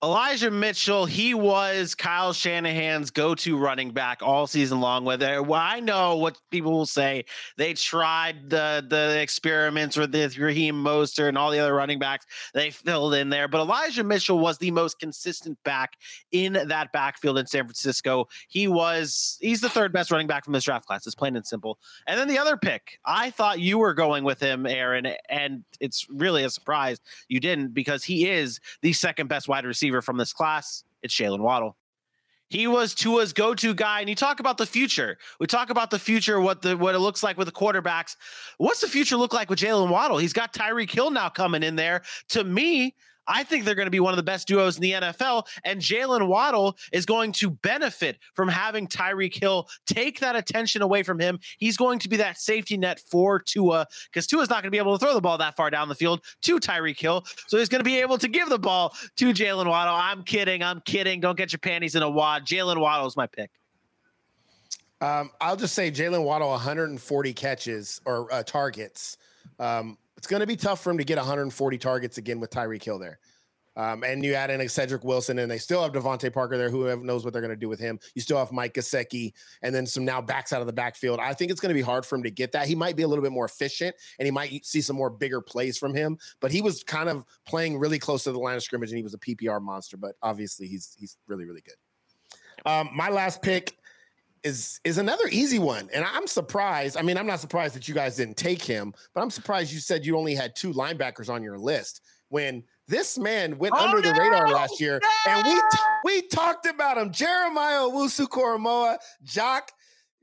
Elijah 0.00 0.52
Mitchell, 0.52 1.06
he 1.06 1.34
was 1.34 1.96
Kyle 1.96 2.32
Shanahan's 2.32 3.10
go-to 3.10 3.58
running 3.58 3.90
back 3.90 4.22
all 4.22 4.46
season 4.46 4.80
long. 4.80 5.04
Whether 5.04 5.42
well, 5.42 5.60
I 5.60 5.80
know 5.80 6.18
what 6.18 6.38
people 6.52 6.70
will 6.70 6.86
say, 6.86 7.24
they 7.56 7.74
tried 7.74 8.48
the 8.48 8.86
the 8.88 9.20
experiments 9.20 9.96
with 9.96 10.12
this 10.12 10.38
Raheem 10.38 10.76
Mostert 10.76 11.30
and 11.30 11.36
all 11.36 11.50
the 11.50 11.58
other 11.58 11.74
running 11.74 11.98
backs 11.98 12.26
they 12.54 12.70
filled 12.70 13.14
in 13.14 13.28
there, 13.28 13.48
but 13.48 13.60
Elijah 13.60 14.04
Mitchell 14.04 14.38
was 14.38 14.56
the 14.58 14.70
most 14.70 15.00
consistent 15.00 15.58
back 15.64 15.94
in 16.30 16.52
that 16.52 16.92
backfield 16.92 17.36
in 17.36 17.48
San 17.48 17.64
Francisco. 17.64 18.28
He 18.46 18.68
was 18.68 19.36
he's 19.40 19.60
the 19.60 19.68
third 19.68 19.92
best 19.92 20.12
running 20.12 20.28
back 20.28 20.44
from 20.44 20.52
this 20.52 20.62
draft 20.62 20.86
class. 20.86 21.08
It's 21.08 21.16
plain 21.16 21.34
and 21.34 21.44
simple. 21.44 21.76
And 22.06 22.20
then 22.20 22.28
the 22.28 22.38
other 22.38 22.56
pick, 22.56 23.00
I 23.04 23.30
thought 23.30 23.58
you 23.58 23.78
were 23.78 23.94
going 23.94 24.22
with 24.22 24.38
him, 24.38 24.64
Aaron, 24.64 25.08
and 25.28 25.64
it's 25.80 26.06
really 26.08 26.44
a 26.44 26.50
surprise 26.50 27.00
you 27.26 27.40
didn't 27.40 27.74
because 27.74 28.04
he 28.04 28.30
is 28.30 28.60
the 28.82 28.92
second 28.92 29.26
best 29.26 29.48
wide 29.48 29.64
receiver 29.64 29.87
from 30.02 30.16
this 30.16 30.32
class. 30.32 30.84
It's 31.02 31.14
Jalen 31.14 31.40
Waddle. 31.40 31.76
He 32.50 32.66
was 32.66 32.94
Tua's 32.94 33.34
go-to 33.34 33.74
guy, 33.74 34.00
and 34.00 34.08
you 34.08 34.14
talk 34.14 34.40
about 34.40 34.56
the 34.56 34.64
future. 34.64 35.18
We 35.38 35.46
talk 35.46 35.68
about 35.68 35.90
the 35.90 35.98
future, 35.98 36.40
what 36.40 36.62
the 36.62 36.76
what 36.78 36.94
it 36.94 36.98
looks 36.98 37.22
like 37.22 37.36
with 37.36 37.46
the 37.46 37.52
quarterbacks. 37.52 38.16
What's 38.56 38.80
the 38.80 38.88
future 38.88 39.16
look 39.16 39.34
like 39.34 39.50
with 39.50 39.58
Jalen 39.58 39.90
Waddle? 39.90 40.16
He's 40.16 40.32
got 40.32 40.54
Tyreek 40.54 40.90
Hill 40.90 41.10
now 41.10 41.28
coming 41.28 41.62
in 41.62 41.76
there. 41.76 42.02
To 42.30 42.44
me, 42.44 42.94
I 43.28 43.44
think 43.44 43.64
they're 43.64 43.74
going 43.74 43.86
to 43.86 43.90
be 43.90 44.00
one 44.00 44.12
of 44.12 44.16
the 44.16 44.22
best 44.22 44.48
duos 44.48 44.76
in 44.76 44.82
the 44.82 44.92
NFL, 44.92 45.46
and 45.64 45.80
Jalen 45.80 46.26
Waddle 46.26 46.76
is 46.92 47.06
going 47.06 47.32
to 47.32 47.50
benefit 47.50 48.18
from 48.34 48.48
having 48.48 48.88
Tyreek 48.88 49.38
Hill 49.38 49.68
take 49.86 50.20
that 50.20 50.34
attention 50.34 50.82
away 50.82 51.02
from 51.02 51.20
him. 51.20 51.38
He's 51.58 51.76
going 51.76 51.98
to 52.00 52.08
be 52.08 52.16
that 52.16 52.38
safety 52.38 52.76
net 52.76 53.00
for 53.10 53.38
Tua 53.38 53.86
because 54.10 54.26
Tua's 54.26 54.48
not 54.48 54.62
going 54.62 54.68
to 54.68 54.70
be 54.70 54.78
able 54.78 54.98
to 54.98 55.04
throw 55.04 55.14
the 55.14 55.20
ball 55.20 55.38
that 55.38 55.56
far 55.56 55.70
down 55.70 55.88
the 55.88 55.94
field 55.94 56.22
to 56.42 56.58
Tyreek 56.58 56.98
Hill, 56.98 57.24
so 57.46 57.58
he's 57.58 57.68
going 57.68 57.80
to 57.80 57.84
be 57.84 58.00
able 58.00 58.18
to 58.18 58.28
give 58.28 58.48
the 58.48 58.58
ball 58.58 58.94
to 59.16 59.32
Jalen 59.32 59.68
Waddle. 59.68 59.94
I'm 59.94 60.22
kidding. 60.24 60.62
I'm 60.62 60.80
kidding. 60.80 61.20
Don't 61.20 61.36
get 61.36 61.52
your 61.52 61.58
panties 61.58 61.94
in 61.94 62.02
a 62.02 62.10
wad. 62.10 62.46
Jalen 62.46 62.80
Waddle 62.80 63.06
is 63.06 63.16
my 63.16 63.26
pick. 63.26 63.50
Um, 65.00 65.30
I'll 65.40 65.56
just 65.56 65.74
say 65.74 65.90
Jalen 65.90 66.24
Waddle 66.24 66.50
140 66.50 67.32
catches 67.32 68.00
or 68.04 68.32
uh, 68.32 68.42
targets. 68.42 69.16
Um, 69.60 69.96
it's 70.18 70.26
going 70.26 70.40
to 70.40 70.46
be 70.46 70.56
tough 70.56 70.82
for 70.82 70.90
him 70.90 70.98
to 70.98 71.04
get 71.04 71.16
140 71.16 71.78
targets 71.78 72.18
again 72.18 72.40
with 72.40 72.50
Tyreek 72.50 72.82
Hill 72.82 72.98
there. 72.98 73.20
Um, 73.76 74.02
and 74.02 74.24
you 74.24 74.34
add 74.34 74.50
in 74.50 74.60
a 74.60 74.68
Cedric 74.68 75.04
Wilson, 75.04 75.38
and 75.38 75.48
they 75.48 75.58
still 75.58 75.80
have 75.80 75.92
DeVante 75.92 76.32
Parker 76.32 76.58
there. 76.58 76.68
Who 76.68 77.04
knows 77.04 77.24
what 77.24 77.32
they're 77.32 77.40
going 77.40 77.54
to 77.54 77.56
do 77.56 77.68
with 77.68 77.78
him? 77.78 78.00
You 78.16 78.20
still 78.20 78.36
have 78.36 78.50
Mike 78.50 78.74
Gesicki, 78.74 79.32
and 79.62 79.72
then 79.72 79.86
some 79.86 80.04
now 80.04 80.20
backs 80.20 80.52
out 80.52 80.60
of 80.60 80.66
the 80.66 80.72
backfield. 80.72 81.20
I 81.20 81.32
think 81.32 81.52
it's 81.52 81.60
going 81.60 81.70
to 81.70 81.74
be 81.74 81.82
hard 81.82 82.04
for 82.04 82.16
him 82.16 82.24
to 82.24 82.30
get 82.32 82.50
that. 82.52 82.66
He 82.66 82.74
might 82.74 82.96
be 82.96 83.04
a 83.04 83.08
little 83.08 83.22
bit 83.22 83.30
more 83.30 83.44
efficient, 83.44 83.94
and 84.18 84.26
he 84.26 84.32
might 84.32 84.66
see 84.66 84.80
some 84.80 84.96
more 84.96 85.10
bigger 85.10 85.40
plays 85.40 85.78
from 85.78 85.94
him. 85.94 86.18
But 86.40 86.50
he 86.50 86.60
was 86.60 86.82
kind 86.82 87.08
of 87.08 87.24
playing 87.46 87.78
really 87.78 88.00
close 88.00 88.24
to 88.24 88.32
the 88.32 88.40
line 88.40 88.56
of 88.56 88.64
scrimmage, 88.64 88.90
and 88.90 88.96
he 88.96 89.04
was 89.04 89.14
a 89.14 89.18
PPR 89.18 89.62
monster. 89.62 89.96
But 89.96 90.16
obviously, 90.20 90.66
he's 90.66 90.96
he's 90.98 91.16
really 91.28 91.44
really 91.44 91.62
good. 91.62 92.68
Um, 92.68 92.90
my 92.92 93.10
last 93.10 93.40
pick 93.42 93.78
is 94.44 94.80
is 94.84 94.98
another 94.98 95.24
easy 95.30 95.58
one, 95.58 95.88
and 95.92 96.04
I'm 96.04 96.26
surprised. 96.26 96.96
I 96.96 97.02
mean, 97.02 97.16
I'm 97.16 97.26
not 97.26 97.40
surprised 97.40 97.74
that 97.74 97.88
you 97.88 97.94
guys 97.94 98.16
didn't 98.16 98.36
take 98.36 98.62
him, 98.62 98.94
but 99.14 99.20
I'm 99.20 99.30
surprised 99.30 99.72
you 99.72 99.80
said 99.80 100.04
you 100.04 100.16
only 100.16 100.34
had 100.34 100.54
two 100.54 100.72
linebackers 100.72 101.28
on 101.28 101.42
your 101.42 101.58
list 101.58 102.00
when 102.28 102.62
this 102.86 103.18
man 103.18 103.58
went 103.58 103.74
Oh, 103.76 103.86
under 103.86 104.00
the 104.00 104.12
radar 104.12 104.48
last 104.48 104.80
year, 104.80 105.00
and 105.26 105.46
we 105.46 105.54
t- 105.54 105.78
we 106.04 106.22
talked 106.28 106.66
about 106.66 106.98
him. 106.98 107.12
Jeremiah 107.12 107.80
Owusu-Koramoah, 107.80 108.98
Jock, 109.22 109.72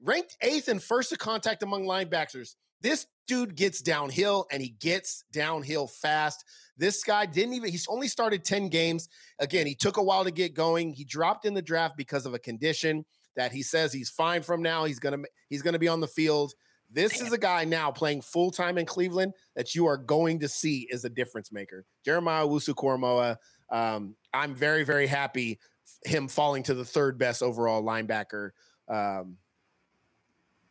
ranked 0.01 0.37
eighth 0.41 0.67
and 0.67 0.81
first 0.81 1.09
to 1.09 1.17
contact 1.17 1.63
among 1.63 1.85
linebackers. 1.85 2.55
This 2.81 3.07
dude 3.27 3.55
gets 3.55 3.81
downhill, 3.81 4.45
and 4.51 4.61
he 4.61 4.69
gets 4.69 5.23
downhill 5.31 5.87
fast. 5.87 6.43
This 6.77 7.03
guy 7.03 7.25
didn't 7.25 7.53
even, 7.53 7.71
he's 7.71 7.87
only 7.87 8.07
started 8.07 8.43
10 8.43 8.67
games. 8.69 9.07
Again, 9.39 9.65
he 9.65 9.73
took 9.73 9.97
a 9.97 10.03
while 10.03 10.23
to 10.25 10.31
get 10.31 10.53
going. 10.53 10.93
He 10.93 11.05
dropped 11.05 11.45
in 11.45 11.53
the 11.53 11.61
draft 11.61 11.95
because 11.97 12.25
of 12.25 12.33
a 12.33 12.39
condition 12.39 13.05
that 13.35 13.51
he 13.51 13.61
says 13.63 13.91
he's 13.93 14.09
fine 14.09 14.41
from 14.41 14.61
now. 14.61 14.85
He's 14.85 14.99
gonna 14.99 15.19
he's 15.49 15.61
gonna 15.61 15.79
be 15.79 15.87
on 15.87 15.99
the 15.99 16.07
field. 16.07 16.53
This 16.91 17.19
is 17.19 17.33
a 17.33 17.37
guy 17.37 17.65
now 17.65 17.91
playing 17.91 18.21
full 18.21 18.51
time 18.51 18.77
in 18.77 18.85
Cleveland 18.85 19.33
that 19.55 19.73
you 19.75 19.87
are 19.87 19.97
going 19.97 20.39
to 20.39 20.47
see 20.47 20.87
is 20.89 21.03
a 21.03 21.09
difference 21.09 21.51
maker. 21.51 21.83
Jeremiah 22.05 22.45
Owusu-Koramoah. 22.45 23.37
Um, 23.71 24.15
I'm 24.33 24.53
very, 24.55 24.83
very 24.83 25.07
happy 25.07 25.59
him 26.03 26.27
falling 26.27 26.63
to 26.63 26.73
the 26.73 26.85
third 26.85 27.17
best 27.17 27.41
overall 27.41 27.83
linebacker. 27.83 28.51
Um, 28.87 29.37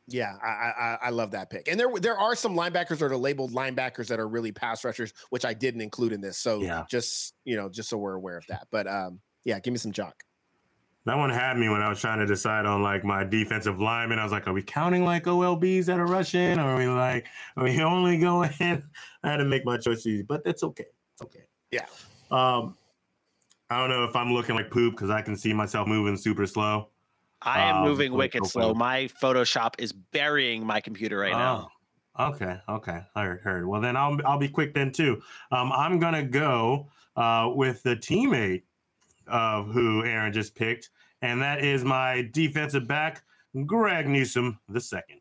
yeah, 0.06 0.34
I, 0.42 0.46
I 0.46 0.98
I 1.06 1.10
love 1.10 1.30
that 1.30 1.48
pick. 1.50 1.66
And 1.68 1.80
there 1.80 1.88
there 1.98 2.18
are 2.18 2.34
some 2.34 2.54
linebackers 2.54 2.98
that 2.98 3.06
are 3.10 3.16
labeled 3.16 3.52
linebackers 3.52 4.08
that 4.08 4.20
are 4.20 4.28
really 4.28 4.52
pass 4.52 4.84
rushers, 4.84 5.12
which 5.30 5.44
I 5.44 5.54
didn't 5.54 5.80
include 5.80 6.12
in 6.12 6.20
this. 6.20 6.38
So 6.38 6.60
Yeah. 6.60 6.84
just 6.90 7.34
you 7.44 7.56
know, 7.56 7.68
just 7.68 7.88
so 7.88 7.96
we're 7.96 8.14
aware 8.14 8.36
of 8.36 8.46
that. 8.48 8.66
But 8.70 8.86
um, 8.86 9.20
yeah, 9.44 9.58
give 9.60 9.72
me 9.72 9.78
some 9.78 9.92
jock. 9.92 10.22
That 11.06 11.18
one 11.18 11.28
had 11.28 11.58
me 11.58 11.68
when 11.68 11.82
I 11.82 11.88
was 11.90 12.00
trying 12.00 12.18
to 12.20 12.26
decide 12.26 12.64
on 12.64 12.82
like 12.82 13.04
my 13.04 13.24
defensive 13.24 13.78
lineman. 13.78 14.18
I 14.18 14.22
was 14.22 14.32
like, 14.32 14.46
are 14.48 14.54
we 14.54 14.62
counting 14.62 15.04
like 15.04 15.24
OLBs 15.24 15.84
that 15.86 15.98
are 16.00 16.06
rushing? 16.06 16.58
Or 16.58 16.62
are 16.62 16.76
we 16.78 16.86
like, 16.86 17.26
are 17.56 17.64
we 17.64 17.80
only 17.82 18.18
going? 18.18 18.50
I 18.60 19.30
had 19.30 19.36
to 19.36 19.44
make 19.44 19.66
my 19.66 19.76
choice 19.76 20.06
easy, 20.06 20.22
but 20.22 20.44
that's 20.44 20.62
okay. 20.62 20.86
It's 21.12 21.22
okay. 21.22 21.44
Yeah. 21.70 21.86
Um, 22.30 22.76
I 23.68 23.78
don't 23.78 23.90
know 23.90 24.04
if 24.04 24.16
I'm 24.16 24.32
looking 24.32 24.54
like 24.54 24.70
poop 24.70 24.94
because 24.94 25.10
I 25.10 25.20
can 25.20 25.36
see 25.36 25.52
myself 25.52 25.86
moving 25.86 26.16
super 26.16 26.46
slow. 26.46 26.88
I 27.42 27.60
am 27.68 27.76
Um, 27.76 27.84
moving 27.84 28.12
wicked 28.14 28.46
slow. 28.46 28.72
My 28.72 29.04
Photoshop 29.22 29.74
is 29.78 29.92
burying 29.92 30.66
my 30.66 30.80
computer 30.80 31.18
right 31.18 31.32
now. 31.32 31.68
Oh, 31.68 31.70
Okay, 32.16 32.60
okay, 32.68 33.00
heard, 33.16 33.40
heard. 33.40 33.66
Well, 33.66 33.80
then 33.80 33.96
I'll 33.96 34.16
I'll 34.24 34.38
be 34.38 34.48
quick 34.48 34.72
then 34.72 34.92
too. 34.92 35.20
Um, 35.50 35.72
I'm 35.72 35.98
gonna 35.98 36.22
go 36.22 36.88
uh, 37.16 37.50
with 37.52 37.82
the 37.82 37.96
teammate 37.96 38.62
of 39.26 39.66
who 39.66 40.04
Aaron 40.04 40.32
just 40.32 40.54
picked, 40.54 40.90
and 41.24 41.40
that 41.40 41.64
is 41.64 41.84
my 41.84 42.28
defensive 42.32 42.86
back, 42.86 43.22
Greg 43.64 44.06
Newsome 44.06 44.58
the 44.68 44.80
second. 44.80 45.20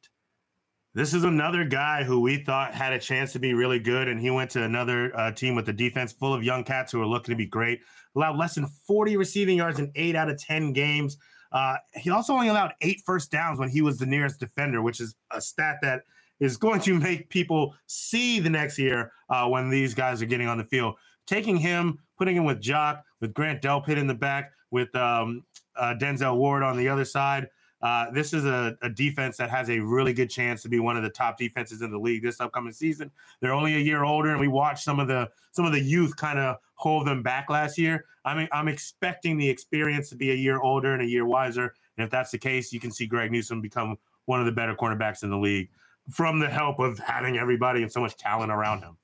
This 0.93 1.14
is 1.14 1.24
another 1.24 1.64
guy 1.64 2.04
who 2.04 2.20
we 2.20 2.43
thought 2.43 2.74
had 2.74 2.91
a 2.91 2.99
chance 2.99 3.32
to 3.32 3.39
be 3.39 3.54
really 3.54 3.80
good, 3.80 4.10
and 4.10 4.20
he 4.20 4.30
went 4.30 4.51
to 4.51 4.64
another 4.64 5.18
uh, 5.18 5.32
team 5.32 5.56
with 5.56 5.70
a 5.70 5.74
defense 5.74 6.12
full 6.12 6.34
of 6.34 6.43
young 6.43 6.66
cats 6.66 6.91
who 6.91 7.01
are 7.01 7.08
looking 7.08 7.32
to 7.32 7.38
be 7.38 7.45
great. 7.45 7.80
Allowed 8.18 8.38
less 8.38 8.56
than 8.56 8.68
40 8.86 9.16
receiving 9.16 9.58
yards 9.58 9.80
in 9.80 9.93
eight 9.95 10.18
out 10.18 10.30
of 10.30 10.38
10 10.38 10.74
games. 10.74 11.18
Uh, 11.54 11.78
he 11.95 12.10
also 12.10 12.34
only 12.34 12.49
allowed 12.49 12.74
eight 12.82 13.01
first 13.06 13.32
downs 13.32 13.58
when 13.58 13.70
he 13.70 13.82
was 13.82 13.97
the 13.97 14.06
nearest 14.06 14.41
defender, 14.41 14.82
which 14.82 14.99
is 14.99 15.16
a 15.32 15.39
stat 15.39 15.78
that 15.84 16.01
is 16.41 16.58
going 16.58 16.82
to 16.82 16.99
make 16.99 17.30
people 17.30 17.74
see 17.88 18.41
the 18.41 18.49
next 18.49 18.78
year 18.78 19.14
uh, 19.30 19.47
when 19.47 19.70
these 19.70 19.93
guys 19.93 20.22
are 20.22 20.26
getting 20.26 20.49
on 20.49 20.58
the 20.58 20.66
field. 20.66 20.95
Taking 21.26 21.56
him, 21.56 21.97
putting 22.18 22.36
him 22.36 22.43
with 22.43 22.60
Jock, 22.60 23.06
with 23.22 23.34
Grant 23.34 23.62
Delpit 23.62 23.95
in 23.95 24.08
the 24.08 24.14
back, 24.14 24.51
with 24.74 24.93
um, 24.95 25.45
uh, 25.78 25.93
Denzel 25.97 26.36
Ward 26.36 26.63
on 26.63 26.76
the 26.76 26.89
other 26.89 27.05
side. 27.05 27.47
Uh, 27.82 28.09
this 28.11 28.34
is 28.34 28.45
a, 28.45 28.78
a 28.82 28.89
defense 28.89 29.38
that 29.38 29.49
has 29.49 29.69
a 29.69 29.78
really 29.78 30.13
good 30.13 30.30
chance 30.30 30.61
to 30.63 30.69
be 30.69 30.80
one 30.80 30.97
of 30.97 31.03
the 31.03 31.09
top 31.09 31.38
defenses 31.38 31.82
in 31.82 31.91
the 31.91 31.97
league 31.97 32.24
this 32.24 32.39
upcoming 32.41 32.71
season. 32.74 33.11
They're 33.39 33.53
only 33.53 33.76
a 33.76 33.80
year 33.80 34.03
older, 34.03 34.32
and 34.32 34.39
we 34.39 34.47
watched 34.47 34.84
some 34.84 34.99
of 34.99 35.07
the 35.07 35.30
some 35.51 35.65
of 35.65 35.74
the 35.74 35.82
youth 35.82 36.15
kind 36.15 36.39
of 36.39 36.57
hold 36.76 37.05
them 37.05 37.21
back 37.21 37.49
last 37.49 37.78
year. 37.78 38.05
I 38.26 38.36
mean, 38.36 38.47
I'm 38.51 38.67
expecting 38.67 39.38
the 39.38 39.47
experience 39.47 40.09
to 40.09 40.15
be 40.15 40.32
a 40.32 40.36
year 40.36 40.59
older 40.59 40.93
and 40.93 41.01
a 41.01 41.05
year 41.05 41.26
wiser. 41.26 41.74
And 41.97 42.05
if 42.05 42.09
that's 42.09 42.32
the 42.32 42.38
case, 42.38 42.74
you 42.74 42.80
can 42.80 42.89
see 42.89 43.05
Greg 43.05 43.32
Newsome 43.32 43.61
become 43.61 43.97
one 44.26 44.39
of 44.39 44.45
the 44.45 44.51
better 44.51 44.74
cornerbacks 44.74 45.24
in 45.24 45.30
the 45.30 45.38
league 45.38 45.69
from 46.09 46.39
the 46.39 46.49
help 46.49 46.80
of 46.80 46.97
having 46.99 47.38
everybody 47.38 47.82
and 47.82 47.91
so 47.91 48.01
much 48.01 48.17
talent 48.17 48.51
around 48.51 48.82
him. 48.82 48.97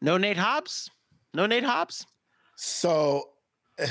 No 0.00 0.16
Nate 0.16 0.36
Hobbs? 0.36 0.90
No 1.34 1.46
Nate 1.46 1.64
Hobbs? 1.64 2.06
So, 2.56 3.30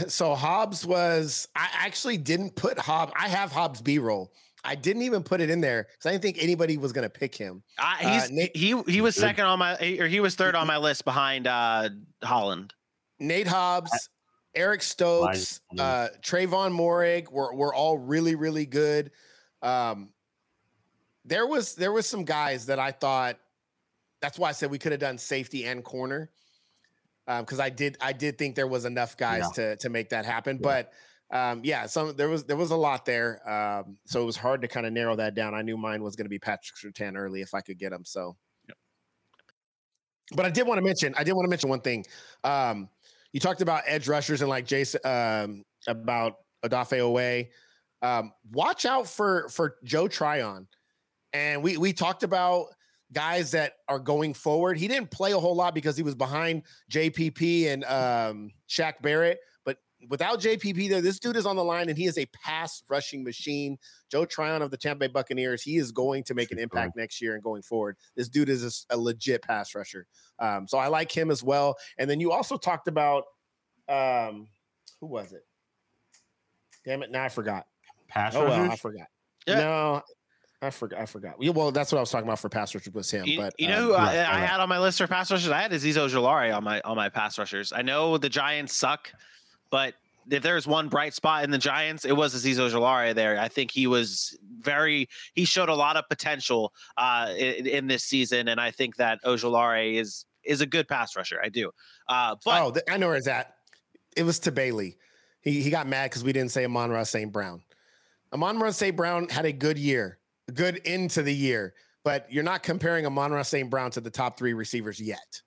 so 0.08 0.36
Hobbs 0.36 0.86
was. 0.86 1.48
I 1.56 1.68
actually 1.74 2.18
didn't 2.18 2.56
put 2.56 2.78
Hobbs. 2.80 3.14
I 3.18 3.28
have 3.28 3.52
Hobbs 3.52 3.82
B 3.82 4.00
roll. 4.00 4.32
I 4.64 4.76
didn't 4.76 5.02
even 5.02 5.24
put 5.24 5.42
it 5.42 5.50
in 5.50 5.60
there 5.62 5.88
because 5.90 6.06
I 6.06 6.12
didn't 6.12 6.22
think 6.22 6.38
anybody 6.42 6.78
was 6.78 6.92
going 6.94 7.04
to 7.04 7.10
pick 7.10 7.34
him. 7.36 7.64
Uh, 7.80 7.96
he's 7.96 8.30
Nate- 8.32 8.56
he 8.56 8.80
he 8.88 9.02
was 9.02 9.16
second 9.16 9.46
on 9.46 9.58
my 9.60 9.74
or 10.00 10.08
he 10.08 10.20
was 10.20 10.36
third 10.36 10.56
on 10.56 10.68
my 10.68 10.78
list 10.78 11.04
behind 11.04 11.48
uh 11.48 11.90
Holland. 12.24 12.74
Nate 13.20 13.48
Hobbs, 13.48 14.10
Eric 14.54 14.84
Stokes, 14.84 15.62
Elijah- 15.74 15.84
uh, 15.84 16.08
Trevon 16.22 16.74
Moehrig 16.74 17.32
were 17.32 17.54
were 17.56 17.74
all 17.74 17.98
really 17.98 18.36
really 18.36 18.66
good. 18.68 19.12
Um, 19.64 20.10
there 21.26 21.48
was 21.48 21.76
there 21.76 21.92
was 21.92 22.08
some 22.08 22.24
guys 22.24 22.68
that 22.68 22.80
I 22.80 22.92
thought. 22.92 23.38
That's 24.22 24.38
why 24.38 24.50
I 24.50 24.52
said 24.52 24.70
we 24.70 24.78
could 24.78 24.92
have 24.92 25.02
done 25.02 25.18
safety 25.18 25.66
and 25.66 25.84
corner. 25.84 26.30
Because 27.26 27.60
I 27.60 27.70
did 27.70 27.98
I 28.02 28.14
did 28.14 28.38
think 28.38 28.56
there 28.56 28.68
was 28.68 28.86
enough 28.86 29.16
guys 29.16 29.50
to 29.52 29.76
to 29.78 29.90
make 29.90 30.10
that 30.10 30.26
happen, 30.26 30.58
but 30.58 30.92
um, 31.32 31.62
yeah, 31.64 31.86
some 31.86 32.16
there 32.16 32.28
was 32.28 32.44
there 32.44 32.58
was 32.58 32.72
a 32.72 32.76
lot 32.76 33.06
there. 33.06 33.48
Um, 33.50 33.98
so 34.06 34.22
it 34.22 34.26
was 34.26 34.36
hard 34.36 34.62
to 34.64 34.68
kind 34.68 34.86
of 34.86 34.92
narrow 34.92 35.16
that 35.16 35.34
down. 35.34 35.54
I 35.54 35.62
knew 35.62 35.78
mine 35.78 36.04
was 36.04 36.16
going 36.16 36.26
to 36.26 36.30
be 36.30 36.40
Patrick 36.40 36.78
Surtain 36.78 37.16
early 37.16 37.42
if 37.42 37.54
I 37.54 37.62
could 37.62 37.80
get 37.80 37.94
him. 37.94 38.04
So, 38.04 38.36
but 40.36 40.46
I 40.46 40.50
did 40.50 40.68
want 40.68 40.80
to 40.80 40.84
mention 40.84 41.14
I 41.18 41.24
did 41.24 41.34
want 41.34 41.46
to 41.46 41.50
mention 41.50 41.70
one 41.70 41.82
thing. 41.82 42.06
Um, 42.44 42.90
you 43.32 43.40
talked 43.40 43.62
about 43.62 43.84
edge 43.86 44.10
rushers 44.10 44.42
and 44.42 44.50
like 44.50 44.66
Jayson 44.66 45.00
um, 45.06 45.64
about 45.88 46.36
Odafe 46.66 47.00
Oweh. 47.00 47.48
Um, 48.02 48.34
watch 48.52 48.86
out 48.86 49.08
for 49.08 49.48
for 49.50 49.76
Joe 49.86 50.10
Tryon. 50.10 50.68
And 51.34 51.64
we 51.64 51.78
we 51.78 51.94
talked 51.94 52.24
about 52.24 52.68
guys 53.14 53.52
that 53.52 53.74
are 53.88 54.00
going 54.00 54.34
forward. 54.34 54.78
He 54.78 54.88
didn't 54.88 55.12
play 55.12 55.32
a 55.32 55.40
whole 55.40 55.56
lot 55.56 55.74
because 55.74 55.98
he 55.98 56.04
was 56.04 56.16
behind 56.16 56.64
JPP 56.92 57.68
and 57.68 57.84
um, 57.86 58.52
Shaq 58.70 59.02
Barrett. 59.02 59.40
But 59.66 59.78
without 60.10 60.40
JPP 60.40 60.90
there, 60.90 61.02
this 61.02 61.20
dude 61.20 61.36
is 61.36 61.46
on 61.46 61.56
the 61.56 61.64
line 61.64 61.90
and 61.90 61.98
he 61.98 62.06
is 62.06 62.18
a 62.18 62.26
pass 62.28 62.84
rushing 62.90 63.24
machine. 63.24 63.78
Joe 64.10 64.26
Tryon 64.26 64.62
of 64.62 64.72
the 64.72 64.78
Tampa 64.78 65.02
Bay 65.02 65.08
Buccaneers, 65.08 65.62
he 65.62 65.78
is 65.78 65.92
going 65.92 66.24
to 66.26 66.34
make 66.34 66.52
an 66.52 66.60
impact 66.60 66.96
next 66.96 67.22
year 67.22 67.34
and 67.34 67.44
going 67.44 67.62
forward. 67.62 67.98
This 68.16 68.30
dude 68.30 68.50
is 68.50 68.86
a 68.90 68.98
legit 68.98 69.42
pass 69.42 69.76
rusher. 69.76 70.08
Um, 70.40 70.68
so 70.68 70.78
I 70.78 70.88
like 70.88 71.12
him 71.12 71.32
as 71.32 71.44
well. 71.44 71.76
And 71.98 72.10
then 72.10 72.20
you 72.20 72.32
also 72.32 72.58
talked 72.58 72.88
about 72.88 73.24
um, 73.90 74.48
who 75.02 75.08
was 75.08 75.34
it? 75.34 75.44
Damn 76.86 77.04
it! 77.04 77.12
Now 77.12 77.24
I 77.24 77.30
forgot. 77.30 77.66
Pass 78.08 78.36
Oh 78.36 78.46
well, 78.46 78.72
I 78.72 78.76
forgot. 78.76 79.08
Yeah. 79.46 79.60
No, 79.60 80.02
I 80.62 80.70
forgot. 80.70 81.00
I 81.00 81.06
forgot. 81.06 81.36
Well, 81.40 81.72
that's 81.72 81.92
what 81.92 81.98
I 81.98 82.02
was 82.02 82.12
talking 82.12 82.28
about 82.28 82.40
for 82.40 82.50
pass 82.50 82.76
rushers 82.76 82.94
was 82.94 83.10
him. 83.10 83.26
You, 83.26 83.38
but 83.38 83.56
you 83.58 83.68
know 83.68 83.78
um, 83.78 83.84
who 83.84 83.94
I, 83.94 83.98
right, 83.98 84.16
I 84.18 84.40
right. 84.42 84.46
had 84.48 84.60
on 84.60 84.70
my 84.70 84.80
list 84.80 85.00
for 85.00 85.08
pass 85.08 85.32
rushers? 85.32 85.50
I 85.50 85.60
had 85.60 85.72
Azeez 85.72 85.96
Ojulari 85.96 86.56
on 86.56 86.64
my 86.64 86.82
on 86.82 86.96
my 86.96 87.10
pass 87.10 87.40
rushers. 87.40 87.74
I 87.74 87.82
know 87.82 88.18
the 88.18 88.30
Giants 88.30 88.74
suck, 88.74 89.12
but 89.72 89.96
if 90.30 90.44
there's 90.44 90.68
one 90.68 90.88
bright 90.88 91.14
spot 91.14 91.44
in 91.44 91.52
the 91.52 91.58
Giants, 91.58 92.06
it 92.06 92.12
was 92.12 92.36
Azeez 92.36 92.58
Ojulari 92.58 93.16
there. 93.16 93.40
I 93.40 93.48
think 93.48 93.72
he 93.72 93.88
was 93.88 94.38
very 94.60 95.10
he 95.34 95.46
showed 95.46 95.70
a 95.70 95.76
lot 95.76 95.98
of 95.98 96.08
potential 96.10 96.74
uh, 96.98 97.34
in, 97.36 97.66
in 97.66 97.88
this 97.88 98.04
season, 98.04 98.48
and 98.48 98.60
I 98.60 98.72
think 98.72 98.98
that 98.98 99.20
Ojulari 99.24 99.96
is 99.96 100.26
is 100.44 100.62
a 100.62 100.66
good 100.66 100.88
pass 100.88 101.16
rusher. 101.16 101.40
I 101.44 101.50
do. 101.50 101.72
Uh, 102.08 102.36
but 102.46 102.62
oh, 102.62 102.72
th- 102.72 102.86
I 102.90 102.98
know 102.98 103.08
where 103.08 103.18
it's 103.18 103.28
at. 103.28 103.56
It 104.16 104.24
was 104.24 104.40
to 104.40 104.52
Bailey. 104.52 104.98
He 105.42 105.62
he 105.62 105.70
got 105.70 105.88
mad 105.88 106.12
because 106.12 106.24
we 106.24 106.34
didn't 106.34 106.52
say 106.52 106.66
Amon-Ra 106.66 107.04
St. 107.04 107.32
Brown. 107.32 107.64
Amon-Ra 108.34 108.72
St. 108.72 108.96
Brown 108.96 109.28
had 109.28 109.46
a 109.46 109.52
good 109.52 109.78
year, 109.78 110.20
good 110.52 110.78
into 110.78 111.24
the 111.24 111.34
year, 111.34 111.74
but 112.04 112.32
you're 112.32 112.44
not 112.44 112.64
comparing 112.64 113.06
Amon-Ra 113.06 113.42
St. 113.44 113.70
Brown 113.70 113.92
to 113.92 114.02
the 114.02 114.12
top 114.12 114.38
three 114.38 114.54
receivers 114.54 115.00
yet. 115.00 115.42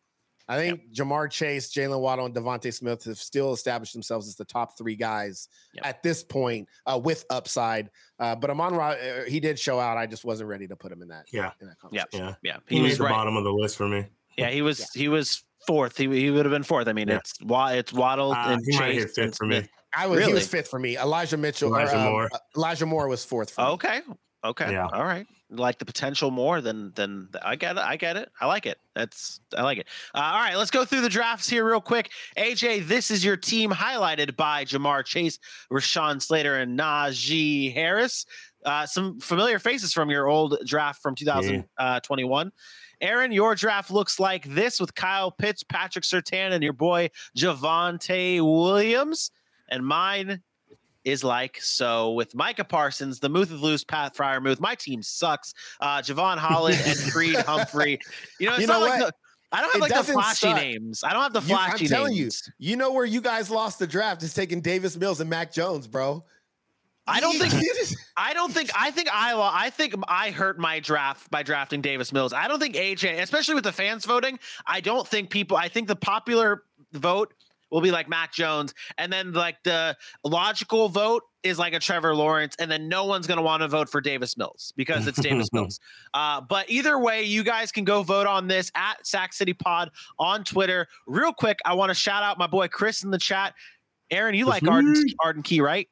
I 0.47 0.59
think 0.59 0.93
Ja'Marr 0.93 1.31
Chase, 1.31 1.73
Jaylen 1.73 1.99
Waddle, 2.01 2.27
and 2.27 2.35
DeVonta 2.35 2.71
Smith 2.71 3.03
have 3.05 3.17
still 3.17 3.55
established 3.55 3.95
themselves 3.95 4.29
as 4.29 4.37
the 4.37 4.45
top 4.45 4.77
three 4.77 4.95
guys 4.95 5.49
Yep. 5.73 5.87
at 5.87 6.03
this 6.03 6.23
point 6.23 6.69
uh, 6.85 7.01
with 7.03 7.25
upside. 7.31 7.89
Uh, 8.19 8.37
but 8.37 8.51
Amon 8.51 8.75
Ra, 8.75 8.89
uh, 8.91 9.25
he 9.27 9.41
did 9.41 9.59
show 9.59 9.81
out. 9.81 9.97
I 9.97 10.05
just 10.07 10.23
wasn't 10.23 10.51
ready 10.51 10.67
to 10.69 10.77
put 10.77 10.93
him 10.93 11.01
in 11.01 11.09
that. 11.09 11.25
Yeah. 11.33 11.53
in 11.63 11.69
that 11.69 11.77
Yeah. 11.93 12.03
conversation. 12.05 12.37
Yeah. 12.43 12.53
yeah, 12.53 12.57
He 12.69 12.77
he 12.77 12.83
was 12.83 12.91
was 12.91 12.99
the 12.99 13.05
right. 13.05 13.11
bottom 13.11 13.37
of 13.39 13.45
the 13.45 13.53
list 13.53 13.77
for 13.79 13.89
me. 13.89 14.05
Yeah, 14.37 14.51
he 14.51 14.61
was 14.61 14.81
Yeah. 14.81 14.87
he 15.01 15.09
was 15.09 15.43
fourth. 15.67 15.97
He, 15.97 16.09
he 16.09 16.31
would 16.31 16.45
have 16.45 16.53
been 16.53 16.63
fourth. 16.63 16.89
I 16.89 16.93
mean, 16.93 17.09
Yeah. 17.09 17.17
it's 17.17 17.41
Wa- 17.41 17.69
it's 17.71 17.93
Waddle 17.95 18.33
Uh, 18.33 18.53
and 18.53 18.63
he 18.67 18.73
might 18.79 18.93
Chase 18.93 18.95
hit 18.97 19.03
and 19.05 19.15
fifth 19.31 19.37
for 19.39 19.47
me. 19.47 19.67
I 19.97 20.07
was 20.09 20.27
he 20.27 20.33
was 20.35 20.47
fifth 20.47 20.69
for 20.69 20.79
me. 20.79 20.99
Elijah 20.99 21.39
Mitchell, 21.39 21.71
Elijah 21.71 21.97
um, 21.99 22.05
Moore. 22.13 22.29
uh, 22.35 22.39
Elijah 22.55 22.85
Moore 22.85 23.09
was 23.09 23.25
fourth. 23.25 23.51
For 23.51 23.63
me. 23.63 23.67
Okay. 24.45 24.72
Yeah. 24.72 24.88
All 24.92 25.05
right. 25.05 25.26
Like 25.51 25.78
the 25.78 25.84
potential 25.84 26.30
more 26.30 26.61
than 26.61 26.92
than 26.95 27.28
I 27.42 27.57
get 27.57 27.76
it. 27.76 27.80
I 27.82 27.97
get 27.97 28.16
it. 28.16 28.30
I 28.40 28.47
like 28.47 28.66
it. 28.66 28.78
That's 28.95 29.40
I 29.57 29.62
like 29.62 29.78
it. 29.78 29.86
Uh, 30.14 30.18
all 30.18 30.40
right. 30.40 30.57
Let's 30.57 30.70
go 30.70 30.84
through 30.84 31.01
the 31.01 31.09
drafts 31.09 31.49
here 31.49 31.64
real 31.64 31.80
quick. 31.80 32.11
AJ, 32.36 32.86
this 32.86 33.11
is 33.11 33.24
your 33.24 33.36
team 33.36 33.70
highlighted 33.70 34.36
by 34.36 34.64
Ja'Marr 34.64 35.05
Chase, 35.05 35.38
Rashawn 35.72 36.20
Slater, 36.20 36.57
and 36.57 36.78
Najee 36.78 37.72
Harris. 37.72 38.26
Uh, 38.64 38.86
some 38.86 39.20
familiar 39.20 39.59
faces 39.59 39.92
from 39.92 40.11
your 40.11 40.26
old 40.26 40.57
draft 40.66 41.03
from 41.03 41.14
2021. 41.14 42.53
Aaron, 43.01 43.32
your 43.32 43.55
draft 43.55 43.90
looks 43.90 44.18
like 44.18 44.45
this 44.45 44.80
with 44.80 44.95
Kyle 44.95 45.30
Pitts, 45.30 45.62
Patrick 45.62 46.05
Surtain, 46.05 46.53
and 46.53 46.62
your 46.62 46.72
boy 46.72 47.11
Javonte 47.36 48.40
Williams. 48.40 49.30
And 49.68 49.84
mine 49.84 50.42
is 51.05 51.23
like 51.23 51.61
so 51.61 52.13
with 52.13 52.35
Micah 52.35 52.65
Parsons, 52.65 53.21
the 53.21 53.29
Muth 53.29 53.51
of 53.51 53.63
Loose, 53.63 53.85
Pat 53.85 54.17
Freiermuth. 54.17 54.61
My 54.61 54.75
team 54.75 55.03
sucks. 55.03 55.53
Uh, 55.81 55.99
Jevon 55.99 56.39
Holland 56.39 56.81
and 56.87 56.99
Creed 57.13 57.37
Humphrey. 57.37 57.99
You 58.41 58.47
know, 58.47 58.53
it's 58.55 58.63
You 58.63 58.67
not 58.67 58.81
know 58.81 58.87
like 58.87 58.99
the, 59.01 59.13
I 59.53 59.61
don't 59.61 59.73
have 59.73 59.77
It 59.77 59.93
like 59.93 60.07
the 60.07 60.13
flashy 60.13 60.47
suck. 60.49 60.57
names. 60.57 61.05
I 61.05 61.13
don't 61.13 61.23
have 61.23 61.33
the 61.33 61.41
You- 61.43 61.57
I'm 61.57 61.69
flashy 61.71 61.89
telling 61.89 62.15
you. 62.15 62.23
names. 62.25 62.51
You 62.59 62.77
know 62.77 62.93
where 62.93 63.05
you 63.05 63.21
guys 63.21 63.51
lost 63.51 63.79
the 63.79 63.87
draft 63.87 64.23
is 64.23 64.33
taking 64.35 64.61
Davis 64.61 64.97
Mills 64.97 65.21
and 65.21 65.29
Mac 65.31 65.53
Jones, 65.53 65.87
bro. 65.87 66.25
I 67.07 67.21
don't 67.21 67.39
think 67.39 67.53
I 68.17 68.33
don't 68.33 68.51
think 68.53 68.71
I 68.75 68.91
think 68.91 69.09
I 69.13 69.35
I 69.39 69.69
think 69.71 69.95
I 70.09 70.31
hurt 70.31 70.59
my 70.59 70.81
draft 70.81 71.31
by 71.31 71.43
drafting 71.43 71.83
Davis 71.83 72.13
Mills. 72.13 72.33
I 72.33 72.49
don't 72.49 72.59
think 72.59 72.77
AJ, 72.77 73.21
especially 73.21 73.55
with 73.55 73.65
the 73.65 73.73
fans 73.73 74.07
voting, 74.07 74.39
I 74.67 74.81
don't 74.81 75.07
think 75.07 75.29
people 75.29 75.57
I 75.59 75.69
think 75.69 75.87
the 75.87 75.97
popular 75.97 76.63
vote 76.95 77.35
will 77.75 77.81
be 77.81 77.91
like 77.91 78.09
Mac 78.09 78.33
Jones 78.33 78.72
and 78.99 79.12
then 79.12 79.33
like 79.33 79.61
the 79.64 79.97
logical 80.22 80.89
vote 80.89 81.25
is 81.43 81.59
like 81.59 81.75
a 81.75 81.81
Trevor 81.81 82.14
Lawrence 82.14 82.55
and 82.61 82.70
then 82.70 82.89
no 82.89 83.05
one's 83.05 83.27
going 83.27 83.37
to 83.37 83.43
want 83.43 83.62
to 83.62 83.68
vote 83.68 83.89
for 83.89 84.01
Davis 84.01 84.37
Mills 84.37 84.72
because 84.77 85.09
it's 85.09 85.20
Davis 85.20 85.49
Mills. 85.53 85.81
Uh, 86.14 86.41
but 86.41 86.70
either 86.70 87.01
way, 87.01 87.25
you 87.25 87.43
guys 87.43 87.72
can 87.72 87.83
go 87.83 88.05
vote 88.05 88.29
on 88.29 88.47
this 88.47 88.70
at 88.77 89.05
Sack 89.05 89.33
City 89.33 89.53
Pod 89.53 89.91
on 90.20 90.45
Twitter. 90.45 90.87
Real 91.09 91.33
quick, 91.33 91.59
I 91.64 91.75
want 91.75 91.91
to 91.91 91.95
shout 91.95 92.22
out 92.22 92.39
my 92.39 92.47
boy 92.47 92.68
Chris 92.68 93.03
in 93.03 93.11
the 93.11 93.18
chat. 93.18 93.55
Aaron, 94.09 94.37
you 94.37 94.47
like 94.47 94.64
Arden, 94.68 94.95
Arden 95.25 95.43
Key, 95.43 95.61
right? 95.61 95.89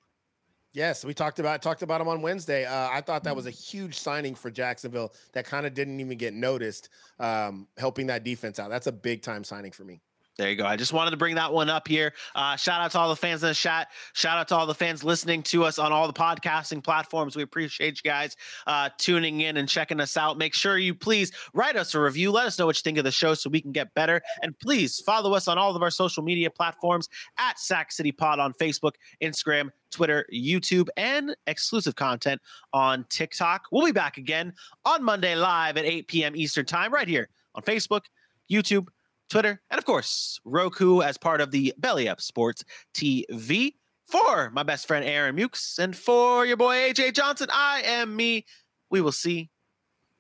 Yes, 0.73 1.05
we 1.05 1.15
talked 1.15 1.41
about 1.41 1.63
talked 1.63 1.83
about 1.83 2.01
him 2.01 2.07
on 2.07 2.23
Wednesday. 2.23 2.65
Uh, 2.65 2.89
I 2.91 3.01
thought 3.01 3.25
that 3.25 3.35
was 3.35 3.47
a 3.47 3.51
huge 3.51 3.99
signing 3.99 4.37
for 4.37 4.53
Jacksonville 4.53 5.13
that 5.33 5.47
kind 5.47 5.67
of 5.67 5.75
didn't 5.75 5.99
even 5.99 6.17
get 6.17 6.33
noticed, 6.33 6.91
um, 7.19 7.67
helping 7.77 8.07
that 8.07 8.23
defense 8.23 8.61
out. 8.61 8.71
That's 8.71 8.87
a 8.87 8.93
big 8.93 9.23
time 9.23 9.43
signing 9.43 9.73
for 9.73 9.83
me. 9.83 10.01
There 10.39 10.49
you 10.49 10.57
go. 10.57 10.65
I 10.65 10.77
just 10.77 10.95
wanted 10.95 11.11
to 11.11 11.19
bring 11.19 11.35
that 11.35 11.53
one 11.53 11.69
up 11.69 11.87
here. 11.87 12.15
Uh, 12.35 12.57
shout 12.57 12.81
out 12.81 12.91
to 12.93 12.99
all 12.99 13.11
the 13.11 13.17
fans 13.17 13.43
in 13.43 13.51
the 13.51 13.55
chat. 13.55 13.89
Shout 14.15 14.39
out 14.39 14.49
to 14.49 14.57
all 14.57 14.67
the 14.67 14.75
fans 14.75 15.05
listening 15.05 15.43
to 15.45 15.65
us 15.65 15.79
on 15.79 15.93
all 15.93 16.07
the 16.07 16.13
podcasting 16.15 16.83
platforms. 16.83 17.37
We 17.37 17.43
appreciate 17.43 18.01
you 18.03 18.11
guys 18.11 18.35
uh, 18.67 18.89
tuning 18.97 19.43
in 19.43 19.59
and 19.59 19.69
checking 19.69 20.01
us 20.01 20.17
out. 20.17 20.39
Make 20.39 20.55
sure 20.55 20.79
you 20.79 20.95
please 20.95 21.33
write 21.53 21.77
us 21.77 21.95
a 21.95 22.01
review. 22.01 22.33
Let 22.33 22.47
us 22.47 22.59
know 22.59 22.65
what 22.65 22.77
you 22.77 22.83
think 22.83 22.97
of 22.97 23.05
the 23.05 23.11
show 23.11 23.35
so 23.35 23.51
we 23.51 23.61
can 23.61 23.73
get 23.73 23.93
better. 23.93 24.23
And 24.43 24.59
please 24.59 25.01
follow 25.01 25.35
us 25.35 25.49
on 25.49 25.59
all 25.59 25.77
of 25.77 25.83
our 25.83 25.91
social 25.91 26.23
media 26.23 26.49
platforms 26.49 27.11
at 27.39 27.59
Sack 27.59 27.93
City 27.93 28.11
Pod 28.11 28.39
on 28.39 28.55
Facebook, 28.55 28.93
Instagram, 29.23 29.69
Twitter, 29.91 30.25
YouTube, 30.33 30.89
and 30.97 31.37
exclusive 31.47 31.95
content 31.95 32.41
on 32.73 33.05
TikTok. 33.11 33.67
We'll 33.71 33.85
be 33.85 33.93
back 33.93 34.17
again 34.17 34.55
on 34.87 35.05
Monday 35.05 35.35
live 35.35 35.77
at 35.77 35.85
8 35.85 36.09
p.m. 36.09 36.37
Eastern 36.37 36.65
Time 36.65 36.91
right 36.91 37.07
here 37.07 37.29
on 37.55 37.63
Facebook, 37.63 38.05
YouTube, 38.51 38.89
Twitter, 39.33 39.63
and 39.71 39.79
of 39.79 39.87
course, 39.87 40.39
Roku 40.45 41.01
as 41.01 41.17
part 41.17 41.41
of 41.41 41.51
the 41.51 41.73
Belly 41.79 42.07
Up 42.07 42.21
Sports 42.21 42.65
TV. 42.95 43.75
For 44.07 44.51
my 44.51 44.63
best 44.63 44.87
friend 44.87 45.07
Aaron 45.07 45.35
Mukes 45.37 45.79
and 45.79 45.97
for 45.97 46.45
your 46.45 46.59
boy 46.59 46.77
AJ 46.77 47.15
Johnson, 47.15 47.49
I 47.51 47.81
am 47.81 48.15
me. 48.15 48.45
We 48.91 49.01
will 49.01 49.11
see 49.11 49.49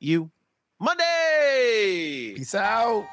you 0.00 0.30
Monday. 0.80 2.32
Peace 2.36 2.54
out. 2.54 3.04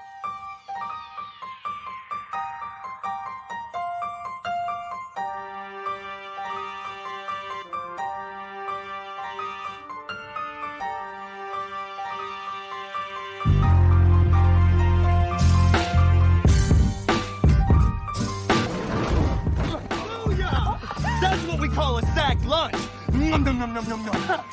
Nom, 21.80 23.44
nom, 23.44 23.58
nom, 23.58 23.74
nom, 23.74 24.06
nom, 24.06 24.28
nom. 24.28 24.44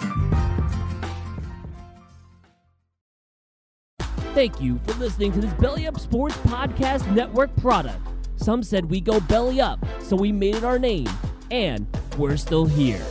Thank 4.32 4.60
you 4.60 4.78
for 4.84 4.92
listening 4.94 5.32
to 5.32 5.40
this 5.40 5.52
Belly 5.54 5.88
Up 5.88 5.98
Sports 5.98 6.36
Podcast 6.36 7.10
Network 7.12 7.54
product. 7.56 7.98
Some 8.36 8.62
said 8.62 8.88
we 8.88 9.00
go 9.00 9.18
belly 9.18 9.60
up, 9.60 9.84
so 9.98 10.14
we 10.14 10.30
made 10.30 10.54
it 10.54 10.62
our 10.62 10.78
name, 10.78 11.08
and 11.50 11.88
we're 12.16 12.36
still 12.36 12.64
here. 12.64 13.04